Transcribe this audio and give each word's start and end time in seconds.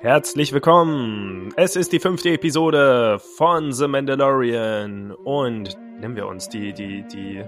Herzlich 0.00 0.52
willkommen! 0.52 1.52
Es 1.56 1.76
ist 1.76 1.92
die 1.92 1.98
fünfte 1.98 2.30
Episode 2.30 3.18
von 3.38 3.72
The 3.72 3.88
Mandalorian 3.88 5.12
und 5.12 5.78
nehmen 5.98 6.14
wir 6.14 6.26
uns 6.26 6.50
die, 6.50 6.74
die, 6.74 7.04
die 7.08 7.42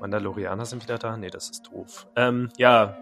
Mandalorianer 0.00 0.66
sind 0.66 0.82
wieder 0.82 0.98
da? 0.98 1.16
Nee, 1.16 1.30
das 1.30 1.48
ist 1.48 1.70
doof. 1.72 2.06
Ähm, 2.14 2.50
ja, 2.58 2.98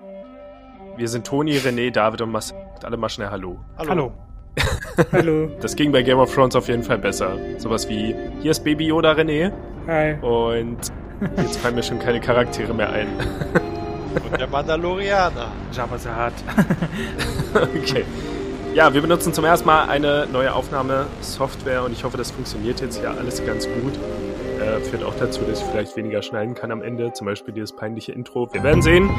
wir 0.97 1.09
sind 1.09 1.27
Toni, 1.27 1.55
René, 1.55 1.91
David 1.91 2.23
und 2.23 2.31
Marcel. 2.31 2.59
Alle 2.85 2.97
mal 2.97 3.09
schnell 3.09 3.31
Hallo. 3.31 3.59
Hallo. 3.77 4.13
Hallo. 5.13 5.51
Das 5.61 5.75
ging 5.75 5.91
bei 5.91 6.03
Game 6.03 6.19
of 6.19 6.33
Thrones 6.33 6.55
auf 6.55 6.69
jeden 6.69 6.83
Fall 6.83 6.99
besser. 6.99 7.37
Sowas 7.59 7.89
wie, 7.89 8.15
hier 8.41 8.53
ist 8.53 8.63
Baby 8.63 8.87
Yoda 8.87 9.13
René. 9.13 9.53
Hi. 9.89 10.15
Und 10.21 10.93
jetzt 11.37 11.59
fallen 11.59 11.75
mir 11.75 11.83
schon 11.83 11.99
keine 11.99 12.21
Charaktere 12.21 12.75
mehr 12.75 12.91
ein. 12.91 13.09
Und 14.15 14.39
der 14.39 14.47
Mandalorianer. 14.49 15.53
Jabba 15.73 15.99
the 15.99 16.09
Hutt. 16.09 16.33
okay. 17.77 18.05
Ja, 18.75 18.95
wir 18.95 19.01
benutzen 19.03 19.35
zum 19.35 19.45
ersten 19.45 19.67
Mal 19.67 19.89
eine 19.89 20.27
neue 20.31 20.55
Aufnahmesoftware 20.55 21.83
und 21.83 21.93
ich 21.93 22.05
hoffe, 22.05 22.17
das 22.17 22.31
funktioniert 22.31 22.81
jetzt 22.81 23.03
ja 23.03 23.13
alles 23.13 23.45
ganz 23.45 23.67
gut. 23.67 23.95
Äh, 24.61 24.81
führt 24.81 25.03
auch 25.03 25.15
dazu, 25.17 25.43
dass 25.43 25.61
ich 25.61 25.67
vielleicht 25.67 25.97
weniger 25.97 26.23
schneiden 26.23 26.55
kann 26.55 26.71
am 26.71 26.83
Ende. 26.83 27.13
Zum 27.13 27.27
Beispiel 27.27 27.55
dieses 27.55 27.73
peinliche 27.73 28.13
Intro. 28.13 28.53
Wir 28.53 28.63
werden 28.63 28.83
sehen. 28.83 29.11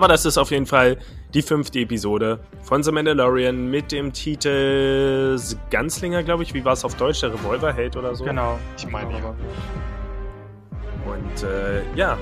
Aber 0.00 0.08
das 0.08 0.24
ist 0.24 0.38
auf 0.38 0.50
jeden 0.50 0.64
Fall 0.64 0.96
die 1.34 1.42
fünfte 1.42 1.80
Episode 1.80 2.40
von 2.62 2.82
The 2.82 2.90
Mandalorian 2.90 3.70
mit 3.70 3.92
dem 3.92 4.14
Titel 4.14 5.38
Ganzlinger, 5.68 6.22
glaube 6.22 6.42
ich. 6.42 6.54
Wie 6.54 6.64
war 6.64 6.72
es 6.72 6.86
auf 6.86 6.94
Deutsch? 6.94 7.20
Der 7.20 7.34
Revolverheld 7.34 7.96
oder 7.98 8.14
so? 8.14 8.24
Genau. 8.24 8.58
Ich 8.78 8.88
meine, 8.88 9.12
ja. 9.12 9.34
Und 11.04 11.42
äh, 11.42 11.82
ja, 11.96 12.16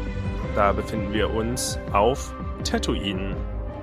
da 0.56 0.72
befinden 0.72 1.12
wir 1.12 1.32
uns 1.32 1.78
auf 1.92 2.34
Tatooine. 2.64 3.36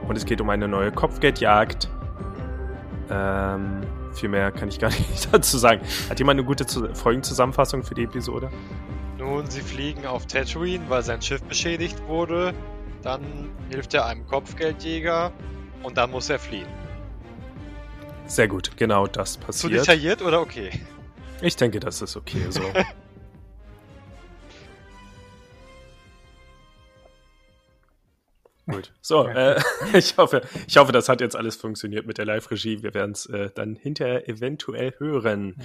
Und 0.09 0.18
es 0.18 0.26
geht 0.26 0.42
um 0.42 0.50
eine 0.50 0.68
neue 0.68 0.92
Kopfgeldjagd. 0.92 1.90
Ähm, 3.09 3.80
viel 4.12 4.28
mehr 4.28 4.52
kann 4.52 4.68
ich 4.68 4.78
gar 4.78 4.90
nicht 5.09 5.34
dazu 5.34 5.58
sagen. 5.58 5.80
Hat 6.09 6.20
jemand 6.20 6.38
eine 6.38 6.46
gute 6.46 6.66
Zu 6.66 6.94
Folgenzusammenfassung 6.94 7.82
für 7.82 7.96
die 7.96 8.04
Episode? 8.04 8.50
Nun, 9.18 9.50
sie 9.50 9.62
fliegen 9.62 10.06
auf 10.06 10.26
Tatooine, 10.26 10.84
weil 10.90 11.02
sein 11.02 11.22
Schiff 11.22 11.42
beschädigt 11.44 12.06
wurde. 12.09 12.54
Dann 13.06 13.52
hilft 13.70 13.94
er 13.94 14.08
einem 14.08 14.25
Kopfgeldjäger 14.25 15.31
und 15.84 15.95
dann 15.95 16.09
muss 16.09 16.28
er 16.31 16.39
fliehen. 16.39 16.67
Sehr 18.25 18.47
gut, 18.47 18.75
genau 18.78 19.06
das 19.06 19.34
Zu 19.34 19.39
passiert. 19.42 19.73
detailliert 19.73 20.23
oder 20.23 20.42
okay? 20.42 20.72
Ich 21.39 21.56
denke, 21.56 21.80
das 21.80 22.02
ist 22.02 22.17
okay 22.17 22.47
so. 22.50 22.64
Gut. 28.67 28.92
So, 29.02 29.28
äh, 29.28 29.62
ich, 29.94 30.17
hoffe, 30.17 30.42
ich 30.67 30.75
hoffe, 30.78 30.92
das 30.92 31.08
hat 31.08 31.22
jetzt 31.22 31.36
alles 31.36 31.56
funktioniert 31.56 32.08
mit 32.08 32.17
der 32.17 32.25
Live-Regie. 32.25 32.81
Wir 32.81 32.95
werden 32.95 33.12
es 33.12 33.28
äh, 33.28 33.52
dann 33.53 33.75
hinterher 33.75 34.28
eventuell 34.28 34.95
hören. 34.97 35.62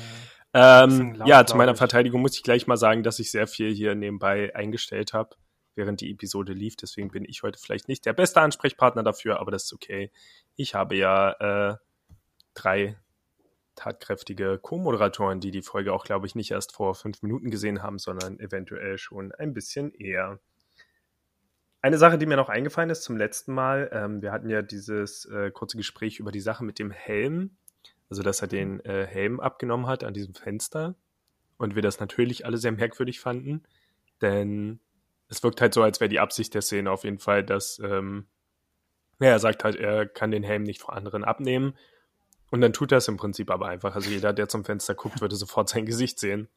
Ähm, 0.52 0.88
Bisschen 0.90 1.14
laut, 1.14 1.28
ja, 1.28 1.46
zu 1.46 1.56
meiner. 1.56 1.74
Verteidigung 1.74 2.20
muss 2.20 2.36
ich 2.36 2.42
gleich 2.42 2.66
mal 2.66 2.76
sagen, 2.76 3.02
dass 3.02 3.18
ich 3.18 3.30
sehr 3.30 3.46
viel 3.46 3.72
hier 3.72 3.94
nebenbei 3.94 4.54
eingestellt 4.54 5.14
habe, 5.14 5.36
während 5.80 6.02
die 6.02 6.12
Episode 6.12 6.52
lief. 6.52 6.76
Deswegen 6.76 7.10
bin 7.10 7.24
ich 7.24 7.42
heute 7.42 7.58
vielleicht 7.58 7.88
nicht 7.88 8.04
der 8.04 8.12
beste 8.12 8.40
Ansprechpartner 8.40 9.02
dafür, 9.02 9.40
aber 9.40 9.50
das 9.50 9.64
ist 9.64 9.72
okay. 9.72 10.12
Ich 10.56 10.74
habe 10.74 10.94
ja 10.94 11.70
äh, 11.72 11.76
drei 12.54 12.96
tatkräftige 13.74 14.58
Co-Moderatoren, 14.58 15.40
die 15.40 15.50
die 15.50 15.62
Folge 15.62 15.94
auch, 15.94 16.04
glaube 16.04 16.26
ich, 16.26 16.34
nicht 16.34 16.50
erst 16.50 16.72
vor 16.72 16.94
fünf 16.94 17.22
Minuten 17.22 17.50
gesehen 17.50 17.82
haben, 17.82 17.98
sondern 17.98 18.38
eventuell 18.38 18.98
schon 18.98 19.32
ein 19.32 19.54
bisschen 19.54 19.94
eher. 19.94 20.38
Eine 21.80 21.96
Sache, 21.96 22.18
die 22.18 22.26
mir 22.26 22.36
noch 22.36 22.50
eingefallen 22.50 22.90
ist 22.90 23.02
zum 23.02 23.16
letzten 23.16 23.54
Mal, 23.54 23.88
ähm, 23.92 24.20
wir 24.20 24.32
hatten 24.32 24.50
ja 24.50 24.60
dieses 24.60 25.24
äh, 25.24 25.50
kurze 25.50 25.78
Gespräch 25.78 26.18
über 26.18 26.30
die 26.30 26.40
Sache 26.40 26.62
mit 26.62 26.78
dem 26.78 26.90
Helm, 26.90 27.56
also 28.10 28.22
dass 28.22 28.42
er 28.42 28.48
den 28.48 28.84
äh, 28.84 29.06
Helm 29.06 29.40
abgenommen 29.40 29.86
hat 29.86 30.04
an 30.04 30.12
diesem 30.12 30.34
Fenster 30.34 30.94
und 31.56 31.74
wir 31.74 31.82
das 31.82 31.98
natürlich 31.98 32.44
alle 32.44 32.58
sehr 32.58 32.72
merkwürdig 32.72 33.20
fanden, 33.20 33.62
denn 34.20 34.80
es 35.30 35.42
wirkt 35.42 35.60
halt 35.60 35.72
so, 35.72 35.82
als 35.82 36.00
wäre 36.00 36.08
die 36.08 36.20
Absicht 36.20 36.52
der 36.54 36.62
Szene 36.62 36.90
auf 36.90 37.04
jeden 37.04 37.20
Fall, 37.20 37.44
dass 37.44 37.78
ähm, 37.78 38.26
ja, 39.20 39.28
er 39.28 39.38
sagt 39.38 39.64
halt, 39.64 39.76
er 39.76 40.06
kann 40.06 40.30
den 40.30 40.42
Helm 40.42 40.64
nicht 40.64 40.82
vor 40.82 40.94
anderen 40.94 41.24
abnehmen 41.24 41.74
und 42.50 42.60
dann 42.60 42.72
tut 42.72 42.92
er 42.92 42.98
es 42.98 43.08
im 43.08 43.16
Prinzip 43.16 43.50
aber 43.50 43.68
einfach. 43.68 43.94
Also 43.94 44.10
jeder, 44.10 44.32
der 44.32 44.48
zum 44.48 44.64
Fenster 44.64 44.94
guckt, 44.94 45.20
würde 45.20 45.36
sofort 45.36 45.68
sein 45.68 45.86
Gesicht 45.86 46.18
sehen. 46.18 46.48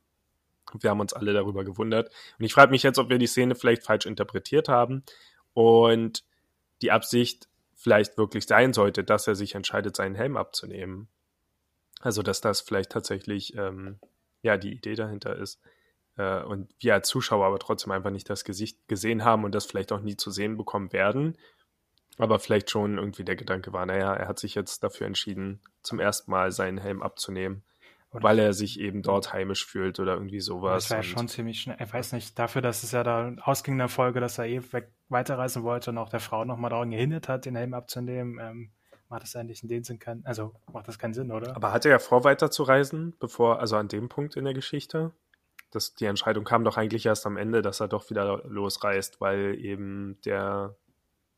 Wir 0.80 0.90
haben 0.90 1.00
uns 1.00 1.14
alle 1.14 1.34
darüber 1.34 1.64
gewundert. 1.64 2.10
Und 2.40 2.46
ich 2.46 2.54
frage 2.54 2.72
mich 2.72 2.84
jetzt, 2.84 2.98
ob 2.98 3.10
wir 3.10 3.20
die 3.20 3.28
Szene 3.28 3.54
vielleicht 3.54 3.84
falsch 3.84 4.06
interpretiert 4.06 4.70
haben 4.70 5.04
und 5.54 6.24
die 6.82 6.92
Absicht 6.92 7.48
vielleicht 7.76 8.18
wirklich 8.18 8.48
sein 8.48 8.74
sollte, 8.74 9.04
dass 9.04 9.28
er 9.28 9.36
sich 9.36 9.56
entscheidet, 9.56 9.96
seinen 9.96 10.16
Helm 10.16 10.36
abzunehmen. 10.36 11.10
Also, 12.00 12.24
dass 12.24 12.42
das 12.42 12.62
vielleicht 12.62 12.92
tatsächlich 12.92 13.56
ähm, 13.56 14.00
ja 14.42 14.58
die 14.58 14.74
Idee 14.74 14.96
dahinter 14.96 15.36
ist. 15.36 15.62
Äh, 16.18 16.44
und 16.44 16.74
wir 16.80 16.94
als 16.94 17.08
Zuschauer 17.08 17.46
aber 17.46 17.60
trotzdem 17.60 17.92
einfach 17.92 18.12
nicht 18.12 18.30
das 18.30 18.44
Gesicht 18.44 18.88
gesehen 18.88 19.24
haben 19.24 19.44
und 19.44 19.54
das 19.54 19.66
vielleicht 19.66 19.92
auch 19.92 20.02
nie 20.02 20.18
zu 20.18 20.32
sehen 20.32 20.58
bekommen 20.58 20.94
werden. 20.94 21.38
Aber 22.18 22.40
vielleicht 22.40 22.70
schon 22.70 22.98
irgendwie 22.98 23.24
der 23.24 23.36
Gedanke 23.36 23.74
war, 23.74 23.86
naja, 23.86 24.14
er 24.14 24.28
hat 24.28 24.38
sich 24.38 24.54
jetzt 24.54 24.84
dafür 24.84 25.08
entschieden, 25.08 25.62
zum 25.82 26.00
ersten 26.00 26.30
Mal 26.30 26.52
seinen 26.52 26.78
Helm 26.78 27.02
abzunehmen, 27.02 27.64
Und 28.12 28.22
weil 28.22 28.38
er 28.38 28.54
sich 28.54 28.80
eben 28.80 29.02
dort 29.02 29.34
heimisch 29.34 29.66
fühlt 29.66 30.00
oder 30.00 30.14
irgendwie 30.14 30.40
sowas. 30.40 30.84
Das 30.84 30.92
war 30.92 30.98
ja 30.98 31.04
schon 31.04 31.28
ziemlich 31.28 31.62
schnell. 31.62 31.78
Ich 31.80 31.92
weiß 31.92 32.14
nicht, 32.14 32.38
dafür, 32.38 32.62
dass 32.62 32.84
es 32.84 32.92
ja 32.92 33.04
da 33.04 33.34
ausging 33.42 33.74
in 33.74 33.80
der 33.80 33.88
Folge, 33.88 34.20
dass 34.20 34.38
er 34.38 34.46
eh 34.46 34.62
weg 34.72 34.92
weiterreisen 35.10 35.64
wollte 35.64 35.90
und 35.90 35.98
auch 35.98 36.10
der 36.10 36.20
Frau 36.20 36.46
nochmal 36.46 36.70
daran 36.70 36.92
gehindert 36.92 37.28
hat, 37.28 37.46
den 37.46 37.56
Helm 37.56 37.74
abzunehmen, 37.74 38.40
ähm, 38.40 38.72
macht 39.10 39.24
das 39.24 39.36
eigentlich 39.36 39.64
in 39.64 39.70
dem 39.70 39.84
Sinn 39.84 40.00
keinen, 40.00 40.26
also 40.26 40.54
macht 40.72 40.88
das 40.88 41.00
keinen 41.00 41.14
Sinn, 41.14 41.32
oder? 41.32 41.56
Aber 41.56 41.72
hatte 41.72 41.90
er 41.90 42.00
vor, 42.00 42.24
weiterzureisen, 42.24 43.16
bevor, 43.20 43.60
also 43.60 43.76
an 43.76 43.88
dem 43.88 44.10
Punkt 44.10 44.36
in 44.36 44.46
der 44.46 44.54
Geschichte? 44.54 45.14
Das, 45.74 45.96
die 45.96 46.06
Entscheidung 46.06 46.44
kam 46.44 46.64
doch 46.64 46.78
eigentlich 46.78 47.06
erst 47.06 47.26
am 47.26 47.38
Ende, 47.38 47.62
dass 47.62 47.80
er 47.80 47.88
doch 47.88 48.10
wieder 48.10 48.44
losreist, 48.46 49.20
weil 49.22 49.56
eben 49.60 50.20
der, 50.26 50.76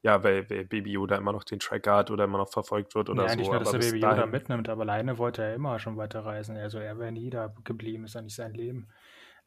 ja, 0.02 0.24
weil, 0.24 0.50
weil 0.50 0.66
Baby 0.66 0.92
Yoda 0.92 1.16
immer 1.16 1.32
noch 1.32 1.44
den 1.44 1.60
Tracker 1.60 1.96
hat 1.96 2.12
oder 2.12 2.26
immer 2.26 2.38
noch 2.38 2.50
verfolgt 2.50 2.96
wird 2.96 3.10
oder 3.10 3.24
ja, 3.24 3.30
so. 3.30 3.34
eigentlich 3.34 3.50
nur, 3.50 3.60
dass 3.60 3.70
aber 3.70 3.78
er 3.84 3.92
Baby 3.92 4.02
Yoda 4.04 4.16
dahin- 4.16 4.32
mitnimmt, 4.32 4.70
aber 4.70 4.82
alleine 4.82 5.18
wollte 5.18 5.42
er 5.44 5.56
immer 5.56 5.80
schon 5.80 5.98
weiterreisen. 5.98 6.58
Also 6.58 6.80
er 6.80 7.00
wäre 7.00 7.12
nie 7.12 7.30
da 7.30 7.54
geblieben, 7.64 8.04
ist 8.06 8.16
ja 8.16 8.22
nicht 8.22 8.36
sein 8.36 8.54
Leben. 8.54 8.88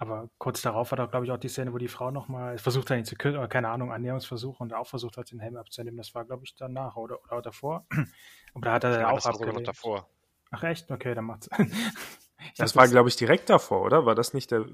Aber 0.01 0.31
kurz 0.39 0.63
darauf 0.63 0.93
war 0.93 0.97
doch, 0.97 1.11
glaube 1.11 1.27
ich, 1.27 1.33
auch 1.33 1.39
die 1.39 1.49
Szene, 1.49 1.73
wo 1.73 1.79
die 1.79 1.89
Frau 1.89 2.13
nochmal 2.13 2.57
versucht 2.59 2.89
hat, 2.89 2.99
ihn 2.99 3.05
zu 3.05 3.17
küssen, 3.17 3.37
oder 3.37 3.49
keine 3.49 3.69
Ahnung, 3.69 3.91
Annäherungsversuch 3.93 4.61
und 4.61 4.73
auch 4.73 4.87
versucht 4.87 5.17
hat, 5.17 5.31
den 5.33 5.41
Helm 5.41 5.57
abzunehmen. 5.57 5.97
Das 5.97 6.15
war, 6.15 6.25
glaube 6.25 6.45
ich, 6.45 6.55
danach 6.55 6.95
oder, 6.97 7.19
oder 7.25 7.43
davor. 7.43 7.85
Aber 8.55 8.65
da 8.65 8.73
hat 8.75 8.85
er 8.85 8.91
Ich 8.91 8.97
dann 8.97 9.07
meine, 9.07 9.19
auch 9.19 9.27
abgelehnt. 9.27 9.67
davor. 9.67 10.09
Ach 10.53 10.63
echt? 10.63 10.89
Okay, 10.91 11.15
dann 11.15 11.25
macht's. 11.25 11.51
Ich 12.39 12.55
Das 12.59 12.73
dachte, 12.73 12.77
war, 12.77 12.89
glaube 12.89 13.09
ich, 13.09 13.17
direkt 13.17 13.51
davor, 13.51 13.83
oder? 13.83 14.07
War 14.07 14.15
das 14.15 14.33
nicht 14.35 14.51
der 14.51 14.65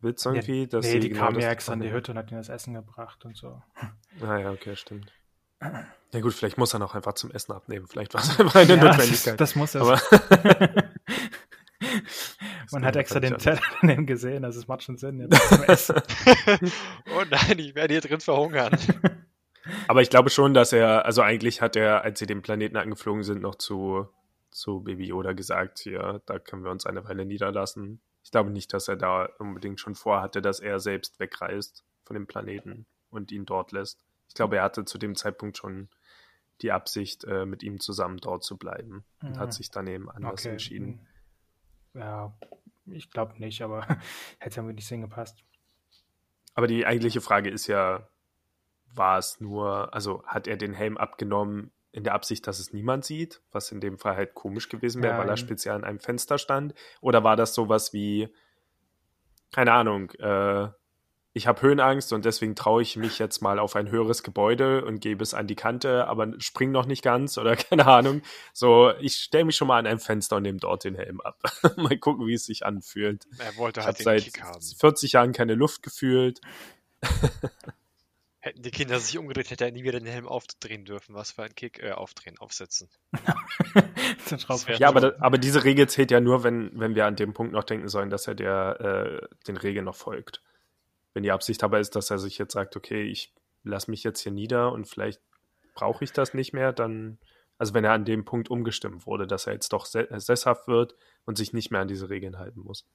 Witz 0.00 0.24
Ja, 0.24 0.32
irgendwie? 0.32 0.66
dass 0.66 0.86
nee, 0.86 0.98
die 1.00 1.10
genau 1.10 1.24
kam 1.26 1.34
das 1.34 1.44
ja 1.44 1.50
extra 1.50 1.72
in 1.74 1.80
die 1.80 1.92
Hütte 1.92 2.12
und 2.12 2.18
hat 2.18 2.30
ihm 2.30 2.38
das 2.38 2.48
Essen 2.48 2.74
gebracht 2.74 3.24
und 3.24 3.36
so. 3.36 3.60
Ah 4.22 4.38
ja, 4.38 4.50
okay, 4.50 4.74
stimmt. 4.76 5.12
Ja 6.12 6.20
gut, 6.20 6.32
vielleicht 6.32 6.56
muss 6.56 6.72
er 6.72 6.78
noch 6.80 6.94
einfach 6.94 7.12
zum 7.12 7.30
Essen 7.30 7.52
abnehmen. 7.52 7.86
Vielleicht 7.86 8.14
war 8.14 8.22
es 8.22 8.30
einfach 8.40 8.54
eine 8.56 8.70
Ja, 8.70 8.76
das, 8.76 8.96
Notwendigkeit. 8.96 9.40
das 9.40 9.54
muss 9.54 9.74
er. 9.74 9.82
Aber 9.82 10.00
Man 12.72 12.84
hat 12.84 12.96
extra 12.96 13.20
den. 13.20 13.36
Teller 13.38 13.60
an 13.80 13.88
dem 13.88 14.06
gesehen, 14.06 14.44
also 14.44 14.58
es 14.60 14.68
macht 14.68 14.82
schon 14.82 14.96
Sinn. 14.96 15.20
Jetzt 15.20 15.48
zum 15.48 15.62
Essen. 15.64 15.96
Oh 17.16 17.22
nein, 17.28 17.58
ich 17.58 17.74
werde 17.74 17.94
hier 17.94 18.00
drin 18.00 18.20
verhungern. 18.20 18.70
Aber 19.88 20.00
ich 20.02 20.10
glaube 20.10 20.30
schon, 20.30 20.54
dass 20.54 20.72
er, 20.72 21.04
also 21.04 21.22
eigentlich 21.22 21.60
hat 21.60 21.76
er, 21.76 22.02
als 22.02 22.18
sie 22.18 22.26
den 22.26 22.42
Planeten 22.42 22.76
angeflogen 22.76 23.22
sind, 23.24 23.42
noch 23.42 23.56
zu, 23.56 24.08
zu 24.50 24.80
Baby 24.80 25.06
Yoda 25.06 25.32
gesagt, 25.32 25.78
hier, 25.78 26.22
da 26.26 26.38
können 26.38 26.64
wir 26.64 26.70
uns 26.70 26.86
eine 26.86 27.04
Weile 27.04 27.24
niederlassen. 27.24 28.00
Ich 28.22 28.30
glaube 28.30 28.50
nicht, 28.50 28.72
dass 28.72 28.88
er 28.88 28.96
da 28.96 29.26
unbedingt 29.38 29.80
schon 29.80 29.94
vorhatte, 29.94 30.42
dass 30.42 30.60
er 30.60 30.80
selbst 30.80 31.18
wegreist 31.20 31.84
von 32.04 32.14
dem 32.14 32.26
Planeten 32.26 32.86
und 33.10 33.32
ihn 33.32 33.46
dort 33.46 33.72
lässt. 33.72 34.04
Ich 34.28 34.34
glaube, 34.34 34.56
er 34.56 34.62
hatte 34.62 34.84
zu 34.84 34.98
dem 34.98 35.14
Zeitpunkt 35.16 35.56
schon 35.56 35.88
die 36.62 36.72
Absicht, 36.72 37.24
äh, 37.24 37.46
mit 37.46 37.62
ihm 37.62 37.80
zusammen 37.80 38.18
dort 38.18 38.44
zu 38.44 38.56
bleiben 38.56 39.04
und 39.22 39.30
Mhm. 39.30 39.38
hat 39.38 39.54
sich 39.54 39.70
dann 39.70 39.86
eben 39.86 40.10
anders 40.10 40.42
Okay. 40.42 40.50
entschieden. 40.52 41.06
Ja, 41.94 42.36
ich 42.86 43.10
glaube 43.10 43.38
nicht, 43.38 43.62
aber 43.62 43.80
hätte 44.38 44.60
irgendwie 44.60 44.74
nicht 44.74 44.88
hingepasst. 44.88 45.42
Aber 46.54 46.66
die 46.66 46.84
eigentliche 46.84 47.20
Frage 47.20 47.50
ist 47.50 47.66
ja, 47.66 48.08
war 48.92 49.18
es 49.18 49.40
nur, 49.40 49.94
also 49.94 50.22
hat 50.26 50.46
er 50.46 50.56
den 50.56 50.74
Helm 50.74 50.96
abgenommen 50.98 51.70
in 51.92 52.04
der 52.04 52.14
Absicht, 52.14 52.46
dass 52.46 52.60
es 52.60 52.72
niemand 52.72 53.04
sieht, 53.04 53.42
was 53.50 53.72
in 53.72 53.80
dem 53.80 53.98
Fall 53.98 54.16
halt 54.16 54.34
komisch 54.34 54.68
gewesen 54.68 55.02
wäre, 55.02 55.14
Ja, 55.14 55.18
weil 55.18 55.28
er 55.28 55.36
speziell 55.36 55.74
an 55.74 55.84
einem 55.84 56.00
Fenster 56.00 56.38
stand? 56.38 56.74
Oder 57.00 57.24
war 57.24 57.36
das 57.36 57.54
sowas 57.54 57.92
wie, 57.92 58.28
keine 59.52 59.72
Ahnung, 59.72 60.10
äh, 60.12 60.68
ich 61.32 61.46
habe 61.46 61.62
Höhenangst 61.62 62.12
und 62.12 62.24
deswegen 62.24 62.56
traue 62.56 62.82
ich 62.82 62.96
mich 62.96 63.20
jetzt 63.20 63.40
mal 63.40 63.60
auf 63.60 63.76
ein 63.76 63.88
höheres 63.90 64.24
Gebäude 64.24 64.84
und 64.84 65.00
gebe 65.00 65.22
es 65.22 65.32
an 65.32 65.46
die 65.46 65.54
Kante, 65.54 66.08
aber 66.08 66.28
spring 66.38 66.72
noch 66.72 66.86
nicht 66.86 67.02
ganz 67.02 67.38
oder 67.38 67.54
keine 67.56 67.86
Ahnung. 67.86 68.22
So, 68.52 68.92
ich 69.00 69.14
stelle 69.14 69.44
mich 69.44 69.56
schon 69.56 69.68
mal 69.68 69.78
an 69.78 69.86
ein 69.86 70.00
Fenster 70.00 70.36
und 70.36 70.42
nehme 70.42 70.58
dort 70.58 70.82
den 70.82 70.96
Helm 70.96 71.20
ab. 71.20 71.40
mal 71.76 71.96
gucken, 71.98 72.26
wie 72.26 72.34
es 72.34 72.46
sich 72.46 72.66
anfühlt. 72.66 73.26
Er 73.38 73.56
wollte 73.56 73.80
Ich 73.80 73.86
halt 73.86 73.98
den 74.00 74.04
seit 74.04 74.24
Kick 74.24 74.42
haben. 74.42 74.60
40 74.60 75.12
Jahren 75.12 75.32
keine 75.32 75.54
Luft 75.54 75.82
gefühlt. 75.82 76.40
Hätten 78.42 78.62
die 78.62 78.70
Kinder 78.70 78.98
sich 78.98 79.18
umgedreht, 79.18 79.50
hätte 79.50 79.66
er 79.66 79.70
nie 79.70 79.84
wieder 79.84 79.98
den 79.98 80.08
Helm 80.08 80.26
aufdrehen 80.26 80.86
dürfen. 80.86 81.14
Was 81.14 81.32
für 81.32 81.42
ein 81.42 81.54
Kick, 81.54 81.82
äh, 81.82 81.92
aufdrehen, 81.92 82.38
aufsetzen. 82.38 82.88
Ja, 84.78 84.88
aber, 84.88 85.14
aber 85.20 85.38
diese 85.38 85.64
Regel 85.64 85.88
zählt 85.88 86.10
ja 86.10 86.20
nur, 86.20 86.42
wenn, 86.42 86.70
wenn 86.78 86.94
wir 86.94 87.06
an 87.06 87.16
dem 87.16 87.32
Punkt 87.32 87.52
noch 87.52 87.64
denken 87.64 87.88
sollen, 87.88 88.10
dass 88.10 88.26
er 88.26 88.34
der, 88.34 88.80
äh, 88.80 89.34
den 89.46 89.56
Regeln 89.56 89.84
noch 89.84 89.94
folgt. 89.94 90.42
Wenn 91.14 91.22
die 91.22 91.32
Absicht 91.32 91.62
dabei 91.62 91.80
ist, 91.80 91.96
dass 91.96 92.10
er 92.10 92.18
sich 92.18 92.38
jetzt 92.38 92.52
sagt, 92.52 92.76
okay, 92.76 93.02
ich 93.02 93.32
lasse 93.62 93.90
mich 93.90 94.02
jetzt 94.02 94.20
hier 94.20 94.32
nieder 94.32 94.72
und 94.72 94.88
vielleicht 94.88 95.20
brauche 95.74 96.04
ich 96.04 96.12
das 96.12 96.34
nicht 96.34 96.52
mehr, 96.52 96.72
dann, 96.72 97.18
also 97.58 97.74
wenn 97.74 97.84
er 97.84 97.92
an 97.92 98.04
dem 98.04 98.24
Punkt 98.24 98.50
umgestimmt 98.50 99.06
wurde, 99.06 99.26
dass 99.26 99.46
er 99.46 99.52
jetzt 99.52 99.72
doch 99.72 99.86
se 99.86 100.06
sesshaft 100.16 100.66
wird 100.66 100.94
und 101.24 101.36
sich 101.36 101.52
nicht 101.52 101.70
mehr 101.70 101.80
an 101.80 101.88
diese 101.88 102.08
Regeln 102.08 102.38
halten 102.38 102.60
muss, 102.60 102.86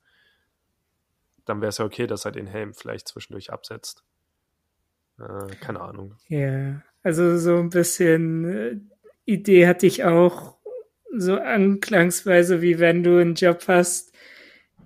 dann 1.46 1.62
wäre 1.62 1.70
es 1.70 1.78
ja 1.78 1.86
okay, 1.86 2.08
dass 2.08 2.26
er 2.26 2.32
den 2.32 2.48
Helm 2.48 2.74
vielleicht 2.74 3.08
zwischendurch 3.08 3.52
absetzt. 3.52 4.04
Äh, 5.20 5.56
keine 5.62 5.82
Ahnung. 5.82 6.16
Ja, 6.28 6.82
also 7.04 7.38
so 7.38 7.58
ein 7.58 7.70
bisschen 7.70 8.46
äh, 8.46 8.78
Idee 9.26 9.68
hatte 9.68 9.88
ich 9.88 10.04
auch 10.04 10.58
so 11.18 11.36
anklangsweise, 11.36 12.62
wie 12.62 12.80
wenn 12.80 13.04
du 13.04 13.18
einen 13.20 13.36
Job 13.36 13.64
hast, 13.68 14.14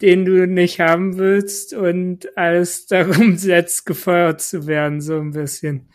den 0.01 0.25
du 0.25 0.47
nicht 0.47 0.79
haben 0.79 1.17
willst 1.17 1.73
und 1.73 2.37
alles 2.37 2.85
darum 2.87 3.37
setzt, 3.37 3.85
gefeuert 3.85 4.41
zu 4.41 4.67
werden, 4.67 5.01
so 5.01 5.19
ein 5.19 5.31
bisschen. 5.31 5.89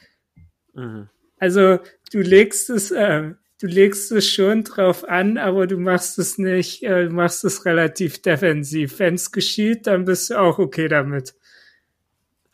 Mhm. 0.74 1.08
Also 1.38 1.78
du 2.12 2.20
legst 2.20 2.70
es, 2.70 2.90
äh, 2.90 3.32
du 3.60 3.66
legst 3.66 4.12
es 4.12 4.28
schon 4.28 4.64
drauf 4.64 5.08
an, 5.08 5.38
aber 5.38 5.66
du 5.66 5.78
machst 5.78 6.18
es 6.18 6.38
nicht, 6.38 6.82
äh, 6.82 7.04
du 7.08 7.10
machst 7.14 7.44
es 7.44 7.64
relativ 7.64 8.22
defensiv. 8.22 8.98
Wenn 8.98 9.14
es 9.14 9.32
geschieht, 9.32 9.86
dann 9.86 10.04
bist 10.04 10.30
du 10.30 10.40
auch 10.40 10.58
okay 10.58 10.88
damit. 10.88 11.34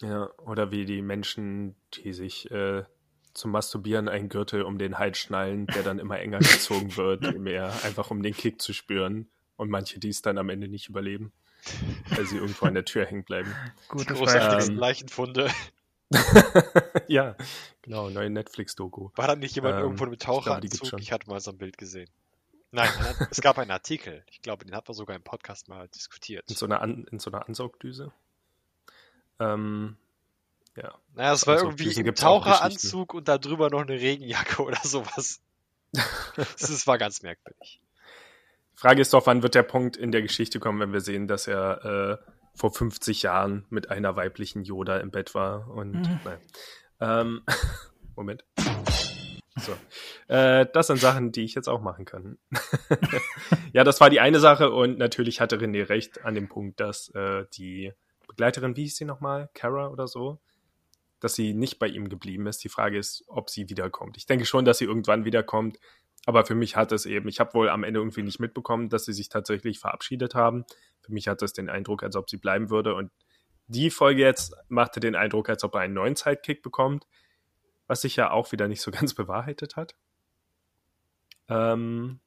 Ja, 0.01 0.31
oder 0.39 0.71
wie 0.71 0.85
die 0.87 1.03
Menschen, 1.03 1.77
die 1.95 2.13
sich 2.13 2.51
äh, 2.51 2.85
zum 3.35 3.51
Masturbieren 3.51 4.09
einen 4.09 4.29
Gürtel 4.29 4.63
um 4.63 4.79
den 4.79 4.99
Hals 4.99 5.19
schnallen, 5.19 5.67
der 5.67 5.83
dann 5.83 5.99
immer 5.99 6.19
enger 6.19 6.39
gezogen 6.39 6.97
wird, 6.97 7.39
mehr 7.39 7.73
einfach 7.85 8.11
um 8.11 8.23
den 8.23 8.35
Kick 8.35 8.61
zu 8.63 8.73
spüren. 8.73 9.29
Und 9.57 9.69
manche, 9.71 10.01
die 10.01 10.09
es 10.09 10.23
dann 10.23 10.39
am 10.39 10.49
Ende 10.49 10.69
nicht 10.69 10.89
überleben, 10.89 11.33
weil 12.09 12.25
sie 12.25 12.39
irgendwo 12.39 12.65
an 12.65 12.73
der 12.73 12.87
Tür 12.87 13.05
hängen 13.05 13.25
bleiben. 13.25 13.55
Gut, 13.89 14.09
das 14.09 14.19
war 14.19 14.27
Großartigsten 14.27 14.75
Ähm, 14.75 14.81
Leichenfunde. 14.81 15.51
ja, 17.09 17.37
genau, 17.83 18.09
neue 18.09 18.31
Netflix-Doku. 18.31 19.11
War 19.15 19.27
da 19.27 19.37
nicht 19.37 19.55
jemand 19.55 19.77
ähm, 19.77 19.83
irgendwo 19.83 20.05
mit 20.07 20.15
ich 20.23 20.27
Taucheranzug? 20.27 20.87
schon. 20.87 20.99
Ich 20.99 21.13
hatte 21.13 21.29
mal 21.29 21.41
so 21.41 21.51
ein 21.51 21.59
Bild 21.59 21.77
gesehen. 21.79 22.09
Nein, 22.73 22.89
ein- 22.99 23.27
es 23.31 23.41
gab 23.41 23.59
einen 23.59 23.71
Artikel. 23.71 24.25
Ich 24.31 24.43
glaube, 24.43 24.65
den 24.65 24.75
hat 24.75 24.89
man 24.89 24.95
sogar 24.95 25.15
im 25.15 25.23
Podcast 25.23 25.69
mal 25.69 25.89
diskutiert. 25.89 26.49
In 26.49 26.57
so 26.57 26.67
einer, 26.67 26.81
An 26.81 27.07
in 27.11 27.19
so 27.19 27.31
einer 27.31 27.47
Ansaugdüse. 27.47 28.13
Ähm, 29.41 29.97
ja. 30.77 30.95
Naja, 31.15 31.33
es 31.33 31.47
war 31.47 31.55
Also, 31.55 31.67
irgendwie 31.67 32.11
auch 32.11 32.15
Taucheranzug 32.15 33.15
und 33.15 33.29
da 33.29 33.39
drüber 33.39 33.71
noch 33.71 33.81
eine 33.81 34.01
Regenjacke 34.01 34.63
oder 34.63 34.81
sowas. 34.83 35.41
Das 36.37 36.87
war 36.87 36.99
ganz 36.99 37.23
merkwürdig. 37.23 37.81
Frage 38.77 39.03
ist 39.03 39.13
doch, 39.13 39.27
wann 39.27 39.43
wird 39.43 39.57
der 39.57 39.65
Punkt 39.65 39.97
in 39.97 40.13
der 40.13 40.23
Geschichte 40.23 40.61
kommen, 40.61 40.79
wenn 40.79 40.93
wir 40.93 41.01
sehen, 41.01 41.27
dass 41.27 41.49
er 41.49 42.21
äh, 42.23 42.31
vor 42.55 42.73
50 42.73 43.23
Jahren 43.23 43.67
mit 43.71 43.91
einer 43.91 44.15
weiblichen 44.15 44.63
Yoda 44.63 44.99
im 44.99 45.11
Bett 45.11 45.35
war 45.35 45.69
und 45.69 45.93
Mhm. 45.93 46.21
nein. 46.25 46.39
Ähm, 47.01 47.43
Moment. 48.17 48.45
So. 49.57 49.73
Äh, 50.29 50.67
das 50.73 50.87
sind 50.87 50.99
Sachen, 51.01 51.33
die 51.33 51.43
ich 51.43 51.55
jetzt 51.55 51.69
auch 51.69 51.81
machen 51.81 52.05
kann. 52.05 52.39
ja, 53.73 53.83
das 53.85 54.01
war 54.01 54.11
die 54.11 54.21
eine 54.21 54.39
Sache 54.39 54.71
und 54.71 54.97
natürlich 54.99 55.41
hatte 55.41 55.57
René 55.59 55.89
recht 55.89 56.25
an 56.25 56.35
dem 56.35 56.49
Punkt, 56.49 56.81
dass 56.81 57.09
äh, 57.15 57.47
die 57.55 57.93
Begleiterin, 58.31 58.77
wie 58.77 58.85
hieß 58.85 58.97
sie 58.97 59.05
nochmal? 59.05 59.51
Kara 59.55 59.89
oder 59.89 60.07
so? 60.07 60.39
Dass 61.19 61.35
sie 61.35 61.53
nicht 61.53 61.81
bei 61.81 61.89
ihm 61.89 62.09
geblieben 62.09 62.47
ist. 62.47 62.63
Die 62.63 62.69
Frage 62.69 62.97
ist, 62.97 63.25
ob 63.27 63.51
sie 63.51 63.69
wiederkommt. 63.69 64.17
Ich 64.17 64.27
denke 64.27 64.47
schon, 64.47 64.65
dass 64.65 64.79
sie 64.79 64.85
irgendwann 64.85 65.25
wiederkommt. 65.25 65.81
Aber 66.27 66.47
für 66.47 66.55
mich 66.55 66.77
hat 66.77 66.93
es 66.93 67.07
eben, 67.07 67.29
ich 67.29 67.41
habe 67.41 67.55
wohl 67.55 67.69
am 67.69 67.83
Ende 67.83 67.99
irgendwie 67.99 68.23
nicht 68.23 68.39
mitbekommen, 68.39 68.89
dass 68.89 69.05
sie 69.05 69.13
sich 69.13 69.29
tatsächlich 69.29 69.81
verabschiedet 69.81 70.35
haben. 70.35 70.65
Für 71.01 71.13
mich 71.13 71.27
hat 71.29 71.43
es 71.43 71.53
den 71.53 71.69
Eindruck, 71.69 72.05
als 72.05 72.15
ob 72.15 72.31
sie 72.31 72.37
bleiben 72.37 72.71
würde. 72.71 72.95
Und 72.95 73.11
die 73.67 73.91
Folge 73.91 74.23
jetzt 74.23 74.55
machte 74.69 75.01
den 75.01 75.17
Eindruck, 75.17 75.49
als 75.49 75.65
ob 75.65 75.75
er 75.75 75.81
einen 75.81 75.95
neuen 75.95 76.15
Sidekick 76.15 76.63
bekommt, 76.63 77.07
was 77.89 78.03
sich 78.03 78.15
ja 78.15 78.31
auch 78.31 78.53
wieder 78.53 78.69
nicht 78.69 78.81
so 78.81 78.91
ganz 78.93 79.15
bewahrheitet 79.15 79.75
hat. 79.75 79.97
Ähm, 81.49 82.21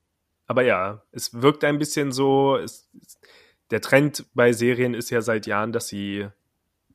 aber 0.48 0.64
ja, 0.64 1.04
es 1.12 1.42
wirkt 1.42 1.64
ein 1.64 1.80
bisschen 1.80 2.12
so, 2.12 2.58
es, 2.58 2.90
der 3.74 3.81
Trend 3.81 4.28
bei 4.36 4.54
Serien 4.54 4.94
ist 4.94 5.10
ja 5.10 5.24
seit 5.24 5.48
Jahren, 5.48 5.72
dass 5.72 5.88
sie, 5.88 6.28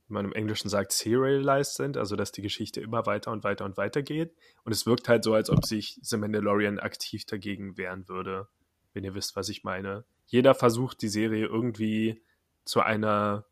wie 0.07 0.13
man 0.13 0.23
im 0.23 0.31
Englischen 0.31 0.69
sagt, 0.69 0.93
serialized 0.93 1.75
sind, 1.75 1.97
also 1.97 2.15
dass 2.15 2.31
die 2.31 2.41
Geschichte 2.41 2.79
immer 2.79 3.05
weiter 3.05 3.31
und 3.31 3.43
weiter 3.43 3.65
und 3.65 3.75
weiter 3.75 4.01
geht. 4.01 4.33
Und 4.63 4.71
es 4.71 4.85
wirkt 4.85 5.09
halt 5.09 5.25
so, 5.25 5.33
als 5.33 5.49
ob 5.49 5.65
sich 5.65 5.99
The 6.01 6.15
Mandalorian 6.15 6.79
aktiv 6.79 7.25
dagegen 7.25 7.77
wehren 7.77 8.07
würde, 8.07 8.47
wenn 8.93 9.03
ihr 9.03 9.13
wisst, 9.13 9.35
was 9.35 9.49
ich 9.49 9.65
meine. 9.65 10.05
Jeder 10.27 10.55
versucht, 10.55 11.01
die 11.01 11.09
Serie 11.09 11.47
irgendwie 11.47 12.21
zu 12.63 12.79
einer 12.79 13.43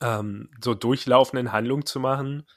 ähm, 0.00 0.50
so 0.60 0.74
durchlaufenden 0.74 1.52
Handlung 1.52 1.86
zu 1.86 2.00
machen. 2.00 2.48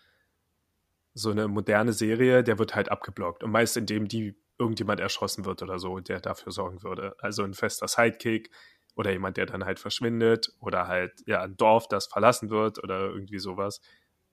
So 1.13 1.29
eine 1.29 1.47
moderne 1.47 1.93
Serie, 1.93 2.43
der 2.43 2.57
wird 2.57 2.73
halt 2.73 2.89
abgeblockt. 2.89 3.43
Und 3.43 3.51
meist 3.51 3.77
indem 3.77 4.07
die 4.07 4.35
irgendjemand 4.57 4.99
erschossen 4.99 5.45
wird 5.45 5.61
oder 5.61 5.77
so, 5.77 5.99
der 5.99 6.19
dafür 6.19 6.51
sorgen 6.51 6.81
würde. 6.81 7.15
Also 7.19 7.43
ein 7.43 7.53
fester 7.53 7.87
Sidekick 7.87 8.49
oder 8.95 9.11
jemand, 9.11 9.37
der 9.37 9.45
dann 9.45 9.65
halt 9.65 9.79
verschwindet 9.79 10.53
oder 10.59 10.87
halt 10.87 11.23
ja 11.25 11.41
ein 11.41 11.57
Dorf, 11.57 11.87
das 11.87 12.07
verlassen 12.07 12.49
wird 12.49 12.83
oder 12.83 12.99
irgendwie 13.01 13.39
sowas. 13.39 13.81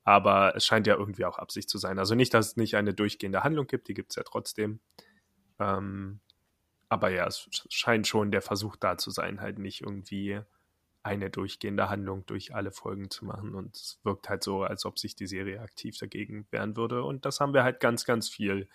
Aber 0.04 0.54
es 0.56 0.64
scheint 0.66 0.86
ja 0.86 0.96
irgendwie 0.96 1.24
auch 1.24 1.38
Absicht 1.38 1.68
zu 1.68 1.78
sein. 1.78 1.98
Also 1.98 2.14
nicht, 2.14 2.32
dass 2.34 2.48
es 2.48 2.56
nicht 2.56 2.76
eine 2.76 2.94
durchgehende 2.94 3.44
Handlung 3.44 3.66
gibt, 3.66 3.88
die 3.88 3.94
gibt 3.94 4.12
es 4.12 4.16
ja 4.16 4.22
trotzdem. 4.22 4.80
Ähm, 5.58 6.20
aber 6.88 7.10
ja, 7.10 7.26
es 7.26 7.48
scheint 7.68 8.06
schon 8.06 8.30
der 8.30 8.42
Versuch 8.42 8.76
da 8.76 8.96
zu 8.96 9.10
sein, 9.10 9.40
halt 9.40 9.58
nicht 9.58 9.82
irgendwie 9.82 10.40
eine 11.02 11.30
durchgehende 11.30 11.88
Handlung 11.88 12.26
durch 12.26 12.54
alle 12.54 12.72
Folgen 12.72 13.10
zu 13.10 13.24
machen. 13.24 13.54
Und 13.54 13.76
es 13.76 14.00
wirkt 14.02 14.28
halt 14.28 14.42
so, 14.42 14.62
als 14.62 14.84
ob 14.84 14.98
sich 14.98 15.14
die 15.14 15.26
Serie 15.26 15.60
aktiv 15.60 15.96
dagegen 15.98 16.46
wehren 16.50 16.76
würde. 16.76 17.02
Und 17.02 17.24
das 17.24 17.40
haben 17.40 17.54
wir 17.54 17.64
halt 17.64 17.80
ganz, 17.80 18.04
ganz 18.04 18.28
viel 18.28 18.68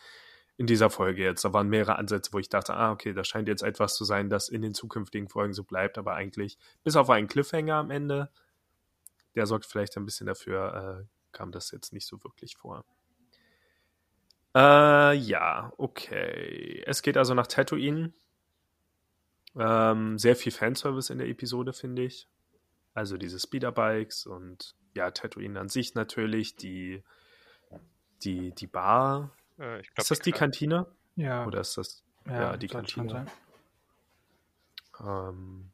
in 0.57 0.67
dieser 0.67 0.89
Folge 0.89 1.23
jetzt. 1.23 1.43
Da 1.43 1.53
waren 1.53 1.69
mehrere 1.69 1.97
Ansätze, 1.97 2.31
wo 2.33 2.39
ich 2.39 2.49
dachte, 2.49 2.75
ah, 2.75 2.91
okay, 2.91 3.13
das 3.13 3.27
scheint 3.27 3.47
jetzt 3.47 3.63
etwas 3.63 3.95
zu 3.95 4.05
sein, 4.05 4.29
das 4.29 4.49
in 4.49 4.61
den 4.61 4.73
zukünftigen 4.73 5.29
Folgen 5.29 5.53
so 5.53 5.63
bleibt, 5.63 5.97
aber 5.97 6.13
eigentlich, 6.13 6.57
bis 6.83 6.95
auf 6.95 7.09
einen 7.09 7.27
Cliffhanger 7.27 7.75
am 7.75 7.91
Ende, 7.91 8.29
der 9.35 9.47
sorgt 9.47 9.65
vielleicht 9.65 9.97
ein 9.97 10.05
bisschen 10.05 10.27
dafür, 10.27 11.01
äh, 11.01 11.05
kam 11.31 11.51
das 11.51 11.71
jetzt 11.71 11.93
nicht 11.93 12.05
so 12.05 12.23
wirklich 12.23 12.55
vor. 12.55 12.85
Äh, 14.55 15.15
ja, 15.15 15.73
okay. 15.77 16.83
Es 16.85 17.01
geht 17.01 17.17
also 17.17 17.33
nach 17.33 17.47
Tatooine. 17.47 18.13
Ähm, 19.55 20.17
sehr 20.17 20.35
viel 20.35 20.51
Fanservice 20.51 21.09
in 21.09 21.17
der 21.17 21.27
Episode, 21.27 21.73
finde 21.73 22.03
ich. 22.03 22.27
Also 22.93 23.17
diese 23.17 23.39
Speederbikes 23.39 24.27
und 24.27 24.75
ja, 24.93 25.09
Tatooine 25.09 25.59
an 25.59 25.69
sich 25.69 25.95
natürlich, 25.95 26.55
die, 26.55 27.03
die, 28.23 28.51
die 28.51 28.67
Bar. 28.67 29.35
Äh, 29.59 29.81
ich 29.81 29.87
glaub, 29.93 30.03
Ist 30.03 30.11
das 30.11 30.19
die 30.19 30.31
Kantine? 30.31 30.87
Ja, 31.15 31.45
Oder 31.45 31.61
ist 31.61 31.77
das 31.77 32.03
ja, 32.25 32.41
ja, 32.41 32.57
die 32.57 32.67
Kantine? 32.67 33.09
sein. 33.09 33.31
Ähm, 35.01 35.71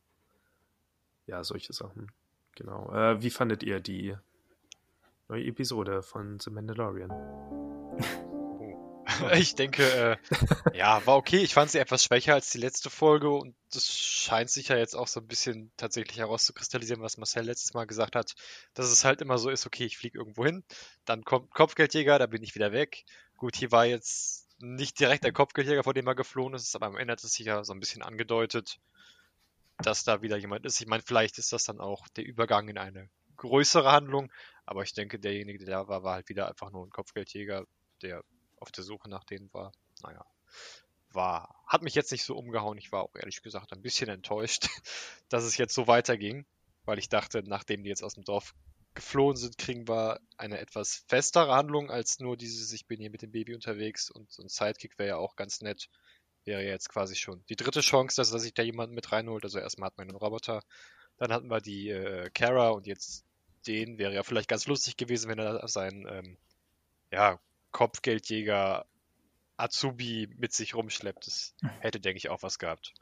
ja, 1.28 1.44
solche 1.44 1.74
Sachen. 1.74 2.12
Genau. 2.56 2.92
Äh, 2.94 3.22
wie 3.22 3.30
fandet 3.30 3.64
ihr 3.64 3.80
die 3.80 4.16
neue 5.28 5.46
Episode 5.46 6.02
von 6.02 6.40
The 6.40 6.50
Mandalorian? 6.50 7.10
Ich 9.34 9.56
denke, 9.56 9.84
äh, 9.84 10.78
ja, 10.78 11.06
war 11.06 11.18
okay. 11.18 11.38
Ich 11.38 11.54
fand 11.54 11.72
sie 11.72 11.80
etwas 11.80 12.04
schwächer 12.04 12.36
als 12.36 12.52
die 12.52 12.60
letzte 12.60 12.90
Folge 12.90 13.32
und 13.32 13.56
das 13.74 13.92
scheint 13.92 14.50
sich 14.50 14.70
ja 14.70 14.78
jetzt 14.78 14.96
auch 14.96 15.08
so 15.08 15.20
ein 15.20 15.28
bisschen 15.28 15.72
tatsächlich 15.78 16.20
herauszukristallisieren, 16.20 17.02
was 17.02 17.18
Marcel 17.18 17.44
letztes 17.46 17.74
Mal 17.74 17.86
gesagt 17.86 18.16
hat, 18.16 18.36
dass 18.76 18.90
es 18.90 19.04
halt 19.06 19.22
immer 19.22 19.38
so 19.38 19.50
ist, 19.50 19.66
okay, 19.66 19.86
ich 19.86 19.98
fliege 19.98 20.20
irgendwo 20.20 20.46
hin, 20.46 20.64
dann 21.06 21.24
kommt 21.24 21.52
Kopfgeldjäger, 21.52 22.20
da 22.20 22.28
bin 22.28 22.44
ich 22.44 22.56
wieder 22.56 22.72
weg. 22.72 23.04
Gut, 23.40 23.56
hier 23.56 23.72
war 23.72 23.86
jetzt 23.86 24.48
nicht 24.60 25.00
direkt 25.00 25.24
der 25.24 25.32
Kopfgeldjäger, 25.32 25.86
vor 25.86 25.94
dem 25.94 26.06
er 26.08 26.14
geflohen 26.14 26.54
ist, 26.54 26.76
aber 26.76 26.88
am 26.88 26.98
Ende 26.98 27.14
hat 27.14 27.24
es 27.24 27.34
sich 27.34 27.46
ja 27.46 27.64
so 27.64 27.72
ein 27.72 27.80
bisschen 27.80 28.02
angedeutet, 28.02 28.82
dass 29.78 30.04
da 30.04 30.22
wieder 30.22 30.36
jemand 30.36 30.66
ist. 30.66 30.82
Ich 30.82 30.88
meine, 30.88 31.04
vielleicht 31.04 31.38
ist 31.38 31.54
das 31.54 31.64
dann 31.64 31.80
auch 31.80 32.10
der 32.10 32.26
Übergang 32.26 32.68
in 32.68 32.78
eine 32.78 33.10
größere 33.38 33.90
Handlung, 33.90 34.30
aber 34.66 34.84
ich 34.84 34.94
denke, 34.94 35.20
derjenige, 35.20 35.64
der 35.64 35.78
da 35.78 35.88
war, 35.88 36.04
war 36.04 36.16
halt 36.16 36.28
wieder 36.28 36.50
einfach 36.50 36.70
nur 36.70 36.86
ein 36.86 36.90
Kopfgeldjäger, 36.90 37.66
der 38.02 38.26
auf 38.58 38.74
der 38.74 38.84
Suche 38.84 39.10
nach 39.10 39.24
denen 39.24 39.52
war. 39.54 39.72
Naja, 40.04 40.26
war, 41.14 41.64
hat 41.66 41.82
mich 41.82 41.96
jetzt 41.96 42.12
nicht 42.12 42.26
so 42.26 42.36
umgehauen. 42.36 42.78
Ich 42.78 42.92
war 42.92 43.04
auch 43.04 43.16
ehrlich 43.16 43.42
gesagt 43.42 43.72
ein 43.72 43.82
bisschen 43.82 44.10
enttäuscht, 44.10 44.68
dass 45.30 45.46
es 45.46 45.56
jetzt 45.56 45.74
so 45.74 45.88
weiterging, 45.88 46.46
weil 46.84 47.00
ich 47.00 47.08
dachte, 47.08 47.42
nachdem 47.46 47.84
die 47.84 47.90
jetzt 47.90 48.04
aus 48.04 48.16
dem 48.16 48.26
Dorf 48.26 48.54
geflohen 48.96 49.38
sind, 49.38 49.58
kriegen 49.58 49.88
wir 49.88 50.20
eine 50.38 50.60
etwas 50.60 51.06
festere 51.08 51.54
Handlung 51.54 51.90
als 51.92 52.20
nur 52.20 52.38
dieses, 52.38 52.74
ich 52.74 52.88
bin 52.88 53.00
hier 53.00 53.10
mit 53.10 53.22
dem 53.22 53.32
Baby 53.32 53.56
unterwegs 53.56 54.10
und 54.10 54.32
so 54.32 54.44
ein 54.44 54.50
Sidekick 54.50 54.98
wäre 54.98 55.10
ja 55.10 55.18
auch 55.18 55.36
ganz 55.36 55.62
nett. 55.62 55.90
Wäre 56.46 56.64
ja 56.64 56.70
jetzt 56.70 56.90
quasi 56.90 57.16
schon 57.16 57.44
die 57.50 57.56
dritte 57.56 57.82
Chance, 57.82 58.16
dass 58.16 58.32
er 58.32 58.40
sich 58.40 58.54
da 58.54 58.64
jemanden 58.64 58.96
mit 58.96 59.12
reinholt. 59.12 59.44
Also 59.44 59.60
erstmal 59.60 59.88
hat 59.88 59.98
man 59.98 60.08
einen 60.08 60.18
Roboter, 60.18 60.62
dann 61.18 61.32
hatten 61.34 61.50
wir 61.50 61.62
die 61.62 61.90
äh, 61.90 62.30
Kara 62.32 62.70
und 62.70 62.88
jetzt 62.88 63.26
den 63.68 63.98
wäre 63.98 64.14
ja 64.14 64.24
vielleicht 64.24 64.48
ganz 64.48 64.68
lustig 64.68 64.98
gewesen, 64.98 65.30
wenn 65.30 65.40
er 65.40 65.68
seinen 65.68 66.08
ähm, 66.08 66.38
ja, 67.12 67.40
Kopfgeldjäger 67.72 68.86
Azubi 69.58 70.30
mit 70.38 70.54
sich 70.54 70.76
rumschleppt. 70.76 71.28
Das 71.28 71.56
hätte, 71.82 72.00
denke 72.00 72.18
ich, 72.18 72.30
auch 72.30 72.42
was 72.42 72.60
gehabt. 72.60 72.94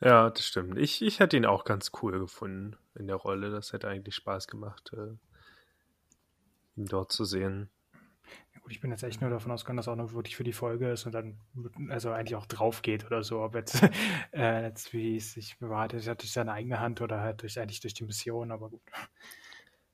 Ja, 0.00 0.28
das 0.30 0.46
stimmt. 0.46 0.78
Ich, 0.78 1.02
ich 1.02 1.20
hätte 1.20 1.36
ihn 1.36 1.46
auch 1.46 1.64
ganz 1.64 1.90
cool 2.02 2.18
gefunden 2.18 2.76
in 2.94 3.06
der 3.06 3.16
Rolle. 3.16 3.50
Das 3.50 3.72
hätte 3.72 3.88
eigentlich 3.88 4.14
Spaß 4.14 4.46
gemacht, 4.46 4.92
äh, 4.92 5.16
ihn 6.76 6.86
dort 6.86 7.12
zu 7.12 7.24
sehen. 7.24 7.70
Ja, 8.54 8.60
gut, 8.60 8.72
ich 8.72 8.80
bin 8.80 8.90
jetzt 8.90 9.02
echt 9.02 9.22
nur 9.22 9.30
davon 9.30 9.52
ausgegangen, 9.52 9.78
dass 9.78 9.88
auch 9.88 9.96
noch 9.96 10.12
wirklich 10.12 10.36
für 10.36 10.44
die 10.44 10.52
Folge 10.52 10.90
ist 10.90 11.06
und 11.06 11.12
dann 11.12 11.40
also 11.88 12.10
eigentlich 12.10 12.36
auch 12.36 12.46
drauf 12.46 12.82
geht 12.82 13.06
oder 13.06 13.22
so. 13.22 13.40
Ob 13.40 13.54
jetzt, 13.54 13.82
äh, 14.32 14.64
jetzt 14.64 14.92
wie 14.92 15.16
es 15.16 15.32
sich 15.32 15.58
bewahrheitet 15.58 16.06
hat 16.06 16.20
durch 16.20 16.32
seine 16.32 16.52
eigene 16.52 16.78
Hand 16.78 17.00
oder 17.00 17.20
halt 17.20 17.40
durch 17.40 17.58
eigentlich 17.58 17.80
durch 17.80 17.94
die 17.94 18.04
Mission, 18.04 18.52
aber 18.52 18.68
gut. 18.68 18.82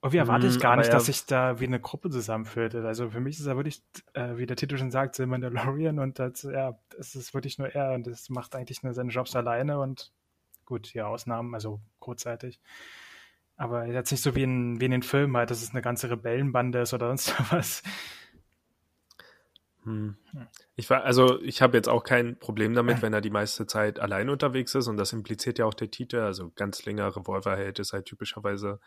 Irgendwie 0.03 0.19
erwarte 0.19 0.49
ich 0.49 0.55
Hm, 0.55 0.61
gar 0.61 0.77
nicht, 0.77 0.89
ja. 0.89 0.93
dass 0.93 1.07
sich 1.07 1.27
da 1.27 1.61
wie 1.61 1.67
eine 1.67 1.79
Gruppe 1.79 2.11
zusammenführt. 2.11 2.75
Also 2.75 3.11
für 3.11 3.21
mich 3.21 3.39
ist 3.39 3.47
er 3.47 3.57
wirklich, 3.57 3.83
äh, 4.15 4.37
wie 4.37 4.47
der 4.47 4.57
Titel 4.57 4.77
schon 4.77 4.91
sagt, 4.91 5.15
The 5.15 5.27
Mandalorian 5.27 6.01
und 6.01 6.19
das, 6.19 6.43
ja, 6.43 6.77
es 6.99 7.15
ist 7.15 7.35
wirklich 7.35 7.59
nur 7.59 7.69
er 7.69 7.93
und 7.93 8.09
das 8.09 8.29
macht 8.29 8.57
eigentlich 8.57 8.83
nur 8.83 8.95
seine 8.95 9.13
Jobs 9.13 9.37
alleine 9.37 9.79
und 9.79 10.11
gut, 10.65 10.89
hier 10.89 11.07
Ausnahmen, 11.07 11.55
also 11.55 11.81
kurzzeitig. 12.01 12.61
Aber 13.57 13.87
jetzt 13.87 14.11
nicht 14.11 14.23
so 14.23 14.35
wie 14.35 14.43
in, 14.43 14.81
wie 14.81 14.87
in 14.87 14.91
den 14.91 15.05
Filmen 15.05 15.37
halt, 15.37 15.53
dass 15.53 15.63
es 15.63 15.71
eine 15.71 15.83
ganze 15.83 16.11
Rebellenbande 16.11 16.81
ist 16.81 16.95
oder 16.95 17.07
sonst 17.07 17.35
was. 17.53 17.85
Hm. 19.85 20.17
Ich 20.75 20.91
war, 20.91 21.05
also 21.05 21.41
ich 21.43 21.63
habe 21.63 21.77
jetzt 21.77 21.89
auch 21.89 22.03
kein 22.03 22.37
Problem 22.41 22.75
damit, 22.75 23.03
wenn 23.03 23.13
er 23.13 23.21
die 23.21 23.31
meiste 23.31 23.67
Zeit 23.69 24.01
allein 24.01 24.31
unterwegs 24.31 24.75
ist 24.75 24.89
und 24.89 24.97
das 24.97 25.13
impliziert 25.13 25.61
ja 25.61 25.67
auch 25.67 25.75
der 25.75 25.93
Titel. 25.93 26.19
Also 26.19 26.51
ganz 26.57 26.85
länger 26.87 27.15
Revolverheld 27.15 27.79
ist 27.79 27.93
halt 27.93 28.07
typischerweise 28.07 28.81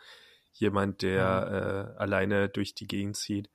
jemand, 0.58 1.02
der 1.02 1.94
äh, 1.96 1.98
alleine 1.98 2.48
durch 2.48 2.74
die 2.74 2.86
Gegend 2.86 3.16
zieht. 3.16 3.50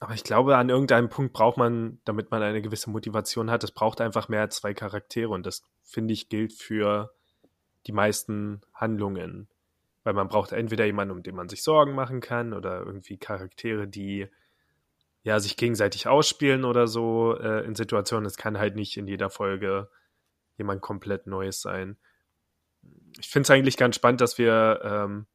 Aber 0.00 0.14
ich 0.14 0.24
glaube, 0.24 0.56
an 0.56 0.70
irgendeinem 0.70 1.10
Punkt 1.10 1.32
braucht 1.34 1.58
man, 1.58 2.00
damit 2.04 2.30
man 2.30 2.42
eine 2.42 2.62
gewisse 2.62 2.90
Motivation 2.90 3.50
hat, 3.50 3.62
es 3.64 3.72
braucht 3.72 4.00
einfach 4.00 4.28
mehr 4.28 4.40
als 4.40 4.56
zwei 4.56 4.72
Charaktere 4.72 5.28
und 5.28 5.44
das 5.44 5.62
finde 5.82 6.14
ich 6.14 6.28
gilt 6.28 6.54
für 6.54 7.12
die 7.86 7.92
meisten 7.92 8.62
Handlungen. 8.72 9.48
Weil 10.02 10.14
man 10.14 10.28
braucht 10.28 10.52
entweder 10.52 10.86
jemanden, 10.86 11.12
um 11.12 11.22
den 11.22 11.34
man 11.34 11.50
sich 11.50 11.62
Sorgen 11.62 11.94
machen 11.94 12.20
kann 12.20 12.54
oder 12.54 12.80
irgendwie 12.80 13.18
Charaktere, 13.18 13.86
die 13.86 14.28
ja, 15.22 15.38
sich 15.38 15.58
gegenseitig 15.58 16.08
ausspielen 16.08 16.64
oder 16.64 16.86
so 16.86 17.36
äh, 17.38 17.64
in 17.66 17.74
Situationen. 17.74 18.24
Es 18.24 18.38
kann 18.38 18.58
halt 18.58 18.76
nicht 18.76 18.96
in 18.96 19.06
jeder 19.06 19.28
Folge 19.28 19.90
jemand 20.56 20.80
komplett 20.80 21.26
Neues 21.26 21.60
sein. 21.60 21.98
Ich 23.18 23.28
finde 23.28 23.44
es 23.44 23.50
eigentlich 23.50 23.76
ganz 23.76 23.96
spannend, 23.96 24.22
dass 24.22 24.38
wir 24.38 24.80
ähm, 24.82 25.26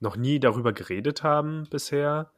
noch 0.00 0.16
nie 0.16 0.40
darüber 0.40 0.72
geredet 0.72 1.22
haben 1.22 1.66
bisher. 1.70 2.32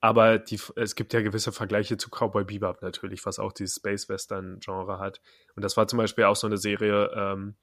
Aber 0.00 0.38
die, 0.38 0.60
es 0.76 0.96
gibt 0.96 1.14
ja 1.14 1.22
gewisse 1.22 1.50
Vergleiche 1.50 1.96
zu 1.96 2.10
Cowboy 2.10 2.44
Bebop 2.44 2.82
natürlich, 2.82 3.24
was 3.24 3.38
auch 3.38 3.52
dieses 3.52 3.76
Space 3.76 4.08
Western 4.08 4.60
Genre 4.60 4.98
hat. 4.98 5.20
Und 5.56 5.64
das 5.64 5.76
war 5.76 5.88
zum 5.88 5.96
Beispiel 5.96 6.24
auch 6.24 6.36
so 6.36 6.46
eine 6.46 6.58
Serie, 6.58 7.10
ähm, 7.14 7.56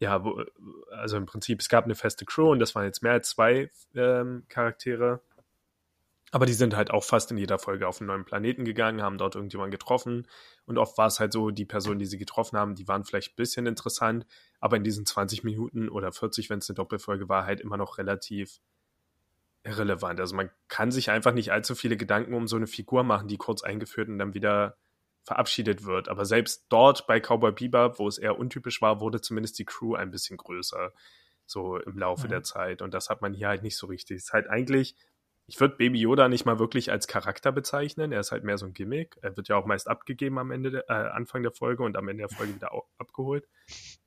ja, 0.00 0.24
wo, 0.24 0.42
also 0.90 1.16
im 1.16 1.26
Prinzip, 1.26 1.60
es 1.60 1.68
gab 1.68 1.84
eine 1.84 1.94
feste 1.94 2.24
Crew 2.24 2.50
und 2.50 2.58
das 2.58 2.74
waren 2.74 2.84
jetzt 2.84 3.02
mehr 3.04 3.12
als 3.12 3.28
zwei 3.28 3.70
ähm, 3.94 4.44
Charaktere. 4.48 5.20
Aber 6.34 6.46
die 6.46 6.54
sind 6.54 6.74
halt 6.74 6.90
auch 6.90 7.04
fast 7.04 7.30
in 7.30 7.36
jeder 7.36 7.58
Folge 7.58 7.86
auf 7.86 8.00
einen 8.00 8.08
neuen 8.08 8.24
Planeten 8.24 8.64
gegangen, 8.64 9.02
haben 9.02 9.18
dort 9.18 9.34
irgendjemanden 9.34 9.70
getroffen. 9.70 10.26
Und 10.64 10.78
oft 10.78 10.96
war 10.96 11.06
es 11.06 11.20
halt 11.20 11.32
so, 11.32 11.50
die 11.50 11.66
Personen, 11.66 11.98
die 11.98 12.06
sie 12.06 12.16
getroffen 12.18 12.58
haben, 12.58 12.74
die 12.74 12.88
waren 12.88 13.04
vielleicht 13.04 13.32
ein 13.32 13.36
bisschen 13.36 13.66
interessant, 13.66 14.26
aber 14.58 14.76
in 14.78 14.82
diesen 14.82 15.04
20 15.04 15.44
Minuten 15.44 15.90
oder 15.90 16.10
40, 16.10 16.48
wenn 16.48 16.58
es 16.58 16.70
eine 16.70 16.76
Doppelfolge 16.76 17.28
war, 17.28 17.44
halt 17.44 17.60
immer 17.60 17.76
noch 17.76 17.98
relativ 17.98 18.60
irrelevant. 19.62 20.20
Also 20.20 20.34
man 20.34 20.50
kann 20.68 20.90
sich 20.90 21.10
einfach 21.10 21.34
nicht 21.34 21.52
allzu 21.52 21.74
viele 21.74 21.96
Gedanken 21.98 22.34
um 22.34 22.48
so 22.48 22.56
eine 22.56 22.66
Figur 22.66 23.04
machen, 23.04 23.28
die 23.28 23.36
kurz 23.36 23.62
eingeführt 23.62 24.08
und 24.08 24.18
dann 24.18 24.34
wieder 24.34 24.76
verabschiedet 25.24 25.84
wird. 25.84 26.08
Aber 26.08 26.24
selbst 26.24 26.66
dort 26.70 27.06
bei 27.06 27.20
Cowboy 27.20 27.52
Bebop, 27.52 27.98
wo 27.98 28.08
es 28.08 28.18
eher 28.18 28.38
untypisch 28.38 28.82
war, 28.82 29.00
wurde 29.00 29.20
zumindest 29.20 29.58
die 29.58 29.64
Crew 29.64 29.94
ein 29.94 30.10
bisschen 30.10 30.36
größer, 30.36 30.92
so 31.46 31.76
im 31.76 31.96
Laufe 31.98 32.26
Mhm. 32.26 32.30
der 32.30 32.42
Zeit. 32.42 32.82
Und 32.82 32.92
das 32.94 33.08
hat 33.08 33.22
man 33.22 33.34
hier 33.34 33.48
halt 33.48 33.62
nicht 33.62 33.76
so 33.76 33.86
richtig. 33.86 34.16
Es 34.16 34.24
ist 34.24 34.32
halt 34.32 34.48
eigentlich, 34.48 34.96
ich 35.46 35.60
würde 35.60 35.76
Baby 35.76 36.00
Yoda 36.00 36.28
nicht 36.28 36.44
mal 36.46 36.58
wirklich 36.58 36.90
als 36.90 37.06
Charakter 37.08 37.52
bezeichnen. 37.52 38.12
Er 38.12 38.20
ist 38.20 38.32
halt 38.32 38.44
mehr 38.44 38.58
so 38.58 38.66
ein 38.66 38.72
Gimmick. 38.74 39.18
Er 39.22 39.36
wird 39.36 39.48
ja 39.48 39.56
auch 39.56 39.66
meist 39.66 39.88
abgegeben 39.88 40.38
am 40.38 40.50
Ende, 40.50 40.70
der, 40.70 40.88
äh, 40.88 40.92
Anfang 40.92 41.42
der 41.42 41.52
Folge 41.52 41.82
und 41.82 41.96
am 41.96 42.08
Ende 42.08 42.22
der 42.26 42.36
Folge 42.36 42.54
wieder 42.54 42.70
abgeholt. 42.98 43.48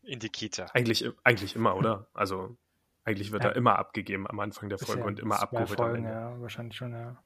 In 0.03 0.19
die 0.19 0.29
Kita. 0.29 0.67
Eigentlich, 0.73 1.09
eigentlich 1.23 1.55
immer, 1.55 1.75
oder? 1.75 2.07
Also 2.13 2.57
eigentlich 3.03 3.31
wird 3.31 3.43
Ja. 3.43 3.49
er 3.49 3.55
immer 3.55 3.77
abgegeben 3.77 4.25
am 4.27 4.39
Anfang 4.39 4.69
der 4.69 4.79
Folge 4.79 5.03
und 5.03 5.19
immer 5.19 5.39
abgeholt 5.41 5.69
am 5.71 5.75
Folgen, 5.75 5.95
Ende. 6.05 6.09
ja, 6.09 6.41
wahrscheinlich 6.41 6.75
schon, 6.77 6.93
ja. 6.93 7.21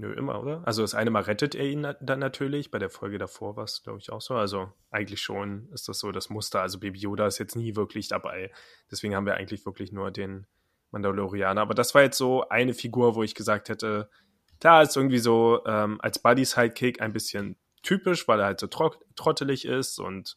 Nö, 0.00 0.12
immer, 0.12 0.40
oder? 0.40 0.62
Also 0.64 0.82
das 0.82 0.94
eine 0.94 1.10
Mal 1.10 1.22
rettet 1.22 1.56
er 1.56 1.64
ihn 1.66 1.80
na- 1.80 1.94
dann 2.00 2.20
natürlich. 2.20 2.70
Bei 2.70 2.78
der 2.78 2.88
Folge 2.88 3.18
davor 3.18 3.56
war 3.56 3.64
es, 3.64 3.82
glaube 3.82 3.98
ich, 3.98 4.10
auch 4.12 4.20
so. 4.20 4.34
Also 4.36 4.72
eigentlich 4.90 5.20
schon 5.20 5.68
ist 5.72 5.88
das 5.88 5.98
so 5.98 6.12
das 6.12 6.30
Muster. 6.30 6.60
Also 6.62 6.78
Baby 6.78 7.00
Yoda 7.00 7.26
ist 7.26 7.38
jetzt 7.38 7.56
nie 7.56 7.74
wirklich 7.74 8.06
dabei. 8.06 8.52
Deswegen 8.92 9.16
haben 9.16 9.26
wir 9.26 9.34
eigentlich 9.34 9.66
wirklich 9.66 9.90
nur 9.90 10.12
den 10.12 10.46
Mandalorianer. 10.90 11.60
Aber 11.60 11.74
das 11.74 11.94
war 11.94 12.02
jetzt 12.02 12.18
so 12.18 12.48
eine 12.48 12.74
Figur, 12.74 13.14
wo 13.14 13.22
ich 13.22 13.34
gesagt 13.34 13.68
hätte, 13.68 14.08
klar, 14.60 14.82
ist 14.82 14.96
irgendwie 14.96 15.18
so 15.18 15.64
ähm, 15.66 16.00
als 16.00 16.20
Buddy 16.20 16.44
Sidekick 16.44 17.00
ein 17.00 17.12
bisschen 17.12 17.56
typisch, 17.82 18.26
weil 18.28 18.40
er 18.40 18.46
halt 18.46 18.60
so 18.60 18.66
trot 18.66 18.98
trottelig 19.14 19.64
ist 19.64 19.98
und 19.98 20.36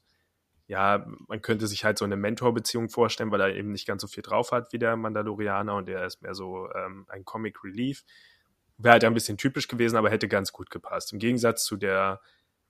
ja, 0.67 1.05
man 1.27 1.41
könnte 1.41 1.67
sich 1.67 1.83
halt 1.83 1.97
so 1.97 2.05
eine 2.05 2.15
Mentorbeziehung 2.15 2.87
vorstellen, 2.87 3.29
weil 3.29 3.41
er 3.41 3.53
eben 3.53 3.73
nicht 3.73 3.85
ganz 3.85 4.01
so 4.01 4.07
viel 4.07 4.23
drauf 4.23 4.53
hat 4.53 4.71
wie 4.71 4.79
der 4.79 4.95
Mandalorianer 4.95 5.75
und 5.75 5.89
der 5.89 6.05
ist 6.05 6.21
mehr 6.21 6.33
so 6.33 6.69
ähm, 6.73 7.05
ein 7.09 7.25
Comic 7.25 7.61
Relief. 7.65 8.05
Wäre 8.77 8.93
halt 8.93 9.03
ein 9.03 9.13
bisschen 9.13 9.37
typisch 9.37 9.67
gewesen, 9.67 9.97
aber 9.97 10.09
hätte 10.09 10.29
ganz 10.29 10.53
gut 10.53 10.69
gepasst. 10.69 11.11
Im 11.11 11.19
Gegensatz 11.19 11.65
zu 11.65 11.75
der 11.75 12.21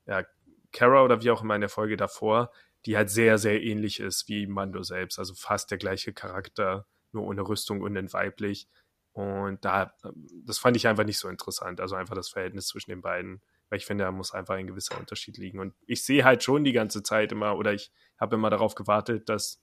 ja, 0.08 0.24
Kara 0.72 1.04
oder 1.04 1.22
wie 1.22 1.30
auch 1.30 1.44
immer 1.44 1.54
in 1.54 1.62
der 1.62 1.70
Folge 1.70 1.96
davor, 1.96 2.52
die 2.88 2.98
halt 2.98 3.12
sehr, 3.12 3.38
sehr 3.38 3.62
ähnlich 3.62 4.00
ist 4.00 4.28
wie 4.28 4.48
Mando 4.48 4.82
selbst. 4.82 5.20
Also 5.20 5.36
fast 5.36 5.70
der 5.70 5.78
gleiche 5.78 6.12
Charakter, 6.12 6.88
nur 7.14 7.26
ohne 7.26 7.48
Rüstung 7.48 7.82
und 7.82 7.96
in 7.96 8.12
weiblich. 8.14 8.68
Und 9.14 9.64
da, 9.66 9.94
ähm, 10.04 10.28
das 10.46 10.58
fand 10.58 10.78
ich 10.78 10.88
einfach 10.88 11.04
nicht 11.04 11.20
so 11.20 11.28
interessant. 11.28 11.82
Also 11.82 11.96
einfach 11.96 12.16
das 12.16 12.30
Verhältnis 12.30 12.68
zwischen 12.68 12.92
den 12.92 13.02
beiden. 13.02 13.42
Weil 13.70 13.78
ich 13.78 13.86
finde, 13.86 14.04
da 14.04 14.12
muss 14.12 14.34
einfach 14.34 14.56
ein 14.56 14.68
gewisser 14.68 14.98
Unterschied 14.98 15.38
liegen. 15.38 15.60
Und 15.60 15.74
ich 15.86 16.04
sehe 16.04 16.24
halt 16.24 16.44
schon 16.44 16.64
die 16.64 16.74
ganze 16.74 17.04
Zeit 17.04 17.32
immer, 17.32 17.58
oder 17.58 17.74
ich 17.74 17.92
habe 18.20 18.36
immer 18.36 18.50
darauf 18.50 18.76
gewartet, 18.76 19.30
dass 19.30 19.62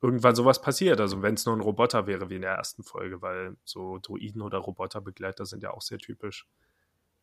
irgendwann 0.00 0.34
sowas 0.34 0.60
passiert. 0.60 1.00
Also 1.00 1.22
wenn 1.22 1.34
es 1.34 1.46
nur 1.46 1.56
ein 1.56 1.60
Roboter 1.60 2.06
wäre, 2.06 2.30
wie 2.30 2.36
in 2.36 2.42
der 2.42 2.52
ersten 2.52 2.82
Folge, 2.82 3.22
weil 3.22 3.56
so 3.64 3.98
Droiden 3.98 4.42
oder 4.42 4.58
Roboterbegleiter 4.58 5.46
sind 5.46 5.62
ja 5.62 5.72
auch 5.72 5.82
sehr 5.82 5.98
typisch 5.98 6.46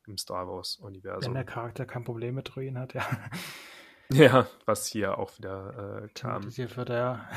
im 0.07 0.17
Star 0.17 0.47
Wenn 0.47 0.55
Wars-Universum. 0.55 1.33
der 1.33 1.45
Charakter 1.45 1.85
kein 1.85 2.03
Problem 2.03 2.35
mit 2.35 2.53
Druiden 2.53 2.77
hat, 2.77 2.93
ja. 2.93 3.05
Ja, 4.11 4.47
was 4.67 4.85
hier 4.85 5.17
auch 5.17 5.35
wieder 5.39 6.03
äh, 6.03 6.07
kam. 6.09 6.41
Thematisiert 6.41 6.77
wird 6.77 6.91
er. 6.91 7.27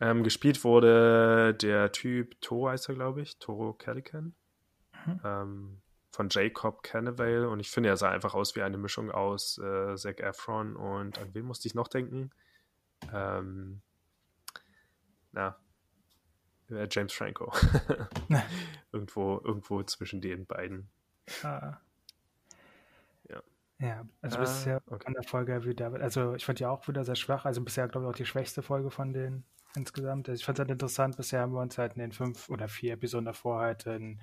Ähm, 0.00 0.22
gespielt 0.24 0.64
wurde 0.64 1.54
der 1.54 1.92
Typ 1.92 2.40
Toro 2.40 2.70
heißt 2.70 2.88
er, 2.88 2.94
glaube 2.94 3.20
ich, 3.20 3.38
Toro 3.38 3.74
Calican. 3.74 4.34
Mhm. 5.06 5.20
Ähm, 5.24 5.82
von 6.10 6.28
Jacob 6.30 6.82
Cannavale 6.82 7.48
und 7.48 7.60
ich 7.60 7.70
finde, 7.70 7.88
er 7.88 7.96
sah 7.96 8.10
einfach 8.10 8.34
aus 8.34 8.56
wie 8.56 8.62
eine 8.62 8.78
Mischung 8.78 9.10
aus 9.10 9.58
äh, 9.58 9.94
Zac 9.96 10.20
Efron 10.20 10.74
und 10.74 11.18
an 11.18 11.32
wen 11.34 11.44
musste 11.44 11.68
ich 11.68 11.74
noch 11.74 11.88
denken? 11.88 12.30
Ähm, 13.12 13.80
na, 15.32 15.56
äh, 16.70 16.88
James 16.90 17.12
Franco. 17.12 17.52
irgendwo, 18.92 19.40
irgendwo 19.44 19.82
zwischen 19.84 20.20
den 20.20 20.46
beiden. 20.46 20.88
Ah. 21.44 21.78
Ja. 23.28 23.42
Ja, 23.78 24.04
also 24.20 24.38
Ah, 24.38 24.40
bisher 24.40 24.82
okay. 24.86 25.06
an 25.06 25.14
der 25.14 25.22
Folge 25.22 25.64
wieder, 25.64 25.92
also 25.94 26.34
ich 26.34 26.44
fand 26.44 26.58
die 26.58 26.66
auch 26.66 26.86
wieder 26.88 27.04
sehr 27.04 27.14
schwach, 27.14 27.44
also 27.44 27.62
bisher 27.62 27.86
glaube 27.88 28.06
ich 28.06 28.10
auch 28.10 28.16
die 28.16 28.26
schwächste 28.26 28.62
Folge 28.62 28.90
von 28.90 29.12
denen 29.12 29.44
insgesamt. 29.76 30.28
Also 30.28 30.38
ich 30.38 30.44
fand 30.44 30.58
es 30.58 30.60
halt 30.60 30.70
interessant, 30.70 31.16
bisher 31.16 31.40
haben 31.40 31.52
wir 31.52 31.60
uns 31.60 31.78
halt 31.78 31.94
in 31.94 32.00
den 32.00 32.12
fünf 32.12 32.48
oder 32.48 32.68
vier 32.68 32.94
Episoden 32.94 33.24
davor 33.24 33.60
halt 33.60 33.86
in 33.86 34.20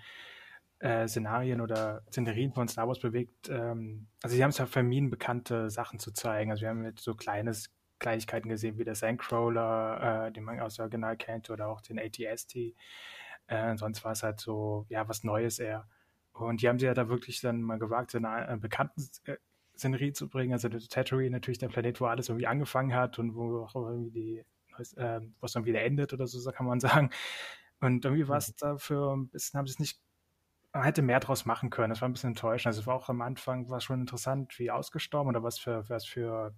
äh, 0.80 1.08
Szenarien 1.08 1.62
oder 1.62 2.04
Szenerien 2.10 2.54
von 2.54 2.68
Star 2.68 2.88
Wars 2.88 3.00
bewegt. 3.00 3.50
Ähm, 3.50 4.08
also 4.22 4.36
sie 4.36 4.44
haben 4.44 4.52
es 4.52 4.58
ja 4.58 4.66
vermieden, 4.66 5.10
bekannte 5.10 5.70
Sachen 5.70 6.00
zu 6.00 6.12
zeigen. 6.12 6.52
Also 6.52 6.62
wir 6.62 6.70
haben 6.70 6.84
jetzt 6.86 7.04
so 7.04 7.16
kleines 7.16 7.74
Kleinigkeiten 8.00 8.50
gesehen, 8.50 8.78
wie 8.78 8.84
der 8.84 8.96
Sandcrawler, 8.96 10.28
äh, 10.28 10.32
den 10.32 10.44
man 10.44 10.60
aus 10.60 10.76
der 10.76 10.84
Original 10.84 11.18
kennt, 11.18 11.50
oder 11.50 11.68
auch 11.68 11.82
den 11.82 12.00
ATST. 12.00 12.76
Äh, 13.48 13.78
sonst 13.78 14.04
war 14.04 14.12
es 14.12 14.24
halt 14.24 14.40
so, 14.40 14.86
ja, 14.90 15.08
was 15.08 15.24
Neues 15.24 15.60
eher. 15.60 15.88
Und 16.34 16.62
die 16.62 16.70
haben 16.70 16.80
sie 16.80 16.86
ja 16.86 16.94
da 16.94 17.10
wirklich 17.10 17.42
dann 17.42 17.62
mal 17.62 17.80
gewagt, 17.80 18.12
so 18.12 18.20
eine 18.20 18.48
äh, 18.48 18.58
bekannten 18.58 19.10
äh, 19.26 19.38
Szenerie 19.76 20.14
zu 20.14 20.30
bringen. 20.30 20.54
Also 20.54 20.70
Tatooine 20.70 21.32
natürlich 21.32 21.58
der 21.58 21.70
Planet, 21.70 22.00
wo 22.02 22.06
alles 22.06 22.30
irgendwie 22.30 22.48
angefangen 22.48 22.94
hat 22.94 23.18
und 23.20 23.36
wo 23.36 23.64
auch 23.64 23.76
irgendwie 23.76 24.12
die 24.12 24.46
äh, 24.80 25.22
wo 25.40 25.46
es 25.46 25.54
dann 25.54 25.66
wieder 25.66 25.84
endet 25.84 26.14
oder 26.14 26.28
so, 26.28 26.40
so 26.40 26.52
kann 26.52 26.66
man 26.66 26.80
sagen. 26.80 27.10
Und 27.80 28.06
irgendwie 28.06 28.28
war 28.28 28.38
es 28.38 28.50
mhm. 28.50 28.56
dafür 28.60 29.16
ein 29.16 29.30
bisschen, 29.30 29.58
haben 29.58 29.68
sie 29.68 29.74
es 29.74 29.80
nicht, 29.80 30.00
man 30.74 30.84
hätte 30.84 31.02
mehr 31.02 31.20
draus 31.20 31.46
machen 31.46 31.70
können. 31.70 31.90
Das 31.90 32.02
war 32.02 32.10
ein 32.10 32.14
bisschen 32.14 32.32
enttäuschend. 32.32 32.68
Also 32.68 32.82
es 32.82 32.88
war 32.88 32.96
auch 32.96 33.10
am 33.10 33.22
Anfang 33.22 33.70
war 33.70 33.82
schon 33.82 34.02
interessant, 34.02 34.58
wie 34.60 34.72
ausgestorben 34.72 35.30
oder 35.30 35.44
was 35.44 35.60
für, 35.60 35.88
was 35.90 36.06
für 36.06 36.54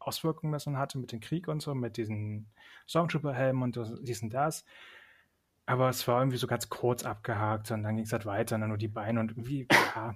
Auswirkungen 0.00 0.52
das 0.52 0.66
man 0.66 0.78
hatte 0.78 0.98
mit 0.98 1.12
dem 1.12 1.20
Krieg 1.20 1.48
und 1.48 1.62
so, 1.62 1.74
mit 1.74 1.96
diesen 1.96 2.52
Stormtrooper-Helmen 2.86 3.62
und 3.62 4.06
diesen 4.06 4.30
das. 4.30 4.64
Aber 5.66 5.88
es 5.88 6.06
war 6.06 6.20
irgendwie 6.20 6.36
so 6.36 6.46
ganz 6.46 6.68
kurz 6.68 7.04
abgehakt 7.04 7.70
und 7.70 7.82
dann 7.84 7.96
ging 7.96 8.04
es 8.04 8.12
halt 8.12 8.26
weiter 8.26 8.54
und 8.56 8.60
dann 8.60 8.68
nur 8.68 8.78
die 8.78 8.88
Beine 8.88 9.20
und 9.20 9.30
irgendwie, 9.30 9.66
ja. 9.94 10.14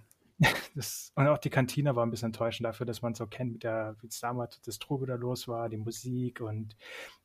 Das, 0.75 1.13
und 1.17 1.27
auch 1.27 1.39
die 1.39 1.51
Kantine 1.51 1.97
war 1.97 2.07
ein 2.07 2.11
bisschen 2.11 2.27
enttäuschend 2.27 2.65
dafür, 2.65 2.87
dass 2.87 3.03
man 3.03 3.13
es 3.13 3.19
so 3.19 3.27
kennt, 3.27 3.53
mit 3.55 3.65
der, 3.65 3.97
wie 4.01 4.07
es 4.07 4.21
damals 4.21 4.61
das 4.61 4.79
Trube 4.79 5.07
da 5.07 5.17
los 5.17 5.49
war, 5.49 5.69
die 5.69 5.77
Musik 5.77 6.41
und 6.41 6.77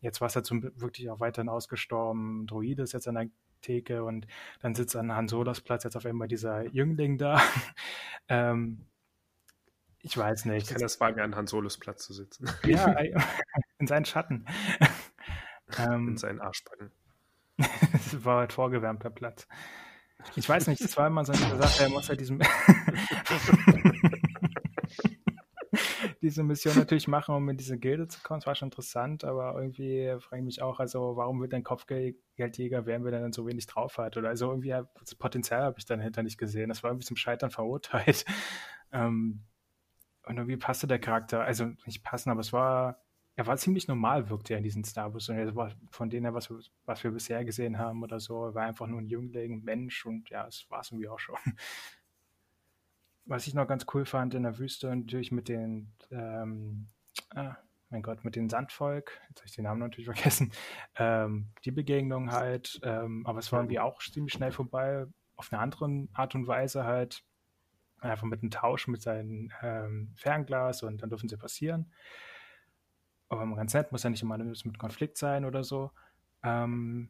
jetzt 0.01 0.19
war 0.19 0.27
es 0.27 0.35
halt 0.35 0.45
so 0.45 0.55
wirklich 0.61 1.09
auch 1.11 1.19
weiterhin 1.19 1.49
ausgestorben. 1.49 2.47
Droide 2.47 2.81
ist 2.81 2.93
jetzt 2.93 3.07
an 3.07 3.15
der 3.15 3.27
Theke 3.61 4.03
und 4.03 4.27
dann 4.61 4.73
sitzt 4.75 4.95
an 4.95 5.11
Han 5.11 5.27
Solos 5.27 5.61
Platz 5.61 5.83
jetzt 5.83 5.95
auf 5.95 6.05
einmal 6.05 6.27
dieser 6.27 6.65
Jüngling 6.67 7.17
da. 7.17 7.41
ähm, 8.27 8.85
ich 9.99 10.17
weiß 10.17 10.45
nicht. 10.45 10.63
Ich 10.63 10.69
kann 10.69 10.81
das 10.81 10.99
wagen, 10.99 11.21
an 11.21 11.35
Han 11.35 11.47
Solos 11.47 11.77
Platz 11.77 12.03
zu 12.03 12.13
sitzen. 12.13 12.49
Ja, 12.65 12.95
in 13.79 13.87
seinen 13.87 14.05
Schatten. 14.05 14.45
Ähm, 15.77 16.09
in 16.09 16.17
seinen 16.17 16.41
Arschbacken. 16.41 16.91
das 17.57 18.25
war 18.25 18.39
halt 18.39 18.53
vorgewärmter 18.53 19.09
Platz. 19.09 19.47
Ich 20.35 20.47
weiß 20.47 20.67
nicht, 20.67 20.81
so 20.81 21.01
eine 21.01 21.25
Sache, 21.25 21.83
er 21.83 21.89
muss 21.89 22.09
halt 22.09 22.19
diesem 22.19 22.39
diese 26.23 26.41
Mission 26.43 26.75
natürlich 26.75 27.07
machen, 27.07 27.35
um 27.35 27.49
in 27.49 27.57
diese 27.57 27.77
Gilde 27.77 28.07
zu 28.07 28.21
kommen. 28.21 28.39
Es 28.39 28.47
war 28.47 28.55
schon 28.55 28.67
interessant, 28.67 29.25
aber 29.25 29.55
irgendwie 29.55 30.15
frage 30.19 30.39
ich 30.39 30.45
mich 30.45 30.61
auch, 30.61 30.79
also 30.79 31.17
warum 31.17 31.41
wird 31.41 31.53
ein 31.53 31.63
Kopfgeldjäger, 31.63 32.85
während 32.85 33.05
wir 33.05 33.11
dann 33.11 33.33
so 33.33 33.45
wenig 33.45 33.67
drauf 33.67 33.97
hat? 33.97 34.15
Oder 34.17 34.29
also 34.29 34.49
irgendwie 34.49 34.73
das 34.99 35.15
Potenzial 35.15 35.63
habe 35.63 35.75
ich 35.77 35.85
dann 35.85 35.99
hinter 35.99 36.23
nicht 36.23 36.37
gesehen. 36.37 36.69
Das 36.69 36.81
war 36.81 36.91
irgendwie 36.91 37.05
zum 37.05 37.17
Scheitern 37.17 37.51
verurteilt. 37.51 38.25
Ähm, 38.95 39.41
und 40.23 40.37
irgendwie 40.37 40.57
passte 40.57 40.85
der 40.85 40.99
Charakter, 40.99 41.41
also 41.41 41.65
nicht 41.87 42.03
passen, 42.03 42.29
aber 42.29 42.41
es 42.41 42.53
war 42.53 43.02
er 43.35 43.47
war 43.47 43.57
ziemlich 43.57 43.87
normal, 43.87 44.29
wirkte 44.29 44.53
er 44.53 44.57
in 44.57 44.63
diesen 44.63 44.83
Star 44.83 45.13
Wars. 45.13 45.29
Und 45.29 45.37
er 45.37 45.55
war 45.55 45.71
von 45.89 46.09
denen, 46.09 46.33
was 46.33 46.53
was 46.85 47.03
wir 47.03 47.11
bisher 47.11 47.43
gesehen 47.43 47.79
haben 47.79 48.03
oder 48.03 48.19
so, 48.19 48.45
er 48.45 48.55
war 48.55 48.65
einfach 48.65 48.87
nur 48.87 49.01
ein 49.01 49.07
Jüngling, 49.07 49.63
Mensch 49.63 50.05
und 50.05 50.29
ja, 50.29 50.47
es 50.47 50.65
war 50.69 50.81
es 50.81 50.91
irgendwie 50.91 51.09
auch 51.09 51.19
schon. 51.19 51.37
Was 53.25 53.47
ich 53.47 53.53
noch 53.53 53.69
ganz 53.69 53.85
cool 53.93 54.05
fand 54.05 54.33
in 54.33 54.43
der 54.43 54.59
Wüste, 54.59 54.93
natürlich 54.93 55.31
mit 55.31 55.47
den, 55.47 55.93
ähm, 56.11 56.89
ah, 57.33 57.55
mein 57.89 58.01
Gott, 58.01 58.25
mit 58.25 58.35
dem 58.35 58.49
Sandvolk, 58.49 59.17
jetzt 59.29 59.39
habe 59.39 59.47
ich 59.47 59.55
den 59.55 59.63
Namen 59.63 59.79
natürlich 59.79 60.05
vergessen, 60.13 60.51
ähm, 60.97 61.47
die 61.63 61.71
Begegnung 61.71 62.33
halt, 62.33 62.81
ähm, 62.83 63.25
aber 63.25 63.39
es 63.39 63.49
war 63.53 63.61
irgendwie 63.61 63.79
auch 63.79 64.01
ziemlich 64.01 64.33
schnell 64.33 64.51
vorbei, 64.51 65.05
auf 65.37 65.53
eine 65.53 65.61
andere 65.61 66.09
Art 66.11 66.35
und 66.35 66.47
Weise 66.47 66.83
halt, 66.83 67.23
einfach 67.99 68.27
mit 68.27 68.41
einem 68.41 68.51
Tausch 68.51 68.89
mit 68.89 69.01
seinem 69.01 69.53
ähm, 69.61 70.11
Fernglas 70.17 70.83
und 70.83 71.01
dann 71.01 71.09
dürfen 71.09 71.29
sie 71.29 71.37
passieren 71.37 71.93
aber 73.39 73.55
ganz 73.55 73.73
nett, 73.73 73.91
muss 73.91 74.03
ja 74.03 74.09
nicht 74.09 74.21
immer 74.21 74.37
mit 74.37 74.79
Konflikt 74.79 75.17
sein 75.17 75.45
oder 75.45 75.63
so. 75.63 75.91
Ähm, 76.43 77.09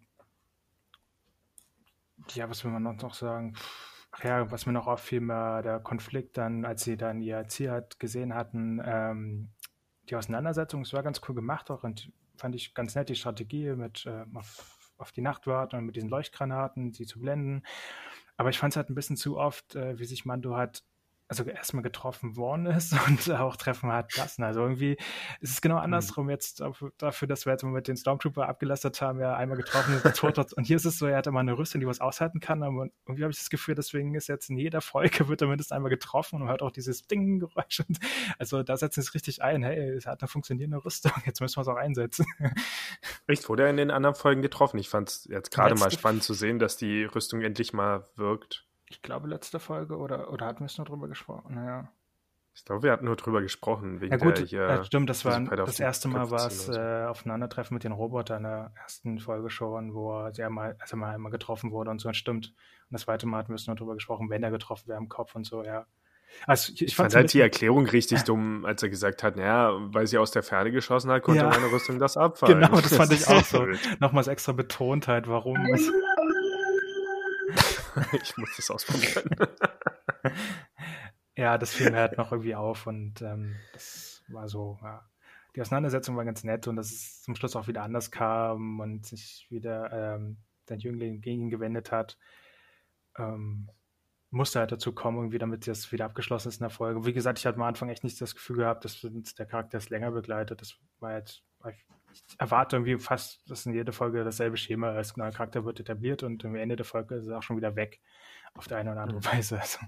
ja, 2.34 2.50
was 2.50 2.64
will 2.64 2.72
man 2.72 2.84
noch 2.84 3.14
sagen? 3.14 3.56
Ach 4.12 4.24
ja, 4.24 4.52
was 4.52 4.66
mir 4.66 4.74
noch 4.74 4.88
auffiel, 4.88 5.22
der 5.62 5.80
Konflikt 5.80 6.38
dann, 6.38 6.66
als 6.66 6.84
sie 6.84 6.98
dann 6.98 7.22
ihr 7.22 7.48
Ziel 7.48 7.72
hat, 7.72 8.00
gesehen 8.00 8.36
hatten, 8.36 8.82
ähm, 8.86 9.50
die 10.10 10.16
Auseinandersetzung, 10.16 10.82
es 10.82 10.94
war 10.94 11.04
ganz 11.04 11.22
cool 11.28 11.36
gemacht 11.36 11.72
auch 11.72 11.84
und 11.84 12.12
fand 12.36 12.56
ich 12.56 12.74
ganz 12.74 12.96
nett, 12.96 13.10
die 13.10 13.16
Strategie 13.16 13.72
mit 13.76 14.06
äh, 14.06 14.26
auf, 14.34 14.94
auf, 14.98 15.12
die 15.12 15.22
Nacht 15.22 15.48
warten 15.48 15.78
und 15.78 15.86
mit 15.86 15.96
diesen 15.96 16.10
Leuchtgranaten, 16.10 16.94
sie 16.94 17.06
zu 17.06 17.20
blenden. 17.20 17.64
Aber 18.38 18.50
ich 18.50 18.60
fand 18.60 18.74
es 18.74 18.78
halt 18.78 18.90
ein 18.90 18.96
bisschen 18.96 19.18
zu 19.18 19.38
oft, 19.38 19.76
äh, 19.76 19.98
wie 19.98 20.06
sich 20.06 20.26
Mando 20.26 20.56
hat 20.56 20.84
also 21.28 21.44
erstmal 21.44 21.84
getroffen 21.84 22.36
worden 22.36 22.66
ist 22.66 22.94
und 23.08 23.32
auch 23.32 23.56
treffen 23.56 23.92
hat 23.92 24.16
lassen. 24.18 24.44
Also 24.44 24.62
irgendwie 24.62 24.98
ist 25.40 25.52
es 25.52 25.62
genau 25.62 25.76
mhm. 25.76 25.82
andersrum 25.82 26.30
jetzt 26.30 26.64
dafür, 26.98 27.28
dass 27.28 27.46
wir 27.46 27.54
jetzt 27.54 27.64
mal 27.64 27.72
mit 27.72 27.88
den 27.88 27.98
Stormtrooper 27.98 28.48
abgelastet 28.48 29.02
haben, 29.02 29.20
ja 29.20 29.36
einmal 29.36 29.58
getroffen 29.58 29.96
ist, 29.96 30.18
tot 30.18 30.38
hat. 30.38 30.54
Und 30.54 30.66
hier 30.66 30.76
ist 30.76 30.86
es 30.86 30.98
so, 30.98 31.08
er 31.08 31.18
hat 31.18 31.28
immer 31.28 31.40
eine 31.40 31.58
Rüstung, 31.58 31.82
die 31.82 31.88
was 31.88 32.02
aushalten 32.02 32.40
kann. 32.40 32.64
Aber 32.64 32.88
irgendwie 33.08 33.24
habe 33.24 33.32
ich 33.32 33.38
das 33.38 33.50
Gefühl, 33.50 33.76
deswegen 33.76 34.14
ist 34.16 34.28
jetzt 34.28 34.50
in 34.50 34.58
jeder 34.58 34.82
Folge 34.82 35.28
wird 35.28 35.42
er 35.42 35.48
mindestens 35.48 35.76
einmal 35.76 35.90
getroffen 35.90 36.42
und 36.42 36.48
hört 36.50 36.62
auch 36.62 36.72
dieses 36.72 37.08
Ding-Geräusch. 37.08 37.84
Also 38.38 38.64
da 38.64 38.78
setzen 38.78 39.02
sie 39.02 39.08
es 39.08 39.14
richtig 39.14 39.42
ein. 39.42 39.64
Hey, 39.64 39.90
es 39.92 40.06
hat 40.06 40.22
eine 40.22 40.28
funktionierende 40.28 40.84
Rüstung, 40.84 41.12
jetzt 41.26 41.42
müssen 41.42 41.58
wir 41.58 41.62
es 41.62 41.68
auch 41.68 41.76
einsetzen. 41.76 42.26
Richtig, 43.28 43.50
wurde 43.50 43.64
er 43.64 43.70
in 43.70 43.78
den 43.78 43.92
anderen 43.92 44.16
Folgen 44.16 44.42
getroffen. 44.42 44.78
Ich 44.80 44.90
fand 44.90 45.10
es 45.10 45.28
jetzt 45.30 45.52
gerade 45.52 45.76
mal 45.76 45.92
spannend 45.92 46.24
zu 46.24 46.34
sehen, 46.34 46.60
dass 46.60 46.78
die 46.78 47.06
Rüstung 47.06 47.42
endlich 47.42 47.74
mal 47.74 48.08
wirkt 48.16 48.66
ich 48.94 49.02
glaube, 49.02 49.28
letzte 49.28 49.60
Folge 49.60 49.98
oder, 49.98 50.32
oder 50.32 50.46
hatten 50.46 50.60
wir 50.60 50.68
es 50.68 50.78
nur 50.78 50.86
drüber 50.86 51.08
gesprochen? 51.08 51.56
Naja. 51.56 51.92
Ich 52.56 52.64
glaube, 52.64 52.84
wir 52.84 52.92
hatten 52.92 53.06
nur 53.06 53.16
drüber 53.16 53.42
gesprochen. 53.42 54.00
Wegen 54.00 54.12
ja 54.12 54.18
gut, 54.18 54.38
der, 54.38 54.46
hier, 54.46 54.62
ja, 54.62 54.84
stimmt, 54.84 55.10
das 55.10 55.26
war 55.26 55.40
das 55.42 55.80
erste 55.80 56.08
Mal 56.08 56.30
war 56.30 56.46
es 56.46 56.68
so. 56.68 56.74
äh, 56.74 57.06
Aufeinandertreffen 57.06 57.74
mit 57.74 57.84
den 57.84 57.92
Robotern 57.92 58.38
in 58.38 58.44
der 58.44 58.72
ersten 58.80 59.20
Folge 59.20 59.50
schon, 59.50 59.96
wo 59.96 60.20
er 60.20 60.34
sehr 60.34 60.52
mal, 60.52 60.76
also 60.78 60.96
mal 60.96 61.16
einmal 61.16 61.32
getroffen 61.32 61.72
wurde 61.72 61.90
und 61.90 62.00
so, 62.00 62.10
das 62.10 62.18
stimmt. 62.18 62.50
Und 62.50 62.92
das 62.92 63.02
zweite 63.02 63.26
Mal 63.26 63.40
hatten 63.40 63.50
wir 63.50 63.56
es 63.56 63.66
nur 63.66 63.76
drüber 63.76 63.96
gesprochen, 63.96 64.30
wenn 64.30 64.44
er 64.44 64.52
getroffen 64.52 64.88
wäre 64.88 65.00
im 65.00 65.10
Kopf 65.10 65.34
und 65.34 65.46
so, 65.46 65.64
ja. 65.64 65.88
Also 66.46 66.74
ich, 66.74 66.82
ich 66.84 66.96
fand 66.96 67.16
halt 67.16 67.34
die 67.34 67.40
Erklärung 67.40 67.88
richtig 67.88 68.22
äh, 68.22 68.24
dumm, 68.26 68.66
als 68.66 68.84
er 68.84 68.90
gesagt 68.90 69.24
hat, 69.24 69.36
naja, 69.36 69.72
weil 69.92 70.06
sie 70.06 70.20
aus 70.20 70.30
der 70.30 70.44
Ferne 70.44 70.72
geschossen 70.72 71.10
hat, 71.10 71.24
konnte 71.24 71.42
ja. 71.42 71.50
meine 71.50 71.72
Rüstung 71.72 71.98
das 71.98 72.18
abfallen. 72.18 72.60
Genau, 72.62 72.82
das 72.82 72.96
fand 72.96 73.12
ich 73.14 73.28
auch 73.28 73.44
so. 73.46 73.66
Nochmals 74.00 74.28
extra 74.28 74.52
betont 74.52 75.08
halt, 75.08 75.28
warum. 75.28 75.58
ich 78.22 78.38
muss 78.38 78.56
das 78.56 78.72
ausprobieren. 78.72 79.30
ja, 81.36 81.58
das 81.58 81.74
fiel 81.74 81.92
mir 81.92 81.98
halt 81.98 82.18
noch 82.18 82.32
irgendwie 82.32 82.56
auf 82.56 82.88
und 82.88 83.22
ähm, 83.22 83.56
das 83.74 84.24
war 84.28 84.48
so, 84.48 84.80
ja. 84.82 85.10
Die 85.56 85.62
Auseinandersetzung 85.62 86.16
war 86.18 86.26
ganz 86.26 86.44
nett 86.44 86.68
und 86.68 86.78
dass 86.78 86.92
es 86.92 87.22
zum 87.22 87.36
Schluss 87.36 87.56
auch 87.56 87.68
wieder 87.68 87.84
anders 87.84 88.10
kam 88.10 88.80
und 88.80 89.06
sich 89.06 89.46
wieder 89.52 90.16
ähm, 90.16 90.38
der 90.68 90.78
Jüngling 90.78 91.22
gegen 91.22 91.44
ihn 91.44 91.50
gewendet 91.52 91.92
hat. 91.92 92.18
Ähm, 93.20 93.70
musste 94.34 94.60
halt 94.60 94.72
dazu 94.72 94.94
kommen, 94.94 95.18
irgendwie, 95.18 95.38
damit 95.38 95.68
das 95.68 95.92
wieder 95.92 96.06
abgeschlossen 96.06 96.50
ist 96.50 96.56
in 96.56 96.64
der 96.64 96.70
Folge. 96.72 97.06
Wie 97.06 97.14
gesagt, 97.14 97.38
ich 97.38 97.46
hatte 97.46 97.58
am 97.58 97.64
Anfang 97.64 97.90
echt 97.90 98.04
nicht 98.04 98.20
das 98.20 98.34
Gefühl 98.34 98.58
gehabt, 98.58 98.84
dass 98.84 99.02
der 99.02 99.46
Charakter 99.46 99.78
es 99.78 99.90
länger 99.90 100.12
begleitet. 100.12 100.60
Das 100.60 100.76
war 101.00 101.16
jetzt, 101.16 101.44
ich 101.70 101.86
erwarte 102.38 102.76
irgendwie 102.76 102.98
fast, 102.98 103.50
dass 103.50 103.66
in 103.66 103.74
jeder 103.74 103.94
Folge 103.94 104.24
dasselbe 104.24 104.58
Schema 104.58 105.00
ist. 105.00 105.18
Ein 105.18 105.22
neuer 105.22 105.32
Charakter 105.32 105.66
wird 105.66 105.80
etabliert 105.80 106.24
und 106.24 106.44
am 106.46 106.56
Ende 106.56 106.76
der 106.76 106.86
Folge 106.86 107.16
ist 107.16 107.28
er 107.28 107.40
auch 107.40 107.44
schon 107.44 107.58
wieder 107.58 107.76
weg. 107.76 108.02
Auf 108.54 108.68
der 108.68 108.78
eine 108.78 108.92
oder 108.92 109.02
andere 109.02 109.20
mhm. 109.20 109.26
Weise. 109.26 109.60
Also. 109.60 109.80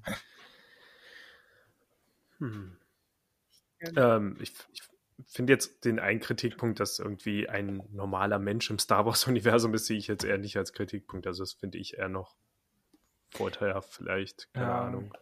Hm. 2.40 2.78
Ähm, 3.96 4.38
ich, 4.42 4.54
ich 4.74 4.82
finde 5.28 5.54
jetzt 5.54 5.86
den 5.86 6.00
einen 6.00 6.20
Kritikpunkt, 6.20 6.80
dass 6.80 7.00
irgendwie 7.00 7.48
ein 7.48 7.84
normaler 7.92 8.40
Mensch 8.40 8.70
im 8.70 8.80
Star 8.80 9.06
Wars-Universum 9.06 9.74
ist, 9.74 9.86
sehe 9.86 9.98
ich 9.98 10.08
jetzt 10.08 10.24
eher 10.24 10.38
nicht 10.38 10.58
als 10.58 10.74
Kritikpunkt. 10.74 11.28
Also 11.28 11.44
das 11.44 11.54
finde 11.54 11.78
ich 11.78 11.98
eher 11.98 12.10
noch 12.10 12.36
vorteilhaft 13.30 13.94
vielleicht. 13.94 14.52
Keine 14.54 14.66
ja. 14.66 14.82
Ahnung. 14.86 15.14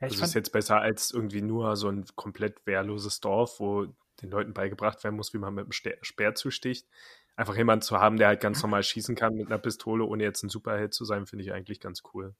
Ja, 0.00 0.08
das 0.08 0.20
ist 0.20 0.34
jetzt 0.34 0.52
besser 0.52 0.80
als 0.80 1.10
irgendwie 1.10 1.42
nur 1.42 1.76
so 1.76 1.88
ein 1.88 2.04
komplett 2.14 2.66
wehrloses 2.66 3.20
Dorf, 3.20 3.58
wo 3.60 3.86
den 4.22 4.30
Leuten 4.30 4.54
beigebracht 4.54 5.02
werden 5.04 5.16
muss, 5.16 5.34
wie 5.34 5.38
man 5.38 5.54
mit 5.54 5.64
einem 5.64 5.98
Speer 6.02 6.34
zusticht. 6.34 6.88
Einfach 7.36 7.56
jemanden 7.56 7.82
zu 7.82 7.98
haben, 7.98 8.16
der 8.16 8.28
halt 8.28 8.40
ganz 8.40 8.62
normal 8.62 8.82
schießen 8.82 9.16
kann 9.16 9.34
mit 9.34 9.46
einer 9.46 9.58
Pistole, 9.58 10.04
ohne 10.04 10.22
jetzt 10.22 10.42
ein 10.44 10.48
Superheld 10.48 10.94
zu 10.94 11.04
sein, 11.04 11.26
finde 11.26 11.44
ich 11.44 11.52
eigentlich 11.52 11.80
ganz 11.80 12.02
cool. 12.12 12.34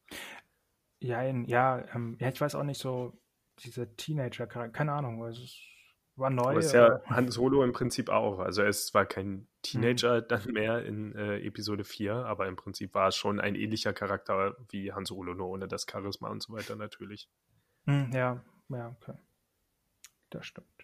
Ja, 1.00 1.22
ja, 1.22 1.84
ähm, 1.94 2.16
ja, 2.20 2.28
ich 2.28 2.40
weiß 2.40 2.54
auch 2.54 2.62
nicht 2.62 2.80
so, 2.80 3.12
diese 3.58 3.94
Teenager, 3.96 4.46
keine 4.46 4.92
Ahnung, 4.92 5.24
es 5.26 5.58
war 6.16 6.30
neu. 6.30 6.50
Aber 6.50 6.58
ist 6.58 6.72
ja 6.72 7.00
Han 7.06 7.28
Solo 7.30 7.64
im 7.64 7.72
Prinzip 7.72 8.08
auch. 8.08 8.38
Also 8.38 8.62
er 8.62 8.68
ist 8.68 8.86
zwar 8.86 9.04
kein 9.04 9.48
Teenager 9.62 10.22
mhm. 10.22 10.28
dann 10.28 10.52
mehr 10.52 10.84
in 10.84 11.14
äh, 11.14 11.38
Episode 11.40 11.84
4, 11.84 12.14
aber 12.14 12.46
im 12.46 12.56
Prinzip 12.56 12.94
war 12.94 13.08
es 13.08 13.16
schon 13.16 13.40
ein 13.40 13.56
ähnlicher 13.56 13.92
Charakter 13.92 14.56
wie 14.70 14.92
Han 14.92 15.04
Solo, 15.04 15.34
nur 15.34 15.48
ohne 15.48 15.66
das 15.66 15.86
Charisma 15.90 16.28
und 16.28 16.42
so 16.42 16.52
weiter 16.52 16.76
natürlich. 16.76 17.28
Mhm, 17.86 18.10
ja, 18.12 18.44
ja, 18.68 18.96
okay. 19.00 19.18
Das 20.30 20.46
stimmt 20.46 20.83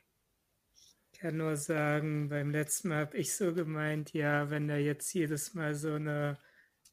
kann 1.21 1.37
nur 1.37 1.57
sagen, 1.57 2.31
beim 2.31 2.51
letzten 2.51 2.89
Mal 2.89 3.01
habe 3.01 3.19
ich 3.19 3.35
so 3.35 3.53
gemeint, 3.53 4.15
ja, 4.15 4.49
wenn 4.49 4.69
da 4.69 4.77
jetzt 4.77 5.13
jedes 5.13 5.53
Mal 5.53 5.75
so 5.75 5.93
eine, 5.93 6.39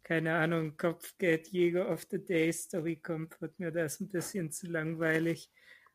keine 0.04 0.36
Ahnung, 0.36 0.76
Kopfgeldjäger 0.76 1.90
of 1.90 2.06
the 2.12 2.24
Day 2.24 2.52
Story 2.52 2.98
kommt, 2.98 3.40
wird 3.40 3.58
mir 3.58 3.72
das 3.72 4.02
ein 4.02 4.10
bisschen 4.10 4.52
zu 4.52 4.68
langweilig. 4.68 5.50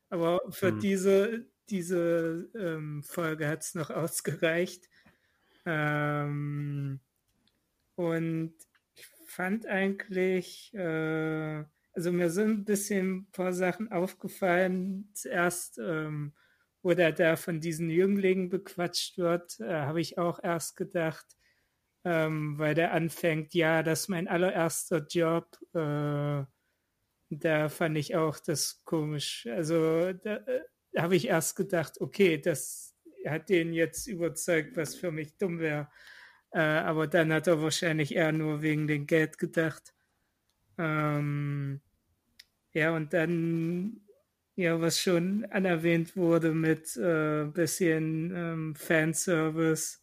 Aber 0.09 0.41
für 0.49 0.69
hm. 0.69 0.79
diese, 0.79 1.45
diese 1.69 2.49
ähm, 2.55 3.03
Folge 3.03 3.47
hat 3.47 3.61
es 3.61 3.75
noch 3.75 3.91
ausgereicht. 3.91 4.89
Ähm, 5.67 6.99
und 7.93 8.55
ich 8.95 9.05
fand 9.27 9.67
eigentlich, 9.67 10.73
äh, 10.73 11.63
also 11.93 12.11
mir 12.11 12.31
sind 12.31 12.49
ein 12.49 12.65
bisschen 12.65 13.15
ein 13.15 13.31
paar 13.31 13.53
Sachen 13.53 13.91
aufgefallen. 13.91 15.11
Zuerst, 15.13 15.77
ähm, 15.77 16.33
oder 16.83 17.11
da 17.11 17.35
von 17.35 17.59
diesen 17.59 17.89
Jünglingen 17.89 18.49
bequatscht 18.49 19.17
wird, 19.17 19.59
äh, 19.59 19.73
habe 19.73 20.01
ich 20.01 20.17
auch 20.17 20.43
erst 20.43 20.75
gedacht, 20.75 21.25
ähm, 22.05 22.59
weil 22.59 22.75
der 22.75 22.93
anfängt, 22.93 23.53
ja, 23.53 23.81
das 23.83 24.01
ist 24.01 24.07
mein 24.09 24.27
allererster 24.27 25.05
Job. 25.09 25.57
Äh, 25.73 26.43
da 27.29 27.69
fand 27.69 27.97
ich 27.97 28.15
auch 28.15 28.37
das 28.39 28.83
komisch. 28.83 29.47
Also 29.47 30.13
da 30.13 30.35
äh, 30.37 30.61
habe 30.97 31.15
ich 31.15 31.27
erst 31.27 31.55
gedacht, 31.55 31.99
okay, 32.01 32.37
das 32.37 32.95
hat 33.25 33.49
den 33.49 33.73
jetzt 33.73 34.07
überzeugt, 34.07 34.75
was 34.77 34.95
für 34.95 35.11
mich 35.11 35.37
dumm 35.37 35.59
wäre. 35.59 35.89
Äh, 36.51 36.59
aber 36.59 37.07
dann 37.07 37.33
hat 37.33 37.47
er 37.47 37.61
wahrscheinlich 37.61 38.13
eher 38.13 38.31
nur 38.31 38.61
wegen 38.61 38.87
dem 38.87 39.07
Geld 39.07 39.37
gedacht. 39.37 39.93
Ähm, 40.77 41.81
ja, 42.73 42.95
und 42.95 43.13
dann, 43.13 44.01
ja, 44.55 44.79
was 44.79 44.99
schon 44.99 45.45
anerwähnt 45.45 46.15
wurde 46.15 46.51
mit 46.51 46.95
äh, 46.97 47.45
bisschen 47.45 48.31
ähm, 48.35 48.75
Fanservice. 48.75 49.99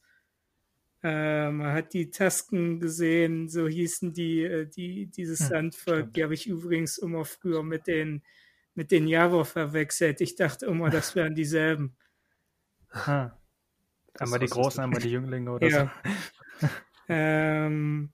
Äh, 1.02 1.50
man 1.50 1.72
hat 1.72 1.94
die 1.94 2.10
Tasken 2.10 2.80
gesehen, 2.80 3.48
so 3.48 3.66
hießen 3.66 4.12
die, 4.12 4.42
äh, 4.42 4.66
die 4.66 5.06
dieses 5.06 5.40
hm, 5.40 5.46
Sandvolk, 5.46 6.12
die 6.12 6.22
habe 6.22 6.34
ich 6.34 6.46
übrigens 6.46 6.98
immer 6.98 7.24
früher 7.24 7.62
mit 7.62 7.86
den, 7.86 8.22
mit 8.74 8.90
den 8.90 9.06
Javor 9.06 9.44
verwechselt. 9.44 10.20
Ich 10.20 10.34
dachte 10.34 10.66
immer, 10.66 10.90
das 10.90 11.14
wären 11.14 11.34
dieselben. 11.34 11.96
Ha. 12.92 13.36
Einmal 14.18 14.40
die 14.40 14.46
Großen, 14.46 14.82
einmal 14.82 15.00
die 15.00 15.10
Jünglinge 15.12 15.52
oder 15.52 15.68
ja. 15.68 15.92
so. 16.60 16.68
ähm, 17.08 18.12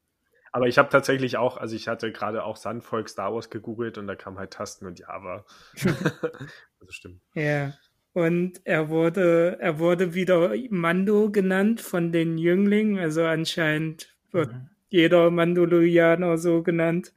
aber 0.57 0.69
ich 0.69 0.79
habe 0.79 0.88
tatsächlich 0.88 1.37
auch, 1.37 1.59
also 1.59 1.77
ich 1.77 1.87
hatte 1.87 2.11
gerade 2.12 2.42
auch 2.42 2.57
Sandvolk 2.57 3.11
Star 3.11 3.35
Wars 3.35 3.51
gegoogelt 3.51 3.99
und 3.99 4.07
da 4.07 4.14
kam 4.14 4.38
halt 4.38 4.55
Tasten 4.55 4.87
und 4.87 4.99
Java. 4.99 5.45
also 5.85 6.90
stimmt. 6.92 7.21
Ja. 7.35 7.75
Und 8.14 8.62
er 8.64 8.88
wurde, 8.88 9.59
er 9.61 9.79
wurde 9.79 10.14
wieder 10.14 10.55
Mando 10.71 11.31
genannt 11.31 11.83
von 11.83 12.11
den 12.11 12.38
Jünglingen. 12.38 12.99
Also 12.99 13.23
anscheinend 13.27 14.16
wird 14.33 14.51
mhm. 14.51 14.71
jeder 14.88 15.31
Mandalorianer 15.31 16.38
so 16.38 16.62
genannt. 16.62 17.12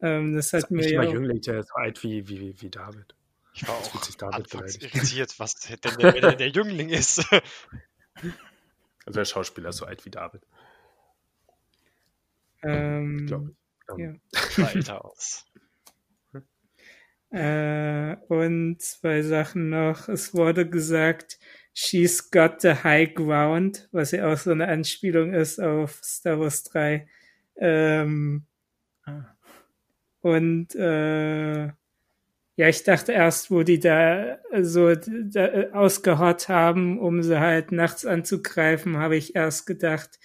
Ähm, 0.00 0.34
das 0.34 0.52
hat 0.52 0.72
mir 0.72 0.90
ja. 0.90 1.04
Jüngling, 1.04 1.40
der 1.42 1.60
ist 1.60 1.68
so 1.68 1.74
alt 1.76 2.02
wie, 2.02 2.26
wie, 2.26 2.60
wie 2.60 2.70
David. 2.70 3.14
Ich 3.54 3.68
war 3.68 3.76
auch 3.76 4.16
David 4.18 4.82
irritiert, 4.82 5.38
was 5.38 5.54
denn 5.60 5.78
der, 5.84 6.12
der, 6.12 6.32
der 6.34 6.48
Jüngling 6.48 6.88
ist. 6.88 7.24
Also 9.06 9.18
der 9.18 9.24
Schauspieler 9.24 9.70
ist 9.70 9.78
so 9.78 9.86
alt 9.86 10.04
wie 10.04 10.10
David. 10.10 10.42
Ähm, 12.62 13.26
Glaube 13.26 13.50
ich. 13.50 13.98
Ja. 13.98 14.14
Weiter 14.56 15.04
aus. 15.04 15.46
Äh, 17.30 18.16
und 18.28 18.82
zwei 18.82 19.22
Sachen 19.22 19.70
noch. 19.70 20.08
Es 20.08 20.34
wurde 20.34 20.68
gesagt, 20.68 21.38
she's 21.72 22.30
got 22.30 22.60
the 22.60 22.74
high 22.74 23.12
ground, 23.14 23.88
was 23.92 24.10
ja 24.10 24.32
auch 24.32 24.36
so 24.36 24.50
eine 24.50 24.68
Anspielung 24.68 25.32
ist 25.32 25.60
auf 25.60 26.00
Star 26.02 26.40
Wars 26.40 26.64
3. 26.64 27.06
Ähm, 27.56 28.46
ah. 29.04 29.24
Und 30.22 30.74
äh, 30.74 31.66
ja, 32.56 32.68
ich 32.68 32.82
dachte 32.82 33.12
erst, 33.12 33.50
wo 33.50 33.62
die 33.62 33.78
da 33.78 34.38
so 34.60 34.94
da, 34.94 35.46
äh, 35.46 35.70
ausgehaut 35.72 36.48
haben, 36.48 36.98
um 36.98 37.22
sie 37.22 37.40
halt 37.40 37.72
nachts 37.72 38.04
anzugreifen, 38.04 38.98
habe 38.98 39.16
ich 39.16 39.34
erst 39.34 39.66
gedacht, 39.66 40.18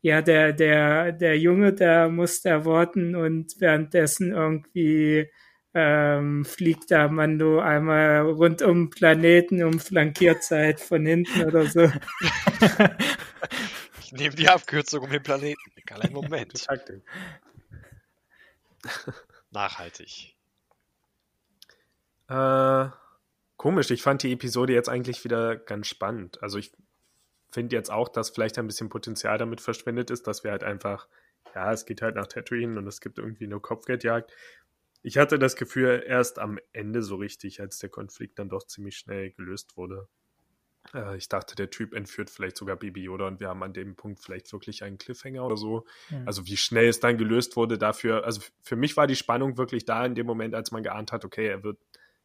ja, 0.00 0.22
der, 0.22 0.52
der, 0.52 1.12
der 1.12 1.38
Junge, 1.38 1.72
der 1.72 2.08
muss 2.08 2.42
da 2.42 2.64
warten 2.64 3.16
und 3.16 3.60
währenddessen 3.60 4.32
irgendwie 4.32 5.28
ähm, 5.74 6.44
fliegt 6.44 6.90
da 6.90 7.08
Mando 7.08 7.60
einmal 7.60 8.22
rund 8.22 8.62
um 8.62 8.90
Planeten 8.90 9.62
um 9.62 9.78
Flankierzeit 9.78 10.80
von 10.80 11.04
hinten 11.04 11.44
oder 11.44 11.66
so. 11.66 11.82
ich 14.00 14.12
nehme 14.12 14.34
die 14.34 14.48
Abkürzung 14.48 15.04
um 15.04 15.10
den 15.10 15.22
Planeten. 15.22 15.60
Kleinen 15.84 16.12
Moment. 16.12 16.66
Nachhaltig. 19.50 20.34
Äh, 22.28 22.88
komisch, 23.56 23.90
ich 23.90 24.02
fand 24.02 24.22
die 24.22 24.32
Episode 24.32 24.72
jetzt 24.72 24.88
eigentlich 24.88 25.24
wieder 25.24 25.56
ganz 25.56 25.88
spannend. 25.88 26.42
Also 26.42 26.58
ich 26.58 26.72
finde 27.50 27.76
jetzt 27.76 27.90
auch, 27.90 28.08
dass 28.08 28.30
vielleicht 28.30 28.58
ein 28.58 28.66
bisschen 28.66 28.88
Potenzial 28.88 29.38
damit 29.38 29.60
verschwendet 29.60 30.10
ist, 30.10 30.26
dass 30.26 30.44
wir 30.44 30.50
halt 30.50 30.64
einfach, 30.64 31.08
ja, 31.54 31.72
es 31.72 31.86
geht 31.86 32.02
halt 32.02 32.14
nach 32.14 32.26
Tatooine 32.26 32.78
und 32.78 32.86
es 32.86 33.00
gibt 33.00 33.18
irgendwie 33.18 33.44
eine 33.44 33.60
Kopfgeldjagd. 33.60 34.32
Ich 35.02 35.16
hatte 35.16 35.38
das 35.38 35.56
Gefühl, 35.56 36.02
erst 36.06 36.38
am 36.38 36.58
Ende 36.72 37.02
so 37.02 37.16
richtig, 37.16 37.60
als 37.60 37.78
der 37.78 37.88
Konflikt 37.88 38.38
dann 38.38 38.48
doch 38.48 38.66
ziemlich 38.66 38.96
schnell 38.96 39.30
gelöst 39.30 39.76
wurde. 39.76 40.08
Äh, 40.94 41.16
ich 41.16 41.28
dachte, 41.28 41.54
der 41.54 41.70
Typ 41.70 41.94
entführt 41.94 42.30
vielleicht 42.30 42.56
sogar 42.56 42.76
Baby 42.76 43.02
Yoda 43.02 43.26
und 43.26 43.40
wir 43.40 43.48
haben 43.48 43.62
an 43.62 43.72
dem 43.72 43.96
Punkt 43.96 44.20
vielleicht 44.20 44.52
wirklich 44.52 44.82
einen 44.82 44.98
Cliffhanger 44.98 45.44
oder 45.44 45.56
so. 45.56 45.86
Mhm. 46.10 46.26
Also 46.26 46.46
wie 46.46 46.56
schnell 46.56 46.88
es 46.88 47.00
dann 47.00 47.18
gelöst 47.18 47.56
wurde 47.56 47.78
dafür. 47.78 48.24
Also 48.24 48.42
für 48.62 48.76
mich 48.76 48.96
war 48.96 49.06
die 49.06 49.16
Spannung 49.16 49.56
wirklich 49.56 49.84
da 49.84 50.04
in 50.04 50.14
dem 50.14 50.26
Moment, 50.26 50.54
als 50.54 50.70
man 50.70 50.82
geahnt 50.82 51.12
hat, 51.12 51.24
okay, 51.24 51.46
er 51.46 51.62
wird 51.62 51.78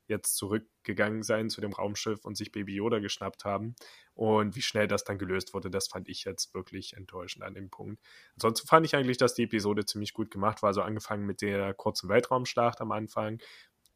jetzt 0.08 0.36
zurückgegangen 0.36 1.24
sein 1.24 1.50
zu 1.50 1.62
dem 1.62 1.74
Raumschiff 1.74 2.26
und 2.26 2.36
sich 2.36 2.52
Baby 2.52 2.76
Yoda 2.76 3.00
geschnappt 3.00 3.46
haben. 3.46 3.76
Und 4.14 4.56
wie 4.56 4.62
schnell 4.62 4.88
das 4.88 5.04
dann 5.04 5.18
gelöst 5.18 5.54
wurde, 5.54 5.70
das 5.70 5.88
fand 5.88 6.08
ich 6.10 6.24
jetzt 6.24 6.54
wirklich 6.54 6.94
enttäuschend 6.94 7.44
an 7.44 7.56
dem 7.56 7.70
Punkt. 7.70 8.02
Ansonsten 8.36 8.68
fand 8.68 8.86
ich 8.86 8.96
eigentlich, 8.96 9.18
dass 9.18 9.34
die 9.34 9.44
Episode 9.44 9.86
ziemlich 9.86 10.14
gut 10.14 10.30
gemacht 10.30 10.62
war. 10.62 10.68
Also 10.68 10.82
angefangen 10.82 11.26
mit 11.26 11.42
der 11.42 11.74
kurzen 11.74 12.10
Weltraumschlacht 12.10 12.82
am 12.82 12.92
Anfang, 12.92 13.40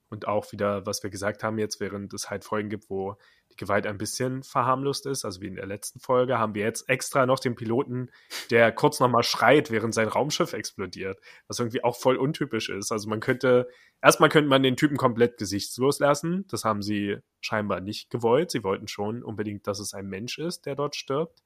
und 0.10 0.28
auch 0.28 0.52
wieder, 0.52 0.86
was 0.86 1.04
wir 1.04 1.10
gesagt 1.10 1.44
haben 1.44 1.58
jetzt, 1.58 1.80
während 1.80 2.14
es 2.14 2.30
halt 2.30 2.44
Folgen 2.44 2.70
gibt, 2.70 2.90
wo 2.90 3.18
die 3.52 3.56
Gewalt 3.56 3.88
ein 3.88 3.98
bisschen 3.98 4.44
verharmlost 4.44 5.06
ist, 5.06 5.26
also 5.26 5.42
wie 5.42 5.48
in 5.48 5.56
der 5.56 5.66
letzten 5.66 6.00
Folge, 6.00 6.38
haben 6.38 6.56
wir 6.56 6.64
jetzt 6.64 6.90
extra 6.90 7.26
noch 7.26 7.40
den 7.40 7.56
Piloten, 7.56 8.10
der 8.52 8.72
kurz 8.72 9.00
nochmal 9.00 9.24
schreit, 9.24 9.72
während 9.72 9.94
sein 9.94 10.08
Raumschiff 10.08 10.54
explodiert, 10.54 11.20
was 11.48 11.60
irgendwie 11.60 11.84
auch 11.84 11.96
voll 11.96 12.18
untypisch 12.18 12.70
ist. 12.70 12.92
Also 12.92 13.10
man 13.10 13.20
könnte, 13.20 13.68
erstmal 14.02 14.30
könnte 14.30 14.50
man 14.50 14.64
den 14.64 14.78
Typen 14.78 14.98
komplett 14.98 15.38
gesichtslos 15.38 16.00
lassen, 16.00 16.46
das 16.50 16.64
haben 16.64 16.82
sie 16.82 17.18
scheinbar 17.42 17.82
nicht 17.82 18.10
gewollt. 18.10 18.52
Sie 18.52 18.64
wollten 18.64 18.88
schon 18.88 19.24
unbedingt, 19.24 19.68
dass 19.68 19.80
es 19.80 19.94
ein 19.94 20.08
Mensch 20.08 20.38
ist, 20.38 20.66
der 20.66 20.76
dort 20.76 20.96
stirbt. 20.96 21.44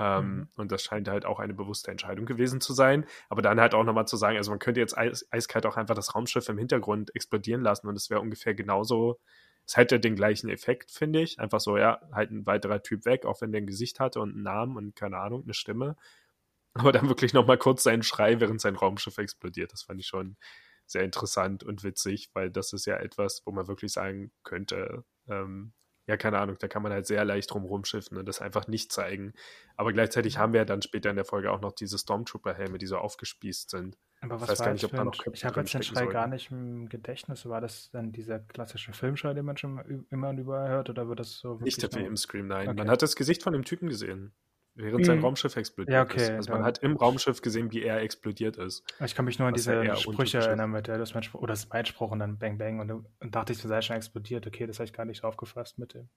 Ähm, 0.00 0.34
mhm. 0.34 0.48
Und 0.56 0.72
das 0.72 0.82
scheint 0.82 1.08
halt 1.08 1.26
auch 1.26 1.40
eine 1.40 1.52
bewusste 1.52 1.90
Entscheidung 1.90 2.24
gewesen 2.24 2.62
zu 2.62 2.72
sein. 2.72 3.04
Aber 3.28 3.42
dann 3.42 3.60
halt 3.60 3.74
auch 3.74 3.84
nochmal 3.84 4.08
zu 4.08 4.16
sagen, 4.16 4.38
also 4.38 4.50
man 4.50 4.58
könnte 4.58 4.80
jetzt 4.80 4.96
eis 4.96 5.26
eiskalt 5.30 5.66
auch 5.66 5.76
einfach 5.76 5.94
das 5.94 6.14
Raumschiff 6.14 6.48
im 6.48 6.56
Hintergrund 6.56 7.14
explodieren 7.14 7.60
lassen 7.60 7.86
und 7.86 7.96
es 7.96 8.08
wäre 8.08 8.20
ungefähr 8.20 8.54
genauso, 8.54 9.20
es 9.66 9.76
hätte 9.76 10.00
den 10.00 10.16
gleichen 10.16 10.48
Effekt, 10.48 10.90
finde 10.90 11.20
ich. 11.20 11.38
Einfach 11.38 11.60
so, 11.60 11.76
ja, 11.76 12.00
halt 12.12 12.30
ein 12.30 12.46
weiterer 12.46 12.82
Typ 12.82 13.04
weg, 13.04 13.26
auch 13.26 13.42
wenn 13.42 13.52
der 13.52 13.60
ein 13.60 13.66
Gesicht 13.66 14.00
hatte 14.00 14.20
und 14.20 14.30
einen 14.32 14.42
Namen 14.42 14.76
und 14.78 14.96
keine 14.96 15.18
Ahnung, 15.18 15.42
eine 15.44 15.54
Stimme. 15.54 15.96
Aber 16.74 16.92
dann 16.92 17.08
wirklich 17.08 17.34
nochmal 17.34 17.58
kurz 17.58 17.82
seinen 17.82 18.02
Schrei, 18.02 18.40
während 18.40 18.60
sein 18.60 18.76
Raumschiff 18.76 19.18
explodiert. 19.18 19.72
Das 19.72 19.82
fand 19.82 20.00
ich 20.00 20.06
schon 20.06 20.36
sehr 20.86 21.02
interessant 21.02 21.62
und 21.62 21.84
witzig, 21.84 22.30
weil 22.32 22.50
das 22.50 22.72
ist 22.72 22.86
ja 22.86 22.96
etwas, 22.96 23.42
wo 23.44 23.52
man 23.52 23.68
wirklich 23.68 23.92
sagen 23.92 24.32
könnte, 24.44 25.04
ähm, 25.28 25.72
ja, 26.10 26.16
keine 26.16 26.40
Ahnung, 26.40 26.56
da 26.58 26.66
kann 26.66 26.82
man 26.82 26.90
halt 26.90 27.06
sehr 27.06 27.24
leicht 27.24 27.52
drum 27.52 27.64
rumschiffen 27.64 28.18
und 28.18 28.26
das 28.26 28.40
einfach 28.40 28.66
nicht 28.66 28.90
zeigen. 28.90 29.32
Aber 29.76 29.92
gleichzeitig 29.92 30.38
haben 30.38 30.52
wir 30.52 30.62
ja 30.62 30.64
dann 30.64 30.82
später 30.82 31.08
in 31.08 31.14
der 31.14 31.24
Folge 31.24 31.52
auch 31.52 31.60
noch 31.60 31.70
diese 31.70 31.98
Stormtrooper-Helme, 31.98 32.78
die 32.78 32.86
so 32.86 32.98
aufgespießt 32.98 33.70
sind. 33.70 33.96
Aber 34.20 34.34
was 34.34 34.42
ich 34.42 34.48
weiß 34.48 34.58
gar 34.58 34.72
nicht, 34.72 34.84
ob 34.84 34.90
da 34.90 35.04
noch 35.04 35.16
Köpfe 35.16 35.36
Ich 35.36 35.44
habe 35.44 35.60
jetzt 35.60 35.72
den 35.72 35.84
Schrei 35.84 36.06
gar 36.06 36.26
nicht 36.26 36.50
im 36.50 36.88
Gedächtnis. 36.88 37.46
War 37.46 37.60
das 37.60 37.90
dann 37.92 38.10
dieser 38.10 38.40
klassische 38.40 38.92
Filmschrei, 38.92 39.34
den 39.34 39.44
man 39.44 39.56
schon 39.56 40.04
immer 40.10 40.30
und 40.30 40.38
überall 40.38 40.68
hört, 40.68 40.90
oder 40.90 41.08
wird 41.08 41.20
das 41.20 41.38
so 41.38 41.60
Nicht 41.60 41.80
der 41.80 42.04
im 42.04 42.16
Scream, 42.16 42.48
nein. 42.48 42.66
Okay. 42.66 42.76
Man 42.76 42.90
hat 42.90 43.02
das 43.02 43.14
Gesicht 43.14 43.44
von 43.44 43.52
dem 43.52 43.64
Typen 43.64 43.88
gesehen 43.88 44.32
während 44.74 45.04
sein 45.06 45.18
mhm. 45.18 45.24
Raumschiff 45.24 45.56
explodiert 45.56 45.94
ja, 45.94 46.02
okay, 46.02 46.22
ist. 46.22 46.30
Also 46.30 46.52
man 46.52 46.64
hat 46.64 46.78
im 46.78 46.96
Raumschiff 46.96 47.42
gesehen, 47.42 47.70
wie 47.72 47.82
er 47.82 48.00
explodiert 48.00 48.56
ist. 48.56 48.84
Ich 49.04 49.14
kann 49.14 49.24
mich 49.24 49.38
nur 49.38 49.48
an 49.48 49.54
diese 49.54 49.96
Sprüche 49.96 50.38
erinnern, 50.38 50.70
mit 50.70 50.86
der 50.86 50.98
das 50.98 51.14
mein 51.14 51.22
Spruch, 51.22 51.42
oder 51.42 51.52
das 51.52 51.64
ist 51.64 51.72
mein 51.72 51.86
Spruch 51.86 52.10
und 52.10 52.20
dann 52.20 52.38
Bang 52.38 52.58
Bang 52.58 52.80
und, 52.80 52.90
und 52.90 53.34
dachte 53.34 53.52
ich, 53.52 53.60
das 53.60 53.68
sei 53.68 53.82
schon 53.82 53.96
explodiert. 53.96 54.46
Okay, 54.46 54.66
das 54.66 54.78
habe 54.78 54.86
ich 54.86 54.92
gar 54.92 55.04
nicht 55.04 55.24
aufgefasst 55.24 55.78
mit 55.78 55.94
dem. 55.94 56.08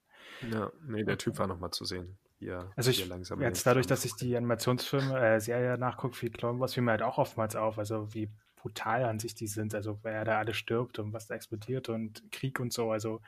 Ja, 0.51 0.71
nee, 0.85 1.03
der 1.03 1.17
Typ 1.17 1.37
war 1.39 1.47
nochmal 1.47 1.71
zu 1.71 1.85
sehen. 1.85 2.17
Hier, 2.39 2.71
also 2.75 2.91
ich, 2.91 3.07
langsam 3.07 3.41
jetzt 3.41 3.65
dadurch, 3.65 3.87
dass 3.87 4.05
ich 4.05 4.15
die 4.15 4.35
Animationsfilme, 4.35 5.17
äh, 5.17 5.39
Serie 5.39 5.77
nachgucke, 5.77 6.21
wie 6.21 6.29
Clone 6.29 6.59
Wars, 6.59 6.73
fiel 6.73 6.83
mir 6.83 6.91
halt 6.91 7.01
auch 7.01 7.17
oftmals 7.17 7.55
auf, 7.55 7.77
also 7.77 8.13
wie 8.13 8.29
brutal 8.55 9.03
an 9.05 9.19
sich 9.19 9.35
die 9.35 9.47
sind, 9.47 9.75
also 9.75 9.99
wer 10.03 10.25
da 10.25 10.39
alles 10.39 10.57
stirbt 10.57 10.99
und 10.99 11.13
was 11.13 11.27
da 11.27 11.35
explodiert 11.35 11.89
und 11.89 12.23
Krieg 12.31 12.59
und 12.59 12.73
so, 12.73 12.91
also 12.91 13.21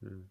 hm 0.00 0.30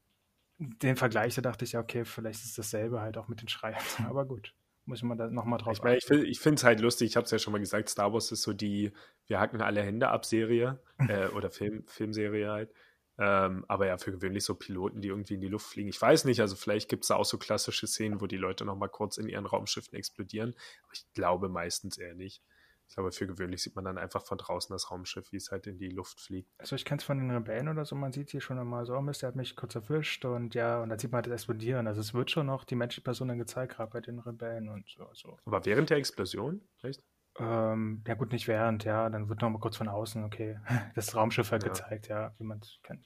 den 0.82 0.95
Vergleich, 0.95 1.36
da 1.36 1.41
dachte 1.41 1.65
ich 1.65 1.73
ja, 1.73 1.80
okay, 1.80 2.06
vielleicht 2.06 2.43
ist 2.43 2.58
dasselbe 2.58 3.02
halt 3.02 3.17
auch 3.17 3.28
mit 3.28 3.41
den 3.41 3.47
Schreien. 3.47 3.76
Aber 4.08 4.26
gut, 4.26 4.54
muss 4.86 5.02
man 5.04 5.17
da 5.17 5.30
nochmal 5.30 5.60
drauf 5.60 5.73
Ich, 5.73 5.84
mein, 5.84 5.97
ich, 5.97 6.10
ich 6.10 6.39
finde 6.39 6.56
es 6.56 6.63
halt 6.63 6.80
lustig, 6.80 7.10
ich 7.10 7.15
habe 7.15 7.26
es 7.26 7.32
ja 7.32 7.39
schon 7.39 7.54
mal 7.54 7.60
gesagt, 7.60 7.89
Star 7.89 8.13
Wars 8.13 8.32
ist 8.32 8.43
so 8.43 8.54
die 8.54 8.91
Wir 9.28 9.39
hacken 9.39 9.62
alle 9.62 9.82
Hände 9.82 10.10
ab 10.10 10.26
Serie 10.26 10.80
äh, 11.08 11.28
oder 11.30 11.52
Film, 11.52 11.84
Filmserie 11.88 12.49
halt. 12.49 12.73
Ähm, 13.19 13.63
aber 13.67 13.86
ja, 13.86 13.97
für 13.97 14.12
gewöhnlich 14.12 14.43
so 14.43 14.56
Piloten, 14.56 15.02
die 15.02 15.10
irgendwie 15.10 15.36
in 15.36 15.41
die 15.41 15.47
Luft 15.47 15.67
fliegen. 15.67 15.89
Ich 15.89 16.02
weiß 16.02 16.26
nicht, 16.26 16.41
also 16.41 16.56
vielleicht 16.56 16.89
gibt 16.89 17.04
es 17.04 17.10
da 17.10 17.15
auch 17.15 17.26
so 17.26 17.38
klassische 17.38 17.86
Szenen, 17.86 18.21
wo 18.21 18.26
die 18.26 18.38
Leute 18.38 18.65
nochmal 18.65 18.89
kurz 18.89 19.17
in 19.17 19.30
ihren 19.30 19.45
Raumschiffen 19.45 19.93
explodieren. 19.93 20.56
Aber 20.84 20.93
ich 20.93 21.06
glaube 21.13 21.47
meistens 21.47 21.97
eher 21.97 22.15
nicht. 22.15 22.41
Ich 22.88 22.96
glaube, 22.96 23.12
für 23.12 23.26
gewöhnlich 23.28 23.63
sieht 23.63 23.76
man 23.76 23.86
dann 23.86 23.98
einfach 23.98 24.24
von 24.24 24.38
draußen 24.38 24.74
das 24.74 24.91
Raumschiff, 24.91 25.32
wie 25.32 25.38
es 25.38 25.52
halt 25.52 25.65
in 25.67 25.78
die 25.78 25.89
Luft 25.89 26.22
fliegt. 26.22 26.52
Also 26.58 26.76
ich 26.76 26.86
kenne 26.86 27.00
es 27.00 27.04
von 27.04 27.17
den 27.17 27.32
Rebellen 27.32 27.67
oder 27.67 27.86
so, 27.86 27.96
man 27.96 28.12
sieht 28.12 28.30
hier 28.30 28.41
schon 28.41 28.60
einmal 28.60 28.86
so, 28.86 28.96
oh 28.96 29.02
Mist, 29.02 29.22
der 29.22 29.30
hat 29.30 29.36
mich 29.36 29.56
kurz 29.56 29.76
erwischt 29.76 30.26
und 30.26 30.54
ja, 30.54 30.82
und 30.82 30.89
dann 30.89 31.00
sieht 31.00 31.12
man 31.12 31.17
halt 31.17 31.28
das 31.28 31.34
Explodieren. 31.34 31.88
Also 31.88 32.02
es 32.02 32.13
wird 32.13 32.30
schon 32.30 32.46
noch 32.48 32.65
die 32.65 32.76
menschliche 32.76 33.04
Person 33.04 33.30
dann 33.30 33.39
gezeigt, 33.39 33.76
gerade 33.76 33.91
bei 33.91 34.02
den 34.02 34.19
Rebellen 34.19 34.69
und 34.69 34.88
so. 34.89 35.10
so. 35.13 35.39
Aber 35.46 35.65
während 35.65 35.89
der 35.89 35.98
Explosion, 35.98 36.62
echt? 36.84 37.04
Ähm, 37.39 38.04
ja 38.08 38.13
gut, 38.13 38.32
nicht 38.32 38.48
während, 38.48 38.84
ja, 38.84 39.10
dann 39.10 39.28
wird 39.28 39.41
noch 39.41 39.50
mal 39.50 39.60
kurz 39.60 39.78
von 39.78 39.88
außen, 39.88 40.24
okay, 40.24 40.60
das 40.96 41.15
Raumschiff 41.15 41.52
halt 41.52 41.63
Ja. 41.63 41.69
gezeigt, 41.69 42.08
ja, 42.08 42.34
wie 42.38 42.43
man 42.43 42.60
es 42.60 42.80
kennt. 42.84 43.06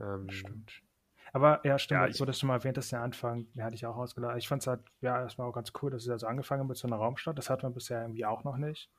Ähm, 0.00 0.28
Stimmt. 0.30 0.82
Aber 1.32 1.60
ja, 1.64 1.78
stimmt, 1.78 2.00
Ja, 2.00 2.06
ich- 2.08 2.20
es 2.20 2.38
schon 2.38 2.46
mal 2.48 2.56
erwähnt, 2.56 2.76
dass 2.76 2.88
der 2.90 3.00
Anfang, 3.00 3.46
ja, 3.54 3.64
hatte 3.64 3.74
ich 3.74 3.86
auch 3.86 3.96
ausgeladen. 3.96 4.38
Ich 4.38 4.48
fand 4.48 4.62
es 4.62 4.66
halt, 4.66 4.80
ja, 5.00 5.20
erstmal 5.22 5.48
auch 5.48 5.52
ganz 5.54 5.72
cool, 5.82 5.90
dass 5.90 6.02
es 6.02 6.08
also 6.10 6.26
angefangen 6.26 6.60
hat 6.62 6.68
mit 6.68 6.76
so 6.76 6.86
einer 6.86 6.96
Raumstadt. 6.96 7.38
Das 7.38 7.48
hat 7.50 7.62
man 7.62 7.72
bisher 7.72 8.02
irgendwie 8.02 8.26
auch 8.26 8.44
noch 8.44 8.56
nicht. 8.58 8.90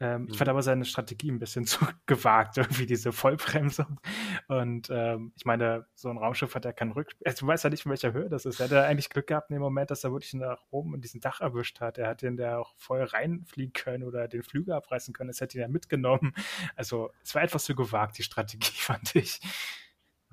Ähm, 0.00 0.24
Ich 0.28 0.32
Mhm. 0.34 0.38
fand 0.38 0.48
aber 0.50 0.62
seine 0.62 0.84
Strategie 0.86 1.30
ein 1.30 1.38
bisschen 1.38 1.66
zu 1.66 1.86
gewagt, 2.06 2.56
irgendwie 2.56 2.86
diese 2.86 3.12
Vollbremsung. 3.12 4.00
Und 4.48 4.88
ähm, 4.90 5.32
ich 5.36 5.44
meine, 5.44 5.86
so 5.94 6.08
ein 6.08 6.18
Raumschiff 6.18 6.54
hat 6.54 6.64
ja 6.64 6.72
keinen 6.72 6.92
Rück... 6.92 7.12
Also, 7.24 7.40
du 7.40 7.46
weißt 7.46 7.64
ja 7.64 7.70
nicht, 7.70 7.84
in 7.86 7.90
welcher 7.90 8.12
Höhe 8.12 8.28
das 8.28 8.44
ist. 8.44 8.58
Er 8.60 8.64
hat 8.64 8.72
ja 8.72 8.82
eigentlich 8.82 9.08
Glück 9.10 9.26
gehabt 9.28 9.50
in 9.50 9.54
dem 9.56 9.62
Moment, 9.62 9.90
dass 9.90 10.02
er 10.02 10.10
wirklich 10.10 10.34
nach 10.34 10.62
oben 10.70 10.94
in 10.94 11.00
diesen 11.00 11.20
Dach 11.20 11.40
erwischt 11.42 11.80
hat. 11.80 11.98
Er 11.98 12.08
hätte 12.08 12.26
den 12.26 12.36
da 12.36 12.58
auch 12.58 12.74
voll 12.76 13.02
reinfliegen 13.04 13.72
können 13.72 14.02
oder 14.04 14.26
den 14.26 14.42
Flügel 14.42 14.72
abreißen 14.74 15.14
können. 15.14 15.28
Das 15.28 15.40
hätte 15.40 15.58
ihn 15.58 15.62
ja 15.62 15.68
mitgenommen. 15.68 16.34
Also, 16.76 17.10
es 17.22 17.34
war 17.34 17.42
etwas 17.42 17.64
zu 17.64 17.74
gewagt, 17.76 18.18
die 18.18 18.22
Strategie, 18.24 18.72
fand 18.74 19.14
ich. 19.14 19.38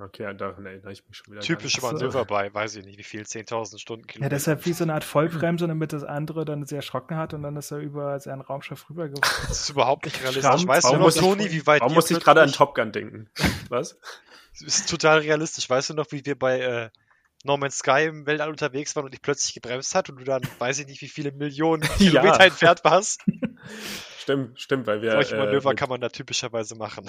Okay, 0.04 0.34
daran 0.38 0.66
erinnere 0.66 0.92
ich 0.92 1.08
mich 1.08 1.18
schon 1.18 1.32
wieder. 1.34 1.42
Typische. 1.42 1.82
Manöver 1.82 2.26
bei, 2.26 2.54
weiß 2.54 2.76
ich 2.76 2.86
nicht, 2.86 2.98
wie 2.98 3.04
viel, 3.04 3.22
10.000 3.24 3.74
Ja, 3.74 3.78
Stundenkilometer. 3.80 4.30
deshalb 4.36 4.66
wie 4.66 4.74
so 4.74 4.84
eine 4.84 4.94
Art 4.94 5.04
Vollbremse, 5.04 5.68
damit 5.68 5.94
das 5.94 6.04
andere 6.04 6.46
dann 6.46 6.66
sehr 6.66 6.78
erschrocken 6.78 7.18
hat 7.18 7.34
und 7.34 7.44
dann 7.44 7.56
ist 7.56 7.72
er 7.72 7.78
über 7.80 8.20
sein 8.20 8.42
Raumschiff 8.42 8.90
rübergefahren. 8.90 9.46
Das 9.48 9.62
ist 9.62 9.70
überhaupt 9.70 10.06
nicht 10.06 10.22
realistisch. 10.22 10.44
Weißt 10.68 10.86
du 10.86 10.88
warum 10.90 11.00
noch, 11.00 11.06
muss 11.06 11.16
ich- 11.16 11.22
Toni, 11.22 11.52
wie 11.52 11.66
weit 11.68 11.82
Warum 11.82 11.94
ihr 11.94 11.96
muss 11.96 12.12
ich 12.12 12.20
gerade 12.20 12.42
an 12.42 12.52
Top 12.52 12.76
Gun 12.76 12.92
denken? 12.92 13.30
Was? 13.70 13.98
Das 14.54 14.62
ist 14.62 14.90
total 14.90 15.20
realistisch. 15.20 15.70
Weißt 15.70 15.90
du 15.90 15.94
noch, 15.94 16.12
wie 16.12 16.26
wir 16.26 16.38
bei 16.38 16.60
äh, 16.60 16.90
No 17.44 17.58
Man's 17.58 17.78
Sky 17.80 18.06
im 18.08 18.26
Weltall 18.28 18.50
unterwegs 18.50 18.96
waren 18.96 19.06
und 19.06 19.14
ich 19.16 19.22
plötzlich 19.22 19.54
gebremst 19.56 19.96
hat 19.96 20.10
und 20.10 20.18
du 20.20 20.24
dann, 20.24 20.42
weiß 20.60 20.80
ich 20.80 20.88
nicht, 20.88 21.02
wie 21.02 21.08
viele 21.08 21.32
Millionen 21.32 21.82
Ja. 21.98 22.10
Kilometer 22.22 22.42
entfernt 22.42 22.82
warst? 22.84 23.22
Stimmt, 24.20 24.60
stimmt, 24.62 24.86
weil 24.88 25.02
wir, 25.02 25.12
Solche 25.12 25.38
Manöver 25.38 25.72
äh, 25.72 25.76
kann 25.76 25.90
man 25.90 26.02
da 26.02 26.10
typischerweise 26.10 26.76
machen. 26.76 27.06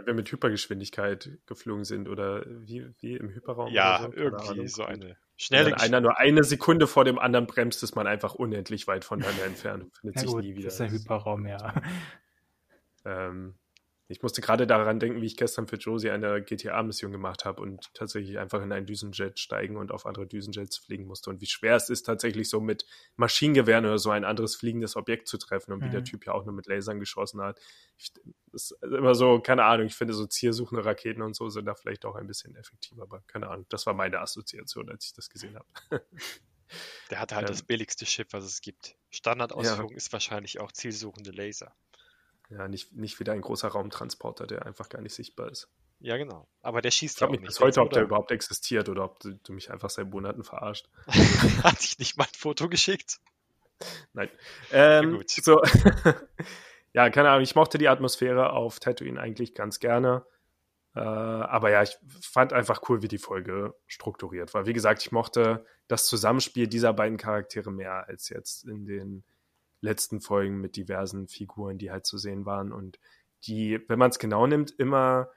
Weil 0.00 0.06
wir 0.06 0.14
mit 0.14 0.30
Hypergeschwindigkeit 0.32 1.38
geflogen 1.46 1.84
sind 1.84 2.08
oder 2.08 2.44
wie, 2.46 2.90
wie 3.00 3.16
im 3.16 3.30
Hyperraum. 3.30 3.72
ja, 3.72 4.00
oder 4.06 4.10
so, 4.10 4.18
irgendwie 4.18 4.50
Ahnung. 4.50 4.68
so 4.68 4.84
eine 4.84 5.06
Wenn 5.06 5.16
schnelle 5.36 5.70
dann 5.70 5.80
einer 5.80 6.00
nur 6.00 6.18
eine 6.18 6.44
Sekunde 6.44 6.86
vor 6.86 7.04
dem 7.04 7.18
anderen 7.18 7.46
bremst, 7.46 7.82
ist 7.82 7.94
man 7.94 8.06
einfach 8.06 8.34
unendlich 8.34 8.86
weit 8.86 9.04
voneinander 9.04 9.44
entfernt 9.44 9.84
und 9.84 9.96
findet 10.00 10.16
Ja 10.16 10.20
sich 10.22 10.30
gut, 10.30 10.42
nie 10.42 10.54
wieder. 10.54 10.64
das 10.64 10.74
ist 10.74 10.80
der 10.80 10.90
Hyperraum, 10.90 11.46
ja. 11.46 11.74
Ähm, 13.04 13.54
ich 14.10 14.22
musste 14.22 14.40
gerade 14.40 14.66
daran 14.66 14.98
denken, 14.98 15.22
wie 15.22 15.26
ich 15.26 15.36
gestern 15.36 15.68
für 15.68 15.76
Josie 15.76 16.10
eine 16.10 16.42
GTA-Mission 16.42 17.12
gemacht 17.12 17.44
habe 17.44 17.62
und 17.62 17.94
tatsächlich 17.94 18.38
einfach 18.38 18.60
in 18.62 18.72
einen 18.72 18.86
Düsenjet 18.86 19.38
steigen 19.38 19.76
und 19.76 19.92
auf 19.92 20.04
andere 20.06 20.26
Düsenjets 20.26 20.78
fliegen 20.78 21.04
musste 21.06 21.30
und 21.30 21.40
wie 21.40 21.46
schwer 21.46 21.76
es 21.76 21.88
ist, 21.90 22.02
tatsächlich 22.04 22.50
so 22.50 22.60
mit 22.60 22.84
Maschinengewehren 23.16 23.86
oder 23.86 23.98
so 23.98 24.10
ein 24.10 24.24
anderes 24.24 24.56
fliegendes 24.56 24.96
Objekt 24.96 25.28
zu 25.28 25.38
treffen 25.38 25.72
und 25.72 25.84
wie 25.84 25.90
der 25.90 26.02
Mhm. 26.02 26.04
Typ 26.04 26.26
ja 26.26 26.32
auch 26.32 26.44
nur 26.44 26.54
mit 26.54 26.66
Lasern 26.66 26.98
geschossen 26.98 27.40
hat. 27.40 27.60
Ich, 27.96 28.12
das 28.52 28.72
ist 28.72 28.82
immer 28.82 29.14
so, 29.14 29.40
keine 29.40 29.64
Ahnung, 29.64 29.86
ich 29.86 29.94
finde 29.94 30.14
so 30.14 30.26
zielsuchende 30.26 30.84
Raketen 30.84 31.22
und 31.22 31.34
so 31.36 31.48
sind 31.48 31.66
da 31.66 31.74
vielleicht 31.74 32.04
auch 32.04 32.16
ein 32.16 32.26
bisschen 32.26 32.56
effektiver, 32.56 33.02
aber 33.02 33.22
keine 33.28 33.48
Ahnung, 33.48 33.66
das 33.68 33.86
war 33.86 33.94
meine 33.94 34.18
Assoziation, 34.20 34.90
als 34.90 35.06
ich 35.06 35.12
das 35.14 35.28
gesehen 35.30 35.56
habe. 35.56 35.66
Der 37.10 37.18
hatte 37.20 37.34
halt 37.34 37.48
Ähm, 37.48 37.50
das 37.50 37.62
billigste 37.62 38.06
Schiff, 38.06 38.28
was 38.32 38.44
es 38.44 38.62
gibt. 38.62 38.96
Standardausführung 39.10 39.92
ist 39.92 40.12
wahrscheinlich 40.14 40.60
auch 40.60 40.72
zielsuchende 40.72 41.30
Laser. 41.30 41.76
Ja, 42.50 42.66
nicht, 42.68 42.92
nicht 42.92 43.20
wieder 43.20 43.32
ein 43.32 43.40
großer 43.42 43.68
Raumtransporter, 43.68 44.46
der 44.46 44.66
einfach 44.66 44.88
gar 44.88 45.00
nicht 45.00 45.14
sichtbar 45.14 45.50
ist. 45.50 45.68
Ja, 46.00 46.16
genau. 46.16 46.48
Aber 46.62 46.82
der 46.82 46.88
Ich 46.88 46.96
schießt 46.96 47.20
ja 47.20 47.26
frage 47.26 47.28
auch 47.28 47.32
mich 47.32 47.40
nicht. 47.40 47.48
bis 47.48 47.60
heute, 47.60 47.80
ob 47.80 47.90
der 47.92 48.02
überhaupt 48.02 48.32
existiert 48.32 48.88
oder 48.88 49.04
ob 49.04 49.20
du, 49.20 49.34
du 49.34 49.52
mich 49.52 49.70
einfach 49.70 49.90
seit 49.90 50.08
Monaten 50.10 50.42
verarscht. 50.42 50.88
Hat 51.62 51.80
ich 51.80 51.98
nicht 51.98 52.16
mal 52.16 52.24
ein 52.24 52.36
Foto 52.36 52.68
geschickt? 52.68 53.20
Nein. 54.12 54.28
Ähm, 54.72 55.12
gut. 55.18 55.30
So. 55.30 55.62
ja, 56.92 57.08
keine 57.10 57.30
Ahnung, 57.30 57.42
ich 57.42 57.54
mochte 57.54 57.78
die 57.78 57.88
Atmosphäre 57.88 58.52
auf 58.52 58.80
Tatooine 58.80 59.20
eigentlich 59.20 59.54
ganz 59.54 59.78
gerne. 59.78 60.24
Äh, 60.94 61.00
aber 61.00 61.70
ja, 61.70 61.82
ich 61.82 61.96
fand 62.20 62.52
einfach 62.52 62.82
cool, 62.88 63.02
wie 63.02 63.08
die 63.08 63.18
Folge 63.18 63.74
strukturiert 63.86 64.52
war. 64.54 64.66
Wie 64.66 64.72
gesagt, 64.72 65.02
ich 65.02 65.12
mochte 65.12 65.64
das 65.86 66.06
Zusammenspiel 66.06 66.66
dieser 66.66 66.92
beiden 66.92 67.16
Charaktere 67.16 67.70
mehr 67.70 68.08
als 68.08 68.28
jetzt 68.28 68.64
in 68.64 68.86
den 68.86 69.24
letzten 69.80 70.20
Folgen 70.20 70.60
mit 70.60 70.76
diversen 70.76 71.28
Figuren, 71.28 71.78
die 71.78 71.90
halt 71.90 72.06
zu 72.06 72.18
sehen 72.18 72.44
waren 72.46 72.72
und 72.72 72.98
die, 73.44 73.80
wenn 73.88 73.98
man 73.98 74.10
es 74.10 74.18
genau 74.18 74.46
nimmt, 74.46 74.70
immer, 74.78 75.30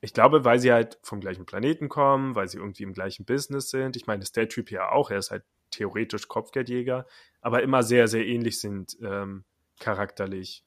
ich 0.00 0.14
glaube, 0.14 0.44
weil 0.44 0.58
sie 0.58 0.72
halt 0.72 0.98
vom 1.02 1.20
gleichen 1.20 1.44
Planeten 1.44 1.88
kommen, 1.88 2.34
weil 2.34 2.48
sie 2.48 2.58
irgendwie 2.58 2.84
im 2.84 2.94
gleichen 2.94 3.26
Business 3.26 3.70
sind. 3.70 3.96
Ich 3.96 4.06
meine, 4.06 4.22
ist 4.22 4.36
der 4.36 4.48
Typ 4.48 4.70
ja 4.70 4.90
auch, 4.90 5.10
er 5.10 5.18
ist 5.18 5.30
halt 5.30 5.44
theoretisch 5.70 6.28
Kopfgeldjäger, 6.28 7.06
aber 7.40 7.62
immer 7.62 7.82
sehr, 7.82 8.08
sehr 8.08 8.26
ähnlich 8.26 8.60
sind 8.60 8.96
ähm, 9.02 9.44
charakterlich 9.78 10.64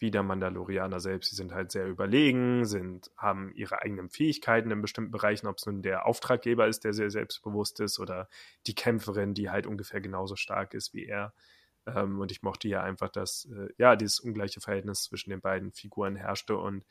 wie 0.00 0.10
der 0.10 0.22
Mandalorianer 0.22 1.00
selbst. 1.00 1.30
Sie 1.30 1.36
sind 1.36 1.52
halt 1.52 1.72
sehr 1.72 1.86
überlegen, 1.86 2.64
sind, 2.64 3.10
haben 3.16 3.52
ihre 3.54 3.82
eigenen 3.82 4.10
Fähigkeiten 4.10 4.70
in 4.70 4.80
bestimmten 4.80 5.10
Bereichen, 5.10 5.48
ob 5.48 5.58
es 5.58 5.66
nun 5.66 5.82
der 5.82 6.06
Auftraggeber 6.06 6.68
ist, 6.68 6.84
der 6.84 6.92
sehr 6.92 7.10
selbstbewusst 7.10 7.80
ist, 7.80 7.98
oder 7.98 8.28
die 8.66 8.74
Kämpferin, 8.74 9.34
die 9.34 9.50
halt 9.50 9.66
ungefähr 9.66 10.00
genauso 10.00 10.36
stark 10.36 10.74
ist 10.74 10.94
wie 10.94 11.06
er. 11.06 11.34
Ähm, 11.96 12.20
und 12.20 12.30
ich 12.30 12.42
mochte 12.42 12.68
ja 12.68 12.82
einfach, 12.82 13.08
dass 13.08 13.46
äh, 13.46 13.68
ja 13.78 13.96
dieses 13.96 14.20
ungleiche 14.20 14.60
Verhältnis 14.60 15.04
zwischen 15.04 15.30
den 15.30 15.40
beiden 15.40 15.72
Figuren 15.72 16.16
herrschte. 16.16 16.56
Und 16.56 16.84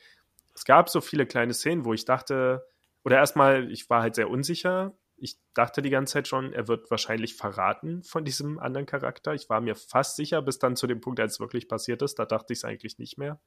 es 0.54 0.66
gab 0.66 0.90
so 0.90 1.02
viele 1.02 1.26
kleine 1.26 1.54
Szenen, 1.54 1.86
wo 1.86 1.94
ich 1.94 2.06
dachte, 2.06 2.66
oder 3.04 3.18
erstmal, 3.18 3.72
ich 3.72 3.90
war 3.90 4.02
halt 4.02 4.16
sehr 4.16 4.30
unsicher. 4.30 4.94
Ich 5.20 5.38
dachte 5.54 5.82
die 5.82 5.90
ganze 5.90 6.14
Zeit 6.14 6.28
schon, 6.28 6.54
er 6.54 6.68
wird 6.68 6.92
wahrscheinlich 6.92 7.36
verraten 7.36 8.04
von 8.04 8.24
diesem 8.24 8.60
anderen 8.60 8.86
Charakter. 8.86 9.34
Ich 9.34 9.50
war 9.50 9.62
mir 9.62 9.76
fast 9.76 10.16
sicher, 10.16 10.42
bis 10.42 10.60
dann 10.60 10.76
zu 10.76 10.86
dem 10.86 11.02
Punkt, 11.02 11.20
als 11.20 11.34
es 11.34 11.40
wirklich 11.40 11.68
passiert 11.68 12.02
ist. 12.02 12.20
Da 12.20 12.26
dachte 12.26 12.54
ich 12.54 12.60
es 12.60 12.66
eigentlich 12.66 13.00
nicht 13.00 13.18
mehr. 13.18 13.40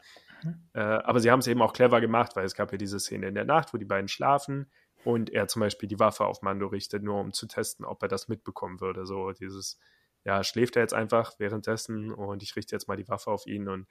Mhm. 0.43 0.69
Äh, 0.73 0.81
aber 0.81 1.21
sie 1.21 1.31
haben 1.31 1.41
es 1.41 1.47
eben 1.47 1.63
auch 1.63 1.73
clever 1.73 2.01
gemacht, 2.01 2.35
weil 2.35 2.45
es 2.45 2.55
gab 2.55 2.73
ja 2.73 2.79
diese 2.79 2.99
Szene 2.99 3.29
in 3.29 3.35
der 3.35 3.45
Nacht, 3.45 3.73
wo 3.73 3.79
die 3.79 3.85
beiden 3.85 4.09
schlafen 4.09 4.71
und 5.05 5.31
er 5.31 5.49
zum 5.49 5.61
Beispiel 5.61 5.89
die 5.89 5.99
Waffe 5.99 6.25
auf 6.25 6.43
Mando 6.43 6.67
richtet, 6.67 7.03
nur 7.03 7.21
um 7.21 7.33
zu 7.33 7.47
testen, 7.47 7.85
ob 7.85 8.03
er 8.03 8.09
das 8.09 8.29
mitbekommen 8.29 8.81
würde. 8.81 9.07
So 9.07 9.33
dieses, 9.33 9.79
ja, 10.25 10.45
schläft 10.45 10.77
er 10.77 10.83
jetzt 10.83 10.95
einfach 10.95 11.33
währenddessen 11.39 12.13
und 12.13 12.43
ich 12.43 12.57
richte 12.57 12.75
jetzt 12.75 12.89
mal 12.89 12.97
die 12.97 13.09
Waffe 13.09 13.31
auf 13.31 13.47
ihn 13.47 13.69
und 13.69 13.87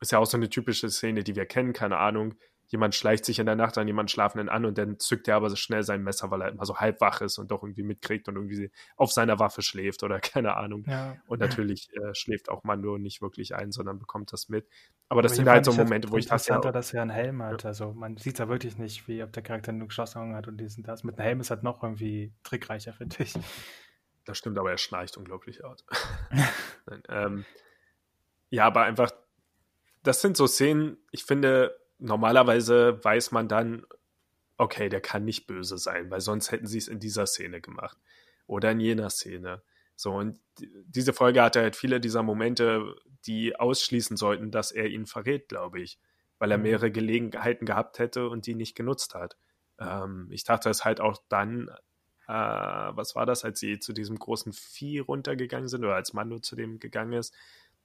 ist 0.00 0.12
ja 0.12 0.18
auch 0.18 0.26
so 0.26 0.36
eine 0.36 0.48
typische 0.48 0.88
Szene, 0.90 1.24
die 1.24 1.36
wir 1.36 1.46
kennen, 1.46 1.72
keine 1.72 1.98
Ahnung. 1.98 2.34
Jemand 2.68 2.94
schleicht 2.94 3.24
sich 3.24 3.40
in 3.40 3.46
der 3.46 3.56
Nacht 3.56 3.76
an 3.78 3.88
jemanden 3.88 4.08
Schlafenden 4.08 4.48
an 4.48 4.64
und 4.64 4.78
dann 4.78 5.00
zückt 5.00 5.26
er 5.26 5.34
aber 5.34 5.50
so 5.50 5.56
schnell 5.56 5.82
sein 5.82 6.04
Messer, 6.04 6.30
weil 6.30 6.40
er 6.40 6.50
immer 6.50 6.64
so 6.64 6.76
halb 6.76 7.00
wach 7.00 7.20
ist 7.20 7.36
und 7.38 7.50
doch 7.50 7.64
irgendwie 7.64 7.82
mitkriegt 7.82 8.28
und 8.28 8.36
irgendwie 8.36 8.70
auf 8.96 9.10
seiner 9.10 9.40
Waffe 9.40 9.60
schläft 9.60 10.04
oder 10.04 10.20
keine 10.20 10.56
Ahnung. 10.56 10.84
ja. 10.86 11.16
Und 11.26 11.40
natürlich 11.40 11.90
äh, 11.96 12.14
schläft 12.14 12.48
auch 12.48 12.62
Mando 12.62 12.96
nicht 12.96 13.22
wirklich 13.22 13.56
ein, 13.56 13.72
sondern 13.72 13.98
bekommt 13.98 14.32
das 14.32 14.48
mit. 14.48 14.68
Aber 15.08 15.20
das 15.20 15.32
Aber 15.32 15.36
sind 15.36 15.48
halt 15.48 15.64
so 15.64 15.72
ich 15.72 15.76
das 15.78 15.84
Momente, 15.84 16.10
wo 16.12 16.16
ich 16.16 16.26
dachte, 16.26 16.34
interessanter, 16.34 16.68
ja, 16.68 16.72
dass 16.72 16.94
er 16.94 17.02
einen 17.02 17.10
Helm 17.10 17.42
hat. 17.42 17.64
Also 17.64 17.92
man 17.92 18.16
sieht 18.16 18.38
ja 18.38 18.48
wirklich 18.48 18.78
nicht, 18.78 19.08
wie 19.08 19.22
ob 19.24 19.32
der 19.32 19.42
Charakter 19.42 19.72
nur 19.72 19.88
geschlossene 19.88 20.24
Augen 20.24 20.36
hat 20.36 20.46
und 20.46 20.56
dies 20.58 20.76
und 20.76 20.86
das. 20.86 21.02
Mit 21.02 21.18
einem 21.18 21.26
Helm 21.26 21.40
ist 21.40 21.50
halt 21.50 21.64
noch 21.64 21.82
irgendwie 21.82 22.32
trickreicher, 22.44 22.92
finde 22.92 23.16
ich. 23.18 23.34
Das 24.30 24.38
stimmt, 24.38 24.58
aber 24.58 24.70
er 24.70 24.78
schnarcht 24.78 25.16
unglaublich 25.16 25.58
laut. 25.58 25.84
Nein, 26.86 27.02
ähm, 27.08 27.44
ja, 28.50 28.64
aber 28.66 28.82
einfach, 28.82 29.10
das 30.02 30.20
sind 30.22 30.36
so 30.36 30.46
Szenen, 30.46 30.96
ich 31.10 31.24
finde, 31.24 31.76
normalerweise 31.98 33.02
weiß 33.04 33.32
man 33.32 33.48
dann, 33.48 33.86
okay, 34.56 34.88
der 34.88 35.00
kann 35.00 35.24
nicht 35.24 35.46
böse 35.46 35.78
sein, 35.78 36.10
weil 36.10 36.20
sonst 36.20 36.50
hätten 36.52 36.66
sie 36.66 36.78
es 36.78 36.88
in 36.88 37.00
dieser 37.00 37.26
Szene 37.26 37.60
gemacht 37.60 37.98
oder 38.46 38.70
in 38.72 38.80
jener 38.80 39.10
Szene. 39.10 39.62
So, 39.96 40.12
und 40.12 40.40
die- 40.58 40.70
diese 40.86 41.12
Folge 41.12 41.42
hatte 41.42 41.60
halt 41.60 41.76
viele 41.76 42.00
dieser 42.00 42.22
Momente, 42.22 42.94
die 43.26 43.56
ausschließen 43.56 44.16
sollten, 44.16 44.50
dass 44.50 44.72
er 44.72 44.86
ihn 44.86 45.06
verrät, 45.06 45.48
glaube 45.48 45.80
ich, 45.80 45.98
weil 46.38 46.50
er 46.50 46.56
Mhm. 46.58 46.62
mehrere 46.64 46.90
Gelegenheiten 46.90 47.66
gehabt 47.66 47.98
hätte 47.98 48.28
und 48.28 48.46
die 48.46 48.54
nicht 48.54 48.74
genutzt 48.76 49.14
hat. 49.14 49.36
Ähm, 49.78 50.28
ich 50.30 50.44
dachte 50.44 50.70
es 50.70 50.84
halt 50.84 51.00
auch 51.00 51.18
dann, 51.28 51.70
äh, 52.30 52.96
was 52.96 53.16
war 53.16 53.26
das, 53.26 53.44
als 53.44 53.58
sie 53.58 53.80
zu 53.80 53.92
diesem 53.92 54.18
großen 54.18 54.52
Vieh 54.52 55.00
runtergegangen 55.00 55.68
sind 55.68 55.84
oder 55.84 55.96
als 55.96 56.12
Mando 56.12 56.38
zu 56.38 56.54
dem 56.54 56.78
gegangen 56.78 57.14
ist, 57.14 57.34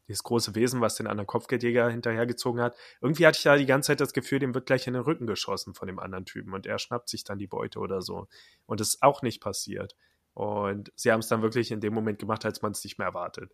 dieses 0.07 0.23
große 0.23 0.53
Wesen, 0.53 0.81
was 0.81 0.95
den 0.95 1.07
anderen 1.07 1.25
Kopfgeldjäger 1.25 1.89
hinterhergezogen 1.89 2.61
hat. 2.61 2.77
Irgendwie 3.01 3.25
hatte 3.25 3.37
ich 3.37 3.43
da 3.43 3.57
die 3.57 3.65
ganze 3.65 3.87
Zeit 3.87 4.01
das 4.01 4.13
Gefühl, 4.13 4.37
dem 4.37 4.53
wird 4.53 4.67
gleich 4.67 4.85
in 4.85 4.93
den 4.93 5.01
Rücken 5.01 5.25
geschossen 5.25 5.73
von 5.73 5.87
dem 5.87 5.97
anderen 5.97 6.25
Typen 6.25 6.53
und 6.53 6.67
er 6.67 6.77
schnappt 6.77 7.09
sich 7.09 7.23
dann 7.23 7.39
die 7.39 7.47
Beute 7.47 7.79
oder 7.79 8.03
so. 8.03 8.27
Und 8.67 8.79
das 8.79 8.89
ist 8.89 9.01
auch 9.01 9.23
nicht 9.23 9.41
passiert. 9.41 9.95
Und 10.35 10.91
sie 10.95 11.11
haben 11.11 11.21
es 11.21 11.27
dann 11.27 11.41
wirklich 11.41 11.71
in 11.71 11.79
dem 11.79 11.93
Moment 11.93 12.19
gemacht, 12.19 12.45
als 12.45 12.61
man 12.61 12.73
es 12.73 12.83
nicht 12.83 12.99
mehr 12.99 13.07
erwartet. 13.07 13.51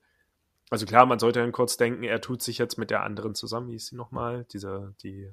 Also 0.70 0.86
klar, 0.86 1.06
man 1.06 1.20
sollte 1.20 1.40
dann 1.40 1.52
kurz 1.54 1.78
denken, 1.78 2.04
er 2.04 2.20
tut 2.20 2.42
sich 2.42 2.58
jetzt 2.58 2.78
mit 2.78 2.90
der 2.90 3.04
anderen 3.04 3.36
zusammen, 3.36 3.68
wie 3.68 3.74
hieß 3.74 3.88
sie 3.88 3.96
nochmal? 3.96 4.46
Diese, 4.52 4.94
die 5.04 5.32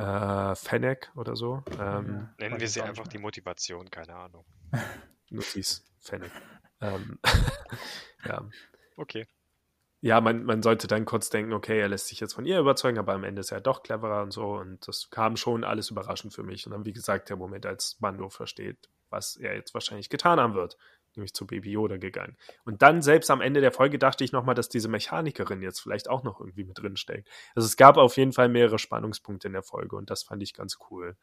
äh, 0.00 0.54
Fennec 0.54 1.10
oder 1.14 1.36
so. 1.36 1.62
Ähm. 1.78 2.28
Nennen 2.38 2.58
wir 2.60 2.68
sie 2.68 2.82
einfach 2.82 3.06
die 3.06 3.18
Motivation, 3.18 3.90
keine 3.90 4.14
Ahnung. 4.14 4.44
Nutzi's 5.30 5.84
Fennec. 5.98 6.30
ähm, 6.80 7.18
ja, 8.24 8.44
Okay. 8.96 9.26
ja, 10.00 10.20
man, 10.20 10.44
man 10.44 10.62
sollte 10.62 10.86
dann 10.86 11.04
kurz 11.04 11.30
denken, 11.30 11.52
okay, 11.52 11.78
er 11.78 11.88
lässt 11.88 12.08
sich 12.08 12.20
jetzt 12.20 12.34
von 12.34 12.46
ihr 12.46 12.58
überzeugen, 12.58 12.98
aber 12.98 13.12
am 13.14 13.24
Ende 13.24 13.40
ist 13.40 13.50
er 13.50 13.60
doch 13.60 13.82
cleverer 13.82 14.22
und 14.22 14.30
so. 14.30 14.54
Und 14.54 14.86
das 14.88 15.10
kam 15.10 15.36
schon 15.36 15.64
alles 15.64 15.90
überraschend 15.90 16.34
für 16.34 16.42
mich. 16.42 16.66
Und 16.66 16.72
dann, 16.72 16.84
wie 16.84 16.92
gesagt, 16.92 17.28
der 17.28 17.36
Moment, 17.36 17.66
als 17.66 17.98
Mando 18.00 18.28
versteht, 18.28 18.88
was 19.10 19.36
er 19.36 19.54
jetzt 19.54 19.74
wahrscheinlich 19.74 20.08
getan 20.08 20.40
haben 20.40 20.54
wird, 20.54 20.76
nämlich 21.16 21.34
zu 21.34 21.46
Baby 21.46 21.72
Yoda 21.72 21.96
gegangen. 21.96 22.36
Und 22.64 22.82
dann 22.82 23.02
selbst 23.02 23.30
am 23.30 23.40
Ende 23.40 23.60
der 23.60 23.72
Folge 23.72 23.98
dachte 23.98 24.24
ich 24.24 24.32
nochmal, 24.32 24.54
dass 24.54 24.68
diese 24.68 24.88
Mechanikerin 24.88 25.62
jetzt 25.62 25.80
vielleicht 25.80 26.08
auch 26.08 26.22
noch 26.22 26.40
irgendwie 26.40 26.64
mit 26.64 26.78
drin 26.78 26.96
steckt. 26.96 27.28
Also 27.54 27.66
es 27.66 27.76
gab 27.76 27.96
auf 27.96 28.16
jeden 28.16 28.32
Fall 28.32 28.48
mehrere 28.48 28.78
Spannungspunkte 28.78 29.48
in 29.48 29.52
der 29.52 29.62
Folge 29.62 29.96
und 29.96 30.10
das 30.10 30.22
fand 30.22 30.42
ich 30.42 30.54
ganz 30.54 30.78
cool. 30.90 31.16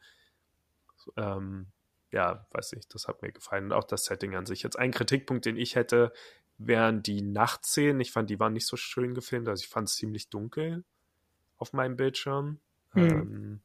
Ähm, 1.16 1.68
ja, 2.10 2.46
weiß 2.52 2.72
nicht, 2.72 2.94
das 2.94 3.06
hat 3.06 3.22
mir 3.22 3.32
gefallen. 3.32 3.66
Und 3.66 3.72
auch 3.72 3.84
das 3.84 4.04
Setting 4.04 4.34
an 4.34 4.46
sich. 4.46 4.62
Jetzt 4.62 4.78
ein 4.78 4.92
Kritikpunkt, 4.92 5.44
den 5.44 5.56
ich 5.56 5.74
hätte, 5.74 6.12
wären 6.56 7.02
die 7.02 7.22
Nachtszenen. 7.22 8.00
Ich 8.00 8.12
fand, 8.12 8.30
die 8.30 8.40
waren 8.40 8.52
nicht 8.52 8.66
so 8.66 8.76
schön 8.76 9.14
gefilmt. 9.14 9.48
Also 9.48 9.62
ich 9.62 9.68
fand 9.68 9.88
es 9.88 9.96
ziemlich 9.96 10.28
dunkel 10.28 10.84
auf 11.56 11.72
meinem 11.72 11.96
Bildschirm. 11.96 12.60
Mhm. 12.94 13.02
Ähm, 13.02 13.60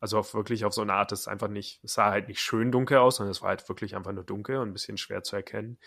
also 0.00 0.18
auf 0.18 0.34
wirklich 0.34 0.64
auf 0.64 0.72
so 0.72 0.82
eine 0.82 0.94
Art, 0.94 1.12
es 1.12 1.28
einfach 1.28 1.48
nicht, 1.48 1.80
es 1.82 1.94
sah 1.94 2.10
halt 2.10 2.28
nicht 2.28 2.40
schön 2.40 2.70
dunkel 2.70 2.98
aus, 2.98 3.16
sondern 3.16 3.32
es 3.32 3.42
war 3.42 3.50
halt 3.50 3.68
wirklich 3.68 3.96
einfach 3.96 4.12
nur 4.12 4.24
dunkel 4.24 4.58
und 4.58 4.68
ein 4.68 4.72
bisschen 4.72 4.98
schwer 4.98 5.22
zu 5.22 5.36
erkennen. 5.36 5.78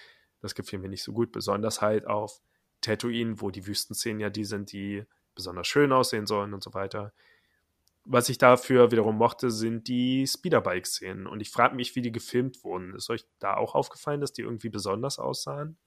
Das 0.42 0.56
gefiel 0.56 0.80
mir 0.80 0.90
nicht 0.90 1.04
so 1.04 1.14
gut, 1.14 1.32
besonders 1.32 1.82
halt 1.82 2.08
auf 2.08 2.42
Tatooine, 2.82 3.40
wo 3.42 3.52
die 3.52 3.68
Wüstenszenen 3.68 4.20
ja 4.20 4.30
die 4.30 4.44
sind, 4.44 4.72
die 4.72 5.06
besonders 5.36 5.68
schön 5.68 5.92
aussehen 5.92 6.26
sollen 6.26 6.54
und 6.54 6.64
so 6.64 6.74
weiter. 6.74 7.14
Was 8.04 8.30
ich 8.30 8.40
dafür 8.40 8.92
wiederum 8.92 9.18
mochte, 9.18 9.52
sind 9.52 9.88
die 9.88 10.26
Speederbike-Szenen. 10.26 11.28
Und 11.28 11.40
ich 11.40 11.52
frage 11.52 11.76
mich, 11.76 11.96
wie 11.96 12.02
die 12.02 12.12
gefilmt 12.12 12.64
wurden. 12.64 12.96
Ist 12.96 13.12
euch 13.12 13.26
da 13.38 13.56
auch 13.56 13.76
aufgefallen, 13.76 14.22
dass 14.22 14.34
die 14.34 14.42
irgendwie 14.42 14.70
besonders 14.70 15.20
aussahen? 15.20 15.78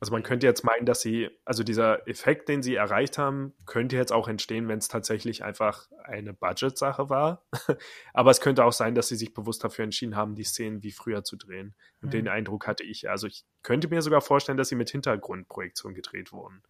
Also 0.00 0.12
man 0.12 0.22
könnte 0.22 0.46
jetzt 0.46 0.64
meinen, 0.64 0.86
dass 0.86 1.02
sie, 1.02 1.28
also 1.44 1.62
dieser 1.62 2.08
Effekt, 2.08 2.48
den 2.48 2.62
sie 2.62 2.74
erreicht 2.74 3.18
haben, 3.18 3.52
könnte 3.66 3.96
jetzt 3.96 4.12
auch 4.12 4.28
entstehen, 4.28 4.66
wenn 4.66 4.78
es 4.78 4.88
tatsächlich 4.88 5.44
einfach 5.44 5.88
eine 6.04 6.32
Budget-Sache 6.32 7.10
war. 7.10 7.44
Aber 8.14 8.30
es 8.30 8.40
könnte 8.40 8.64
auch 8.64 8.72
sein, 8.72 8.94
dass 8.94 9.08
sie 9.08 9.16
sich 9.16 9.34
bewusst 9.34 9.62
dafür 9.62 9.84
entschieden 9.84 10.16
haben, 10.16 10.34
die 10.34 10.44
Szenen 10.44 10.82
wie 10.82 10.90
früher 10.90 11.22
zu 11.22 11.36
drehen. 11.36 11.74
Und 12.00 12.08
mhm. 12.08 12.12
den 12.12 12.28
Eindruck 12.28 12.66
hatte 12.66 12.82
ich. 12.82 13.10
Also 13.10 13.26
ich 13.26 13.44
könnte 13.62 13.88
mir 13.88 14.00
sogar 14.00 14.22
vorstellen, 14.22 14.56
dass 14.56 14.70
sie 14.70 14.74
mit 14.74 14.88
Hintergrundprojektion 14.88 15.92
gedreht 15.92 16.32
wurden. 16.32 16.62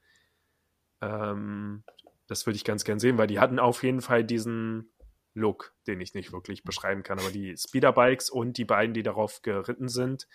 Ähm, 1.01 1.85
das 2.27 2.47
würde 2.47 2.57
ich 2.57 2.65
ganz 2.65 2.83
gern 2.83 2.99
sehen, 2.99 3.17
weil 3.17 3.29
die 3.29 3.39
hatten 3.39 3.61
auf 3.61 3.85
jeden 3.85 4.01
Fall 4.01 4.25
diesen 4.25 4.93
Look, 5.35 5.73
den 5.87 6.01
ich 6.01 6.15
nicht 6.15 6.33
wirklich 6.33 6.65
beschreiben 6.65 7.05
kann. 7.05 7.21
Aber 7.21 7.31
die 7.31 7.57
Speederbikes 7.57 8.29
und 8.29 8.59
die 8.59 8.65
beiden, 8.65 8.93
die 8.93 9.05
darauf 9.05 9.43
geritten 9.43 9.89
sind, 9.89 10.27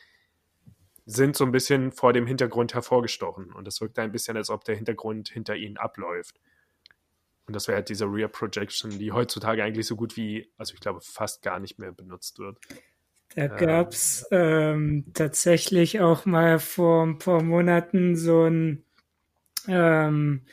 sind 1.05 1.35
so 1.35 1.45
ein 1.45 1.51
bisschen 1.51 1.91
vor 1.91 2.13
dem 2.13 2.25
Hintergrund 2.25 2.73
hervorgestochen. 2.73 3.51
Und 3.51 3.67
es 3.67 3.81
wirkt 3.81 3.99
ein 3.99 4.11
bisschen, 4.11 4.37
als 4.37 4.49
ob 4.49 4.63
der 4.63 4.75
Hintergrund 4.75 5.29
hinter 5.29 5.55
ihnen 5.55 5.77
abläuft. 5.77 6.39
Und 7.47 7.55
das 7.55 7.67
wäre 7.67 7.77
halt 7.77 7.89
diese 7.89 8.05
Rear 8.05 8.27
Projection, 8.27 8.89
die 8.97 9.11
heutzutage 9.11 9.63
eigentlich 9.63 9.85
so 9.85 9.95
gut 9.95 10.17
wie, 10.17 10.51
also 10.57 10.73
ich 10.73 10.79
glaube, 10.79 11.01
fast 11.01 11.43
gar 11.43 11.59
nicht 11.59 11.77
mehr 11.77 11.91
benutzt 11.91 12.39
wird. 12.39 12.57
Da 13.35 13.43
ähm, 13.43 13.57
gab 13.57 13.91
es 13.91 14.25
ähm, 14.31 15.05
tatsächlich 15.13 15.99
auch 15.99 16.25
mal 16.25 16.57
vor 16.57 17.05
ein 17.05 17.19
paar 17.19 17.43
Monaten 17.43 18.15
so 18.15 18.45
ein 18.45 18.83
ähm, 19.67 20.45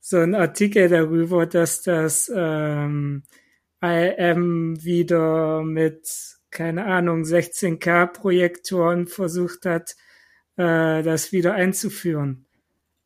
so 0.00 0.18
ein 0.18 0.34
Artikel 0.34 0.88
darüber, 0.88 1.44
dass 1.46 1.82
das 1.82 2.32
ähm, 2.34 3.24
IM 3.82 4.82
wieder 4.82 5.62
mit, 5.62 6.37
keine 6.50 6.86
Ahnung, 6.86 7.22
16K 7.22 8.06
Projektoren 8.06 9.06
versucht 9.06 9.66
hat, 9.66 9.96
äh, 10.56 11.02
das 11.02 11.32
wieder 11.32 11.54
einzuführen. 11.54 12.46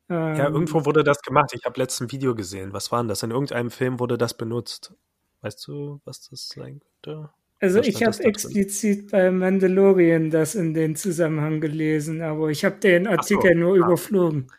Ähm, 0.09 0.35
ja, 0.35 0.49
irgendwo 0.49 0.85
wurde 0.85 1.03
das 1.03 1.21
gemacht. 1.21 1.51
Ich 1.53 1.65
habe 1.65 1.79
letzten 1.79 2.11
Video 2.11 2.35
gesehen. 2.35 2.73
Was 2.73 2.91
war 2.91 3.01
denn 3.01 3.07
das? 3.07 3.23
In 3.23 3.31
irgendeinem 3.31 3.71
Film 3.71 3.99
wurde 3.99 4.17
das 4.17 4.35
benutzt. 4.35 4.93
Weißt 5.41 5.67
du, 5.67 6.01
was 6.05 6.29
das 6.29 6.47
sein 6.47 6.81
könnte? 7.01 7.29
Also 7.59 7.79
ich 7.79 8.03
habe 8.03 8.21
explizit 8.25 9.11
bei 9.11 9.31
Mandalorian 9.31 10.29
das 10.29 10.53
in 10.53 10.73
den 10.73 10.97
Zusammenhang 10.97 11.61
gelesen, 11.61 12.21
aber 12.21 12.49
ich 12.49 12.65
habe 12.65 12.75
den 12.75 13.07
Artikel 13.07 13.53
so, 13.53 13.59
nur 13.59 13.73
ah. 13.75 13.77
überflogen. 13.77 14.51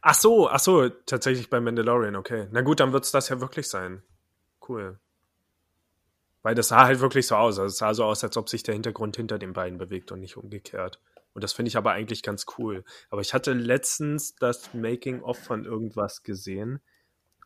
Ach 0.00 0.14
so, 0.14 0.48
ach 0.48 0.60
so, 0.60 0.88
tatsächlich 0.88 1.50
bei 1.50 1.60
Mandalorian, 1.60 2.14
okay. 2.14 2.46
Na 2.52 2.60
gut, 2.60 2.78
dann 2.78 2.92
wird 2.92 3.04
es 3.04 3.10
das 3.10 3.28
ja 3.30 3.40
wirklich 3.40 3.68
sein. 3.68 4.02
Cool. 4.68 4.98
Weil 6.44 6.54
das 6.54 6.68
sah 6.68 6.84
halt 6.84 7.00
wirklich 7.00 7.26
so 7.26 7.36
aus. 7.36 7.58
Also 7.58 7.72
es 7.72 7.78
sah 7.78 7.94
so 7.94 8.04
aus, 8.04 8.22
als 8.22 8.36
ob 8.36 8.50
sich 8.50 8.62
der 8.62 8.74
Hintergrund 8.74 9.16
hinter 9.16 9.38
den 9.38 9.54
beiden 9.54 9.78
bewegt 9.78 10.12
und 10.12 10.20
nicht 10.20 10.36
umgekehrt. 10.36 11.00
Und 11.32 11.42
das 11.42 11.54
finde 11.54 11.68
ich 11.68 11.76
aber 11.78 11.92
eigentlich 11.92 12.22
ganz 12.22 12.44
cool. 12.58 12.84
Aber 13.08 13.22
ich 13.22 13.32
hatte 13.32 13.54
letztens 13.54 14.34
das 14.36 14.74
Making-of 14.74 15.38
von 15.38 15.64
irgendwas 15.64 16.22
gesehen. 16.22 16.80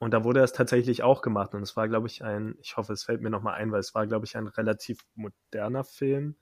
Und 0.01 0.13
da 0.13 0.25
wurde 0.25 0.41
das 0.41 0.53
tatsächlich 0.53 1.05
auch 1.05 1.23
gemacht. 1.23 1.55
Und 1.55 1.63
es 1.63 1.77
war, 1.77 1.89
glaube 1.89 2.09
ich, 2.09 2.25
ein, 2.25 2.57
ich 2.61 2.77
hoffe, 2.77 2.93
es 2.93 3.05
fällt 3.05 3.23
mir 3.23 3.31
nochmal 3.31 3.55
ein, 3.55 3.71
weil 3.71 3.79
es 3.79 3.95
war, 3.95 4.05
glaube 4.09 4.27
ich, 4.27 4.37
ein 4.37 4.49
relativ 4.49 5.05
moderner 5.15 5.85
Film. 5.85 6.35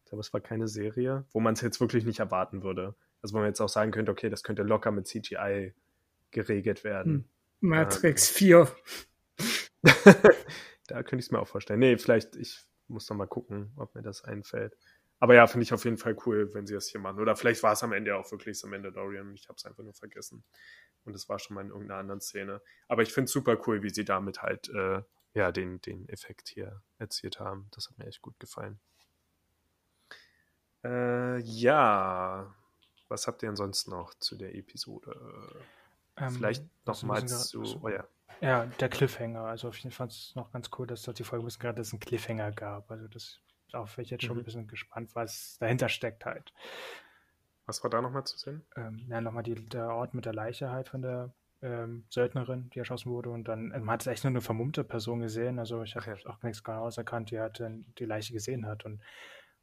Ich 0.00 0.10
glaube, 0.10 0.22
es 0.22 0.32
war 0.32 0.40
keine 0.40 0.66
Serie, 0.66 1.24
wo 1.30 1.38
man 1.38 1.54
es 1.54 1.60
jetzt 1.60 1.80
wirklich 1.80 2.04
nicht 2.04 2.18
erwarten 2.18 2.64
würde. 2.64 2.96
Also 3.22 3.34
wo 3.34 3.38
man 3.38 3.46
jetzt 3.46 3.60
auch 3.60 3.68
sagen 3.68 3.92
könnte, 3.92 4.10
okay, 4.10 4.28
das 4.28 4.42
könnte 4.42 4.64
locker 4.64 4.90
mit 4.90 5.06
CGI 5.06 5.72
geregelt 6.32 6.82
werden. 6.82 7.12
Hm. 7.60 7.68
Matrix 7.68 8.28
ähm, 8.30 8.36
4. 9.84 9.92
da 10.92 11.02
könnte 11.02 11.20
ich 11.20 11.26
es 11.26 11.30
mir 11.30 11.40
auch 11.40 11.48
vorstellen. 11.48 11.80
Nee, 11.80 11.96
vielleicht, 11.96 12.36
ich 12.36 12.60
muss 12.88 13.08
noch 13.08 13.16
mal 13.16 13.26
gucken, 13.26 13.72
ob 13.76 13.94
mir 13.94 14.02
das 14.02 14.24
einfällt. 14.24 14.76
Aber 15.20 15.34
ja, 15.34 15.46
finde 15.46 15.64
ich 15.64 15.72
auf 15.72 15.84
jeden 15.84 15.96
Fall 15.96 16.16
cool, 16.26 16.52
wenn 16.52 16.66
sie 16.66 16.74
das 16.74 16.88
hier 16.88 17.00
machen. 17.00 17.20
Oder 17.20 17.36
vielleicht 17.36 17.62
war 17.62 17.72
es 17.72 17.82
am 17.82 17.92
Ende 17.92 18.16
auch 18.16 18.30
wirklich 18.30 18.58
so 18.58 18.66
Mandalorian 18.66 19.28
und 19.28 19.34
ich 19.34 19.48
habe 19.48 19.56
es 19.56 19.64
einfach 19.64 19.82
nur 19.82 19.94
vergessen. 19.94 20.44
Und 21.04 21.14
es 21.14 21.28
war 21.28 21.38
schon 21.38 21.54
mal 21.54 21.62
in 21.62 21.70
irgendeiner 21.70 22.00
anderen 22.00 22.20
Szene. 22.20 22.60
Aber 22.88 23.02
ich 23.02 23.12
finde 23.12 23.26
es 23.26 23.32
super 23.32 23.56
cool, 23.66 23.82
wie 23.82 23.90
sie 23.90 24.04
damit 24.04 24.42
halt 24.42 24.68
äh, 24.68 25.02
ja, 25.34 25.52
den, 25.52 25.80
den 25.80 26.08
Effekt 26.08 26.48
hier 26.48 26.82
erzielt 26.98 27.40
haben. 27.40 27.68
Das 27.70 27.88
hat 27.88 27.98
mir 27.98 28.06
echt 28.06 28.20
gut 28.20 28.38
gefallen. 28.38 28.80
Äh, 30.84 31.38
ja, 31.38 32.54
was 33.08 33.26
habt 33.26 33.42
ihr 33.42 33.48
ansonsten 33.48 33.92
noch 33.92 34.14
zu 34.14 34.36
der 34.36 34.54
Episode? 34.54 35.64
Ähm, 36.16 36.30
Vielleicht 36.30 36.64
nochmal 36.84 37.26
zu. 37.26 37.62
oh 37.80 37.88
ja. 37.88 38.06
Ja, 38.40 38.66
der 38.66 38.88
Cliffhanger. 38.88 39.42
Also 39.42 39.70
ich 39.70 39.94
fand 39.94 40.12
es 40.12 40.32
noch 40.34 40.52
ganz 40.52 40.70
cool, 40.78 40.86
dass 40.86 41.02
dort 41.02 41.18
die 41.18 41.24
Folge 41.24 41.44
ein 41.44 41.46
bisschen 41.46 41.60
gerade 41.60 41.76
dass 41.76 41.88
es 41.88 41.92
einen 41.92 42.00
Cliffhanger 42.00 42.52
gab. 42.52 42.90
Also 42.90 43.08
das 43.08 43.40
wäre 43.72 44.02
ich 44.02 44.10
jetzt 44.10 44.24
schon 44.24 44.36
mhm. 44.36 44.42
ein 44.42 44.44
bisschen 44.44 44.68
gespannt, 44.68 45.14
was 45.14 45.56
dahinter 45.58 45.88
steckt 45.88 46.24
halt. 46.24 46.52
Was 47.66 47.82
war 47.82 47.90
da 47.90 48.02
nochmal 48.02 48.24
zu 48.24 48.38
sehen? 48.38 48.64
Ähm, 48.76 49.06
ja, 49.08 49.20
nochmal 49.20 49.44
der 49.44 49.88
Ort 49.90 50.14
mit 50.14 50.24
der 50.24 50.34
Leiche 50.34 50.70
halt 50.70 50.88
von 50.88 51.02
der 51.02 51.32
ähm, 51.62 52.04
Söldnerin, 52.10 52.70
die 52.70 52.80
erschossen 52.80 53.10
wurde. 53.10 53.30
Und 53.30 53.46
dann, 53.46 53.68
man 53.68 53.90
hat 53.90 54.06
echt 54.06 54.24
nur 54.24 54.30
eine 54.30 54.40
vermummte 54.40 54.84
Person 54.84 55.20
gesehen. 55.20 55.58
Also 55.58 55.82
ich 55.82 55.94
habe 55.96 56.10
ja. 56.10 56.30
auch 56.30 56.42
nichts 56.42 56.64
genau 56.64 56.88
erkannt, 56.88 57.30
die 57.30 57.38
halt 57.38 57.62
die 57.98 58.04
Leiche 58.04 58.32
gesehen 58.32 58.66
hat. 58.66 58.84
Und 58.84 59.00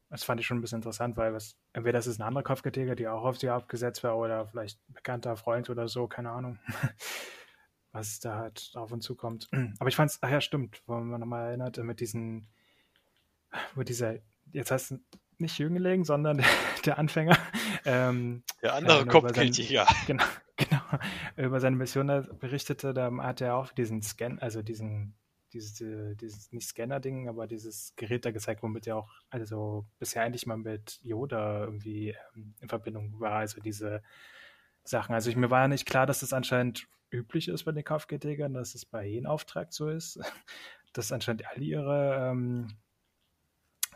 das 0.10 0.24
fand 0.24 0.40
ich 0.40 0.48
schon 0.48 0.58
ein 0.58 0.62
bisschen 0.62 0.78
interessant, 0.78 1.18
weil 1.18 1.34
was, 1.34 1.56
entweder 1.74 2.00
das 2.00 2.08
ist 2.08 2.20
ein 2.20 2.24
anderer 2.24 2.44
Kopfgeldjäger, 2.44 2.96
die 2.96 3.08
auch 3.08 3.26
auf 3.26 3.38
sie 3.38 3.50
abgesetzt 3.50 4.04
war, 4.04 4.18
oder 4.18 4.48
vielleicht 4.48 4.80
ein 4.90 4.94
bekannter 4.94 5.36
Freund 5.36 5.70
oder 5.70 5.88
so, 5.88 6.08
keine 6.08 6.32
Ahnung. 6.32 6.58
was 7.92 8.20
da 8.20 8.38
halt 8.38 8.72
auf 8.76 8.92
uns 8.92 9.06
zukommt. 9.06 9.50
Aber 9.80 9.90
ich 9.90 9.96
fand 9.96 10.12
es, 10.12 10.20
ach 10.22 10.30
ja, 10.30 10.42
stimmt, 10.42 10.82
wo 10.86 10.96
man 10.96 11.20
nochmal 11.20 11.48
erinnert, 11.48 11.78
mit 11.78 12.00
diesen, 12.00 12.48
wo 13.76 13.84
dieser, 13.84 14.16
jetzt 14.52 14.72
heißt 14.72 14.92
es 14.92 15.00
nicht 15.38 15.58
Jüngling, 15.58 16.04
sondern 16.04 16.38
der, 16.38 16.48
der 16.86 17.00
Anfänger. 17.00 17.38
Ähm, 17.86 18.44
der 18.62 18.76
andere 18.76 19.06
Kopfgeldjäger. 19.06 19.88
Genau, 20.08 20.24
genau. 20.58 20.82
Über 21.38 21.60
seine 21.60 21.78
Mission 21.78 22.08
berichtete, 22.40 22.94
da 22.94 23.12
hat 23.18 23.42
er 23.42 23.56
auch 23.56 23.72
diesen 23.72 24.02
Scan, 24.02 24.40
also 24.40 24.62
diesen 24.62 25.16
dieses, 25.54 25.84
dieses 26.18 26.52
nicht 26.52 26.68
Scanner-Ding, 26.68 27.28
aber 27.28 27.48
dieses 27.48 27.96
Gerät 27.96 28.26
da 28.26 28.32
gezeigt, 28.32 28.62
womit 28.62 28.86
er 28.88 28.98
auch, 28.98 29.10
also 29.30 29.88
bisher 29.98 30.24
eigentlich 30.24 30.46
mal 30.46 30.58
mit 30.58 31.00
Yoda 31.02 31.64
irgendwie 31.64 32.16
ähm, 32.36 32.54
in 32.60 32.70
Verbindung 32.70 33.20
war, 33.20 33.34
also 33.34 33.60
diese 33.60 34.04
Sachen. 34.90 35.14
Also 35.14 35.30
ich, 35.30 35.36
mir 35.36 35.50
war 35.50 35.62
ja 35.62 35.68
nicht 35.68 35.86
klar, 35.86 36.06
dass 36.06 36.20
das 36.20 36.34
anscheinend 36.34 36.88
üblich 37.12 37.48
ist 37.48 37.64
bei 37.64 37.72
den 37.72 37.84
Kaufgeldjägern, 37.84 38.54
dass 38.54 38.76
es 38.76 38.86
bei 38.86 39.06
jedem 39.06 39.26
Auftrag 39.26 39.74
so 39.74 39.90
ist, 39.90 40.20
dass 40.94 41.12
anscheinend 41.12 41.48
alle 41.48 41.64
ihre 41.64 42.30
ähm, 42.32 42.78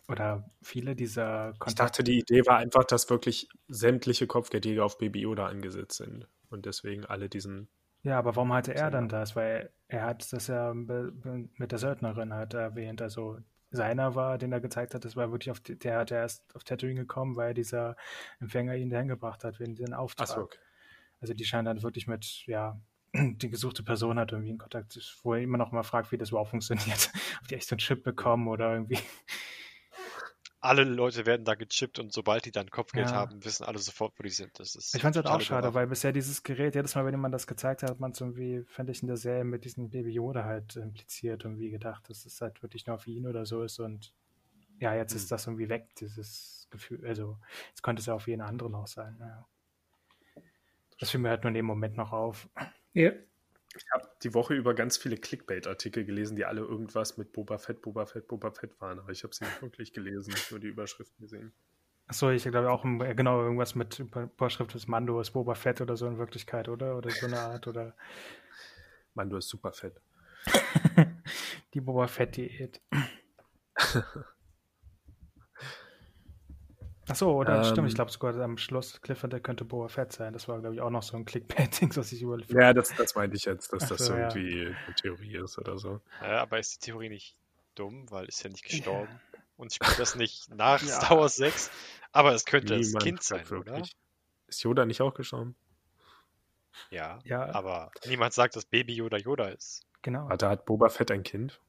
oder 0.08 0.50
viele 0.62 0.96
dieser 0.96 1.54
Kontakte. 1.54 1.70
Ich 1.70 1.76
dachte, 1.76 2.04
die 2.04 2.20
Idee 2.20 2.46
war 2.46 2.58
einfach, 2.58 2.84
dass 2.84 3.10
wirklich 3.10 3.48
sämtliche 3.68 4.28
Kopfgeldjäger 4.28 4.84
auf 4.84 4.98
Baby 4.98 5.22
Yoda 5.22 5.48
angesetzt 5.48 5.98
sind 5.98 6.28
und 6.50 6.66
deswegen 6.66 7.06
alle 7.06 7.30
diesen 7.30 7.70
ja, 8.06 8.20
aber 8.20 8.36
warum 8.36 8.52
hatte 8.52 8.76
er 8.76 8.92
dann 8.92 9.08
das? 9.08 9.38
Weil 9.38 9.72
er 9.88 10.04
hat 10.04 10.34
das 10.34 10.48
ja 10.48 10.74
mit 10.74 11.72
der 11.72 11.80
Söldnerin 11.80 12.34
halt 12.34 12.54
erwähnt. 12.54 13.02
Also 13.02 13.38
seiner 13.72 14.14
war, 14.14 14.38
den 14.38 14.52
er 14.52 14.60
gezeigt 14.60 14.94
hat, 14.94 15.06
das 15.06 15.16
war 15.16 15.32
wirklich 15.32 15.52
auf, 15.52 15.62
der 15.62 16.00
hat 16.00 16.12
erst 16.12 16.54
auf 16.54 16.66
Tatooine 16.66 17.00
gekommen, 17.00 17.38
weil 17.38 17.54
dieser 17.54 17.96
Empfänger 18.42 18.76
ihn 18.76 18.90
dahin 18.90 19.08
gebracht 19.08 19.46
hat, 19.46 19.62
wegen 19.62 19.76
den 19.76 19.94
Auftrag. 19.94 20.28
Ach 20.30 20.36
so, 20.36 20.42
okay. 20.42 20.58
Also 21.24 21.34
die 21.34 21.46
scheinen 21.46 21.64
dann 21.64 21.82
wirklich 21.84 22.06
mit, 22.06 22.44
ja, 22.48 22.78
die 23.16 23.50
gesuchte 23.50 23.82
Person 23.82 24.20
hat 24.20 24.34
irgendwie 24.34 24.50
in 24.52 24.58
Kontakt, 24.58 25.00
wo 25.24 25.34
er 25.34 25.42
immer 25.42 25.58
noch 25.58 25.72
mal 25.72 25.84
fragt, 25.84 26.12
wie 26.12 26.18
das 26.18 26.32
überhaupt 26.32 26.50
funktioniert. 26.50 27.12
Ob 27.42 27.48
die 27.48 27.56
echt 27.56 27.70
so 27.70 27.76
einen 27.76 27.80
Chip 27.80 28.04
bekommen 28.04 28.50
oder 28.50 28.74
irgendwie. 28.74 29.00
alle 30.60 30.84
Leute 30.84 31.26
werden 31.26 31.46
da 31.46 31.56
gechippt 31.56 31.98
und 32.00 32.12
sobald 32.12 32.44
die 32.44 32.52
dann 32.52 32.70
Kopfgeld 32.70 33.08
Ja. 33.08 33.14
haben, 33.14 33.44
wissen 33.46 33.64
alle 33.64 33.80
sofort, 33.80 34.14
wo 34.20 34.24
die 34.24 34.30
sind. 34.30 34.60
Das 34.60 34.76
ist 34.76 34.94
Ich 34.96 35.02
fand 35.02 35.16
es 35.16 35.24
halt 35.24 35.28
auch 35.34 35.40
schade, 35.42 35.68
überraschend. 35.68 35.76
weil 35.76 35.88
bisher 35.88 36.12
dieses 36.12 36.44
Gerät, 36.44 36.76
jedes 36.76 36.94
Mal, 36.96 37.06
wenn 37.06 37.14
jemand 37.14 37.34
das 37.34 37.48
gezeigt 37.48 37.84
hat, 37.84 37.90
hat 37.92 38.00
man 38.02 38.12
es 38.12 38.20
irgendwie, 38.20 38.64
fand 38.68 38.90
ich 38.90 39.02
in 39.02 39.08
der 39.08 39.18
Serie 39.18 39.46
mit 39.46 39.64
diesem 39.64 39.90
Baby 39.90 40.12
Yoda 40.12 40.44
halt 40.44 40.76
impliziert 40.76 41.46
und 41.46 41.58
wie 41.60 41.70
gedacht, 41.70 42.10
dass 42.10 42.26
es 42.26 42.42
halt 42.42 42.62
wirklich 42.64 42.86
nur 42.86 42.98
für 43.00 43.12
ihn 43.12 43.28
oder 43.28 43.46
so 43.46 43.64
ist 43.64 43.80
und 43.80 44.14
ja, 44.80 44.94
jetzt 44.96 45.12
Hm. 45.12 45.18
ist 45.18 45.32
das 45.32 45.48
irgendwie 45.48 45.70
weg, 45.70 45.88
dieses 46.00 46.68
Gefühl. 46.70 47.06
Also, 47.06 47.38
jetzt 47.70 47.84
könnte 47.84 48.00
es 48.02 48.06
ja 48.08 48.16
auf 48.16 48.28
jeden 48.28 48.42
anderen 48.42 48.76
auch 48.76 48.88
sein. 48.88 49.18
Ja. 49.20 49.48
Das 51.00 51.12
fiel 51.12 51.20
mir 51.20 51.30
halt 51.30 51.44
nur 51.44 51.50
in 51.50 51.56
dem 51.56 51.66
Moment 51.66 51.98
noch 51.98 52.12
auf. 52.12 52.48
Ja. 52.94 53.12
Ich 53.76 53.86
habe 53.92 54.08
die 54.22 54.34
Woche 54.36 54.54
über 54.54 54.76
ganz 54.76 54.98
viele 54.98 55.18
Clickbait-Artikel 55.18 56.06
gelesen, 56.06 56.36
die 56.36 56.46
alle 56.46 56.62
irgendwas 56.62 57.18
mit 57.18 57.34
Boba 57.34 57.58
Fett, 57.58 57.82
Boba 57.82 58.06
Fett, 58.06 58.28
Boba 58.28 58.52
Fett 58.52 58.80
waren, 58.80 59.00
aber 59.00 59.12
ich 59.12 59.24
habe 59.24 59.34
sie 59.34 59.46
nicht 59.46 59.62
wirklich 59.64 59.94
gelesen, 59.94 60.34
nur 60.52 60.60
die 60.60 60.68
Überschriften 60.68 61.20
gesehen. 61.20 61.54
Achso, 62.06 62.30
ich 62.30 62.44
glaube 62.44 62.70
auch 62.70 62.86
äh, 62.86 63.16
genau 63.16 63.42
irgendwas 63.42 63.74
mit 63.76 63.98
Über- 63.98 64.24
Überschrift 64.24 64.76
des 64.76 64.88
Mando 64.88 65.20
ist 65.20 65.32
Boba 65.32 65.56
Fett 65.56 65.82
oder 65.82 65.98
so 65.98 66.06
in 66.06 66.20
Wirklichkeit, 66.20 66.70
oder? 66.70 66.98
Oder 66.98 67.10
so 67.10 67.26
eine 67.26 67.40
Art 67.40 67.66
oder 67.68 67.96
Mann, 69.16 69.30
du 69.30 69.38
bist 69.38 69.50
super 69.50 69.74
fett. 69.74 70.00
die 71.74 71.82
Boba 71.82 72.08
Fett-Diät. 72.08 72.80
Achso, 77.08 77.32
oder 77.34 77.58
Ähm. 77.58 77.64
stimmt, 77.66 77.90
ich 77.90 77.96
glaube 77.96 78.12
sogar 78.12 78.36
am 78.40 78.58
Schluss 78.58 79.02
Cliffhanger 79.02 79.40
könnte 79.42 79.66
Boba 79.66 79.90
Fett 79.90 80.14
sein. 80.14 80.32
Das 80.34 80.48
war, 80.48 80.60
glaube 80.60 80.76
ich, 80.76 80.82
auch 80.82 80.90
noch 80.90 81.04
so 81.04 81.18
ein 81.18 81.26
Clickbait-Ding, 81.26 81.96
was 81.98 82.12
ich 82.12 82.22
überlegt 82.22 82.52
Ja, 82.52 82.74
das, 82.74 82.96
das 82.96 83.16
meinte 83.16 83.36
ich 83.36 83.46
jetzt, 83.46 83.74
dass 83.74 83.84
Ach 83.84 83.90
das 83.90 84.06
so, 84.06 84.14
ja. 84.14 84.30
irgendwie 84.30 84.68
eine 84.68 84.96
Theorie 84.96 85.36
ist 85.36 85.58
oder 85.58 85.78
so. 85.78 86.00
Ja, 86.22 86.42
aber 86.42 86.60
ist 86.60 86.76
die 86.76 86.86
Theorie 86.92 87.10
nicht 87.10 87.36
dumm, 87.76 88.10
weil 88.10 88.26
ist 88.26 88.42
ja 88.44 88.50
nicht 88.50 88.64
gestorben. 88.64 89.20
Und 89.58 89.74
spielt 89.74 90.00
das 90.00 90.16
nicht 90.16 90.50
nach 90.56 90.82
Ja. 90.82 90.88
Star 91.02 91.18
Wars 91.20 91.36
6. 91.36 91.72
Aber 92.14 92.34
es 92.34 92.46
könnte 92.46 92.78
das 92.78 92.88
Niemand 92.88 93.04
Kind 93.04 93.24
sagt 93.24 93.48
sein, 93.48 93.58
oder? 93.60 93.72
wirklich. 93.74 93.96
Ist 94.48 94.64
Yoda 94.64 94.86
nicht 94.86 95.02
auch 95.02 95.14
gestorben? 95.14 95.56
Ja. 96.90 97.20
Ja, 97.24 97.54
Aber 97.54 97.92
niemand 98.08 98.34
sagt, 98.34 98.56
dass 98.56 98.66
Baby 98.66 98.96
Yoda 98.96 99.18
Yoda 99.18 99.48
ist. 99.50 99.86
genau. 100.02 100.28
Warte, 100.30 100.48
hat 100.50 100.66
Boba 100.66 100.90
Fett 100.90 101.12
ein 101.12 101.24
Kind? 101.24 101.60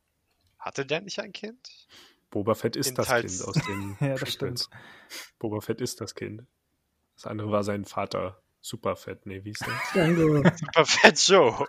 Hatte 0.59 0.87
der 0.87 1.01
nicht 1.03 1.19
ein 1.21 1.33
Kind? 1.33 1.89
Boba 2.35 2.55
Fett 2.57 2.75
ist 2.75 2.99
das 2.99 3.07
Teils- 3.07 3.39
Kind 3.39 3.49
aus 3.49 3.55
den 3.65 3.97
Ja, 4.09 4.17
das 4.17 4.37
Prequels. 4.37 4.69
Boba 5.39 5.61
Fett 5.61 5.81
ist 5.81 6.01
das 6.01 6.17
Kind. 6.17 6.43
Das 7.15 7.27
andere 7.27 7.49
war 7.53 7.63
sein 7.63 7.85
Vater. 7.85 8.43
Superfett, 8.61 9.25
nee, 9.25 9.45
wie 9.45 9.51
ist 9.53 9.65
der? 9.65 9.75
Django. 9.93 10.43
Super 10.43 10.85
Fett 10.85 11.29
Joe. 11.29 11.67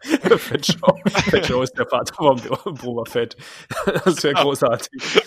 Fett 0.38 0.66
Joe. 0.66 0.94
Fett 1.10 1.46
Joe 1.46 1.62
ist 1.64 1.76
der 1.76 1.86
Vater 1.86 2.14
von 2.14 2.40
Boba 2.76 3.04
Fett. 3.04 3.36
Das 4.04 4.22
wäre 4.24 4.34
großartig. 4.34 5.20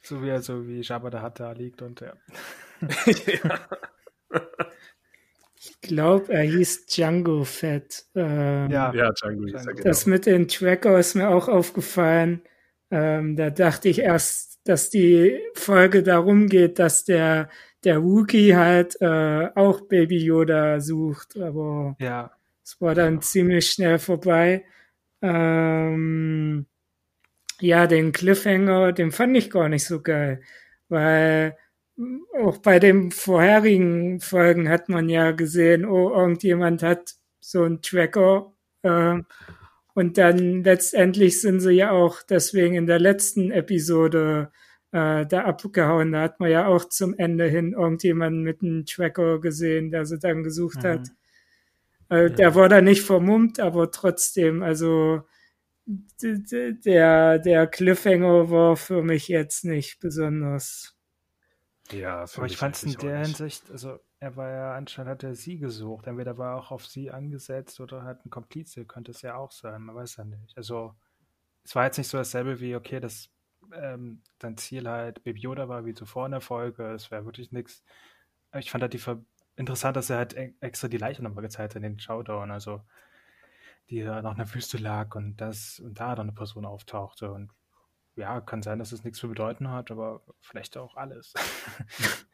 So 0.00 0.22
wie 0.22 0.28
er 0.30 0.40
so 0.40 0.66
wie 0.66 0.80
Jabba 0.80 1.10
der 1.10 1.28
da 1.30 1.52
liegt 1.52 1.82
und 1.82 2.00
ja. 2.00 2.14
ja. 2.80 3.60
Ich 5.66 5.80
glaube, 5.80 6.32
er 6.32 6.42
hieß 6.42 6.86
Django 6.86 7.44
Fett. 7.44 8.04
Ähm, 8.14 8.70
Ja. 8.70 8.92
ja, 8.94 9.10
Django 9.12 9.44
ist 9.44 9.54
er, 9.54 9.60
Django. 9.60 9.70
genau. 9.76 9.82
Das 9.84 10.06
mit 10.06 10.26
den 10.26 10.46
Tracker 10.48 10.98
ist 10.98 11.14
mir 11.14 11.28
auch 11.30 11.48
aufgefallen. 11.48 12.42
Ähm, 12.90 13.34
da 13.36 13.48
dachte 13.50 13.88
ich 13.88 14.00
erst, 14.00 14.60
dass 14.64 14.90
die 14.90 15.38
Folge 15.54 16.02
darum 16.02 16.48
geht, 16.48 16.78
dass 16.78 17.04
der, 17.04 17.48
der 17.82 18.02
Wookie 18.02 18.54
halt 18.54 19.00
äh, 19.00 19.48
auch 19.54 19.80
Baby 19.82 20.18
Yoda 20.24 20.80
sucht, 20.80 21.36
aber 21.38 21.96
Ja, 21.98 22.32
es 22.62 22.80
war 22.80 22.94
dann 22.94 23.20
ziemlich 23.22 23.70
schnell 23.70 23.98
vorbei. 23.98 24.64
Ähm, 25.22 26.66
ja, 27.60 27.86
den 27.86 28.12
Cliffhanger, 28.12 28.92
den 28.92 29.12
fand 29.12 29.36
ich 29.36 29.50
gar 29.50 29.68
nicht 29.68 29.84
so 29.86 30.02
geil, 30.02 30.42
weil 30.88 31.56
auch 32.42 32.58
bei 32.58 32.78
den 32.78 33.10
vorherigen 33.12 34.20
Folgen 34.20 34.68
hat 34.68 34.88
man 34.88 35.08
ja 35.08 35.30
gesehen, 35.32 35.84
oh, 35.84 36.10
irgendjemand 36.10 36.82
hat 36.82 37.14
so 37.40 37.62
einen 37.64 37.82
Tracker 37.82 38.52
ähm, 38.82 39.26
und 39.94 40.18
dann 40.18 40.64
letztendlich 40.64 41.40
sind 41.40 41.60
sie 41.60 41.72
ja 41.72 41.92
auch 41.92 42.22
deswegen 42.22 42.74
in 42.74 42.86
der 42.86 42.98
letzten 42.98 43.50
Episode 43.52 44.50
äh, 44.92 45.24
da 45.26 45.44
abgehauen. 45.44 46.12
Da 46.12 46.22
hat 46.22 46.40
man 46.40 46.50
ja 46.50 46.66
auch 46.66 46.86
zum 46.86 47.14
Ende 47.16 47.46
hin 47.48 47.72
irgendjemanden 47.74 48.42
mit 48.42 48.62
einem 48.62 48.86
Tracker 48.86 49.40
gesehen, 49.40 49.90
der 49.90 50.04
sie 50.06 50.18
dann 50.18 50.42
gesucht 50.42 50.82
Mhm. 50.82 50.88
hat. 50.88 51.08
Äh, 52.08 52.30
Der 52.30 52.54
war 52.54 52.68
da 52.68 52.80
nicht 52.80 53.02
vermummt, 53.02 53.60
aber 53.60 53.90
trotzdem, 53.90 54.62
also 54.62 55.22
der, 56.22 57.38
der 57.38 57.66
Cliffhanger 57.66 58.50
war 58.50 58.76
für 58.76 59.02
mich 59.02 59.28
jetzt 59.28 59.64
nicht 59.64 60.00
besonders. 60.00 60.93
Ja, 61.92 62.26
für 62.26 62.38
aber 62.38 62.46
ich 62.46 62.56
fand 62.56 62.76
es 62.76 62.82
in 62.84 62.96
der. 62.96 63.18
Hinsicht, 63.18 63.70
also 63.70 63.98
er 64.18 64.36
war 64.36 64.50
ja 64.50 64.74
anscheinend 64.74 65.10
hat 65.10 65.22
er 65.22 65.34
sie 65.34 65.58
gesucht. 65.58 66.06
Entweder 66.06 66.38
war 66.38 66.54
er 66.54 66.58
auch 66.58 66.70
auf 66.70 66.86
sie 66.86 67.10
angesetzt 67.10 67.80
oder 67.80 68.02
halt 68.02 68.24
ein 68.24 68.30
Komplize, 68.30 68.84
könnte 68.86 69.10
es 69.10 69.22
ja 69.22 69.36
auch 69.36 69.50
sein, 69.52 69.82
man 69.82 69.94
weiß 69.94 70.16
ja 70.16 70.24
nicht. 70.24 70.56
Also 70.56 70.94
es 71.64 71.74
war 71.74 71.84
jetzt 71.84 71.98
nicht 71.98 72.08
so 72.08 72.18
dasselbe 72.18 72.60
wie, 72.60 72.74
okay, 72.76 73.00
das 73.00 73.30
ähm, 73.72 74.22
dein 74.38 74.56
Ziel 74.56 74.88
halt 74.88 75.24
Baby 75.24 75.40
Yoda 75.40 75.68
war 75.68 75.84
wie 75.86 75.94
zuvor 75.94 76.26
in 76.26 76.32
der 76.32 76.40
Folge, 76.40 76.92
es 76.92 77.10
wäre 77.10 77.24
wirklich 77.24 77.52
nichts. 77.52 77.82
Ich 78.58 78.70
fand 78.70 78.82
halt 78.82 78.92
die 78.94 78.98
Ver 78.98 79.24
interessant, 79.56 79.96
dass 79.96 80.10
er 80.10 80.18
halt 80.18 80.34
e- 80.34 80.54
extra 80.60 80.88
die 80.88 80.98
Leiche 80.98 81.22
nochmal 81.22 81.42
gezeigt 81.42 81.74
hat 81.74 81.76
in 81.76 81.82
den 81.82 82.00
Showdown, 82.00 82.50
also 82.50 82.82
die 83.90 84.02
da 84.02 84.22
noch 84.22 84.32
in 84.32 84.38
der 84.38 84.54
Wüste 84.54 84.78
lag 84.78 85.14
und 85.14 85.36
das 85.36 85.80
und 85.80 85.98
da 86.00 86.14
dann 86.14 86.28
eine 86.28 86.32
Person 86.32 86.64
auftauchte 86.64 87.30
und 87.32 87.50
ja, 88.16 88.40
kann 88.40 88.62
sein, 88.62 88.78
dass 88.78 88.92
es 88.92 89.04
nichts 89.04 89.18
zu 89.18 89.28
bedeuten 89.28 89.70
hat, 89.70 89.90
aber 89.90 90.22
vielleicht 90.40 90.76
auch 90.76 90.96
alles. 90.96 91.34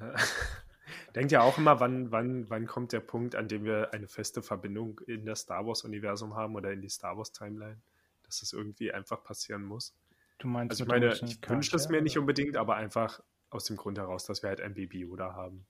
Denkt 1.14 1.32
ja 1.32 1.42
auch 1.42 1.58
immer, 1.58 1.80
wann, 1.80 2.10
wann, 2.10 2.48
wann 2.50 2.66
kommt 2.66 2.92
der 2.92 3.00
Punkt, 3.00 3.34
an 3.34 3.48
dem 3.48 3.64
wir 3.64 3.92
eine 3.92 4.08
feste 4.08 4.42
Verbindung 4.42 5.00
in 5.06 5.26
das 5.26 5.40
Star 5.40 5.66
Wars-Universum 5.66 6.34
haben 6.36 6.54
oder 6.54 6.72
in 6.72 6.80
die 6.80 6.88
Star 6.88 7.16
Wars-Timeline, 7.16 7.80
dass 8.22 8.40
das 8.40 8.52
irgendwie 8.52 8.92
einfach 8.92 9.22
passieren 9.22 9.64
muss. 9.64 9.94
Du 10.38 10.48
meinst 10.48 10.72
Also 10.72 10.84
ich 10.84 10.88
meine, 10.88 11.12
ich 11.12 11.20
wünsche 11.48 11.76
es 11.76 11.88
mir 11.88 11.98
Charakteren, 11.98 12.04
nicht 12.04 12.16
oder? 12.16 12.20
unbedingt, 12.22 12.56
aber 12.56 12.76
einfach 12.76 13.20
aus 13.50 13.64
dem 13.64 13.76
Grund 13.76 13.98
heraus, 13.98 14.24
dass 14.24 14.42
wir 14.42 14.48
halt 14.48 14.60
ein 14.60 14.74
Baby 14.74 15.00
Yoda 15.00 15.34
haben. 15.34 15.66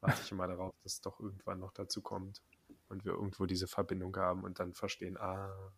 Warte 0.00 0.22
ich 0.24 0.32
immer 0.32 0.48
darauf, 0.48 0.74
dass 0.82 0.94
es 0.94 1.00
doch 1.00 1.20
irgendwann 1.20 1.60
noch 1.60 1.72
dazu 1.72 2.00
kommt 2.00 2.42
und 2.88 3.04
wir 3.04 3.12
irgendwo 3.12 3.46
diese 3.46 3.68
Verbindung 3.68 4.16
haben 4.16 4.42
und 4.42 4.58
dann 4.58 4.72
verstehen, 4.72 5.16
ah. 5.18 5.72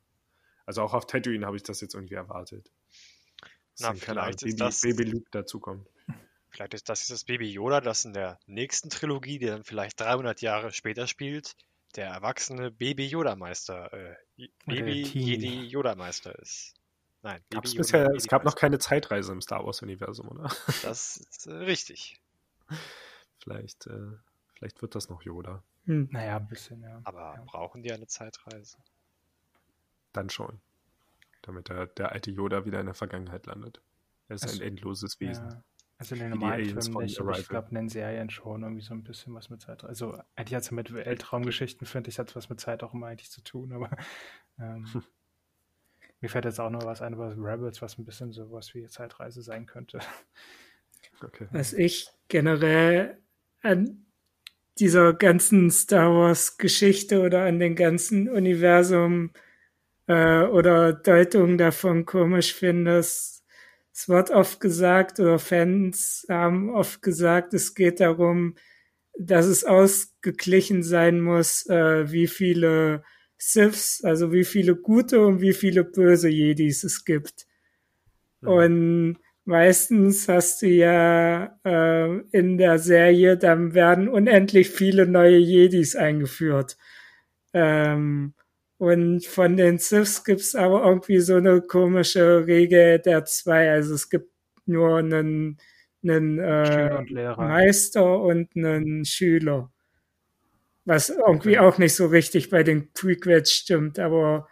Also 0.66 0.82
auch 0.82 0.94
auf 0.94 1.06
Tatooine 1.06 1.46
habe 1.46 1.56
ich 1.56 1.62
das 1.62 1.80
jetzt 1.80 1.94
irgendwie 1.94 2.14
erwartet. 2.14 2.70
Na, 3.80 3.88
Ahnung, 3.88 4.00
vielleicht 4.00 4.42
ist 4.42 4.56
Baby, 4.56 4.56
das- 4.56 4.80
Baby 4.80 5.04
Luke 5.04 5.30
dazukommt. 5.30 5.88
Vielleicht 6.50 6.74
ist 6.74 6.88
das 6.88 7.08
das 7.08 7.24
Baby 7.24 7.50
Yoda, 7.50 7.80
das 7.80 8.04
in 8.04 8.12
der 8.12 8.38
nächsten 8.46 8.88
Trilogie, 8.88 9.40
die 9.40 9.46
dann 9.46 9.64
vielleicht 9.64 9.98
300 9.98 10.40
Jahre 10.40 10.72
später 10.72 11.08
spielt, 11.08 11.56
der 11.96 12.06
erwachsene 12.06 12.70
Baby 12.70 13.06
Yoda 13.06 13.34
Meister, 13.34 13.92
äh, 13.92 14.16
Baby. 14.64 15.02
Jedi 15.02 15.66
Yoda 15.66 15.96
Meister 15.96 16.38
ist. 16.38 16.74
Nein, 17.22 17.42
Gab's 17.50 17.72
Yoda 17.72 17.78
bisher, 17.78 18.04
Jedi 18.04 18.16
es 18.18 18.28
gab 18.28 18.44
noch 18.44 18.54
keine 18.54 18.78
Zeitreise 18.78 19.32
im 19.32 19.40
Star 19.40 19.66
Wars-Universum, 19.66 20.28
oder? 20.28 20.48
Das 20.82 21.16
ist 21.16 21.48
äh, 21.48 21.54
richtig. 21.54 22.20
vielleicht, 23.42 23.88
äh, 23.88 24.12
vielleicht 24.54 24.80
wird 24.80 24.94
das 24.94 25.08
noch 25.08 25.22
Yoda. 25.22 25.64
Hm. 25.86 26.08
Naja, 26.12 26.36
ein 26.36 26.46
bisschen, 26.46 26.82
ja. 26.82 27.00
Aber 27.02 27.34
ja. 27.36 27.42
brauchen 27.46 27.82
die 27.82 27.92
eine 27.92 28.06
Zeitreise? 28.06 28.78
Dann 30.14 30.30
schon. 30.30 30.60
Damit 31.42 31.68
der, 31.68 31.86
der 31.86 32.12
alte 32.12 32.30
Yoda 32.30 32.64
wieder 32.64 32.80
in 32.80 32.86
der 32.86 32.94
Vergangenheit 32.94 33.44
landet. 33.44 33.82
Er 34.28 34.36
ist 34.36 34.44
Also, 34.44 34.62
ein 34.62 34.68
endloses 34.68 35.20
Wesen. 35.20 35.50
Ja. 35.50 35.62
Also 35.98 36.14
in 36.14 36.22
den 36.22 36.30
normalen 36.30 36.64
Filmen 36.64 36.92
von 36.92 37.04
nicht, 37.04 37.20
aber 37.20 37.38
ich 37.38 37.48
glaube 37.48 37.68
in 37.68 37.74
den 37.76 37.88
Serien 37.88 38.30
schon 38.30 38.62
irgendwie 38.62 38.82
so 38.82 38.94
ein 38.94 39.04
bisschen 39.04 39.34
was 39.34 39.50
mit 39.50 39.60
Zeit. 39.60 39.84
Also 39.84 40.18
eigentlich 40.34 40.54
hat 40.54 40.62
es 40.62 40.70
mit 40.70 40.92
Weltraumgeschichten, 40.92 41.86
finde 41.86 42.10
ich, 42.10 42.18
hat 42.18 42.34
was 42.34 42.48
mit 42.48 42.60
Zeit 42.60 42.82
auch 42.82 42.94
immer 42.94 43.06
eigentlich 43.06 43.30
zu 43.30 43.42
tun, 43.42 43.72
aber 43.72 43.90
ähm, 44.58 44.86
mir 46.20 46.28
fällt 46.28 46.46
jetzt 46.46 46.60
auch 46.60 46.70
noch 46.70 46.84
was 46.84 47.00
ein, 47.00 47.18
was 47.18 47.36
Rebels, 47.36 47.80
was 47.80 47.98
ein 47.98 48.04
bisschen 48.04 48.32
sowas 48.32 48.74
wie 48.74 48.86
Zeitreise 48.86 49.42
sein 49.42 49.66
könnte. 49.66 50.00
Okay. 51.22 51.46
Was 51.52 51.72
ich 51.72 52.08
generell 52.28 53.18
an 53.62 54.06
dieser 54.78 55.12
ganzen 55.14 55.70
Star 55.70 56.10
Wars 56.12 56.56
Geschichte 56.58 57.20
oder 57.22 57.44
an 57.44 57.60
den 57.60 57.76
ganzen 57.76 58.28
Universum 58.28 59.30
äh, 60.07 60.42
oder 60.44 60.92
Deutungen 60.92 61.59
davon 61.59 62.05
komisch 62.05 62.55
finde, 62.55 62.98
es, 62.98 63.44
es 63.92 64.09
wird 64.09 64.30
oft 64.30 64.61
gesagt 64.61 65.20
oder 65.20 65.38
Fans 65.38 66.26
haben 66.28 66.70
oft 66.70 67.02
gesagt, 67.02 67.55
es 67.55 67.74
geht 67.74 68.00
darum, 68.00 68.57
dass 69.18 69.46
es 69.46 69.64
ausgeglichen 69.64 70.82
sein 70.82 71.20
muss, 71.20 71.66
äh, 71.68 72.11
wie 72.11 72.26
viele 72.26 73.05
Siths, 73.38 74.02
also 74.05 74.32
wie 74.32 74.44
viele 74.44 74.76
gute 74.76 75.24
und 75.24 75.40
wie 75.40 75.52
viele 75.52 75.84
böse 75.84 76.28
Jedis 76.28 76.84
es 76.84 77.05
gibt. 77.05 77.46
Mhm. 78.40 78.48
Und 78.48 79.18
meistens 79.44 80.28
hast 80.28 80.62
du 80.62 80.66
ja 80.66 81.59
äh, 81.64 82.18
in 82.32 82.59
der 82.59 82.78
Serie, 82.78 83.36
dann 83.36 83.74
werden 83.74 84.09
unendlich 84.09 84.70
viele 84.70 85.07
neue 85.07 85.36
Jedis 85.36 85.94
eingeführt. 85.94 86.76
Ähm, 87.52 88.34
Und 88.78 89.24
von 89.24 89.56
den 89.56 89.78
Siths 89.78 90.24
gibt's 90.24 90.54
aber 90.54 90.84
irgendwie 90.84 91.20
so 91.20 91.36
eine 91.36 91.62
komische 91.62 92.46
Regel 92.46 92.98
der 92.98 93.24
zwei. 93.24 93.70
Also 93.70 93.94
es 93.94 94.10
gibt 94.10 94.30
nur 94.66 94.98
einen, 94.98 95.58
einen 96.02 96.38
und 96.38 96.44
äh, 96.44 97.02
Lehrer. 97.04 97.36
Meister 97.36 98.20
und 98.20 98.56
einen 98.56 99.04
Schüler. 99.04 99.70
Was 100.84 101.08
irgendwie 101.08 101.58
auch 101.58 101.78
nicht 101.78 101.94
so 101.94 102.06
richtig 102.06 102.50
bei 102.50 102.62
den 102.62 102.92
Prequels 102.92 103.52
stimmt, 103.52 103.98
aber 103.98 104.48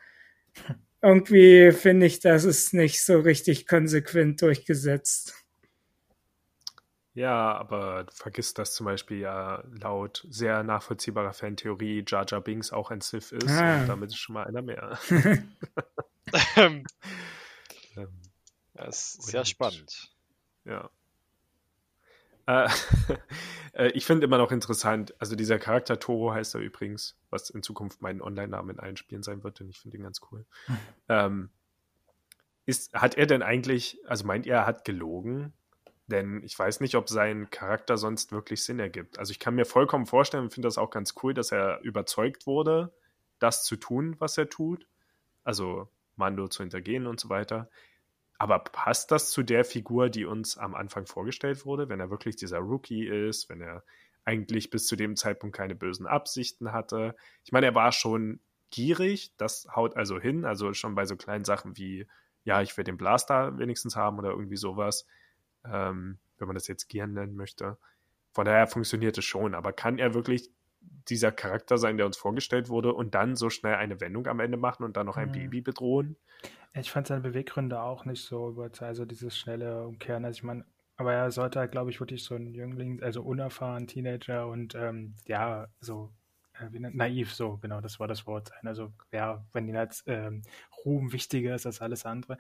irgendwie 1.03 1.73
finde 1.73 2.07
ich, 2.07 2.21
das 2.21 2.45
ist 2.45 2.73
nicht 2.75 3.03
so 3.03 3.19
richtig 3.21 3.67
konsequent 3.67 4.41
durchgesetzt. 4.41 5.42
Ja, 7.15 7.55
aber 7.57 8.05
du 8.05 8.13
vergisst, 8.13 8.59
dass 8.59 8.73
zum 8.75 8.87
Beispiel 8.87 9.19
ja 9.19 9.63
laut 9.71 10.27
sehr 10.31 10.63
nachvollziehbarer 10.63 11.33
Fantheorie 11.35 12.05
Jar 12.07 12.25
Jar 12.27 12.41
Binks 12.41 12.73
auch 12.73 12.91
ein 12.91 13.03
Sith 13.03 13.33
ist 13.33 13.49
Ah. 13.51 13.81
und 13.83 13.87
damit 13.89 14.11
ist 14.11 14.17
schon 14.19 14.35
mal 14.35 14.45
einer 14.47 14.63
mehr. 14.63 14.99
Ähm, 16.57 16.85
Ähm, 17.97 18.09
Das 18.75 19.15
ist 19.17 19.25
sehr 19.25 19.41
Und- 19.41 19.47
spannend. 19.49 20.11
Ja. 20.65 20.89
Äh, 22.47 22.69
äh, 23.75 23.89
ich 23.89 24.07
finde 24.07 24.25
immer 24.25 24.39
noch 24.39 24.51
interessant, 24.51 25.15
also 25.19 25.37
dieser 25.37 25.59
Charakter 25.59 25.99
Toro 25.99 26.33
heißt 26.33 26.55
er 26.55 26.61
übrigens, 26.63 27.17
was 27.31 27.51
in 27.51 27.63
Zukunft 27.63 28.01
mein 28.01 28.23
Online-Name 28.23 28.73
in 28.73 28.81
allen 28.81 28.97
Spielen 28.97 29.23
sein 29.23 29.45
wird, 29.45 29.61
denn 29.61 29.69
ich 29.69 29.79
finde 29.81 29.99
ihn 29.99 30.03
ganz 30.05 30.21
cool. 30.31 30.47
ähm, 31.09 31.51
ist, 32.65 32.95
hat 32.95 33.17
er 33.17 33.27
denn 33.27 33.43
eigentlich, 33.43 33.99
also 34.07 34.25
meint 34.25 34.47
ihr, 34.47 34.55
er 34.55 34.67
hat 34.67 34.85
gelogen? 34.85 35.53
Denn 36.07 36.43
ich 36.43 36.59
weiß 36.59 36.81
nicht, 36.81 36.95
ob 36.97 37.09
sein 37.09 37.49
Charakter 37.51 37.97
sonst 37.97 38.33
wirklich 38.33 38.65
Sinn 38.65 38.79
ergibt. 38.79 39.19
Also 39.19 39.31
ich 39.31 39.39
kann 39.39 39.55
mir 39.55 39.65
vollkommen 39.65 40.07
vorstellen 40.07 40.45
und 40.45 40.53
finde 40.53 40.67
das 40.67 40.79
auch 40.79 40.91
ganz 40.91 41.15
cool, 41.23 41.33
dass 41.33 41.53
er 41.53 41.81
überzeugt 41.83 42.47
wurde, 42.47 42.93
das 43.39 43.65
zu 43.65 43.77
tun, 43.77 44.17
was 44.19 44.37
er 44.37 44.49
tut. 44.49 44.87
Also 45.45 45.89
Mando 46.17 46.49
zu 46.49 46.63
hintergehen 46.63 47.07
und 47.07 47.21
so 47.21 47.29
weiter. 47.29 47.71
Aber 48.39 48.59
passt 48.59 49.13
das 49.13 49.31
zu 49.31 49.43
der 49.45 49.65
Figur, 49.65 50.11
die 50.11 50.25
uns 50.25 50.59
am 50.59 50.75
Anfang 50.75 51.07
vorgestellt 51.07 51.65
wurde, 51.65 51.89
wenn 51.89 52.01
er 52.01 52.11
wirklich 52.11 52.37
dieser 52.37 52.59
Rookie 52.59 53.07
ist, 53.07 53.49
wenn 53.49 53.61
er 53.61 53.85
eigentlich 54.25 54.71
bis 54.71 54.87
zu 54.87 54.97
dem 54.97 55.17
Zeitpunkt 55.17 55.57
keine 55.57 55.77
bösen 55.77 56.07
Absichten 56.07 56.73
hatte? 56.73 57.15
Ich 57.45 57.53
meine, 57.53 57.67
er 57.67 57.75
war 57.75 57.93
schon 57.93 58.41
gierig, 58.71 59.33
das 59.37 59.69
haut 59.77 59.97
also 59.97 60.19
hin, 60.19 60.45
also 60.45 60.73
schon 60.75 60.97
bei 60.97 61.05
so 61.05 61.17
kleinen 61.17 61.45
Sachen 61.45 61.77
wie, 61.77 62.09
ja, 62.43 62.63
ich 62.63 62.77
will 62.77 62.85
den 62.85 62.97
Blaster 62.97 63.57
wenigstens 63.59 63.95
haben 63.95 64.19
oder 64.19 64.31
irgendwie 64.31 64.57
sowas, 64.57 65.07
ähm, 65.65 66.19
wenn 66.39 66.49
man 66.49 66.55
das 66.55 66.69
jetzt 66.69 66.89
Gieren 66.89 67.15
nennen 67.15 67.37
möchte. 67.37 67.79
Von 68.33 68.47
daher 68.47 68.67
funktioniert 68.67 69.19
es 69.19 69.25
schon, 69.25 69.55
aber 69.55 69.73
kann 69.73 69.99
er 69.99 70.15
wirklich 70.15 70.51
dieser 71.09 71.33
Charakter 71.33 71.79
sein, 71.79 71.97
der 71.97 72.07
uns 72.07 72.17
vorgestellt 72.17 72.69
wurde 72.69 72.93
und 72.93 73.15
dann 73.15 73.37
so 73.37 73.51
schnell 73.51 73.75
eine 73.75 74.01
Wendung 74.01 74.27
am 74.27 74.41
Ende 74.41 74.57
machen 74.57 74.85
und 74.85 74.97
dann 74.97 75.07
noch 75.07 75.17
ein 75.17 75.29
Mhm. 75.29 75.33
Baby 75.33 75.61
bedrohen? 75.61 76.17
Ich 76.75 76.91
fand 76.91 77.07
seine 77.07 77.21
Beweggründe 77.21 77.81
auch 77.81 78.05
nicht 78.05 78.25
so 78.25 78.49
überzeugend, 78.49 78.89
also 78.89 79.05
dieses 79.05 79.37
schnelle 79.37 79.87
Umkehren. 79.87 80.25
Also 80.25 80.39
ich 80.39 80.43
meine, 80.43 80.65
aber 80.97 81.13
er 81.13 81.31
sollte 81.31 81.59
halt, 81.59 81.73
glaube 81.73 81.91
ich, 81.91 82.01
wirklich 82.01 82.25
so 82.25 82.35
ein 82.35 82.55
Jüngling, 82.55 83.03
also 83.03 83.23
unerfahren, 83.23 83.87
Teenager 83.87 84.47
und 84.47 84.75
ähm, 84.75 85.15
ja, 85.27 85.69
so 85.81 86.11
äh, 86.55 86.69
naiv, 86.79 87.33
so 87.35 87.59
genau, 87.59 87.81
das 87.81 88.01
war 88.01 88.09
das 88.09 88.27
Wort 88.27 88.49
sein. 88.49 88.67
Also 88.67 88.93
ja, 89.11 89.45
wenn 89.53 89.69
ihn 89.69 89.77
als 89.77 90.03
ähm, 90.07 90.43
Ruhm 90.85 91.13
wichtiger 91.13 91.55
ist 91.55 91.67
als 91.67 91.81
alles 91.81 92.07
andere. 92.07 92.39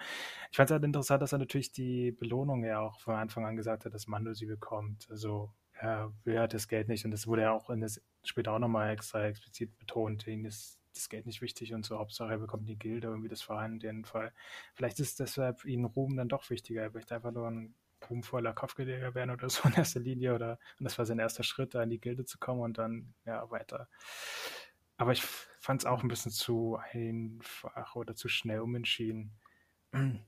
Ich 0.51 0.57
fand 0.57 0.71
es 0.71 0.73
halt 0.73 0.85
interessant, 0.85 1.23
dass 1.23 1.33
er 1.33 1.39
natürlich 1.39 1.73
die 1.73 2.13
Belohnung 2.13 2.65
ja 2.65 2.81
auch 2.81 3.01
von 3.01 3.15
Anfang 3.15 3.47
an 3.47 3.57
gesagt 3.57 3.85
hat, 3.85 3.95
dass 3.95 4.07
Mando 4.07 4.35
sie 4.35 4.47
bekommt. 4.47 5.09
Also 5.11 5.53
er 5.73 6.13
will 6.25 6.39
halt 6.39 6.55
das 6.55 6.69
Geld 6.69 6.89
nicht 6.89 7.05
und 7.05 7.11
das 7.11 7.27
wurde 7.27 7.43
ja 7.43 7.53
auch 7.53 7.71
in 7.71 7.81
das 7.81 8.01
später 8.25 8.53
auch 8.53 8.59
nochmal 8.59 8.91
extra 8.91 9.25
explizit 9.27 9.77
betont. 9.79 10.27
Ihm 10.27 10.45
ist 10.45 10.79
das 10.95 11.09
Geld 11.09 11.27
nicht 11.27 11.43
wichtig 11.43 11.75
und 11.75 11.85
so. 11.85 11.99
Hauptsache 11.99 12.33
er 12.33 12.39
bekommt 12.39 12.69
die 12.69 12.79
Gilde, 12.79 13.09
irgendwie 13.09 13.29
das 13.29 13.43
Verein 13.43 13.75
in 13.75 13.81
dem 13.81 14.05
Fall. 14.05 14.33
Vielleicht 14.75 15.01
ist 15.01 15.21
deshalb 15.21 15.65
ihnen 15.65 15.85
Ruhm 15.85 16.17
dann 16.17 16.29
doch 16.29 16.51
wichtiger. 16.51 16.83
Er 16.83 16.91
möchte 16.91 17.15
einfach 17.15 17.33
nur 17.33 17.49
ein 17.49 17.75
ruhmvoller 18.09 18.53
Kopfgeldjäger 18.53 19.15
werden 19.15 19.31
oder 19.31 19.49
so 19.49 19.69
in 19.69 19.75
erster 19.75 20.01
Linie. 20.01 20.35
Oder, 20.35 20.59
und 20.79 20.85
das 20.85 20.99
war 20.99 21.07
sein 21.07 21.19
erster 21.19 21.43
Schritt, 21.43 21.75
da 21.75 21.83
in 21.83 21.91
die 21.91 22.01
Gilde 22.01 22.25
zu 22.25 22.39
kommen 22.39 22.61
und 22.61 22.79
dann 22.79 23.15
ja 23.25 23.51
weiter. 23.51 23.89
Aber 25.03 25.11
ich 25.11 25.23
fand 25.59 25.81
es 25.83 25.85
auch 25.85 26.05
ein 26.05 26.09
bisschen 26.09 26.31
zu 26.31 26.79
einfach 26.93 27.97
oder 27.97 28.15
zu 28.15 28.29
schnell 28.29 28.61
umentschieden. 28.61 29.33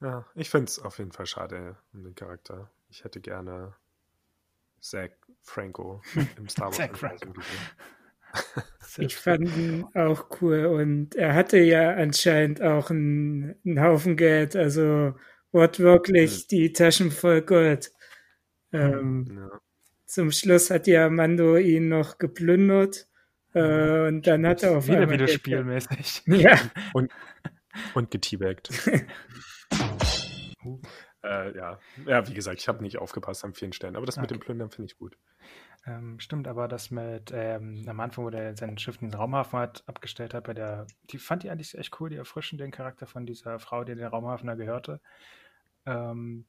Ja, 0.00 0.24
ich 0.36 0.48
finde 0.48 0.66
es 0.66 0.78
auf 0.78 0.98
jeden 0.98 1.10
Fall 1.10 1.26
schade 1.26 1.76
um 1.92 2.04
den 2.04 2.14
Charakter. 2.14 2.70
Ich 2.88 3.02
hätte 3.02 3.20
gerne 3.20 3.74
Zack 4.80 5.10
Franco 5.42 6.00
im 6.36 6.48
Star 6.48 6.66
Wars 6.68 6.76
Zack 6.76 6.96
Franco. 6.96 7.32
gesehen. 7.32 7.58
Ich 8.98 9.16
fand 9.16 9.56
ihn 9.56 9.84
auch 9.94 10.40
cool 10.40 10.66
und 10.66 11.16
er 11.16 11.34
hatte 11.34 11.58
ja 11.58 11.94
anscheinend 11.94 12.62
auch 12.62 12.90
einen, 12.90 13.56
einen 13.66 13.82
Haufen 13.82 14.16
Geld, 14.16 14.54
also 14.54 15.14
wortwörtlich 15.50 16.46
die 16.46 16.72
Taschen 16.72 17.10
voll 17.10 17.42
Gold. 17.42 17.92
Ähm, 18.72 19.26
Ja. 19.36 19.60
zum 20.06 20.30
Schluss 20.30 20.70
hat 20.70 20.86
ja 20.86 21.10
Mando 21.10 21.56
ihn 21.56 21.88
noch 21.88 22.18
geplündert 22.18 23.08
und 23.54 24.22
dann 24.26 24.46
hat 24.46 24.62
er 24.62 24.76
auf 24.78 24.86
Wieder 24.86 25.08
wieder 25.08 25.26
Geld 25.26 25.30
spielmäßig. 25.30 26.22
Ja, 26.26 26.58
Und, 26.92 27.12
und 27.94 28.10
geteabagt. 28.10 28.70
Uh. 30.64 30.80
äh, 31.22 31.56
ja. 31.56 31.78
ja, 32.04 32.26
wie 32.26 32.34
gesagt, 32.34 32.60
ich 32.60 32.66
habe 32.66 32.82
nicht 32.82 32.98
aufgepasst 32.98 33.44
an 33.44 33.54
vielen 33.54 33.72
Stellen, 33.72 33.94
aber 33.94 34.06
das 34.06 34.16
mit 34.16 34.30
dem 34.30 34.38
Okay. 34.38 34.46
Plündern 34.46 34.70
finde 34.70 34.90
ich 34.90 34.98
gut. 34.98 35.16
Ähm, 35.86 36.18
stimmt, 36.18 36.48
aber 36.48 36.66
das 36.68 36.90
mit 36.90 37.30
ähm, 37.32 37.84
am 37.86 38.00
Anfang, 38.00 38.24
wo 38.24 38.30
der 38.30 38.56
sein 38.56 38.76
Schiff 38.76 39.00
in 39.00 39.10
den 39.10 39.18
Raumhafen 39.18 39.58
hat, 39.58 39.84
abgestellt 39.86 40.34
hat, 40.34 40.44
bei 40.44 40.54
der, 40.54 40.86
die 41.10 41.18
fand 41.18 41.44
ich 41.44 41.50
eigentlich 41.50 41.78
echt 41.78 41.98
cool, 42.00 42.10
die 42.10 42.16
erfrischen 42.16 42.58
den 42.58 42.72
Charakter 42.72 43.06
von 43.06 43.24
dieser 43.24 43.58
Frau, 43.60 43.84
die 43.84 43.94
den 43.94 44.06
Raumhafen 44.06 44.48
da 44.48 44.54
gehörte. 44.54 45.00
Ähm, 45.86 46.46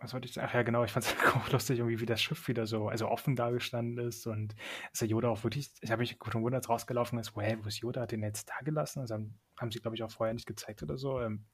was 0.00 0.14
wollte 0.14 0.26
ich 0.26 0.34
sagen? 0.34 0.48
Ach 0.50 0.54
ja, 0.54 0.62
genau, 0.62 0.84
ich 0.84 0.90
fand 0.90 1.06
es 1.06 1.14
auch 1.34 1.50
lustig, 1.50 1.78
irgendwie, 1.78 2.00
wie 2.00 2.06
das 2.06 2.20
Schiff 2.20 2.48
wieder 2.48 2.66
so, 2.66 2.88
also 2.88 3.08
offen 3.08 3.36
dagestanden 3.36 4.06
ist 4.06 4.26
und 4.26 4.54
dass 4.90 5.00
der 5.00 5.08
Yoda 5.08 5.28
auch 5.28 5.44
wirklich, 5.44 5.70
ich 5.80 5.90
habe 5.90 6.00
mich 6.00 6.18
gut 6.18 6.34
und 6.34 6.42
wundert 6.42 6.68
rausgelaufen 6.68 7.18
ist, 7.18 7.36
wo, 7.36 7.40
hä, 7.40 7.58
wo 7.62 7.68
ist 7.68 7.78
Yoda, 7.78 8.02
hat 8.02 8.12
den 8.12 8.22
jetzt 8.22 8.48
da 8.48 8.58
gelassen? 8.64 9.00
Also 9.00 9.14
haben, 9.14 9.38
haben 9.58 9.70
sie, 9.70 9.80
glaube 9.80 9.96
ich, 9.96 10.02
auch 10.02 10.10
vorher 10.10 10.34
nicht 10.34 10.46
gezeigt 10.46 10.82
oder 10.82 10.96
so. 10.96 11.20
Ähm, 11.20 11.46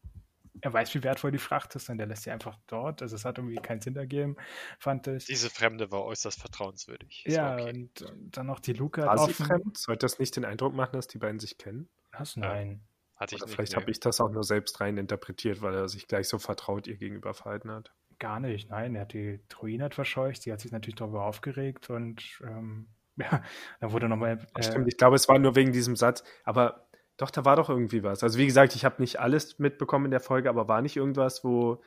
er 0.61 0.72
weiß, 0.72 0.94
wie 0.94 1.03
wertvoll 1.03 1.32
die 1.32 1.38
Fracht 1.38 1.74
ist 1.76 1.90
und 1.90 1.99
der 1.99 2.07
lässt 2.07 2.22
sie 2.22 2.30
einfach 2.30 2.57
dort. 2.66 3.03
Also 3.03 3.16
es 3.16 3.24
hat 3.24 3.38
irgendwie 3.38 3.57
keinen 3.57 3.80
Sinn 3.80 3.97
ergeben, 3.97 4.36
fand 4.78 5.07
ich. 5.07 5.26
Diese 5.26 5.51
Fremde 5.51 5.90
war 5.90 6.05
äußerst 6.05 6.40
vertrauenswürdig. 6.40 7.24
Das 7.26 7.34
Ja, 7.34 7.55
okay. 7.55 7.70
und, 7.70 8.03
und 8.03 8.36
dann 8.36 8.47
noch 8.47 8.61
die 8.61 8.72
Luke 8.72 9.03
War 9.03 9.11
hat 9.11 9.18
sie 9.18 9.30
offen. 9.32 9.47
fremd? 9.47 9.78
Sollte 9.78 10.05
das 10.07 10.18
nicht 10.18 10.34
den 10.36 10.44
Eindruck 10.44 10.74
machen, 10.74 10.92
dass 10.94 11.09
die 11.09 11.18
beiden 11.18 11.40
sich 11.40 11.59
kennen? 11.59 11.88
Was? 12.12 12.36
Nein. 12.36 12.86
Hatte 13.16 13.34
ich 13.34 13.42
Oder 13.42 13.47
nicht. 13.47 13.55
vielleicht 13.55 13.72
nee. 13.72 13.80
habe 13.80 13.90
ich 13.90 14.01
das 14.01 14.20
auch 14.20 14.30
nur 14.30 14.44
selbst 14.44 14.80
rein 14.80 14.99
interpretiert, 14.99 15.62
weil 15.62 15.74
er 15.74 15.88
sich 15.88 16.07
gleich 16.07 16.28
so 16.28 16.38
vertraut 16.38 16.86
ihr 16.86 16.97
gegenüber 16.97 17.34
verhalten 17.34 17.70
hat. 17.70 17.94
Gar 18.18 18.40
nicht. 18.40 18.70
Nein, 18.70 18.94
er 18.94 19.02
hat 19.02 19.12
die 19.12 19.40
Druine 19.48 19.84
hat 19.84 19.94
verscheucht. 19.94 20.42
Sie 20.42 20.52
hat 20.52 20.60
sich 20.60 20.72
natürlich 20.72 20.96
darüber 20.96 21.24
aufgeregt 21.24 21.90
und 21.90 22.22
ähm, 22.42 22.88
ja, 23.16 23.42
dann 23.80 23.92
wurde 23.92 24.08
nochmal. 24.08 24.46
Ach, 24.54 24.62
Stimmt, 24.62 24.88
ich 24.88 24.96
glaube, 24.96 25.16
es 25.16 25.28
war 25.28 25.38
nur 25.38 25.54
wegen 25.54 25.72
diesem 25.72 25.96
Satz, 25.96 26.24
aber 26.44 26.88
doch, 27.16 27.30
da 27.30 27.44
war 27.44 27.56
doch 27.56 27.70
irgendwie 27.70 28.02
was. 28.02 28.22
Also 28.22 28.38
wie 28.38 28.46
gesagt, 28.46 28.74
ich 28.74 28.84
habe 28.84 29.00
nicht 29.00 29.20
alles 29.20 29.58
mitbekommen 29.58 30.06
in 30.06 30.10
der 30.10 30.20
Folge, 30.20 30.48
aber 30.48 30.68
war 30.68 30.82
nicht 30.82 30.96
irgendwas, 30.96 31.44
wo 31.44 31.82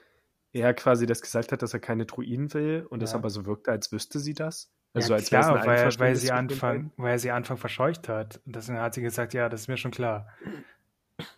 er 0.51 0.73
quasi 0.73 1.05
das 1.05 1.21
gesagt 1.21 1.51
hat, 1.51 1.61
dass 1.61 1.73
er 1.73 1.79
keine 1.79 2.05
Druiden 2.05 2.51
will 2.53 2.85
und 2.89 3.03
Ja. 3.03 3.13
aber 3.13 3.29
so 3.29 3.45
wirkte, 3.45 3.71
als 3.71 3.91
wüsste 3.91 4.19
sie 4.19 4.33
das? 4.33 4.71
ja, 4.93 5.01
Also 5.01 5.13
als 5.13 5.31
wäre 5.31 5.41
es 5.41 5.47
klar, 5.47 5.65
weil, 5.65 5.99
weil, 5.99 6.15
sie 6.15 6.31
Anfang, 6.31 6.91
weil 6.97 7.11
er 7.11 7.19
sie 7.19 7.31
Anfang 7.31 7.57
verscheucht 7.57 8.09
hat. 8.09 8.41
Und 8.45 8.55
deswegen 8.55 8.79
hat 8.79 8.95
sie 8.95 9.01
gesagt, 9.01 9.33
ja, 9.35 9.49
das 9.49 9.61
ist 9.61 9.67
mir 9.67 9.77
schon 9.77 9.91
klar. 9.91 10.27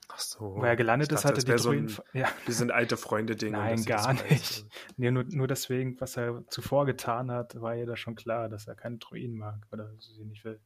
Ach 0.09 0.19
so. 0.19 0.55
Wo 0.55 0.63
er 0.63 0.75
gelandet 0.75 1.11
Ich 1.11 1.15
ist, 1.15 1.25
dachte, 1.25 1.36
hatte 1.36 1.45
die 1.45 1.51
wär 1.51 1.57
Druiden. 1.57 1.89
So 1.89 2.03
ein, 2.13 2.21
ja, 2.21 2.29
wir 2.45 2.53
sind 2.53 2.71
alte 2.71 2.97
Freunde-Ding. 2.97 3.53
und 3.53 3.59
Nein, 3.61 3.86
gar 3.86 4.13
nicht. 4.13 4.65
nee, 4.97 5.11
nur, 5.11 5.23
nur 5.23 5.47
deswegen, 5.47 5.99
was 5.99 6.17
er 6.17 6.43
zuvor 6.49 6.86
getan 6.86 7.32
hat, 7.32 7.59
war 7.61 7.75
ihr 7.75 7.86
das 7.86 7.99
schon 7.99 8.15
klar, 8.15 8.49
dass 8.49 8.67
er 8.67 8.75
keine 8.75 8.97
Druiden 8.97 9.38
mag 9.38 9.59
oder 9.71 9.89
sie 9.99 10.23
nicht 10.25 10.43
will. 10.45 10.59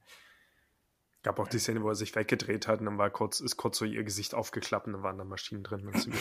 gab 1.24 1.40
auch 1.40 1.48
die 1.48 1.60
Szene, 1.60 1.82
wo 1.84 1.90
er 1.90 1.96
sich 1.96 2.16
weggedreht 2.16 2.68
hat 2.68 2.80
und 2.80 2.86
dann 2.86 2.98
war 2.98 3.10
kurz, 3.10 3.40
ist 3.40 3.58
kurz 3.58 3.78
so 3.78 3.86
ihr 3.86 4.04
Gesicht 4.04 4.34
aufgeklappt 4.34 4.88
und 4.88 4.94
dann 4.94 5.04
waren 5.04 5.18
da 5.18 5.24
Maschinen 5.24 5.64
drin. 5.64 5.88
Und 5.88 6.02
sie 6.02 6.12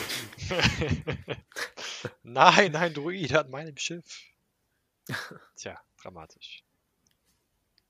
nein, 2.23 2.71
nein, 2.71 2.93
Druid 2.93 3.33
an 3.35 3.49
meinem 3.49 3.77
Schiff. 3.77 4.23
Tja, 5.55 5.79
dramatisch. 6.01 6.63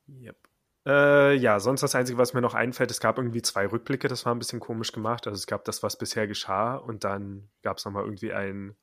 Yep. 0.08 0.38
Äh, 0.86 1.34
ja, 1.36 1.60
sonst 1.60 1.82
das 1.82 1.96
Einzige, 1.96 2.18
was 2.18 2.34
mir 2.34 2.42
noch 2.42 2.54
einfällt, 2.54 2.92
es 2.92 3.00
gab 3.00 3.18
irgendwie 3.18 3.42
zwei 3.42 3.66
Rückblicke, 3.66 4.08
das 4.08 4.26
war 4.26 4.36
ein 4.36 4.40
bisschen 4.40 4.60
komisch 4.60 4.92
gemacht. 4.92 5.26
Also 5.26 5.38
es 5.38 5.48
gab 5.48 5.66
das, 5.66 5.82
was 5.82 5.98
bisher 5.98 6.28
geschah 6.28 6.76
und 6.76 7.04
dann 7.04 7.50
gab 7.64 7.78
es 7.78 7.86
nochmal 7.86 8.04
irgendwie 8.04 8.34
ein 8.34 8.76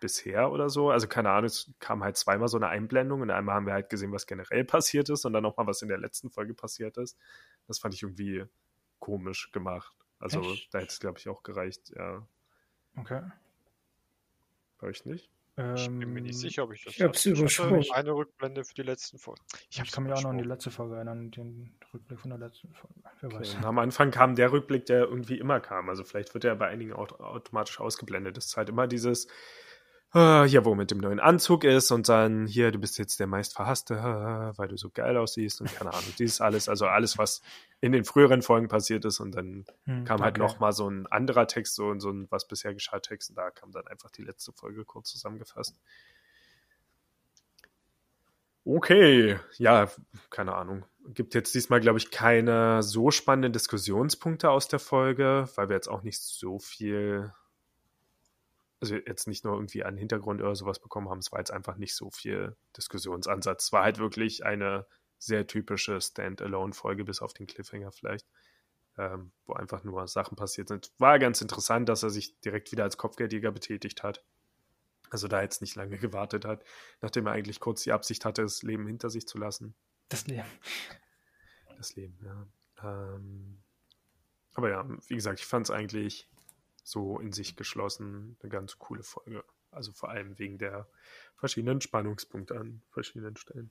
bisher 0.00 0.50
oder 0.50 0.68
so. 0.68 0.90
Also 0.90 1.06
keine 1.06 1.30
Ahnung, 1.30 1.46
es 1.46 1.72
kam 1.78 2.02
halt 2.02 2.16
zweimal 2.16 2.48
so 2.48 2.56
eine 2.56 2.68
Einblendung 2.68 3.20
und 3.20 3.30
einmal 3.30 3.54
haben 3.54 3.66
wir 3.66 3.74
halt 3.74 3.90
gesehen, 3.90 4.12
was 4.12 4.26
generell 4.26 4.64
passiert 4.64 5.08
ist 5.08 5.24
und 5.24 5.32
dann 5.32 5.42
nochmal, 5.42 5.66
was 5.66 5.82
in 5.82 5.88
der 5.88 5.98
letzten 5.98 6.30
Folge 6.30 6.52
passiert 6.52 6.96
ist. 6.96 7.16
Das 7.66 7.78
fand 7.78 7.94
ich 7.94 8.02
irgendwie 8.02 8.44
komisch 8.98 9.52
gemacht. 9.52 9.94
Also 10.18 10.40
Echt? 10.40 10.74
da 10.74 10.78
hätte 10.78 10.90
es, 10.90 11.00
glaube 11.00 11.18
ich, 11.18 11.28
auch 11.28 11.42
gereicht, 11.42 11.92
ja. 11.94 12.26
Okay. 12.96 13.22
Bei 14.78 14.88
euch 14.88 15.04
nicht? 15.04 15.30
Ich 15.74 15.86
bin 15.86 16.12
mir 16.12 16.20
nicht 16.20 16.34
Ähm, 16.34 16.40
sicher, 16.40 16.64
ob 16.64 16.72
ich 16.74 16.84
das 16.84 16.94
ich 16.94 17.02
hab's 17.02 17.24
übersprungen. 17.24 17.84
eine 17.92 18.12
Rückblende 18.12 18.62
für 18.64 18.74
die 18.74 18.82
letzten 18.82 19.18
Folgen. 19.18 19.40
Ich, 19.70 19.80
hab's 19.80 19.90
kann 19.90 20.04
mich 20.04 20.12
auch 20.12 20.22
noch 20.22 20.30
an 20.30 20.38
die 20.38 20.44
letzte 20.44 20.70
Folge 20.70 20.96
erinnern, 20.96 21.30
den 21.30 21.74
Rückblick 21.94 22.20
von 22.20 22.28
der 22.30 22.38
letzten 22.38 22.74
Folge. 22.74 22.94
Wer 23.20 23.32
weiß. 23.32 23.48
Okay. 23.48 23.56
Und 23.58 23.64
am 23.64 23.78
Anfang 23.78 24.10
kam 24.10 24.34
der 24.34 24.52
Rückblick, 24.52 24.84
der 24.84 25.04
irgendwie 25.04 25.38
immer 25.38 25.60
kam. 25.60 25.88
Also 25.88 26.04
vielleicht 26.04 26.34
wird 26.34 26.44
er 26.44 26.56
bei 26.56 26.68
einigen 26.68 26.92
auch 26.92 27.18
automatisch 27.20 27.80
ausgeblendet. 27.80 28.36
Das 28.36 28.46
ist 28.46 28.56
halt 28.58 28.68
immer 28.68 28.86
dieses, 28.86 29.28
ah, 30.12 30.44
hier, 30.44 30.64
wo 30.64 30.74
mit 30.74 30.90
dem 30.90 30.98
neuen 30.98 31.20
Anzug 31.20 31.64
ist 31.64 31.90
und 31.90 32.08
dann 32.08 32.46
hier, 32.46 32.72
du 32.72 32.78
bist 32.78 32.98
jetzt 32.98 33.20
der 33.20 33.26
meist 33.26 33.54
verhasste, 33.54 33.94
weil 34.56 34.68
du 34.68 34.76
so 34.76 34.90
geil 34.90 35.16
aussiehst 35.16 35.60
und 35.60 35.72
keine 35.74 35.92
Ahnung, 35.92 36.12
dieses 36.18 36.40
alles, 36.40 36.68
also 36.68 36.86
alles, 36.86 37.18
was 37.18 37.42
in 37.80 37.92
den 37.92 38.04
früheren 38.04 38.42
Folgen 38.42 38.68
passiert 38.68 39.04
ist 39.04 39.20
und 39.20 39.34
dann 39.34 39.66
Hm, 39.84 40.04
kam 40.04 40.20
halt 40.20 40.36
okay. 40.36 40.46
noch 40.46 40.60
mal 40.60 40.72
so 40.72 40.88
ein 40.88 41.06
anderer 41.06 41.46
Text, 41.46 41.74
so, 41.74 41.98
so 41.98 42.10
ein 42.10 42.26
was 42.30 42.48
bisher 42.48 42.74
geschah 42.74 42.98
Text 43.00 43.30
und 43.30 43.36
da 43.36 43.50
kam 43.50 43.72
dann 43.72 43.86
einfach 43.86 44.10
die 44.10 44.22
letzte 44.22 44.52
Folge 44.52 44.84
kurz 44.84 45.10
zusammengefasst. 45.10 45.78
Okay, 48.64 49.38
ja, 49.58 49.88
keine 50.28 50.56
Ahnung. 50.56 50.84
Gibt 51.14 51.34
jetzt 51.34 51.54
diesmal, 51.54 51.78
glaube 51.80 51.98
ich, 51.98 52.10
keine 52.10 52.82
so 52.82 53.12
spannenden 53.12 53.52
Diskussionspunkte 53.52 54.50
aus 54.50 54.66
der 54.66 54.80
Folge, 54.80 55.48
weil 55.54 55.68
wir 55.68 55.76
jetzt 55.76 55.86
auch 55.86 56.02
nicht 56.02 56.20
so 56.20 56.58
viel, 56.58 57.32
also 58.80 58.94
jetzt 58.94 59.26
nicht 59.26 59.44
nur 59.44 59.54
irgendwie 59.54 59.84
einen 59.84 59.96
Hintergrund 59.96 60.40
oder 60.40 60.54
sowas 60.54 60.78
bekommen 60.78 61.08
haben. 61.08 61.18
Es 61.18 61.32
war 61.32 61.38
jetzt 61.38 61.50
einfach 61.50 61.76
nicht 61.76 61.94
so 61.94 62.10
viel 62.10 62.56
Diskussionsansatz. 62.76 63.64
Es 63.64 63.72
war 63.72 63.82
halt 63.82 63.98
wirklich 63.98 64.44
eine 64.44 64.86
sehr 65.18 65.46
typische 65.46 66.00
Standalone-Folge, 66.00 67.04
bis 67.04 67.22
auf 67.22 67.32
den 67.32 67.46
Cliffhanger 67.46 67.90
vielleicht, 67.90 68.26
ähm, 68.98 69.32
wo 69.46 69.54
einfach 69.54 69.82
nur 69.82 70.06
Sachen 70.08 70.36
passiert 70.36 70.68
sind. 70.68 70.92
War 70.98 71.18
ganz 71.18 71.40
interessant, 71.40 71.88
dass 71.88 72.02
er 72.02 72.10
sich 72.10 72.38
direkt 72.40 72.70
wieder 72.70 72.84
als 72.84 72.98
Kopfgeldjäger 72.98 73.50
betätigt 73.50 74.02
hat. 74.02 74.24
Also 75.08 75.28
da 75.28 75.40
jetzt 75.40 75.62
nicht 75.62 75.76
lange 75.76 75.96
gewartet 75.98 76.44
hat, 76.44 76.64
nachdem 77.00 77.26
er 77.26 77.32
eigentlich 77.32 77.60
kurz 77.60 77.82
die 77.82 77.92
Absicht 77.92 78.24
hatte, 78.24 78.42
das 78.42 78.62
Leben 78.62 78.86
hinter 78.86 79.08
sich 79.08 79.26
zu 79.26 79.38
lassen. 79.38 79.74
Das 80.08 80.26
Leben. 80.26 80.48
Das 81.76 81.96
Leben, 81.96 82.18
ja. 82.22 82.46
Ähm, 82.82 83.62
aber 84.54 84.70
ja, 84.70 84.88
wie 85.08 85.14
gesagt, 85.14 85.40
ich 85.40 85.46
fand 85.46 85.66
es 85.66 85.70
eigentlich 85.70 86.28
so 86.86 87.18
in 87.18 87.32
sich 87.32 87.56
geschlossen 87.56 88.36
eine 88.40 88.50
ganz 88.50 88.78
coole 88.78 89.02
Folge. 89.02 89.44
Also 89.72 89.92
vor 89.92 90.08
allem 90.08 90.38
wegen 90.38 90.56
der 90.56 90.88
verschiedenen 91.34 91.80
Spannungspunkte 91.80 92.56
an 92.56 92.82
verschiedenen 92.90 93.36
Stellen. 93.36 93.70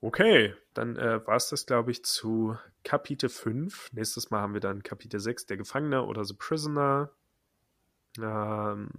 Okay, 0.00 0.54
dann 0.74 0.96
äh, 0.96 1.24
war 1.26 1.36
es 1.36 1.50
das, 1.50 1.66
glaube 1.66 1.90
ich, 1.92 2.04
zu 2.04 2.56
Kapitel 2.82 3.28
5. 3.28 3.92
Nächstes 3.92 4.30
Mal 4.30 4.40
haben 4.40 4.54
wir 4.54 4.60
dann 4.60 4.82
Kapitel 4.82 5.20
6, 5.20 5.46
der 5.46 5.56
Gefangene 5.56 6.04
oder 6.04 6.24
The 6.24 6.34
Prisoner. 6.34 7.10
Ähm, 8.18 8.90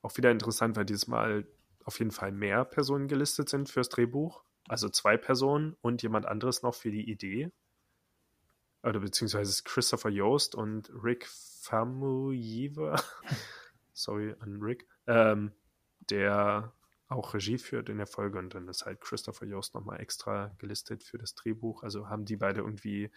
auch 0.00 0.16
wieder 0.16 0.30
interessant, 0.30 0.76
weil 0.76 0.86
dieses 0.86 1.06
Mal 1.06 1.46
auf 1.84 1.98
jeden 1.98 2.12
Fall 2.12 2.32
mehr 2.32 2.64
Personen 2.64 3.08
gelistet 3.08 3.50
sind 3.50 3.68
fürs 3.68 3.90
Drehbuch. 3.90 4.42
Also 4.68 4.88
zwei 4.88 5.18
Personen 5.18 5.76
und 5.82 6.02
jemand 6.02 6.24
anderes 6.24 6.62
noch 6.62 6.74
für 6.74 6.90
die 6.90 7.10
Idee. 7.10 7.50
Oder 8.84 9.00
beziehungsweise 9.00 9.62
Christopher 9.64 10.10
Yost 10.10 10.54
und 10.54 10.90
Rick 11.02 11.26
Famuyiwa. 11.26 13.02
Sorry 13.94 14.34
an 14.40 14.60
Rick. 14.60 14.86
Ähm, 15.06 15.52
der 16.10 16.72
auch 17.08 17.32
Regie 17.32 17.58
führt 17.58 17.88
in 17.88 17.96
der 17.96 18.06
Folge 18.06 18.38
und 18.38 18.54
dann 18.54 18.68
ist 18.68 18.84
halt 18.84 19.00
Christopher 19.00 19.46
Yost 19.46 19.74
nochmal 19.74 20.00
extra 20.00 20.54
gelistet 20.58 21.02
für 21.02 21.16
das 21.16 21.34
Drehbuch. 21.34 21.82
Also 21.82 22.08
haben 22.08 22.26
die 22.26 22.36
beide 22.36 22.60
irgendwie 22.60 23.10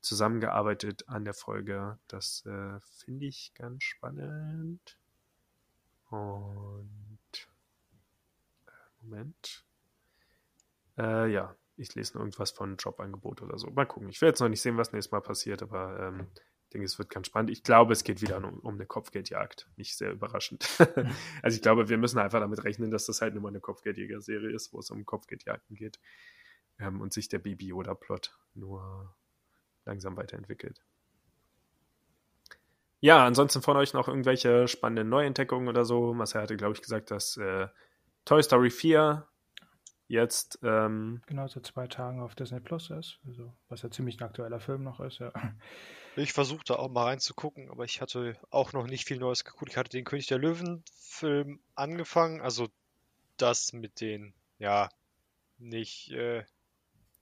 zusammengearbeitet 0.00 1.08
an 1.08 1.24
der 1.24 1.34
Folge. 1.34 1.98
Das 2.08 2.44
äh, 2.44 2.78
finde 2.80 3.26
ich 3.26 3.52
ganz 3.54 3.84
spannend. 3.84 4.98
Und 6.10 7.48
äh, 8.66 8.70
Moment. 9.02 9.64
Äh, 10.98 11.30
ja, 11.30 11.56
ich 11.78 11.94
lese 11.94 12.14
noch 12.14 12.20
irgendwas 12.20 12.50
von 12.50 12.76
Jobangebot 12.76 13.42
oder 13.42 13.58
so. 13.58 13.70
Mal 13.70 13.86
gucken. 13.86 14.08
Ich 14.08 14.20
werde 14.20 14.30
jetzt 14.30 14.40
noch 14.40 14.48
nicht 14.48 14.60
sehen, 14.60 14.76
was 14.76 14.92
nächstes 14.92 15.12
Mal 15.12 15.20
passiert, 15.20 15.62
aber 15.62 15.98
ähm, 16.00 16.26
ich 16.64 16.70
denke, 16.70 16.84
es 16.84 16.98
wird 16.98 17.08
ganz 17.08 17.28
spannend. 17.28 17.50
Ich 17.50 17.62
glaube, 17.62 17.92
es 17.92 18.04
geht 18.04 18.20
wieder 18.20 18.36
um, 18.36 18.58
um 18.60 18.74
eine 18.74 18.84
Kopfgeldjagd. 18.84 19.68
Nicht 19.76 19.96
sehr 19.96 20.12
überraschend. 20.12 20.68
also 21.42 21.54
ich 21.54 21.62
glaube, 21.62 21.88
wir 21.88 21.96
müssen 21.96 22.18
einfach 22.18 22.40
damit 22.40 22.64
rechnen, 22.64 22.90
dass 22.90 23.06
das 23.06 23.22
halt 23.22 23.34
nur 23.34 23.42
mal 23.42 23.48
eine 23.48 23.60
Kopfgeldjäger-Serie 23.60 24.54
ist, 24.54 24.72
wo 24.72 24.80
es 24.80 24.90
um 24.90 25.06
Kopfgeldjagden 25.06 25.76
geht. 25.76 25.98
Ähm, 26.78 27.00
und 27.00 27.12
sich 27.12 27.28
der 27.28 27.38
Baby 27.38 27.68
Yoda-Plot 27.68 28.36
nur 28.54 29.14
langsam 29.84 30.16
weiterentwickelt. 30.16 30.82
Ja, 33.00 33.24
ansonsten 33.24 33.62
von 33.62 33.76
euch 33.76 33.94
noch 33.94 34.08
irgendwelche 34.08 34.66
spannenden 34.66 35.08
Neuentdeckungen 35.08 35.68
oder 35.68 35.84
so. 35.84 36.12
Marcel 36.12 36.42
hatte, 36.42 36.56
glaube 36.56 36.74
ich, 36.74 36.82
gesagt, 36.82 37.12
dass 37.12 37.36
äh, 37.36 37.68
Toy 38.24 38.42
Story 38.42 38.70
4 38.70 39.26
jetzt 40.08 40.58
ähm, 40.62 41.22
Genau, 41.26 41.46
seit 41.46 41.66
zwei 41.66 41.86
Tagen 41.86 42.20
auf 42.20 42.34
Disney 42.34 42.60
Plus 42.60 42.90
ist. 42.90 43.20
Also, 43.26 43.52
was 43.68 43.82
ja 43.82 43.90
ziemlich 43.90 44.20
ein 44.20 44.24
aktueller 44.24 44.60
Film 44.60 44.82
noch 44.82 45.00
ist, 45.00 45.20
ja. 45.20 45.32
Ich 46.16 46.32
versuchte 46.32 46.78
auch 46.78 46.88
mal 46.88 47.04
reinzugucken, 47.04 47.70
aber 47.70 47.84
ich 47.84 48.00
hatte 48.00 48.36
auch 48.50 48.72
noch 48.72 48.86
nicht 48.86 49.06
viel 49.06 49.18
Neues 49.18 49.44
geguckt. 49.44 49.70
Ich 49.70 49.76
hatte 49.76 49.90
den 49.90 50.04
König 50.04 50.26
der 50.26 50.38
Löwen-Film 50.38 51.60
angefangen, 51.76 52.40
also 52.40 52.68
das 53.36 53.72
mit 53.72 54.00
den, 54.00 54.34
ja, 54.58 54.88
nicht, 55.58 56.10
äh, 56.10 56.44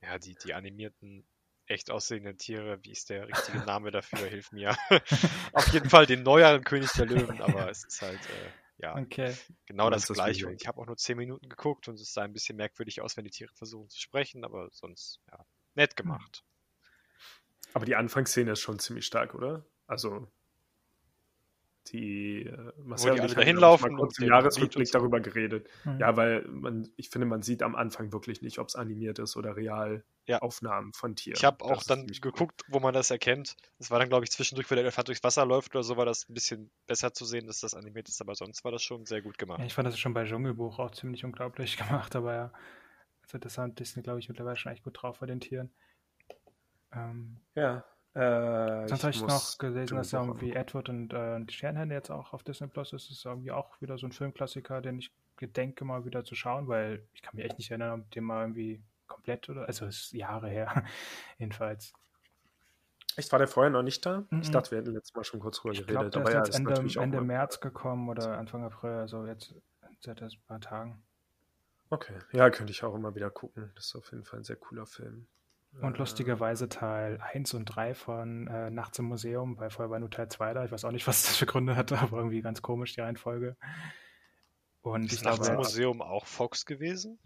ja, 0.02 0.18
die, 0.18 0.34
die 0.36 0.54
animierten, 0.54 1.26
echt 1.66 1.90
aussehenden 1.90 2.38
Tiere. 2.38 2.78
Wie 2.84 2.92
ist 2.92 3.10
der 3.10 3.28
richtige 3.28 3.58
Name 3.66 3.90
dafür? 3.90 4.26
Hilf 4.26 4.52
mir. 4.52 4.76
Auf 5.52 5.72
jeden 5.72 5.90
Fall 5.90 6.06
den 6.06 6.22
neueren 6.22 6.64
König 6.64 6.90
der 6.92 7.06
Löwen, 7.06 7.42
aber 7.42 7.68
es 7.70 7.84
ist 7.84 8.00
halt, 8.02 8.20
äh, 8.20 8.50
ja, 8.78 8.96
Okay. 8.96 9.34
genau 9.66 9.90
Das 9.90 10.06
das 10.06 10.16
gleiche. 10.16 10.46
Und 10.46 10.60
ich 10.60 10.66
habe 10.66 10.80
auch 10.80 10.86
nur 10.86 10.96
10 10.96 11.16
Minuten 11.16 11.48
geguckt 11.48 11.88
und 11.88 11.98
es 12.00 12.12
sah 12.12 12.22
ein 12.22 12.32
bisschen 12.32 12.56
merkwürdig 12.56 13.00
aus, 13.00 13.16
wenn 13.16 13.24
die 13.24 13.30
Tiere 13.30 13.52
versuchen 13.54 13.88
zu 13.88 14.00
sprechen, 14.00 14.44
aber 14.44 14.68
sonst, 14.72 15.20
ja, 15.30 15.44
nett 15.74 15.96
gemacht. 15.96 16.44
Aber 17.74 17.84
die 17.84 17.96
Anfangsszene 17.96 18.52
ist 18.52 18.60
schon 18.60 18.78
ziemlich 18.78 19.06
stark, 19.06 19.34
oder? 19.34 19.66
Also 19.86 20.28
die 21.92 22.46
äh, 22.46 22.72
Marcel 22.82 23.12
die 23.12 23.12
und 23.12 23.20
alle 23.20 23.28
ich 23.28 23.34
dahin 23.34 23.56
haben, 23.56 23.60
laufen 23.60 23.92
mal 23.92 23.98
kurz 23.98 24.18
und 24.18 24.24
im 24.24 24.30
Jahresrückblick 24.30 24.88
so. 24.88 24.98
darüber 24.98 25.20
geredet. 25.20 25.68
Mhm. 25.84 25.98
Ja, 25.98 26.16
weil 26.16 26.46
man, 26.48 26.88
ich 26.96 27.10
finde, 27.10 27.26
man 27.26 27.42
sieht 27.42 27.62
am 27.62 27.74
Anfang 27.74 28.12
wirklich 28.12 28.42
nicht, 28.42 28.58
ob 28.58 28.68
es 28.68 28.76
animiert 28.76 29.18
ist 29.18 29.36
oder 29.36 29.56
real 29.56 30.04
Ja. 30.26 30.40
Aufnahmen 30.40 30.92
von 30.92 31.16
Tieren. 31.16 31.36
Ich 31.36 31.44
habe 31.44 31.64
auch 31.64 31.82
dann 31.82 32.06
geguckt, 32.06 32.62
wo 32.68 32.80
man 32.80 32.94
das 32.94 33.10
erkennt. 33.10 33.56
Das 33.78 33.90
war 33.90 33.98
dann, 33.98 34.08
glaube 34.08 34.24
ich, 34.24 34.30
zwischendurch, 34.30 34.70
wenn 34.70 34.76
der 34.76 34.84
Elefant 34.84 35.08
durchs 35.08 35.22
Wasser 35.22 35.46
läuft 35.46 35.74
oder 35.74 35.82
so, 35.82 35.96
war 35.96 36.06
das 36.06 36.28
ein 36.28 36.34
bisschen 36.34 36.70
besser 36.86 37.12
zu 37.12 37.24
sehen, 37.24 37.46
dass 37.46 37.60
das 37.60 37.74
animiert 37.74 38.08
ist, 38.08 38.20
aber 38.20 38.34
sonst 38.34 38.64
war 38.64 38.72
das 38.72 38.82
schon 38.82 39.06
sehr 39.06 39.22
gut 39.22 39.38
gemacht. 39.38 39.60
Ja, 39.60 39.66
ich 39.66 39.74
fand 39.74 39.86
das 39.88 39.98
schon 39.98 40.14
bei 40.14 40.24
Dschungelbuch 40.24 40.78
auch 40.78 40.90
ziemlich 40.90 41.24
unglaublich 41.24 41.76
gemacht, 41.76 42.16
aber 42.16 42.34
ja. 42.34 42.52
Also 43.22 43.38
das 43.38 43.58
hat 43.58 43.78
Disney, 43.78 44.02
glaube 44.02 44.20
ich, 44.20 44.28
mittlerweile 44.28 44.56
schon 44.56 44.72
echt 44.72 44.84
gut 44.84 45.02
drauf 45.02 45.18
bei 45.18 45.26
den 45.26 45.40
Tieren. 45.40 45.70
Ähm, 46.92 47.40
Ja. 47.54 47.84
Äh, 48.16 48.88
sonst 48.88 49.02
habe 49.02 49.10
ich 49.10 49.26
noch 49.26 49.58
gelesen, 49.58 49.96
dass 49.96 50.12
irgendwie 50.12 50.52
Edward 50.52 50.88
und 50.88 51.12
äh, 51.12 51.38
die 51.44 51.52
Sternhände 51.52 51.94
jetzt 51.94 52.10
auch 52.10 52.32
auf 52.32 52.42
Disney 52.42 52.66
Plus 52.66 52.92
ist. 52.92 53.10
Das 53.10 53.18
ist 53.18 53.24
irgendwie 53.26 53.50
auch 53.52 53.80
wieder 53.82 53.98
so 53.98 54.06
ein 54.06 54.12
Filmklassiker, 54.12 54.80
den 54.80 54.98
ich 54.98 55.12
gedenke 55.36 55.84
mal 55.84 56.04
wieder 56.06 56.24
zu 56.24 56.34
schauen, 56.34 56.66
weil 56.66 57.06
ich 57.12 57.20
kann 57.22 57.36
mich 57.36 57.44
echt 57.44 57.58
nicht 57.58 57.70
erinnern, 57.70 58.00
ob 58.00 58.10
den 58.10 58.24
mal 58.24 58.40
irgendwie 58.42 58.82
komplett 59.06 59.48
oder, 59.50 59.66
also 59.66 59.84
es 59.86 59.96
ist 60.04 60.12
Jahre 60.12 60.48
her, 60.48 60.84
jedenfalls. 61.38 61.92
Echt, 63.16 63.32
war 63.32 63.38
der 63.38 63.48
vorher 63.48 63.70
noch 63.70 63.82
nicht 63.82 64.04
da? 64.04 64.24
Ich 64.40 64.48
Mhm. 64.48 64.52
dachte, 64.52 64.70
wir 64.70 64.78
hätten 64.78 64.92
letztes 64.92 65.14
Mal 65.14 65.24
schon 65.24 65.40
kurz 65.40 65.58
drüber 65.58 65.74
Ich 65.74 65.86
glaube, 65.86 66.04
geredet. 66.04 66.14
der 66.14 66.22
aber 66.22 66.30
ist 66.30 66.34
ja, 66.34 66.38
jetzt 66.40 66.48
ist 66.50 66.56
Ende, 66.56 66.70
natürlich 66.70 66.96
Ende 66.96 67.20
März 67.20 67.60
gekommen 67.60 68.08
oder 68.08 68.38
Anfang 68.38 68.64
April, 68.64 68.92
also 68.92 69.26
jetzt 69.26 69.54
seit 70.00 70.22
ein 70.22 70.30
paar 70.46 70.60
Tagen. 70.60 71.02
Okay, 71.90 72.18
ja, 72.32 72.48
könnte 72.50 72.70
ich 72.72 72.84
auch 72.84 72.94
immer 72.94 73.14
wieder 73.16 73.28
gucken. 73.30 73.72
Das 73.74 73.86
ist 73.86 73.96
auf 73.96 74.12
jeden 74.12 74.24
Fall 74.24 74.40
ein 74.40 74.44
sehr 74.44 74.56
cooler 74.56 74.86
Film. 74.86 75.26
Und 75.80 75.94
Äh, 75.94 75.98
lustigerweise 75.98 76.68
Teil 76.68 77.20
1 77.20 77.52
und 77.54 77.66
3 77.66 77.94
von 77.94 78.46
äh, 78.46 78.70
Nachts 78.70 78.98
im 78.98 79.06
Museum, 79.06 79.58
weil 79.58 79.70
vorher 79.70 79.90
war 79.90 79.98
nur 79.98 80.10
Teil 80.10 80.28
2 80.28 80.54
da. 80.54 80.64
Ich 80.64 80.72
weiß 80.72 80.84
auch 80.84 80.90
nicht, 80.92 81.06
was 81.08 81.24
das 81.24 81.36
für 81.36 81.46
Gründe 81.46 81.76
hatte, 81.76 81.98
aber 81.98 82.18
irgendwie 82.18 82.40
ganz 82.42 82.62
komisch, 82.62 82.94
die 82.94 83.00
Reihenfolge. 83.02 83.56
Und 84.82 85.12
Ist 85.12 85.24
nachts 85.24 85.48
im 85.48 85.56
Museum 85.56 86.00
auch 86.00 86.26
Fox 86.26 86.64
gewesen? 86.64 87.18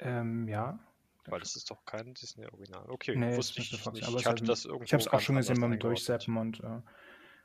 ähm, 0.00 0.48
ja. 0.48 0.78
Weil 1.26 1.40
das 1.40 1.56
ist 1.56 1.70
doch 1.70 1.84
kein 1.84 2.14
Disney-Original. 2.14 2.88
Okay, 2.90 3.14
Nee, 3.16 3.36
wusste 3.36 3.60
ich 3.60 3.70
Fox 3.82 3.94
nicht. 3.94 4.06
aber 4.08 4.18
Ich 4.18 4.26
hatte 4.26 4.42
hat- 4.42 4.48
das 4.48 4.64
irgendwo 4.64 4.84
Ich 4.84 4.92
habe 4.94 5.02
es 5.02 5.08
auch 5.08 5.20
schon 5.20 5.36
gesehen 5.36 5.60
beim 5.60 5.78
Durchseppen 5.78 6.36
und, 6.38 6.60
äh, 6.60 6.80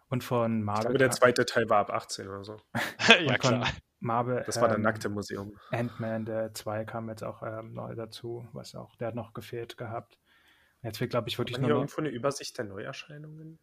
und 0.10 0.24
von 0.24 0.60
Ich 0.60 0.64
Marvel. 0.66 0.82
glaube, 0.84 0.98
der 1.00 1.12
zweite 1.12 1.46
Teil 1.46 1.70
war 1.70 1.80
ab 1.80 1.90
18 1.92 2.28
oder 2.30 2.44
so. 2.46 2.58
ja, 3.28 3.38
klar. 3.38 3.68
Marvel. 4.04 4.44
Das 4.46 4.60
war 4.60 4.68
der 4.68 4.78
ähm, 4.78 4.84
nackte 4.84 5.10
Museum. 5.10 5.58
Ant-Man, 5.72 6.26
der 6.26 6.54
2 6.54 6.86
kam 6.86 7.10
jetzt 7.10 7.24
auch 7.24 7.42
ähm, 7.42 7.74
neu 7.74 7.96
dazu, 7.96 8.48
was 8.54 8.76
auch, 8.76 8.96
der 8.98 9.10
hat 9.10 9.16
noch 9.16 9.34
gefehlt 9.34 9.78
gehabt. 9.78 10.20
Jetzt 10.84 11.00
wird, 11.00 11.12
glaube 11.12 11.30
ich, 11.30 11.38
wirklich 11.38 11.58
nur 11.58 11.68
hier 11.68 11.74
noch, 11.76 11.82
irgendwo 11.82 12.02
eine 12.02 12.10
Übersicht 12.10 12.58
der 12.58 12.66
Neuerscheinungen? 12.66 13.58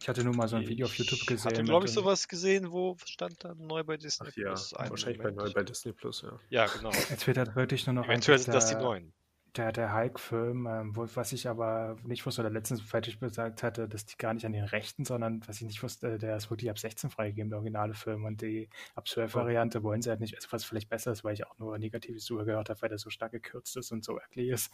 Ich 0.00 0.08
hatte 0.08 0.24
nur 0.24 0.34
mal 0.34 0.48
so 0.48 0.56
ein 0.56 0.66
Video 0.66 0.86
auf 0.86 0.94
YouTube 0.96 1.20
Ich 1.20 1.26
gesehen. 1.26 1.44
hatte, 1.44 1.62
mit 1.62 1.68
glaube 1.68 1.86
ich, 1.86 1.92
sowas 1.92 2.26
gesehen, 2.26 2.72
wo 2.72 2.96
stand 3.04 3.44
da 3.44 3.54
neu 3.54 3.84
bei 3.84 3.96
Disney 3.96 4.28
Ach 4.30 4.36
ja, 4.36 4.48
Plus. 4.48 4.74
Wahrscheinlich 4.76 5.18
bei 5.18 5.30
Moment. 5.30 5.48
neu 5.48 5.52
bei 5.52 5.62
Disney 5.62 5.92
Plus, 5.92 6.22
ja. 6.22 6.38
Ja, 6.50 6.66
genau. 6.66 6.90
Jetzt 6.90 7.26
wird 7.26 7.38
halt 7.38 7.54
wirklich 7.54 7.86
nur 7.86 7.94
noch 7.94 8.06
Eventuell 8.06 8.38
sind 8.38 8.52
das 8.52 8.68
die 8.68 8.74
neuen. 8.74 9.12
Der, 9.56 9.72
der 9.72 9.94
Hulk-Film, 9.94 10.66
ähm, 10.66 10.96
was 10.96 11.32
ich 11.32 11.48
aber 11.48 11.96
nicht 12.02 12.26
wusste 12.26 12.40
oder 12.42 12.50
letztens 12.50 12.80
fertig 12.80 13.20
gesagt 13.20 13.62
hatte, 13.62 13.88
dass 13.88 14.04
die 14.04 14.16
gar 14.16 14.34
nicht 14.34 14.44
an 14.46 14.52
den 14.52 14.64
Rechten, 14.64 15.04
sondern 15.04 15.46
was 15.46 15.60
ich 15.60 15.66
nicht 15.66 15.82
wusste, 15.82 16.18
der 16.18 16.36
ist 16.36 16.50
wirklich 16.50 16.70
ab 16.70 16.78
16 16.78 17.10
freigegeben, 17.10 17.50
der 17.50 17.58
originale 17.58 17.94
Film. 17.94 18.24
Und 18.24 18.42
die 18.42 18.68
ab 18.94 19.06
12 19.06 19.34
Variante 19.34 19.82
wollen 19.82 20.02
sie 20.02 20.10
halt 20.10 20.20
nicht, 20.20 20.34
also 20.34 20.48
was 20.50 20.64
vielleicht 20.64 20.88
besser 20.88 21.12
ist, 21.12 21.22
weil 21.22 21.34
ich 21.34 21.46
auch 21.46 21.56
nur 21.58 21.78
Negatives 21.78 22.24
zugehört 22.24 22.68
habe, 22.68 22.82
weil 22.82 22.88
der 22.88 22.98
so 22.98 23.10
stark 23.10 23.32
gekürzt 23.32 23.76
ist 23.76 23.92
und 23.92 24.04
so 24.04 24.18
ugly 24.18 24.50
ist. 24.50 24.72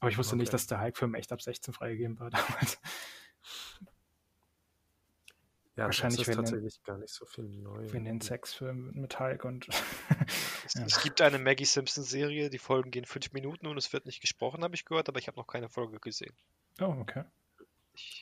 Aber 0.00 0.10
ich 0.10 0.16
wusste 0.16 0.34
okay. 0.34 0.42
nicht, 0.42 0.52
dass 0.52 0.66
der 0.66 0.80
Hulk-Film 0.80 1.14
echt 1.14 1.32
ab 1.32 1.42
16 1.42 1.74
freigegeben 1.74 2.18
war 2.18 2.30
damals. 2.30 2.80
Ja, 5.76 5.84
Wahrscheinlich 5.84 6.18
das 6.18 6.28
ist 6.28 6.34
tatsächlich 6.34 6.74
den, 6.78 6.84
gar 6.84 6.98
nicht 6.98 7.12
so 7.14 7.24
viel 7.24 7.44
neu. 7.44 7.92
Wie 7.92 7.98
in 7.98 8.04
den 8.04 8.20
Sexfilm 8.20 8.90
mit 8.94 9.20
Hulk 9.20 9.44
und. 9.44 9.68
es, 10.68 10.74
ja. 10.74 10.84
es, 10.86 11.02
gibt 11.02 11.20
eine 11.20 11.38
Maggie 11.38 11.64
Simpson-Serie, 11.64 12.50
die 12.50 12.58
Folgen 12.58 12.90
gehen 12.90 13.04
fünf 13.04 13.32
Minuten 13.32 13.66
und 13.66 13.76
es 13.76 13.92
wird 13.92 14.06
nicht 14.06 14.20
gesprochen, 14.20 14.62
habe 14.62 14.74
ich 14.74 14.84
gehört, 14.84 15.08
aber 15.08 15.18
ich 15.18 15.26
habe 15.26 15.36
noch 15.36 15.46
keine 15.46 15.68
Folge 15.68 15.98
gesehen. 16.00 16.34
Oh, 16.80 16.96
okay. 17.00 17.24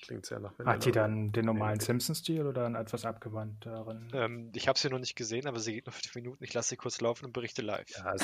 Klingt 0.02 0.24
sehr 0.24 0.40
nach 0.40 0.58
Hat 0.58 0.86
die 0.86 0.92
dann 0.92 1.32
den 1.32 1.44
normalen 1.44 1.80
Simpsons-Stil 1.80 2.46
oder 2.46 2.64
einen 2.64 2.76
etwas 2.76 3.04
abgewandteren? 3.04 4.10
Ähm, 4.14 4.50
ich 4.54 4.68
habe 4.68 4.78
sie 4.78 4.88
noch 4.88 4.98
nicht 4.98 5.16
gesehen, 5.16 5.46
aber 5.46 5.58
sie 5.58 5.74
geht 5.74 5.86
nur 5.86 5.92
fünf 5.92 6.14
Minuten. 6.14 6.42
Ich 6.42 6.54
lasse 6.54 6.70
sie 6.70 6.76
kurz 6.76 7.00
laufen 7.00 7.26
und 7.26 7.32
berichte 7.32 7.60
live. 7.60 7.88
Ja, 7.90 8.14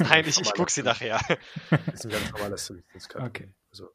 Nein, 0.00 0.24
ich, 0.26 0.40
ich 0.40 0.52
gucke 0.54 0.72
sie 0.72 0.82
nachher. 0.82 1.20
Das 1.70 1.94
ist 1.94 2.06
ein 2.06 2.10
ganz 2.10 2.32
normales 2.32 2.66
Simpsons. 2.92 3.08
Okay. 3.14 3.52
Also, 3.70 3.90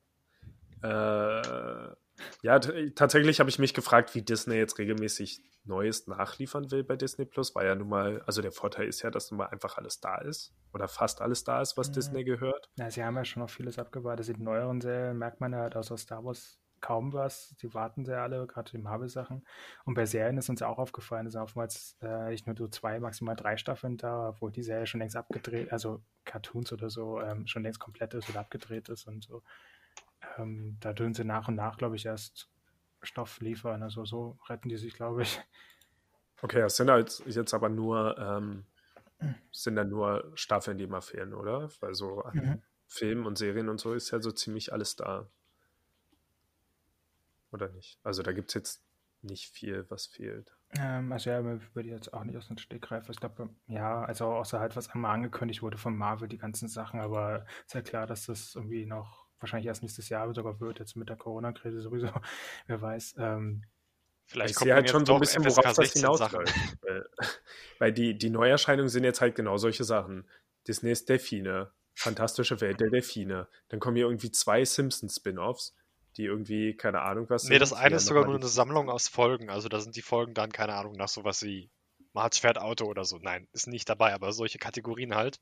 äh, 0.84 1.95
ja, 2.41 2.59
tatsächlich 2.59 3.39
habe 3.39 3.49
ich 3.49 3.59
mich 3.59 3.74
gefragt, 3.74 4.15
wie 4.15 4.22
Disney 4.22 4.55
jetzt 4.55 4.78
regelmäßig 4.78 5.41
Neues 5.63 6.07
nachliefern 6.07 6.72
will 6.72 6.84
bei 6.84 6.95
Disney 6.95 7.26
Plus, 7.26 7.53
weil 7.53 7.67
ja 7.67 7.76
nun 7.76 7.89
mal, 7.89 8.22
also 8.26 8.41
der 8.41 8.51
Vorteil 8.51 8.88
ist 8.88 9.01
ja, 9.03 9.11
dass 9.11 9.30
nun 9.30 9.39
mal 9.39 9.47
einfach 9.47 9.78
alles 9.78 9.99
da 9.99 10.17
ist 10.17 10.53
oder 10.74 10.88
fast 10.88 11.22
alles 11.22 11.43
da 11.43 11.61
ist, 11.61 11.78
was 11.78 11.89
mhm. 11.89 11.93
Disney 11.93 12.24
gehört. 12.24 12.69
Ja, 12.78 12.89
sie 12.89 13.03
haben 13.03 13.15
ja 13.15 13.26
schon 13.26 13.43
noch 13.43 13.49
vieles 13.49 13.78
abgewartet. 13.78 14.30
In 14.30 14.43
neueren 14.43 14.82
Serien 14.82 15.17
merkt 15.17 15.39
man 15.39 15.53
ja 15.53 15.59
halt 15.59 15.76
außer 15.76 15.97
Star 15.97 16.24
Wars 16.24 16.59
kaum 16.82 17.13
was. 17.13 17.55
Die 17.61 17.74
warten 17.74 18.05
sehr 18.05 18.22
alle, 18.22 18.45
gerade 18.47 18.72
die 18.72 18.80
Marvel-Sachen. 18.80 19.45
Und 19.86 19.93
bei 19.93 20.05
Serien 20.05 20.38
ist 20.38 20.49
uns 20.49 20.61
auch 20.63 20.80
aufgefallen, 20.80 21.28
es 21.28 21.34
sind 21.34 21.41
oftmals 21.41 21.95
äh, 22.01 22.30
nicht 22.30 22.47
nur 22.47 22.57
so 22.57 22.67
zwei, 22.67 22.99
maximal 22.99 23.36
drei 23.36 23.55
Staffeln 23.55 23.97
da, 23.97 24.30
obwohl 24.30 24.51
die 24.51 24.63
Serie 24.63 24.88
schon 24.88 24.99
längst 24.99 25.15
abgedreht, 25.15 25.72
also 25.72 26.01
Cartoons 26.26 26.74
oder 26.74 26.89
so, 26.89 27.22
ähm, 27.22 27.47
schon 27.47 27.63
längst 27.63 27.80
komplett 27.80 28.13
ist 28.15 28.30
oder 28.30 28.39
abgedreht 28.39 28.89
ist 28.89 29.07
und 29.07 29.24
so 29.24 29.43
ähm, 30.38 30.77
da 30.79 30.93
dürfen 30.93 31.13
sie 31.13 31.23
nach 31.23 31.47
und 31.47 31.55
nach, 31.55 31.77
glaube 31.77 31.95
ich, 31.95 32.05
erst 32.05 32.49
Stoff 33.01 33.39
liefern. 33.41 33.84
Also 33.84 34.05
so 34.05 34.38
retten 34.47 34.69
die 34.69 34.77
sich, 34.77 34.93
glaube 34.93 35.23
ich. 35.23 35.39
Okay, 36.41 36.59
das 36.59 36.75
sind 36.75 36.89
halt 36.89 37.21
jetzt 37.27 37.53
aber 37.53 37.69
nur, 37.69 38.17
ähm, 38.17 38.65
sind 39.51 39.75
dann 39.75 39.89
nur 39.89 40.32
Staffeln, 40.36 40.77
die 40.77 40.86
immer 40.86 41.01
fehlen, 41.01 41.34
oder? 41.34 41.69
Weil 41.79 41.93
so 41.93 42.21
an 42.23 42.36
mhm. 42.36 42.61
Filmen 42.88 43.25
und 43.25 43.38
Serien 43.38 43.69
und 43.69 43.79
so 43.79 43.93
ist 43.93 44.11
ja 44.11 44.19
so 44.21 44.32
ziemlich 44.32 44.73
alles 44.73 44.95
da. 44.95 45.29
Oder 47.51 47.69
nicht? 47.69 47.99
Also 48.03 48.23
da 48.23 48.32
gibt 48.32 48.49
es 48.49 48.53
jetzt 48.55 48.84
nicht 49.21 49.49
viel, 49.49 49.86
was 49.89 50.07
fehlt. 50.07 50.55
Ähm, 50.77 51.11
also 51.11 51.29
ja, 51.29 51.43
würde 51.43 51.59
ich 51.75 51.93
jetzt 51.93 52.13
auch 52.13 52.23
nicht 52.23 52.38
aus 52.38 52.47
dem 52.47 52.57
Stegreif. 52.57 53.09
Ich 53.09 53.17
glaube, 53.17 53.49
ja, 53.67 54.03
also 54.03 54.25
außer 54.25 54.59
halt, 54.59 54.75
was 54.75 54.89
einmal 54.89 55.13
angekündigt 55.13 55.61
wurde 55.61 55.77
von 55.77 55.95
Marvel, 55.95 56.27
die 56.27 56.38
ganzen 56.38 56.67
Sachen, 56.67 56.99
aber 56.99 57.45
ist 57.65 57.73
ja 57.73 57.82
klar, 57.82 58.07
dass 58.07 58.25
das 58.25 58.55
irgendwie 58.55 58.86
noch 58.86 59.20
wahrscheinlich 59.42 59.68
erst 59.68 59.82
nächstes 59.82 60.10
Jahr 60.10 60.34
sogar 60.34 60.60
wird, 60.60 60.80
jetzt 60.80 60.96
mit 60.96 61.10
der 61.10 61.18
Corona-Krise 61.18 61.82
sowieso, 61.82 62.10
wer 62.68 62.82
weiß. 62.82 63.16
Ähm, 63.18 63.64
Vielleicht 64.26 64.52
ich 64.52 64.60
sehe 64.60 64.74
halt 64.74 64.89
schon 64.89 65.06
so 65.06 65.16
ein 65.16 65.20
bisschen, 65.20 65.44
worauf 65.44 65.76
das 65.76 65.92
hinausläuft. 65.92 66.54
Weil 67.80 67.92
die, 67.92 68.18
die 68.18 68.30
Neuerscheinungen 68.30 68.88
sind 68.88 69.04
jetzt 69.04 69.20
halt 69.20 69.36
genau 69.36 69.58
solche 69.58 69.84
Sachen. 69.84 70.26
Disney's 70.68 71.04
Delfine, 71.04 71.72
Fantastische 71.94 72.62
Welt 72.62 72.80
der 72.80 72.89
Delfine. 72.89 73.48
Dann 73.68 73.82
kommen 73.82 73.98
hier 73.98 74.06
irgendwie 74.06 74.32
zwei 74.32 74.64
Simpsons-Spin-Offs, 74.64 75.76
die 76.16 76.26
irgendwie, 76.26 76.76
keine 76.76 77.02
Ahnung, 77.02 77.30
was 77.30 77.44
Nee, 77.44 77.60
das 77.60 77.74
eine 77.74 77.98
ist 77.98 78.06
sogar 78.06 78.26
nur 78.26 78.36
eine 78.36 78.48
Sammlung 78.48 78.89
aus 78.89 79.10
Folgen. 79.10 79.50
Also 79.50 79.68
da 79.68 79.82
sind 79.82 79.98
die 79.98 80.02
Folgen 80.02 80.34
dann, 80.34 80.52
keine 80.52 80.76
Ahnung, 80.76 80.94
nach 80.94 81.10
sowas 81.10 81.44
wie 81.44 81.70
Marz 82.14 82.38
fährt 82.38 82.58
Auto 82.58 82.86
oder 82.86 83.04
so. 83.04 83.18
Nein, 83.18 83.48
ist 83.52 83.68
nicht 83.68 83.89
dabei, 83.89 84.14
aber 84.14 84.32
solche 84.32 84.60
Kategorien 84.60 85.16
halt. 85.16 85.39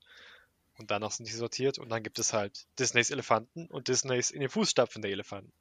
Und 0.80 0.90
danach 0.90 1.10
sind 1.10 1.28
die 1.28 1.32
sortiert 1.32 1.78
und 1.78 1.90
dann 1.90 2.02
gibt 2.02 2.18
es 2.18 2.32
halt 2.32 2.66
Disneys 2.78 3.10
Elefanten 3.10 3.66
und 3.66 3.88
Disneys 3.88 4.30
in 4.30 4.40
den 4.40 4.48
Fußstapfen 4.48 5.02
der 5.02 5.10
Elefanten. 5.10 5.52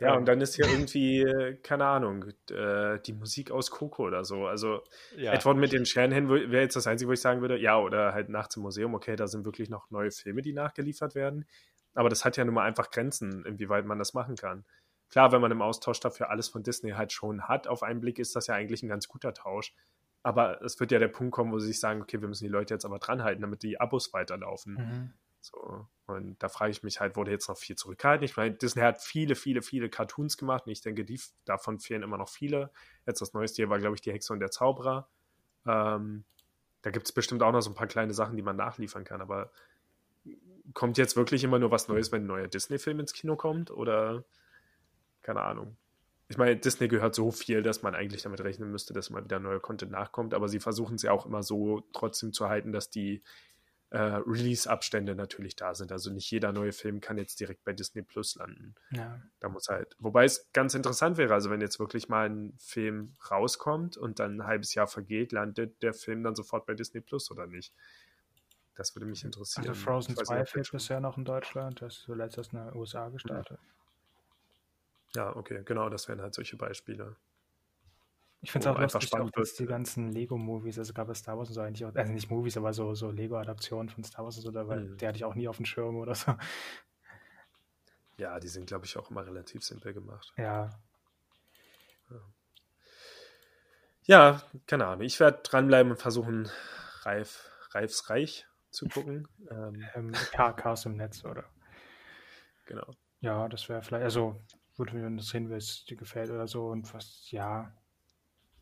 Ja, 0.00 0.16
und 0.16 0.26
dann 0.26 0.40
ist 0.40 0.56
hier 0.56 0.66
irgendwie, 0.66 1.58
keine 1.62 1.84
Ahnung, 1.84 2.24
äh, 2.50 2.98
die 3.00 3.12
Musik 3.12 3.52
aus 3.52 3.70
Coco 3.70 4.06
oder 4.06 4.24
so. 4.24 4.46
Also 4.46 4.82
ja. 5.16 5.32
Edward 5.32 5.58
mit 5.58 5.72
den 5.72 5.86
Shanahan 5.86 6.28
wäre 6.28 6.62
jetzt 6.62 6.74
das 6.74 6.88
Einzige, 6.88 7.10
wo 7.10 7.12
ich 7.12 7.20
sagen 7.20 7.42
würde, 7.42 7.58
ja, 7.58 7.78
oder 7.78 8.12
halt 8.12 8.28
nachts 8.28 8.56
im 8.56 8.62
Museum, 8.62 8.94
okay, 8.94 9.14
da 9.14 9.28
sind 9.28 9.44
wirklich 9.44 9.68
noch 9.68 9.88
neue 9.90 10.10
Filme, 10.10 10.42
die 10.42 10.52
nachgeliefert 10.52 11.14
werden. 11.14 11.46
Aber 11.94 12.08
das 12.08 12.24
hat 12.24 12.36
ja 12.36 12.44
nun 12.44 12.54
mal 12.54 12.64
einfach 12.66 12.90
Grenzen, 12.90 13.44
inwieweit 13.44 13.84
man 13.84 13.98
das 13.98 14.14
machen 14.14 14.36
kann. 14.36 14.64
Klar, 15.10 15.32
wenn 15.32 15.40
man 15.40 15.52
im 15.52 15.62
Austausch 15.62 16.00
dafür 16.00 16.30
alles 16.30 16.48
von 16.48 16.62
Disney 16.62 16.92
halt 16.92 17.12
schon 17.12 17.46
hat, 17.46 17.68
auf 17.68 17.82
einen 17.82 18.00
Blick 18.00 18.18
ist 18.18 18.34
das 18.34 18.46
ja 18.48 18.54
eigentlich 18.54 18.82
ein 18.82 18.88
ganz 18.88 19.06
guter 19.06 19.34
Tausch. 19.34 19.74
Aber 20.22 20.62
es 20.62 20.78
wird 20.78 20.92
ja 20.92 20.98
der 20.98 21.08
Punkt 21.08 21.32
kommen, 21.32 21.52
wo 21.52 21.58
sie 21.58 21.68
sich 21.68 21.80
sagen, 21.80 22.02
okay, 22.02 22.20
wir 22.20 22.28
müssen 22.28 22.44
die 22.44 22.50
Leute 22.50 22.74
jetzt 22.74 22.84
aber 22.84 22.98
dranhalten, 22.98 23.40
damit 23.40 23.62
die 23.62 23.80
Abos 23.80 24.12
weiterlaufen. 24.12 24.74
Mhm. 24.74 25.12
So. 25.40 25.86
Und 26.06 26.42
da 26.42 26.48
frage 26.48 26.70
ich 26.70 26.82
mich 26.82 27.00
halt, 27.00 27.16
wurde 27.16 27.30
jetzt 27.30 27.48
noch 27.48 27.56
viel 27.56 27.76
zurückgehalten? 27.76 28.24
Ich 28.24 28.36
meine, 28.36 28.54
Disney 28.54 28.82
hat 28.82 29.00
viele, 29.00 29.34
viele, 29.34 29.62
viele 29.62 29.88
Cartoons 29.88 30.36
gemacht 30.36 30.66
und 30.66 30.72
ich 30.72 30.82
denke, 30.82 31.04
die, 31.04 31.18
davon 31.46 31.78
fehlen 31.78 32.02
immer 32.02 32.18
noch 32.18 32.28
viele. 32.28 32.70
Jetzt 33.06 33.22
das 33.22 33.32
neueste 33.32 33.56
hier 33.56 33.70
war, 33.70 33.78
glaube 33.78 33.94
ich, 33.94 34.02
die 34.02 34.12
Hexe 34.12 34.32
und 34.32 34.40
der 34.40 34.50
Zauberer. 34.50 35.08
Ähm, 35.66 36.24
da 36.82 36.90
gibt 36.90 37.06
es 37.06 37.12
bestimmt 37.12 37.42
auch 37.42 37.52
noch 37.52 37.62
so 37.62 37.70
ein 37.70 37.74
paar 37.74 37.86
kleine 37.86 38.12
Sachen, 38.12 38.36
die 38.36 38.42
man 38.42 38.56
nachliefern 38.56 39.04
kann, 39.04 39.22
aber 39.22 39.50
kommt 40.74 40.98
jetzt 40.98 41.16
wirklich 41.16 41.44
immer 41.44 41.58
nur 41.58 41.70
was 41.70 41.88
Neues, 41.88 42.12
wenn 42.12 42.24
ein 42.24 42.26
neuer 42.26 42.48
Disney-Film 42.48 43.00
ins 43.00 43.14
Kino 43.14 43.36
kommt? 43.36 43.70
Oder 43.70 44.24
keine 45.22 45.42
Ahnung 45.42 45.76
ich 46.30 46.38
meine, 46.38 46.56
Disney 46.56 46.86
gehört 46.86 47.16
so 47.16 47.32
viel, 47.32 47.60
dass 47.60 47.82
man 47.82 47.96
eigentlich 47.96 48.22
damit 48.22 48.40
rechnen 48.40 48.70
müsste, 48.70 48.94
dass 48.94 49.10
mal 49.10 49.24
wieder 49.24 49.40
neuer 49.40 49.58
Content 49.58 49.90
nachkommt, 49.90 50.32
aber 50.32 50.48
sie 50.48 50.60
versuchen 50.60 50.94
es 50.94 51.02
ja 51.02 51.10
auch 51.10 51.26
immer 51.26 51.42
so 51.42 51.82
trotzdem 51.92 52.32
zu 52.32 52.48
halten, 52.48 52.70
dass 52.70 52.88
die 52.88 53.24
äh, 53.90 53.98
Release-Abstände 53.98 55.16
natürlich 55.16 55.56
da 55.56 55.74
sind. 55.74 55.90
Also 55.90 56.12
nicht 56.12 56.30
jeder 56.30 56.52
neue 56.52 56.70
Film 56.70 57.00
kann 57.00 57.18
jetzt 57.18 57.40
direkt 57.40 57.64
bei 57.64 57.72
Disney 57.72 58.02
Plus 58.02 58.36
landen. 58.36 58.76
Ja. 58.92 59.20
Da 59.40 59.48
muss 59.48 59.66
halt, 59.68 59.96
wobei 59.98 60.24
es 60.24 60.48
ganz 60.52 60.74
interessant 60.74 61.16
wäre, 61.16 61.34
also 61.34 61.50
wenn 61.50 61.60
jetzt 61.60 61.80
wirklich 61.80 62.08
mal 62.08 62.30
ein 62.30 62.54
Film 62.58 63.16
rauskommt 63.28 63.96
und 63.96 64.20
dann 64.20 64.36
ein 64.40 64.46
halbes 64.46 64.72
Jahr 64.74 64.86
vergeht, 64.86 65.32
landet 65.32 65.82
der 65.82 65.94
Film 65.94 66.22
dann 66.22 66.36
sofort 66.36 66.64
bei 66.64 66.74
Disney 66.74 67.00
Plus 67.00 67.32
oder 67.32 67.48
nicht? 67.48 67.74
Das 68.76 68.94
würde 68.94 69.06
mich 69.06 69.24
interessieren. 69.24 69.68
Also 69.68 69.82
Frozen 69.82 70.14
2 70.14 70.44
fehlt 70.44 70.70
bisher 70.70 71.00
noch 71.00 71.18
in 71.18 71.24
Deutschland, 71.24 71.82
das 71.82 71.96
ist 71.96 72.02
zuletzt 72.04 72.38
aus 72.38 72.50
den 72.50 72.72
USA 72.76 73.08
gestartet. 73.08 73.58
Ja. 73.60 73.79
Ja, 75.14 75.34
okay, 75.34 75.62
genau, 75.64 75.88
das 75.88 76.08
wären 76.08 76.20
halt 76.20 76.34
solche 76.34 76.56
Beispiele. 76.56 77.16
Ich 78.42 78.52
finde 78.52 78.68
es 78.68 78.74
auch 78.74 78.80
lustig, 78.80 79.12
auch, 79.12 79.30
dass 79.30 79.54
die 79.54 79.66
ganzen 79.66 80.12
Lego-Movies, 80.12 80.78
also 80.78 80.94
gab 80.94 81.10
es 81.10 81.18
Star 81.18 81.36
Wars 81.36 81.48
und 81.48 81.54
so 81.54 81.60
eigentlich 81.60 81.84
auch, 81.84 81.94
also 81.94 82.12
nicht 82.12 82.30
Movies, 82.30 82.56
aber 82.56 82.72
so, 82.72 82.94
so 82.94 83.10
Lego-Adaptionen 83.10 83.90
von 83.90 84.02
Star 84.02 84.24
Wars 84.24 84.36
und 84.36 84.42
so, 84.42 84.50
da, 84.50 84.66
weil 84.66 84.80
mhm. 84.80 84.96
der 84.96 85.08
hatte 85.08 85.16
ich 85.16 85.24
auch 85.24 85.34
nie 85.34 85.46
auf 85.46 85.56
dem 85.56 85.66
Schirm 85.66 85.96
oder 85.96 86.14
so. 86.14 86.34
Ja, 88.16 88.38
die 88.38 88.48
sind, 88.48 88.66
glaube 88.66 88.86
ich, 88.86 88.96
auch 88.96 89.10
immer 89.10 89.26
relativ 89.26 89.62
simpel 89.62 89.92
gemacht. 89.92 90.32
Ja. 90.36 90.70
Ja, 94.04 94.42
keine 94.66 94.86
Ahnung. 94.86 95.02
Ich 95.02 95.20
werde 95.20 95.40
dranbleiben 95.42 95.92
und 95.92 95.98
versuchen, 95.98 96.50
Reif, 97.02 97.50
Reifs 97.70 98.10
Reich 98.10 98.46
zu 98.70 98.88
gucken. 98.88 99.28
ähm, 99.50 99.84
ähm, 99.94 100.12
Chaos 100.32 100.86
im 100.86 100.96
Netz, 100.96 101.24
oder? 101.24 101.44
Genau. 102.66 102.90
Ja, 103.20 103.48
das 103.48 103.68
wäre 103.68 103.82
vielleicht, 103.82 104.04
also 104.04 104.40
würde 104.76 104.94
mich 104.94 105.04
interessieren, 105.04 105.50
wie 105.50 105.54
es 105.54 105.84
dir 105.84 105.96
gefällt 105.96 106.30
oder 106.30 106.46
so 106.46 106.68
und 106.68 106.92
was, 106.94 107.30
ja, 107.30 107.72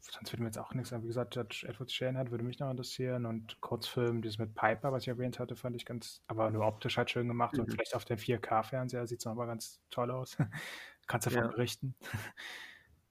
sonst 0.01 0.33
würde 0.33 0.43
mir 0.43 0.49
jetzt 0.49 0.59
auch 0.59 0.75
nichts 0.75 0.93
an. 0.93 1.03
Wie 1.03 1.07
gesagt, 1.09 1.37
Edward 1.37 1.91
Shanahan 1.91 2.31
würde 2.31 2.45
mich 2.45 2.59
noch 2.59 2.71
interessieren 2.71 3.27
und 3.27 3.61
Kurzfilm, 3.61 4.23
dieses 4.23 4.39
mit 4.39 4.55
Piper, 4.55 4.93
was 4.93 5.03
ich 5.03 5.09
erwähnt 5.09 5.39
hatte, 5.39 5.57
fand 5.57 5.77
ich 5.77 5.85
ganz, 5.85 6.23
aber 6.27 6.51
nur 6.51 6.67
optisch 6.67 6.97
halt 6.97 7.11
schön 7.11 7.29
gemacht 7.29 7.55
mhm. 7.55 7.61
und 7.61 7.71
vielleicht 7.71 7.95
auf 7.95 8.05
dem 8.05 8.19
4K-Fernseher 8.19 9.07
sieht 9.07 9.21
es 9.21 9.25
nochmal 9.25 9.47
ganz 9.47 9.81
toll 9.91 10.11
aus. 10.11 10.37
Kannst 11.07 11.27
du 11.27 11.31
davon 11.31 11.47
ja. 11.47 11.51
berichten. 11.51 11.95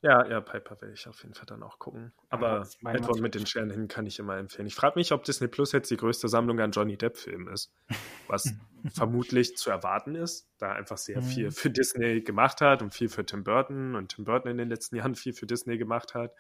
Ja, 0.02 0.28
ja, 0.28 0.42
Piper 0.42 0.80
werde 0.80 0.94
ich 0.94 1.08
auf 1.08 1.24
jeden 1.24 1.34
Fall 1.34 1.48
dann 1.48 1.64
auch 1.64 1.80
gucken. 1.80 2.14
Aber 2.30 2.68
ja, 2.82 2.92
Edward 2.92 3.20
mit 3.20 3.34
den 3.34 3.48
Sternen 3.48 3.72
hin 3.72 3.88
kann 3.88 4.06
ich 4.06 4.20
immer 4.20 4.38
empfehlen. 4.38 4.68
Ich 4.68 4.76
frage 4.76 5.00
mich, 5.00 5.12
ob 5.12 5.24
Disney 5.24 5.48
Plus 5.48 5.72
jetzt 5.72 5.90
die 5.90 5.98
größte 5.98 6.28
Sammlung 6.28 6.60
an 6.60 6.72
Johnny 6.72 6.98
Depp-Filmen 6.98 7.48
ist. 7.48 7.74
Was 8.28 8.54
vermutlich 8.94 9.58
zu 9.58 9.72
erwarten 9.72 10.14
ist, 10.14 10.48
da 10.60 10.74
einfach 10.74 10.98
sehr 10.98 11.24
viel 11.24 11.46
mhm. 11.48 11.52
für 11.52 11.72
Disney 11.72 12.22
gemacht 12.22 12.62
hat 12.62 12.84
und 12.84 12.94
viel 12.94 13.10
für 13.10 13.26
Tim 13.26 13.44
Burton 13.44 13.96
und 13.96 14.10
Tim 14.10 14.26
Burton 14.26 14.52
in 14.52 14.58
den 14.58 14.70
letzten 14.70 14.98
Jahren 14.98 15.16
viel 15.16 15.34
für 15.34 15.48
Disney 15.48 15.80
gemacht 15.80 16.14
hat. 16.14 16.32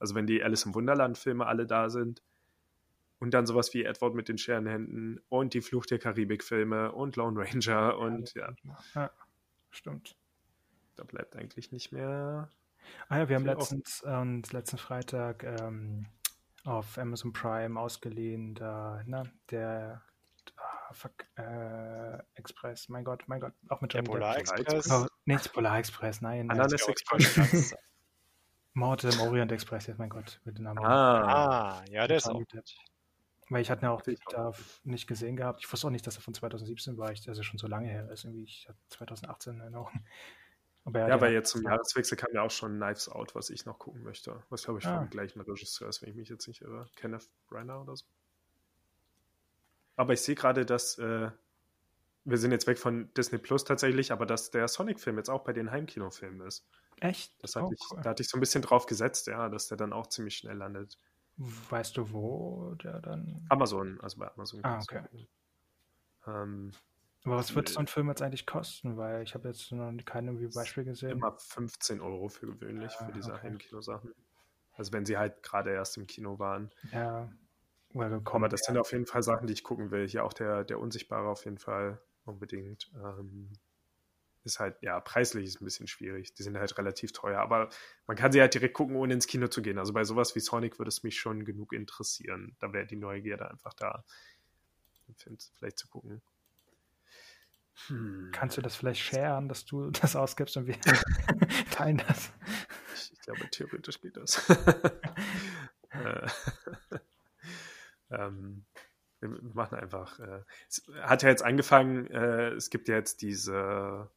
Also 0.00 0.16
wenn 0.16 0.26
die 0.26 0.42
Alice 0.42 0.66
im 0.66 0.74
Wunderland-Filme 0.74 1.46
alle 1.46 1.66
da 1.66 1.90
sind 1.90 2.20
und 3.20 3.32
dann 3.32 3.46
sowas 3.46 3.72
wie 3.74 3.84
Edward 3.84 4.14
mit 4.14 4.28
den 4.28 4.38
Scherenhänden 4.38 5.20
und 5.28 5.54
die 5.54 5.60
Fluch 5.60 5.86
der 5.86 6.00
Karibik-Filme 6.00 6.90
und 6.90 7.14
Lone 7.14 7.40
Ranger 7.40 7.96
und 7.96 8.34
ja. 8.34 8.52
ja. 8.96 9.10
Stimmt. 9.70 10.16
Da 10.96 11.04
bleibt 11.04 11.36
eigentlich 11.36 11.70
nicht 11.70 11.92
mehr 11.92 12.50
Ah 13.08 13.18
ja, 13.18 13.28
wir 13.28 13.36
haben 13.36 13.46
letztens, 13.46 14.02
ähm, 14.06 14.42
letzten 14.50 14.78
Freitag 14.78 15.44
ähm, 15.44 16.06
auf 16.64 16.98
Amazon 16.98 17.32
Prime 17.32 17.78
ausgeliehen, 17.78 18.54
da, 18.54 19.02
ne, 19.06 19.30
der, 19.50 20.02
ah, 20.56 20.92
fuck, 20.92 21.12
äh, 21.36 22.18
Express, 22.34 22.88
mein 22.88 23.04
Gott, 23.04 23.24
mein 23.26 23.40
Gott, 23.40 23.52
auch 23.68 23.80
mit 23.80 23.92
Der 23.94 24.02
Polar 24.02 24.34
Depp. 24.34 24.48
Express. 24.58 24.90
Oh, 24.90 25.06
nicht 25.26 25.52
Polar 25.52 25.78
Express, 25.78 26.20
nein. 26.20 26.46
nein. 26.46 26.60
Ananas 26.60 26.88
Express. 26.88 27.74
Mord 28.74 29.04
im 29.04 29.20
Orient 29.20 29.52
Express, 29.52 29.86
jetzt 29.86 29.98
mein 29.98 30.08
Gott, 30.08 30.40
mit 30.44 30.58
dem 30.58 30.64
Namen. 30.64 30.84
Ah, 30.84 31.76
Ah, 31.78 31.84
ja, 31.90 32.06
der 32.08 32.16
ist 32.16 32.28
auch 32.28 32.34
gut. 32.34 32.48
Weil 33.50 33.60
ich 33.62 33.70
hatte 33.70 33.84
ihn 33.84 33.88
auch 33.88 34.02
da 34.30 34.52
nicht 34.84 35.06
gesehen 35.06 35.36
gehabt. 35.36 35.60
Ich 35.62 35.70
wusste 35.72 35.86
auch 35.86 35.90
nicht, 35.90 36.06
dass 36.06 36.16
er 36.16 36.22
von 36.22 36.34
2017 36.34 36.96
war, 36.96 37.12
ich, 37.12 37.28
also 37.28 37.42
schon 37.42 37.58
so 37.58 37.68
lange 37.68 37.88
her 37.88 38.10
ist. 38.10 38.24
Irgendwie, 38.24 38.44
ich 38.44 38.66
hatte 38.68 38.78
2018 38.88 39.54
in 39.54 39.60
Erinnerung. 39.60 39.90
Ja, 40.86 40.90
den 41.16 41.20
weil 41.20 41.32
jetzt 41.32 41.50
zum 41.50 41.62
Jahreswechsel 41.62 42.16
kam 42.18 42.28
ja 42.34 42.42
auch 42.42 42.50
schon 42.50 42.76
Knives 42.76 43.08
Out, 43.08 43.34
was 43.34 43.48
ich 43.50 43.64
noch 43.64 43.78
gucken 43.78 44.02
möchte. 44.02 44.42
Was 44.50 44.64
glaube 44.64 44.80
ich 44.80 44.86
Ah. 44.86 44.98
vom 44.98 45.10
gleichen 45.10 45.40
Regisseur 45.40 45.88
ist, 45.88 46.02
wenn 46.02 46.10
ich 46.10 46.14
mich 46.16 46.28
jetzt 46.28 46.46
nicht 46.46 46.60
irre. 46.60 46.88
Kenneth 46.96 47.28
Branagh 47.48 47.80
oder 47.82 47.96
so. 47.96 48.04
Aber 49.96 50.12
ich 50.12 50.20
sehe 50.20 50.34
gerade, 50.34 50.66
dass 50.66 50.98
äh, 50.98 51.30
wir 52.24 52.38
sind 52.38 52.52
jetzt 52.52 52.66
weg 52.66 52.78
von 52.78 53.12
Disney 53.14 53.38
Plus 53.38 53.64
tatsächlich, 53.64 54.12
aber 54.12 54.26
dass 54.26 54.50
der 54.50 54.68
Sonic-Film 54.68 55.16
jetzt 55.18 55.30
auch 55.30 55.44
bei 55.44 55.52
den 55.52 55.70
Heimkinofilmen 55.70 56.46
ist. 56.46 56.66
Echt? 57.00 57.32
Das 57.42 57.56
hatte 57.56 57.66
Oh, 57.66 57.72
ich, 57.72 57.80
cool. 57.90 58.00
da 58.02 58.10
hatte 58.10 58.22
ich 58.22 58.28
so 58.28 58.36
ein 58.36 58.40
bisschen 58.40 58.62
drauf 58.62 58.86
gesetzt, 58.86 59.26
ja, 59.26 59.48
dass 59.48 59.68
der 59.68 59.76
dann 59.76 59.92
auch 59.92 60.08
ziemlich 60.08 60.36
schnell 60.36 60.56
landet. 60.56 60.98
Weißt 61.36 61.96
du, 61.96 62.12
wo 62.12 62.74
der 62.76 63.00
dann. 63.00 63.44
Amazon, 63.48 64.00
also 64.00 64.18
bei 64.18 64.30
Amazon. 64.32 64.60
Ah, 64.64 64.78
okay. 64.80 65.28
Ähm, 66.26 66.72
Aber 67.24 67.36
was 67.36 67.54
wird 67.54 67.70
so 67.70 67.80
ein 67.80 67.86
Film 67.86 68.08
jetzt 68.08 68.20
eigentlich 68.22 68.46
kosten? 68.46 68.96
Weil 68.96 69.22
ich 69.22 69.34
habe 69.34 69.48
jetzt 69.48 69.72
noch 69.72 69.92
kein 70.04 70.26
irgendwie 70.26 70.48
Beispiel 70.48 70.84
gesehen. 70.84 71.10
immer 71.10 71.32
15 71.38 72.00
Euro 72.00 72.28
für 72.28 72.46
gewöhnlich 72.46 72.92
Ah, 72.98 73.06
für 73.06 73.12
diese 73.12 73.32
okay. 73.32 73.48
Heimkinosachen. 73.48 74.14
Also 74.74 74.92
wenn 74.92 75.06
sie 75.06 75.16
halt 75.16 75.42
gerade 75.42 75.70
erst 75.72 75.96
im 75.96 76.06
Kino 76.06 76.38
waren. 76.38 76.70
Ja. 76.92 77.32
Aber 77.94 78.10
gekommen. 78.10 78.50
das 78.50 78.62
sind 78.62 78.76
auf 78.76 78.92
jeden 78.92 79.06
Fall 79.06 79.22
Sachen, 79.22 79.46
die 79.46 79.52
ich 79.52 79.62
gucken 79.62 79.90
will. 79.90 80.06
Hier 80.08 80.24
auch 80.24 80.32
der, 80.32 80.64
der 80.64 80.80
Unsichtbare 80.80 81.28
auf 81.28 81.44
jeden 81.44 81.58
Fall 81.58 82.00
unbedingt. 82.24 82.90
Ähm, 82.96 83.52
ist 84.42 84.60
halt, 84.60 84.76
ja, 84.82 85.00
preislich 85.00 85.46
ist 85.46 85.62
ein 85.62 85.64
bisschen 85.64 85.86
schwierig. 85.86 86.34
Die 86.34 86.42
sind 86.42 86.58
halt 86.58 86.76
relativ 86.76 87.12
teuer. 87.12 87.40
Aber 87.40 87.70
man 88.06 88.16
kann 88.16 88.32
sie 88.32 88.40
halt 88.40 88.52
direkt 88.52 88.74
gucken, 88.74 88.96
ohne 88.96 89.14
ins 89.14 89.26
Kino 89.26 89.48
zu 89.48 89.62
gehen. 89.62 89.78
Also 89.78 89.94
bei 89.94 90.04
sowas 90.04 90.34
wie 90.34 90.40
Sonic 90.40 90.78
würde 90.78 90.90
es 90.90 91.02
mich 91.02 91.18
schon 91.18 91.44
genug 91.46 91.72
interessieren. 91.72 92.56
Da 92.58 92.72
wäre 92.72 92.86
die 92.86 92.96
Neugierde 92.96 93.50
einfach 93.50 93.72
da, 93.72 94.04
den 95.08 95.14
Film 95.14 95.38
vielleicht 95.58 95.78
zu 95.78 95.88
gucken. 95.88 96.20
Hm. 97.88 98.30
Kannst 98.32 98.56
du 98.56 98.62
das 98.62 98.76
vielleicht 98.76 99.00
sharen, 99.00 99.48
dass 99.48 99.64
du 99.64 99.90
das 100.02 100.16
ausgibst 100.16 100.56
und 100.56 100.66
wir 100.66 100.80
teilen 101.70 102.02
das? 102.06 102.32
Ich, 102.94 103.12
ich 103.12 103.20
glaube, 103.20 103.48
theoretisch 103.50 104.00
geht 104.00 104.16
das. 104.16 104.42
Äh, 105.94 106.26
ähm, 108.10 108.64
wir 109.20 109.28
machen 109.54 109.78
einfach. 109.78 110.18
Äh, 110.18 110.42
es 110.68 110.82
hat 111.02 111.22
ja 111.22 111.28
jetzt 111.28 111.44
angefangen, 111.44 112.08
äh, 112.08 112.48
es 112.48 112.68
gibt 112.68 112.88
ja 112.88 112.96
jetzt 112.96 113.22
diese. 113.22 114.10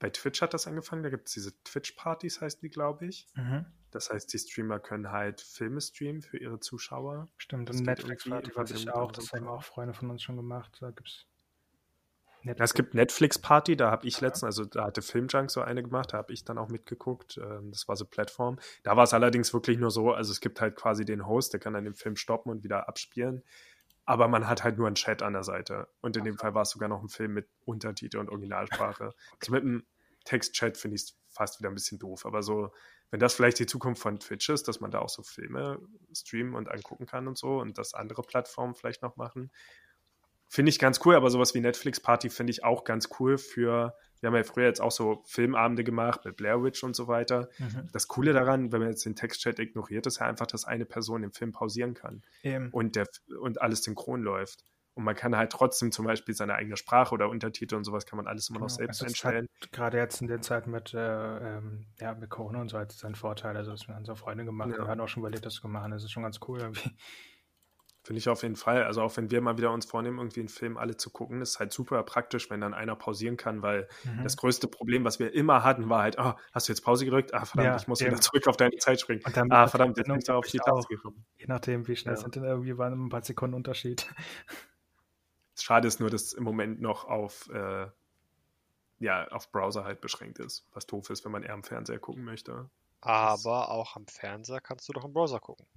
Bei 0.00 0.10
Twitch 0.10 0.42
hat 0.42 0.52
das 0.52 0.66
angefangen, 0.66 1.04
da 1.04 1.10
gibt 1.10 1.28
es 1.28 1.34
diese 1.34 1.52
Twitch-Partys, 1.62 2.40
heißen 2.40 2.60
die, 2.62 2.68
glaube 2.70 3.06
ich. 3.06 3.28
Mhm. 3.34 3.66
Das 3.90 4.10
heißt, 4.10 4.32
die 4.32 4.38
Streamer 4.38 4.80
können 4.80 5.12
halt 5.12 5.40
Filme 5.40 5.80
streamen 5.80 6.20
für 6.20 6.38
ihre 6.38 6.58
Zuschauer. 6.58 7.28
Stimmt, 7.36 7.68
Das 7.68 7.76
und 7.76 7.82
geht 7.82 7.98
Netflix 7.98 8.26
irgendwie 8.26 8.50
Party 8.50 8.72
in 8.72 8.76
weiß 8.76 8.82
ich 8.82 8.90
auch. 8.90 9.12
Das 9.12 9.32
haben 9.32 9.46
auch 9.46 9.62
Freunde 9.62 9.94
von 9.94 10.10
uns 10.10 10.20
schon 10.20 10.36
gemacht. 10.36 10.78
Da 10.80 10.90
gibt's 10.90 11.26
Ja, 12.44 12.52
es 12.58 12.74
gibt 12.74 12.92
Netflix-Party, 12.94 13.74
da 13.74 13.90
habe 13.90 14.06
ich 14.06 14.20
letztens, 14.20 14.44
also 14.44 14.66
da 14.66 14.84
hatte 14.84 15.00
Filmjunk 15.00 15.50
so 15.50 15.62
eine 15.62 15.82
gemacht, 15.82 16.12
da 16.12 16.18
habe 16.18 16.32
ich 16.32 16.44
dann 16.44 16.58
auch 16.58 16.68
mitgeguckt. 16.68 17.38
Ähm, 17.38 17.70
das 17.70 17.88
war 17.88 17.96
so 17.96 18.04
Plattform. 18.04 18.58
Da 18.82 18.96
war 18.96 19.04
es 19.04 19.14
allerdings 19.14 19.54
wirklich 19.54 19.78
nur 19.78 19.90
so, 19.90 20.12
also 20.12 20.30
es 20.30 20.40
gibt 20.40 20.60
halt 20.60 20.76
quasi 20.76 21.06
den 21.06 21.26
Host, 21.26 21.54
der 21.54 21.60
kann 21.60 21.72
dann 21.72 21.84
den 21.84 21.94
Film 21.94 22.16
stoppen 22.16 22.52
und 22.52 22.62
wieder 22.62 22.86
abspielen. 22.86 23.42
Aber 24.04 24.28
man 24.28 24.46
hat 24.46 24.62
halt 24.62 24.76
nur 24.76 24.86
einen 24.86 24.96
Chat 24.96 25.22
an 25.22 25.32
der 25.32 25.44
Seite. 25.44 25.88
Und 26.02 26.18
in 26.18 26.24
dem 26.24 26.36
Fall 26.36 26.54
war 26.54 26.62
es 26.62 26.70
sogar 26.70 26.90
noch 26.90 27.02
ein 27.02 27.08
Film 27.08 27.32
mit 27.32 27.48
Untertitel 27.64 28.18
und 28.18 28.28
Originalsprache. 28.28 29.14
Also 29.40 29.52
mit 29.52 29.62
einem 29.62 29.86
Text-Chat 30.24 30.76
finde 30.76 30.96
ich 30.96 31.02
es 31.02 31.16
fast 31.30 31.60
wieder 31.60 31.70
ein 31.70 31.74
bisschen 31.74 31.98
doof. 31.98 32.26
Aber 32.26 32.42
so, 32.42 32.72
wenn 33.10 33.20
das 33.20 33.34
vielleicht 33.34 33.58
die 33.58 33.66
Zukunft 33.66 34.02
von 34.02 34.20
Twitch 34.20 34.50
ist, 34.50 34.68
dass 34.68 34.80
man 34.80 34.90
da 34.90 34.98
auch 34.98 35.08
so 35.08 35.22
Filme 35.22 35.78
streamen 36.14 36.54
und 36.54 36.70
angucken 36.70 37.06
kann 37.06 37.26
und 37.26 37.38
so 37.38 37.60
und 37.60 37.78
das 37.78 37.94
andere 37.94 38.22
Plattformen 38.22 38.74
vielleicht 38.74 39.02
noch 39.02 39.16
machen, 39.16 39.50
finde 40.48 40.70
ich 40.70 40.78
ganz 40.78 41.00
cool, 41.04 41.14
aber 41.14 41.30
sowas 41.30 41.54
wie 41.54 41.60
Netflix 41.60 42.00
Party 42.00 42.30
finde 42.30 42.50
ich 42.52 42.64
auch 42.64 42.84
ganz 42.84 43.08
cool 43.18 43.38
für, 43.38 43.94
wir 44.20 44.26
haben 44.28 44.36
ja 44.36 44.42
früher 44.44 44.66
jetzt 44.66 44.80
auch 44.80 44.92
so 44.92 45.22
Filmabende 45.26 45.84
gemacht 45.84 46.24
mit 46.24 46.36
Blair 46.36 46.62
Witch 46.62 46.82
und 46.84 46.94
so 46.96 47.08
weiter. 47.08 47.48
Mhm. 47.58 47.88
Das 47.92 48.08
Coole 48.08 48.32
daran, 48.32 48.72
wenn 48.72 48.80
man 48.80 48.88
jetzt 48.90 49.04
den 49.04 49.16
Textchat 49.16 49.58
ignoriert, 49.58 50.06
ist 50.06 50.20
ja 50.20 50.26
einfach, 50.26 50.46
dass 50.46 50.64
eine 50.64 50.84
Person 50.86 51.22
den 51.22 51.32
Film 51.32 51.52
pausieren 51.52 51.94
kann 51.94 52.22
Eben. 52.42 52.70
und, 52.70 52.96
der, 52.96 53.06
und 53.40 53.60
alles 53.60 53.82
synchron 53.82 54.22
läuft. 54.22 54.64
Und 54.96 55.02
man 55.02 55.16
kann 55.16 55.36
halt 55.36 55.50
trotzdem 55.50 55.90
zum 55.90 56.04
Beispiel 56.04 56.36
seine 56.36 56.54
eigene 56.54 56.76
Sprache 56.76 57.12
oder 57.14 57.28
Untertitel 57.28 57.74
und 57.74 57.82
sowas 57.82 58.06
kann 58.06 58.16
man 58.16 58.28
alles 58.28 58.48
immer 58.48 58.60
noch 58.60 58.68
Genau. 58.68 58.76
selbst 58.76 59.02
Also 59.02 59.06
einstellen. 59.06 59.48
Hat 59.60 59.72
gerade 59.72 59.98
jetzt 59.98 60.20
in 60.22 60.28
der 60.28 60.40
Zeit 60.40 60.68
mit, 60.68 60.94
äh, 60.94 61.56
ähm, 61.56 61.86
ja, 62.00 62.14
mit 62.14 62.30
Corona 62.30 62.60
und 62.60 62.68
so 62.68 62.78
hat 62.78 62.92
es 62.92 63.00
seinen 63.00 63.16
Vorteil. 63.16 63.56
Also, 63.56 63.72
das 63.72 63.88
haben 63.88 63.96
unsere 63.98 64.16
Freunde 64.16 64.44
gemacht. 64.44 64.70
Ja. 64.70 64.78
Wir 64.78 64.86
hatten 64.86 65.00
auch 65.00 65.08
schon 65.08 65.22
überlegt, 65.22 65.44
das 65.44 65.54
zu 65.54 65.66
machen. 65.66 65.90
Das 65.90 66.04
ist 66.04 66.12
schon 66.12 66.22
ganz 66.22 66.38
cool 66.46 66.60
irgendwie. 66.60 66.90
Finde 68.04 68.18
ich 68.18 68.28
auf 68.28 68.42
jeden 68.42 68.56
Fall. 68.56 68.84
Also 68.84 69.00
auch 69.02 69.16
wenn 69.16 69.30
wir 69.30 69.40
mal 69.40 69.56
wieder 69.56 69.72
uns 69.72 69.86
vornehmen, 69.86 70.18
irgendwie 70.18 70.40
einen 70.40 70.48
Film 70.50 70.76
alle 70.76 70.96
zu 70.98 71.08
gucken, 71.10 71.40
ist 71.40 71.58
halt 71.58 71.72
super 71.72 72.02
praktisch, 72.02 72.50
wenn 72.50 72.60
dann 72.60 72.74
einer 72.74 72.96
pausieren 72.96 73.38
kann, 73.38 73.62
weil 73.62 73.88
Mhm. 74.04 74.22
das 74.22 74.36
größte 74.36 74.68
Problem, 74.68 75.04
was 75.04 75.18
wir 75.18 75.32
immer 75.32 75.64
hatten, 75.64 75.88
war 75.88 76.02
halt, 76.02 76.16
oh, 76.18 76.34
hast 76.52 76.68
du 76.68 76.72
jetzt 76.72 76.82
Pause 76.82 77.06
gedrückt? 77.06 77.32
Ah, 77.32 77.46
verdammt, 77.46 77.74
Ja, 77.74 77.76
ich 77.76 77.88
muss 77.88 78.04
eben. 78.04 78.04
wieder 78.04 78.20
zurück 78.20 78.46
auf 78.46 78.58
deine 78.58 78.76
Zeit 78.76 79.00
springen. 79.00 79.22
Und 79.24 79.36
dann 79.36 79.48
Ah, 79.48 79.66
verdammt, 79.66 79.96
jetzt 79.96 80.10
bin 80.12 80.20
ich 80.20 80.26
da 80.26 80.36
auf 80.36 80.46
die 80.48 80.60
Taste 80.60 80.86
gekommen. 80.88 81.24
Je 81.38 81.46
nachdem, 81.46 81.86
wie 81.88 81.96
schnell 81.96 82.16
Ja. 82.16 82.16
sind 82.16 82.34
denn 82.36 82.44
irgendwie 82.44 82.76
waren 82.78 83.06
ein 83.06 83.08
paar 83.08 83.22
Sekunden 83.24 83.54
Unterschied. 83.54 84.12
Schade 85.58 85.88
ist 85.88 85.98
nur, 86.00 86.10
dass 86.10 86.22
es 86.26 86.32
im 86.32 86.44
Moment 86.44 86.80
noch 86.80 87.04
auf, 87.06 87.48
äh, 87.50 87.88
ja, 88.98 89.28
auf 89.28 89.50
Browser 89.52 89.84
halt 89.84 90.00
beschränkt 90.00 90.38
ist, 90.40 90.66
was 90.72 90.86
doof 90.86 91.10
ist, 91.10 91.24
wenn 91.24 91.30
man 91.32 91.42
eher 91.44 91.54
am 91.54 91.62
Fernseher 91.64 91.98
gucken 92.00 92.24
möchte. 92.24 92.70
Aber 93.02 93.70
auch 93.70 93.94
am 93.94 94.08
Fernseher 94.08 94.60
kannst 94.60 94.88
du 94.88 94.92
doch 94.92 95.04
im 95.04 95.12
Browser 95.12 95.38
gucken. 95.38 95.68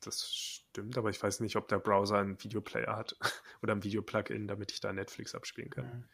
Das 0.00 0.32
stimmt, 0.34 0.96
aber 0.98 1.10
ich 1.10 1.22
weiß 1.22 1.40
nicht, 1.40 1.56
ob 1.56 1.68
der 1.68 1.78
Browser 1.78 2.18
einen 2.18 2.42
Videoplayer 2.42 2.96
hat 2.96 3.16
oder 3.62 3.74
ein 3.74 3.82
Videoplugin, 3.84 4.46
damit 4.48 4.72
ich 4.72 4.80
da 4.80 4.92
Netflix 4.92 5.34
abspielen 5.34 5.70
kann. 5.70 5.86
Mhm. 5.86 6.08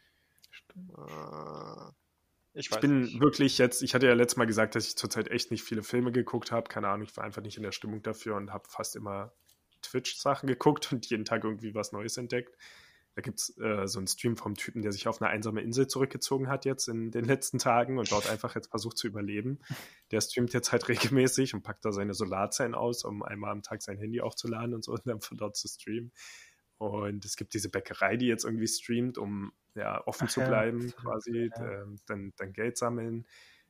Stimmt. 0.49 0.91
Äh, 0.97 1.91
ich 2.53 2.71
Ich 2.71 2.71
weiß 2.71 2.79
bin 2.81 3.01
nicht. 3.01 3.19
wirklich 3.19 3.57
jetzt, 3.57 3.81
ich 3.83 3.93
hatte 3.95 4.07
ja 4.07 4.13
letztes 4.13 4.37
Mal 4.37 4.45
gesagt, 4.47 4.75
dass 4.75 4.87
ich 4.87 4.97
zurzeit 4.97 5.27
echt 5.29 5.51
nicht 5.51 5.63
viele 5.63 5.83
Filme 5.83 6.11
geguckt 6.11 6.51
habe. 6.51 6.69
Keine 6.69 6.87
Ahnung, 6.89 7.05
ich 7.07 7.15
war 7.17 7.23
einfach 7.23 7.41
nicht 7.41 7.57
in 7.57 7.63
der 7.63 7.71
Stimmung 7.71 8.01
dafür 8.01 8.35
und 8.35 8.51
habe 8.53 8.67
fast 8.69 8.95
immer 8.95 9.33
Twitch-Sachen 9.81 10.47
geguckt 10.47 10.91
und 10.91 11.05
jeden 11.09 11.25
Tag 11.25 11.43
irgendwie 11.43 11.75
was 11.75 11.91
Neues 11.91 12.17
entdeckt. 12.17 12.57
Da 13.15 13.21
gibt 13.21 13.39
es 13.39 13.57
äh, 13.57 13.87
so 13.87 13.99
einen 13.99 14.07
Stream 14.07 14.35
vom 14.35 14.55
Typen, 14.55 14.81
der 14.81 14.91
sich 14.91 15.07
auf 15.07 15.21
eine 15.21 15.31
einsame 15.31 15.61
Insel 15.61 15.87
zurückgezogen 15.87 16.49
hat 16.49 16.65
jetzt 16.65 16.89
in 16.89 17.11
den 17.11 17.23
letzten 17.23 17.59
Tagen 17.59 17.97
und 17.97 18.11
dort 18.11 18.29
einfach 18.29 18.55
jetzt 18.55 18.69
versucht 18.69 18.97
zu 18.97 19.07
überleben. 19.07 19.59
Der 20.11 20.19
streamt 20.19 20.53
jetzt 20.53 20.73
halt 20.73 20.89
regelmäßig 20.89 21.53
und 21.53 21.63
packt 21.63 21.85
da 21.85 21.93
seine 21.93 22.13
Solarzellen 22.13 22.75
aus, 22.75 23.05
um 23.05 23.23
einmal 23.23 23.51
am 23.51 23.63
Tag 23.63 23.81
sein 23.81 23.97
Handy 23.97 24.19
aufzuladen 24.19 24.75
und 24.75 24.83
so 24.83 24.91
und 24.91 25.07
dann 25.07 25.21
von 25.21 25.37
dort 25.37 25.55
zu 25.55 25.69
streamen. 25.69 26.11
Und 26.77 27.23
es 27.23 27.37
gibt 27.37 27.53
diese 27.53 27.69
Bäckerei, 27.69 28.17
die 28.17 28.27
jetzt 28.27 28.43
irgendwie 28.43 28.67
streamt, 28.67 29.17
um 29.17 29.53
ja 29.75 30.05
offen 30.05 30.27
Ach 30.27 30.31
zu 30.31 30.41
ja, 30.41 30.47
bleiben, 30.47 30.87
ich 30.87 30.95
quasi, 30.97 31.49
ja. 31.55 31.83
ähm, 31.83 31.99
dann, 32.07 32.33
dann 32.35 32.51
Geld 32.51 32.77
sammeln. 32.77 33.25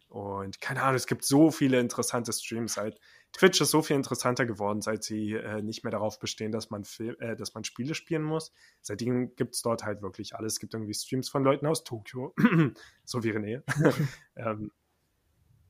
Und 0.07 0.61
keine 0.61 0.83
Ahnung, 0.83 0.95
es 0.95 1.07
gibt 1.07 1.25
so 1.25 1.51
viele 1.51 1.79
interessante 1.79 2.31
Streams. 2.31 2.77
Halt, 2.77 2.99
Twitch 3.33 3.59
ist 3.59 3.71
so 3.71 3.81
viel 3.81 3.95
interessanter 3.95 4.45
geworden, 4.45 4.81
seit 4.81 5.03
sie 5.03 5.33
äh, 5.33 5.61
nicht 5.61 5.83
mehr 5.83 5.91
darauf 5.91 6.19
bestehen, 6.19 6.51
dass 6.51 6.69
man, 6.69 6.85
Fil 6.85 7.17
äh, 7.19 7.35
dass 7.35 7.53
man 7.53 7.63
Spiele 7.63 7.95
spielen 7.95 8.23
muss. 8.23 8.53
Seitdem 8.81 9.35
gibt 9.35 9.55
es 9.55 9.61
dort 9.61 9.83
halt 9.83 10.01
wirklich 10.01 10.35
alles. 10.35 10.53
Es 10.53 10.59
gibt 10.59 10.73
irgendwie 10.73 10.93
Streams 10.93 11.27
von 11.27 11.43
Leuten 11.43 11.65
aus 11.65 11.83
Tokio, 11.83 12.33
so 13.03 13.23
wie 13.23 13.31
René. 13.31 13.63
ähm, 14.37 14.71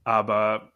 aber 0.03 0.71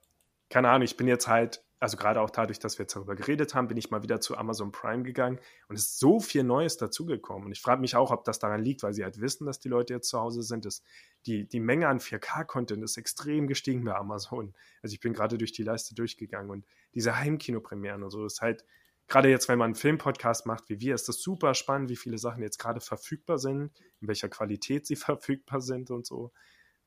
keine 0.49 0.69
Ahnung, 0.69 0.83
ich 0.83 0.97
bin 0.97 1.07
jetzt 1.07 1.27
halt, 1.27 1.63
also 1.79 1.95
gerade 1.95 2.19
auch 2.19 2.29
dadurch, 2.29 2.59
dass 2.59 2.77
wir 2.77 2.83
jetzt 2.83 2.95
darüber 2.95 3.15
geredet 3.15 3.55
haben, 3.55 3.69
bin 3.69 3.77
ich 3.77 3.89
mal 3.89 4.03
wieder 4.03 4.19
zu 4.19 4.37
Amazon 4.37 4.71
Prime 4.71 5.03
gegangen 5.03 5.39
und 5.69 5.77
es 5.77 5.83
ist 5.83 5.99
so 5.99 6.19
viel 6.19 6.43
Neues 6.43 6.75
dazugekommen. 6.75 7.45
Und 7.45 7.51
ich 7.53 7.61
frage 7.61 7.79
mich 7.79 7.95
auch, 7.95 8.11
ob 8.11 8.25
das 8.25 8.39
daran 8.39 8.61
liegt, 8.61 8.83
weil 8.83 8.93
sie 8.93 9.03
halt 9.03 9.21
wissen, 9.21 9.45
dass 9.45 9.59
die 9.59 9.69
Leute 9.69 9.93
jetzt 9.93 10.09
zu 10.09 10.19
Hause 10.19 10.43
sind. 10.43 10.65
Dass 10.65 10.83
die, 11.25 11.47
die 11.47 11.61
Menge 11.61 11.87
an 11.87 11.99
4K-Content 11.99 12.83
ist 12.83 12.97
extrem 12.97 13.47
gestiegen 13.47 13.85
bei 13.85 13.95
Amazon. 13.95 14.53
Also 14.81 14.93
ich 14.93 14.99
bin 14.99 15.13
gerade 15.13 15.37
durch 15.37 15.53
die 15.53 15.63
Leiste 15.63 15.95
durchgegangen 15.95 16.51
und 16.51 16.65
diese 16.93 17.17
Heimkinopremieren 17.17 18.03
und 18.03 18.09
so 18.09 18.25
ist 18.25 18.41
halt, 18.41 18.65
gerade 19.07 19.29
jetzt, 19.29 19.47
wenn 19.47 19.57
man 19.57 19.67
einen 19.67 19.75
Filmpodcast 19.75 20.45
macht 20.45 20.69
wie 20.69 20.81
wir, 20.81 20.95
ist 20.95 21.07
das 21.07 21.21
super 21.21 21.53
spannend, 21.53 21.89
wie 21.89 21.95
viele 21.95 22.17
Sachen 22.17 22.43
jetzt 22.43 22.59
gerade 22.59 22.81
verfügbar 22.81 23.39
sind, 23.39 23.71
in 24.01 24.07
welcher 24.07 24.29
Qualität 24.29 24.85
sie 24.85 24.95
verfügbar 24.97 25.61
sind 25.61 25.91
und 25.91 26.05
so. 26.05 26.31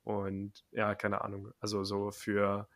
Und 0.05 0.65
ja, 0.71 0.95
keine 0.95 1.23
Ahnung. 1.23 1.53
Also 1.61 1.85
so 1.85 2.11
für, 2.11 2.69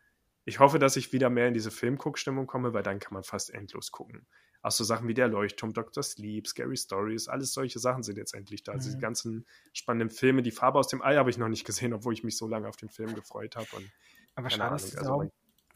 ich 0.46 0.60
hoffe, 0.60 0.78
dass 0.78 0.96
ich 0.96 1.12
wieder 1.12 1.28
mehr 1.30 1.48
in 1.48 1.54
diese 1.54 1.70
Filmguckstimmung 1.70 2.46
komme, 2.46 2.72
weil 2.74 2.82
dann 2.84 3.00
kann 3.00 3.14
man 3.14 3.24
fast 3.24 3.52
endlos 3.52 3.92
gucken. 3.92 4.26
Auch 4.62 4.70
so 4.72 4.84
Sachen 4.84 5.08
wie 5.08 5.14
der 5.14 5.28
Leuchtturm, 5.28 5.74
Dr. 5.74 6.02
Sleep, 6.02 6.46
Scary 6.48 6.76
Stories, 6.76 7.28
alles 7.28 7.52
solche 7.52 7.78
Sachen 7.78 8.02
sind 8.02 8.16
jetzt 8.18 8.34
endlich 8.34 8.62
da. 8.64 8.72
Also 8.72 8.90
Mhm. 8.90 8.94
die 8.94 8.98
ganzen 8.98 9.46
spannenden 9.74 10.10
Filme, 10.10 10.42
die 10.42 10.50
Farbe 10.52 10.78
aus 10.78 10.88
dem 10.88 11.02
Ei 11.02 11.16
habe 11.16 11.30
ich 11.30 11.38
noch 11.38 11.48
nicht 11.48 11.66
gesehen, 11.66 11.92
obwohl 11.92 12.14
ich 12.14 12.24
mich 12.24 12.36
so 12.38 12.48
lange 12.48 12.68
auf 12.68 12.76
den 12.76 12.90
Film 12.90 13.14
gefreut 13.14 13.56
habe. 13.56 13.68
Und 13.76 13.92
Aber 14.34 14.50
schade, 14.50 14.76
Ahnung, 14.76 14.90
dass 14.92 14.96
also 14.96 15.12
man- 15.16 15.30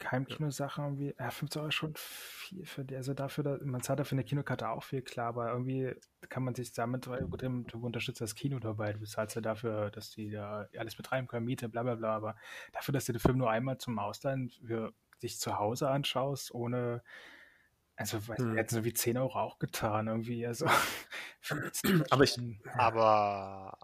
Heimkino-Sache 0.09 0.81
irgendwie, 0.81 1.13
ja, 1.19 1.29
15 1.29 1.59
Euro 1.59 1.69
ist 1.69 1.75
schon 1.75 1.93
viel 1.95 2.65
für 2.65 2.85
die, 2.85 2.95
also 2.95 3.13
dafür, 3.13 3.43
da, 3.43 3.57
man 3.63 3.81
zahlt 3.81 3.99
dafür 3.99 4.15
eine 4.15 4.23
Kinokarte 4.23 4.69
auch 4.69 4.83
viel, 4.83 5.01
klar, 5.01 5.27
aber 5.27 5.51
irgendwie 5.51 5.93
kann 6.29 6.43
man 6.43 6.55
sich 6.55 6.71
damit, 6.71 7.07
weil 7.07 7.25
gut, 7.27 7.43
du 7.43 7.85
unterstützt 7.85 8.21
das 8.21 8.35
Kino 8.35 8.59
dabei, 8.59 8.93
du 8.93 8.99
bezahlst 8.99 9.35
ja 9.35 9.41
dafür, 9.41 9.91
dass 9.91 10.11
die 10.11 10.31
da 10.31 10.67
alles 10.77 10.95
betreiben 10.95 11.27
können, 11.27 11.45
Miete, 11.45 11.69
bla 11.69 11.83
bla 11.83 11.95
bla, 11.95 12.15
aber 12.15 12.35
dafür, 12.71 12.93
dass 12.93 13.05
du 13.05 13.13
den 13.13 13.19
Film 13.19 13.37
nur 13.37 13.51
einmal 13.51 13.77
zum 13.77 13.99
Ausleihen 13.99 14.49
für 14.65 14.93
dich 15.21 15.39
zu 15.39 15.59
Hause 15.59 15.89
anschaust, 15.89 16.53
ohne, 16.53 17.03
also 17.95 18.27
weiß, 18.27 18.39
hm. 18.39 18.55
hätten 18.55 18.75
so 18.75 18.83
wie 18.83 18.93
10 18.93 19.17
Euro 19.17 19.39
auch 19.39 19.59
getan, 19.59 20.07
irgendwie, 20.07 20.47
also. 20.47 20.65
aber 22.09 22.23
ich, 22.23 22.37
aber 22.77 23.77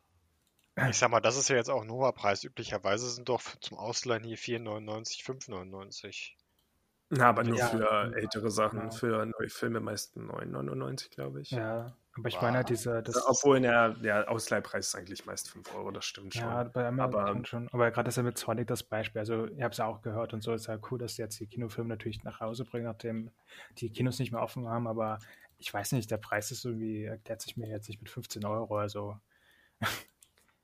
ich 0.90 0.98
sag 0.98 1.10
mal, 1.10 1.22
das 1.22 1.38
ist 1.38 1.50
ja 1.50 1.56
jetzt 1.56 1.70
auch 1.70 1.82
ein 1.82 1.92
hoher 1.92 2.14
Preis. 2.14 2.44
Üblicherweise 2.44 3.10
sind 3.10 3.30
doch 3.30 3.42
zum 3.62 3.78
Ausleihen 3.78 4.24
hier 4.24 4.38
4,99, 4.38 5.24
5,99. 5.24 6.34
Na, 7.10 7.30
aber 7.30 7.44
nur 7.44 7.58
ja, 7.58 7.68
für 7.68 8.14
ältere 8.16 8.52
Sachen, 8.52 8.80
genau. 8.80 8.92
für 8.92 9.26
neue 9.26 9.50
Filme 9.50 9.80
meist 9.80 10.18
9,99, 10.18 11.10
glaube 11.10 11.42
ich. 11.42 11.52
Ja, 11.52 11.96
aber 12.18 12.28
ich 12.28 12.36
wow. 12.36 12.42
meine 12.42 12.58
halt 12.58 12.70
diese. 12.70 13.02
Das 13.02 13.16
also, 13.16 13.30
obwohl 13.30 13.62
der, 13.62 13.92
der 13.92 14.30
Ausleihpreis 14.30 14.90
ist 14.90 14.96
eigentlich 14.96 15.26
meist 15.26 15.50
5 15.50 15.74
Euro, 15.74 15.92
das 15.92 16.04
stimmt 16.04 16.34
schon. 16.34 16.44
Ja, 16.44 16.66
bei 16.66 16.86
aber, 16.86 17.40
schon. 17.46 17.70
Aber 17.72 17.90
gerade 17.92 18.10
ist 18.10 18.18
ja 18.18 18.24
mit 18.24 18.38
Sonic 18.38 18.68
das 18.68 18.84
Beispiel. 18.84 19.20
Also, 19.20 19.46
ihr 19.48 19.64
habt 19.64 19.76
es 19.76 19.78
ja 19.78 19.86
auch 19.86 20.02
gehört 20.02 20.34
und 20.34 20.44
so 20.44 20.54
ist 20.54 20.68
ja 20.68 20.78
cool, 20.92 21.00
dass 21.00 21.16
sie 21.16 21.22
jetzt 21.22 21.40
die 21.40 21.48
Kinofilme 21.48 21.90
natürlich 21.90 22.24
nach 22.24 22.42
Hause 22.42 22.66
bringen, 22.66 22.86
nachdem 22.86 23.32
die 23.78 23.90
Kinos 23.90 24.20
nicht 24.20 24.34
mehr 24.34 24.42
offen 24.42 24.68
haben. 24.68 24.88
Aber 24.88 25.20
ich 25.58 25.74
weiß 25.74 25.94
nicht, 25.94 26.12
der 26.12 26.18
Preis 26.18 26.52
ist 26.52 26.66
irgendwie, 26.66 27.06
erklärt 27.06 27.42
sich 27.42 27.56
mir 27.56 27.70
jetzt 27.70 27.88
nicht 27.88 28.02
mit 28.02 28.10
15 28.10 28.44
Euro. 28.44 28.78
Also. 28.78 29.18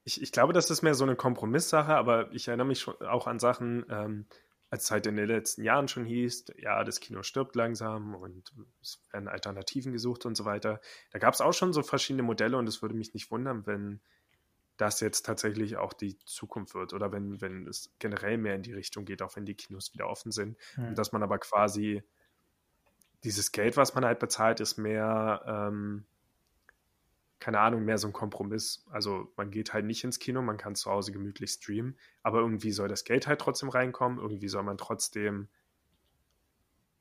Ich, 0.03 0.21
ich 0.21 0.31
glaube, 0.31 0.53
das 0.53 0.69
ist 0.69 0.81
mehr 0.81 0.95
so 0.95 1.03
eine 1.03 1.15
Kompromisssache, 1.15 1.95
aber 1.95 2.31
ich 2.33 2.47
erinnere 2.47 2.67
mich 2.67 2.81
schon 2.81 2.95
auch 3.01 3.27
an 3.27 3.39
Sachen, 3.39 3.85
ähm, 3.89 4.25
als 4.69 4.85
es 4.85 4.91
halt 4.91 5.05
in 5.05 5.15
den 5.15 5.27
letzten 5.27 5.63
Jahren 5.63 5.87
schon 5.87 6.05
hieß, 6.05 6.45
ja, 6.57 6.83
das 6.83 6.99
Kino 6.99 7.21
stirbt 7.21 7.55
langsam 7.55 8.15
und 8.15 8.51
es 8.81 8.99
werden 9.11 9.27
Alternativen 9.27 9.93
gesucht 9.93 10.25
und 10.25 10.35
so 10.35 10.45
weiter. 10.45 10.81
Da 11.11 11.19
gab 11.19 11.33
es 11.33 11.41
auch 11.41 11.53
schon 11.53 11.73
so 11.73 11.83
verschiedene 11.83 12.23
Modelle 12.23 12.57
und 12.57 12.67
es 12.67 12.81
würde 12.81 12.95
mich 12.95 13.13
nicht 13.13 13.29
wundern, 13.29 13.67
wenn 13.67 14.01
das 14.77 14.99
jetzt 14.99 15.27
tatsächlich 15.27 15.77
auch 15.77 15.93
die 15.93 16.17
Zukunft 16.25 16.73
wird 16.73 16.93
oder 16.93 17.11
wenn, 17.11 17.39
wenn 17.39 17.67
es 17.67 17.93
generell 17.99 18.39
mehr 18.39 18.55
in 18.55 18.63
die 18.63 18.73
Richtung 18.73 19.05
geht, 19.05 19.21
auch 19.21 19.35
wenn 19.35 19.45
die 19.45 19.53
Kinos 19.53 19.93
wieder 19.93 20.09
offen 20.09 20.31
sind. 20.31 20.57
Mhm. 20.75 20.87
Und 20.87 20.97
dass 20.97 21.11
man 21.11 21.21
aber 21.21 21.37
quasi 21.37 22.01
dieses 23.23 23.51
Geld, 23.51 23.77
was 23.77 23.93
man 23.93 24.03
halt 24.03 24.19
bezahlt, 24.19 24.59
ist 24.59 24.77
mehr 24.77 25.43
ähm, 25.45 26.05
keine 27.43 27.59
Ahnung, 27.59 27.83
mehr 27.83 27.97
so 27.97 28.07
ein 28.07 28.13
Kompromiss. 28.13 28.85
Also 28.89 29.33
man 29.35 29.51
geht 29.51 29.73
halt 29.73 29.83
nicht 29.83 30.01
ins 30.05 30.17
Kino, 30.17 30.41
man 30.41 30.55
kann 30.55 30.75
zu 30.75 30.89
Hause 30.89 31.11
gemütlich 31.11 31.51
streamen, 31.51 31.99
aber 32.21 32.39
irgendwie 32.39 32.71
soll 32.71 32.87
das 32.87 33.03
Geld 33.03 33.27
halt 33.27 33.41
trotzdem 33.41 33.67
reinkommen, 33.67 34.17
irgendwie 34.17 34.47
soll 34.47 34.63
man 34.63 34.77
trotzdem, 34.77 35.49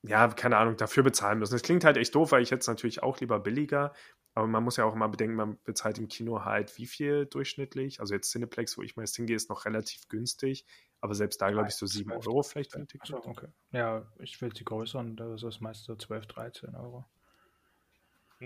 ja, 0.03 0.27
keine 0.27 0.57
Ahnung, 0.57 0.77
dafür 0.77 1.05
bezahlen 1.05 1.39
müssen. 1.39 1.53
Das 1.53 1.63
klingt 1.63 1.85
halt 1.85 1.97
echt 1.97 2.17
doof, 2.17 2.33
weil 2.33 2.43
ich 2.43 2.51
jetzt 2.51 2.67
natürlich 2.67 3.05
auch 3.05 3.21
lieber 3.21 3.39
billiger, 3.39 3.93
aber 4.35 4.49
man 4.49 4.65
muss 4.65 4.79
ja 4.79 4.85
auch 4.85 4.97
immer 4.97 5.09
bedenken, 5.09 5.37
man 5.37 5.59
bezahlt 5.63 5.99
im 5.99 6.09
Kino 6.09 6.45
halt 6.45 6.77
wie 6.77 6.87
viel 6.87 7.27
durchschnittlich. 7.27 8.01
Also 8.01 8.15
jetzt 8.15 8.33
Cineplex, 8.33 8.77
wo 8.77 8.83
ich 8.83 8.97
meist 8.97 9.15
hingehe, 9.15 9.37
ist 9.37 9.49
noch 9.49 9.65
relativ 9.65 10.09
günstig, 10.09 10.67
aber 11.01 11.15
selbst 11.15 11.41
da 11.41 11.53
glaube 11.53 11.69
ich 11.69 11.77
so 11.77 11.87
7 11.87 12.11
Euro 12.11 12.43
vielleicht 12.43 12.73
für 12.73 12.81
ein 12.81 12.89
Ticket. 12.89 13.15
okay. 13.15 13.47
Ja, 13.71 14.11
ich 14.19 14.43
will 14.43 14.51
die 14.51 14.65
größeren, 14.65 15.15
das 15.15 15.45
ist 15.45 15.61
meist 15.61 15.85
so 15.85 15.95
12, 15.95 16.27
13 16.27 16.75
Euro. 16.75 17.05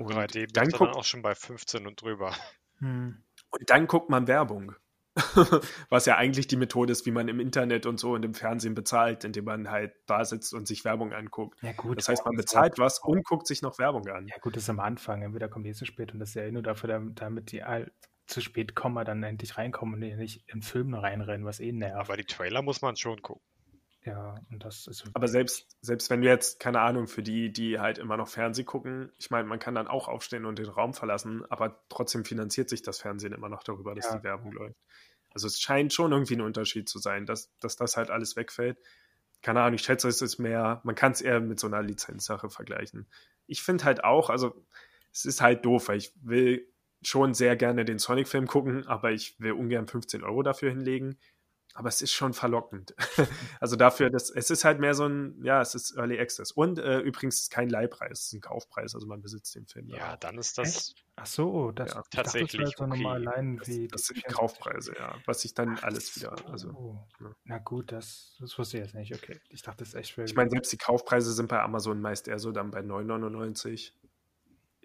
Und 0.01 0.13
3D 0.13 0.53
dann, 0.53 0.69
dann 0.69 0.89
auch 0.89 1.05
schon 1.05 1.23
bei 1.23 1.35
15 1.35 1.87
und 1.87 2.01
drüber. 2.01 2.35
Hm. 2.79 3.23
Und 3.51 3.71
dann 3.71 3.87
guckt 3.87 4.11
man 4.11 4.27
Werbung. 4.27 4.75
Was 5.89 6.05
ja 6.05 6.17
eigentlich 6.17 6.47
die 6.47 6.57
Methode 6.57 6.93
ist, 6.93 7.07
wie 7.07 7.11
man 7.11 7.29
im 7.29 7.41
Internet 7.41 7.87
und 7.87 7.99
so 7.99 8.13
und 8.13 8.25
im 8.25 8.35
Fernsehen 8.35 8.75
bezahlt, 8.75 9.25
indem 9.25 9.47
man 9.47 9.71
halt 9.71 9.95
da 10.07 10.25
sitzt 10.25 10.53
und 10.53 10.69
sich 10.69 10.85
Werbung 10.85 11.15
anguckt. 11.15 11.59
Ja, 11.63 11.73
gut, 11.73 11.97
das 11.97 12.09
heißt, 12.09 12.27
man 12.27 12.37
bezahlt 12.37 12.79
was 12.79 12.99
und 13.03 13.25
guckt 13.25 13.47
sich 13.47 13.63
noch 13.63 13.79
Werbung 13.79 14.07
an. 14.09 14.27
Ja, 14.29 14.37
gut, 14.43 14.57
das 14.57 14.65
ist 14.65 14.71
am 14.71 14.81
Anfang. 14.81 15.23
Entweder 15.23 15.49
kommt 15.49 15.65
die 15.65 15.73
zu 15.73 15.87
spät 15.87 16.13
und 16.13 16.19
das 16.19 16.31
ist 16.31 16.35
ja 16.35 16.43
eh 16.43 16.53
nur 16.53 16.63
dafür, 16.63 17.01
damit 17.15 17.51
die 17.53 17.65
halt 17.65 17.93
zu 18.27 18.43
spät 18.43 18.75
kommen, 18.75 19.05
dann 19.05 19.23
endlich 19.23 19.57
reinkommen 19.57 19.95
und 19.95 20.19
nicht 20.19 20.45
in 20.49 20.61
Film 20.61 20.93
reinrennen, 20.95 21.47
was 21.47 21.61
eh 21.61 21.73
nervt. 21.73 22.01
Aber 22.01 22.17
die 22.17 22.25
Trailer 22.25 22.61
muss 22.61 22.83
man 22.83 22.97
schon 22.97 23.23
gucken. 23.23 23.43
Ja, 24.07 24.37
und 24.53 24.65
das 24.65 24.87
ist. 24.87 25.05
Aber 25.15 25.27
selbst, 25.27 25.77
selbst 25.81 26.11
wenn 26.11 26.23
wir 26.23 26.31
jetzt, 26.31 26.61
keine 26.61 26.81
Ahnung, 26.81 27.09
für 27.09 27.25
die, 27.25 27.53
die 27.53 27.81
halt 27.81 27.99
immer 27.99 28.17
noch 28.17 28.29
Fernsehen 28.29 28.65
gucken, 28.65 29.11
ich 29.19 29.31
meine, 29.31 29.49
man 29.49 29.59
kann 29.59 29.75
dann 29.75 29.89
auch 29.89 30.07
aufstehen 30.07 30.45
und 30.45 30.61
den 30.61 30.69
Raum 30.69 30.95
verlassen, 30.95 31.45
aber 31.51 31.85
trotzdem 31.89 32.25
finanziert 32.25 32.69
sich 32.69 32.83
das 32.83 33.01
Fernsehen 33.01 33.33
immer 33.33 33.49
noch 33.49 33.65
darüber, 33.65 33.97
dass 33.97 34.07
ja. 34.07 34.19
die 34.19 34.25
Werbung 34.25 34.53
läuft. 34.53 34.79
Also 35.31 35.49
es 35.49 35.61
scheint 35.61 35.93
schon 35.93 36.13
irgendwie 36.13 36.37
ein 36.37 36.41
Unterschied 36.41 36.89
zu 36.89 37.01
sein, 37.01 37.27
dass, 37.27 37.53
dass 37.59 37.75
das 37.77 37.97
halt 37.97 38.11
alles 38.11 38.37
wegfällt. 38.37 38.79
Keine 39.43 39.61
Ahnung, 39.61 39.75
ich 39.75 39.83
schätze, 39.83 40.09
es 40.09 40.23
ist 40.23 40.39
mehr, 40.39 40.81
man 40.85 40.95
kann 40.95 41.11
es 41.11 41.21
eher 41.21 41.41
mit 41.41 41.59
so 41.59 41.67
einer 41.67 41.83
Lizenzsache 41.83 42.49
vergleichen. 42.49 43.09
Ich 43.49 43.63
finde 43.63 43.85
halt 43.85 44.05
auch, 44.05 44.31
also 44.31 44.65
es 45.13 45.25
ist 45.25 45.41
halt 45.41 45.65
doof, 45.65 45.89
weil 45.89 45.99
ich 45.99 46.13
will 46.23 46.73
schon 47.03 47.35
sehr 47.35 47.57
gerne 47.57 47.85
den 47.85 47.99
Sonic-Film 47.99 48.47
gucken, 48.47 48.87
aber 48.87 49.11
ich 49.11 49.39
will 49.41 49.53
ungern 49.53 49.89
15 49.89 50.23
Euro 50.23 50.43
dafür 50.43 50.71
hinlegen 50.71 51.19
aber 51.77 51.91
es 51.91 52.01
ist 52.01 52.13
schon 52.13 52.33
verlockend. 52.33 52.95
also 53.61 53.77
dafür, 53.77 54.09
dass 54.09 54.31
es 54.31 54.51
ist 54.51 54.65
halt 54.65 54.81
mehr 54.81 54.95
so 54.95 55.07
ein, 55.07 55.39
ja, 55.45 55.61
es 55.61 55.75
ist 55.75 55.97
Early 55.97 56.19
Access. 56.19 56.51
Und 56.51 56.79
äh, 56.79 57.01
übrigens 57.01 57.51
kein 57.51 57.69
Leihpreis, 57.69 58.21
es 58.21 58.27
ist 58.27 58.33
ein 58.33 58.41
Kaufpreis, 58.41 58.95
also 58.95 59.07
man 59.07 59.21
besitzt 59.21 59.55
den 59.55 59.67
Film. 59.67 59.91
Ja, 59.91 60.15
auch. 60.15 60.17
dann 60.17 60.39
ist 60.39 60.57
das. 60.57 60.77
Echt? 60.77 61.05
Ach 61.17 61.27
so, 61.27 61.73
das 61.73 61.93
ja, 61.93 62.03
tatsächlich. 62.11 62.75
Das, 62.77 62.81
okay. 62.81 63.07
allein 63.07 63.59
das, 63.59 63.69
das 63.91 64.07
sind 64.07 64.25
Kaufpreise, 64.25 64.95
ja. 64.99 65.17
Was 65.27 65.43
sich 65.43 65.53
dann 65.53 65.77
Ach, 65.79 65.85
alles 65.85 66.17
wieder. 66.17 66.35
Also, 66.51 66.99
ja. 67.21 67.35
Na 67.45 67.59
gut, 67.59 67.93
das, 67.93 68.37
das 68.41 68.59
wusste 68.59 68.79
ich 68.79 68.85
jetzt 68.85 68.95
nicht. 68.95 69.15
Okay. 69.15 69.39
Ich 69.51 69.61
dachte, 69.61 69.79
das 69.79 69.89
ist 69.89 69.95
echt 69.95 70.15
viel. 70.15 70.25
Ich 70.25 70.35
meine, 70.35 70.51
selbst 70.51 70.73
die 70.73 70.79
Kaufpreise 70.79 71.33
sind 71.33 71.49
bei 71.49 71.61
Amazon 71.61 72.01
meist 72.01 72.27
eher 72.27 72.39
so 72.39 72.53
dann 72.53 72.71
bei 72.71 72.81
9,99. 72.81 73.93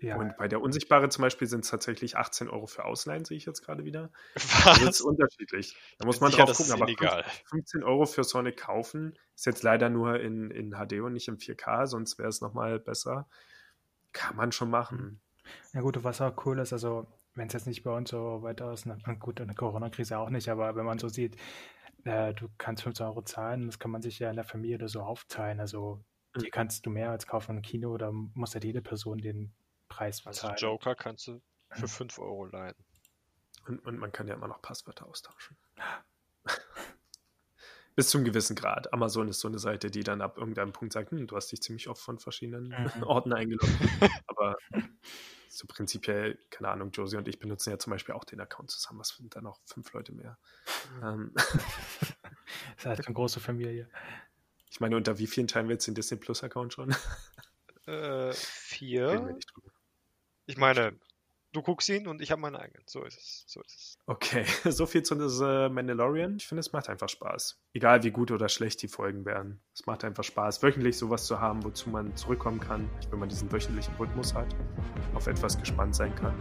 Ja. 0.01 0.17
Und 0.17 0.35
bei 0.37 0.47
der 0.47 0.61
Unsichtbare 0.61 1.09
zum 1.09 1.21
Beispiel 1.21 1.47
sind 1.47 1.63
es 1.63 1.69
tatsächlich 1.69 2.17
18 2.17 2.49
Euro 2.49 2.65
für 2.65 2.85
Ausleihen, 2.85 3.23
sehe 3.23 3.37
ich 3.37 3.45
jetzt 3.45 3.61
gerade 3.61 3.85
wieder. 3.85 4.11
Was? 4.33 4.65
Also 4.65 4.85
das 4.85 4.95
ist 4.95 5.01
unterschiedlich. 5.01 5.75
Da 5.99 6.07
muss 6.07 6.19
man 6.19 6.31
sicher, 6.31 6.45
drauf 6.45 6.57
gucken. 6.57 6.73
Aber 6.73 6.87
illegal. 6.87 7.23
15 7.45 7.83
Euro 7.83 8.05
für 8.07 8.23
Sonic 8.23 8.57
kaufen 8.57 9.17
ist 9.35 9.45
jetzt 9.45 9.61
leider 9.61 9.89
nur 9.89 10.19
in, 10.19 10.49
in 10.49 10.71
HD 10.71 11.01
und 11.01 11.13
nicht 11.13 11.27
in 11.27 11.37
4K, 11.37 11.85
sonst 11.85 12.17
wäre 12.17 12.29
es 12.29 12.41
nochmal 12.41 12.79
besser. 12.79 13.27
Kann 14.11 14.35
man 14.35 14.51
schon 14.51 14.71
machen. 14.71 15.21
Ja 15.73 15.81
gut, 15.81 16.03
was 16.03 16.19
auch 16.19 16.45
cool 16.45 16.57
ist, 16.59 16.73
also 16.73 17.07
wenn 17.35 17.47
es 17.47 17.53
jetzt 17.53 17.67
nicht 17.67 17.83
bei 17.83 17.95
uns 17.95 18.09
so 18.09 18.41
weiter 18.41 18.73
ist, 18.73 18.87
na, 18.87 18.95
gut, 19.13 19.39
in 19.39 19.47
der 19.47 19.55
Corona-Krise 19.55 20.17
auch 20.17 20.29
nicht, 20.31 20.49
aber 20.49 20.75
wenn 20.75 20.85
man 20.85 20.97
so 20.97 21.09
sieht, 21.09 21.37
äh, 22.05 22.33
du 22.33 22.49
kannst 22.57 22.83
15 22.83 23.05
Euro 23.05 23.21
zahlen, 23.21 23.67
das 23.67 23.77
kann 23.77 23.91
man 23.91 24.01
sich 24.01 24.17
ja 24.19 24.31
in 24.31 24.35
der 24.35 24.45
Familie 24.45 24.77
oder 24.77 24.87
so 24.87 25.01
aufteilen. 25.01 25.59
Also 25.59 26.03
hier 26.35 26.47
mhm. 26.47 26.51
kannst 26.51 26.85
du 26.85 26.89
mehr 26.89 27.11
als 27.11 27.27
kaufen 27.27 27.57
im 27.57 27.61
Kino, 27.61 27.97
da 27.97 28.11
muss 28.11 28.53
halt 28.55 28.63
jede 28.63 28.81
Person 28.81 29.19
den 29.19 29.53
Preis 29.91 30.21
bezahlen. 30.21 30.53
Also 30.53 30.65
Joker 30.65 30.95
kannst 30.95 31.27
du 31.27 31.41
für 31.69 31.87
5 31.87 32.17
Euro 32.19 32.45
leihen. 32.45 32.75
Und, 33.67 33.85
und 33.85 33.97
man 33.97 34.11
kann 34.11 34.27
ja 34.27 34.33
immer 34.33 34.47
noch 34.47 34.61
Passwörter 34.61 35.05
austauschen. 35.05 35.57
Bis 37.95 38.09
zum 38.09 38.23
gewissen 38.23 38.55
Grad. 38.55 38.93
Amazon 38.93 39.27
ist 39.27 39.41
so 39.41 39.49
eine 39.49 39.59
Seite, 39.59 39.91
die 39.91 40.03
dann 40.03 40.21
ab 40.21 40.37
irgendeinem 40.37 40.71
Punkt 40.71 40.93
sagt, 40.93 41.11
hm, 41.11 41.27
du 41.27 41.35
hast 41.35 41.51
dich 41.51 41.61
ziemlich 41.61 41.89
oft 41.89 42.01
von 42.01 42.19
verschiedenen 42.19 42.69
mhm. 42.69 43.03
Orten 43.03 43.33
eingeloggt. 43.33 43.69
Aber 44.27 44.55
so 45.49 45.67
prinzipiell, 45.67 46.39
keine 46.49 46.69
Ahnung, 46.69 46.91
Josie 46.91 47.17
und 47.17 47.27
ich 47.27 47.37
benutzen 47.37 47.69
ja 47.69 47.77
zum 47.77 47.91
Beispiel 47.91 48.15
auch 48.15 48.23
den 48.23 48.39
Account 48.39 48.71
zusammen. 48.71 49.01
Was 49.01 49.09
sind 49.09 49.35
dann 49.35 49.43
noch 49.43 49.59
fünf 49.65 49.91
Leute 49.91 50.13
mehr? 50.13 50.37
Mhm. 51.01 51.33
das 51.35 51.53
ist 52.77 52.85
halt 52.85 53.05
eine 53.05 53.13
große 53.13 53.41
Familie. 53.41 53.89
Ich 54.69 54.79
meine, 54.79 54.95
unter 54.95 55.19
wie 55.19 55.27
vielen 55.27 55.47
teilen 55.47 55.67
wir 55.67 55.73
jetzt 55.73 55.85
den 55.85 55.95
Disney 55.95 56.17
Plus 56.17 56.43
Account 56.43 56.73
schon? 56.73 56.95
Äh, 57.87 58.31
vier. 58.31 59.37
Ich 60.45 60.57
meine, 60.57 60.93
du 61.53 61.61
guckst 61.61 61.89
ihn 61.89 62.07
und 62.07 62.21
ich 62.21 62.31
habe 62.31 62.41
meinen 62.41 62.55
eigenen. 62.55 62.83
So 62.85 63.03
ist 63.03 63.17
es. 63.17 63.43
So 63.47 63.61
ist 63.61 63.75
es. 63.75 63.97
Okay, 64.05 64.45
so 64.69 64.85
viel 64.85 65.03
zu 65.03 65.15
äh, 65.15 65.69
Mandalorian. 65.69 66.37
Ich 66.37 66.47
finde, 66.47 66.61
es 66.61 66.71
macht 66.71 66.89
einfach 66.89 67.09
Spaß. 67.09 67.59
Egal 67.73 68.03
wie 68.03 68.11
gut 68.11 68.31
oder 68.31 68.49
schlecht 68.49 68.81
die 68.81 68.87
Folgen 68.87 69.25
werden. 69.25 69.61
Es 69.73 69.85
macht 69.85 70.03
einfach 70.03 70.23
Spaß, 70.23 70.63
wöchentlich 70.63 70.97
sowas 70.97 71.25
zu 71.25 71.39
haben, 71.39 71.63
wozu 71.63 71.89
man 71.89 72.15
zurückkommen 72.15 72.59
kann, 72.59 72.89
wenn 73.09 73.19
man 73.19 73.29
diesen 73.29 73.51
wöchentlichen 73.51 73.95
Rhythmus 73.95 74.33
hat, 74.33 74.47
auf 75.13 75.27
etwas 75.27 75.57
gespannt 75.57 75.95
sein 75.95 76.13
kann. 76.15 76.33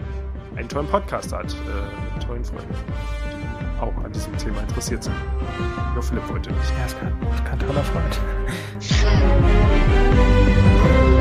Einen 0.56 0.68
tollen 0.68 0.88
Podcast 0.88 1.32
hat, 1.32 1.52
äh, 1.52 2.14
mit 2.14 2.22
tollen 2.22 2.44
Freunden, 2.44 2.74
die 2.74 3.80
auch 3.80 3.96
an 4.04 4.12
diesem 4.12 4.36
Thema 4.36 4.60
interessiert 4.60 5.04
sind. 5.04 5.16
Nur 5.94 6.02
Philipp 6.02 6.28
wollte 6.28 6.52
nicht. 6.52 6.70
Ja, 6.70 6.86
es 6.86 6.98
kann, 6.98 7.18
kann 7.44 7.58
toller 7.58 7.84
Freund. 7.84 8.20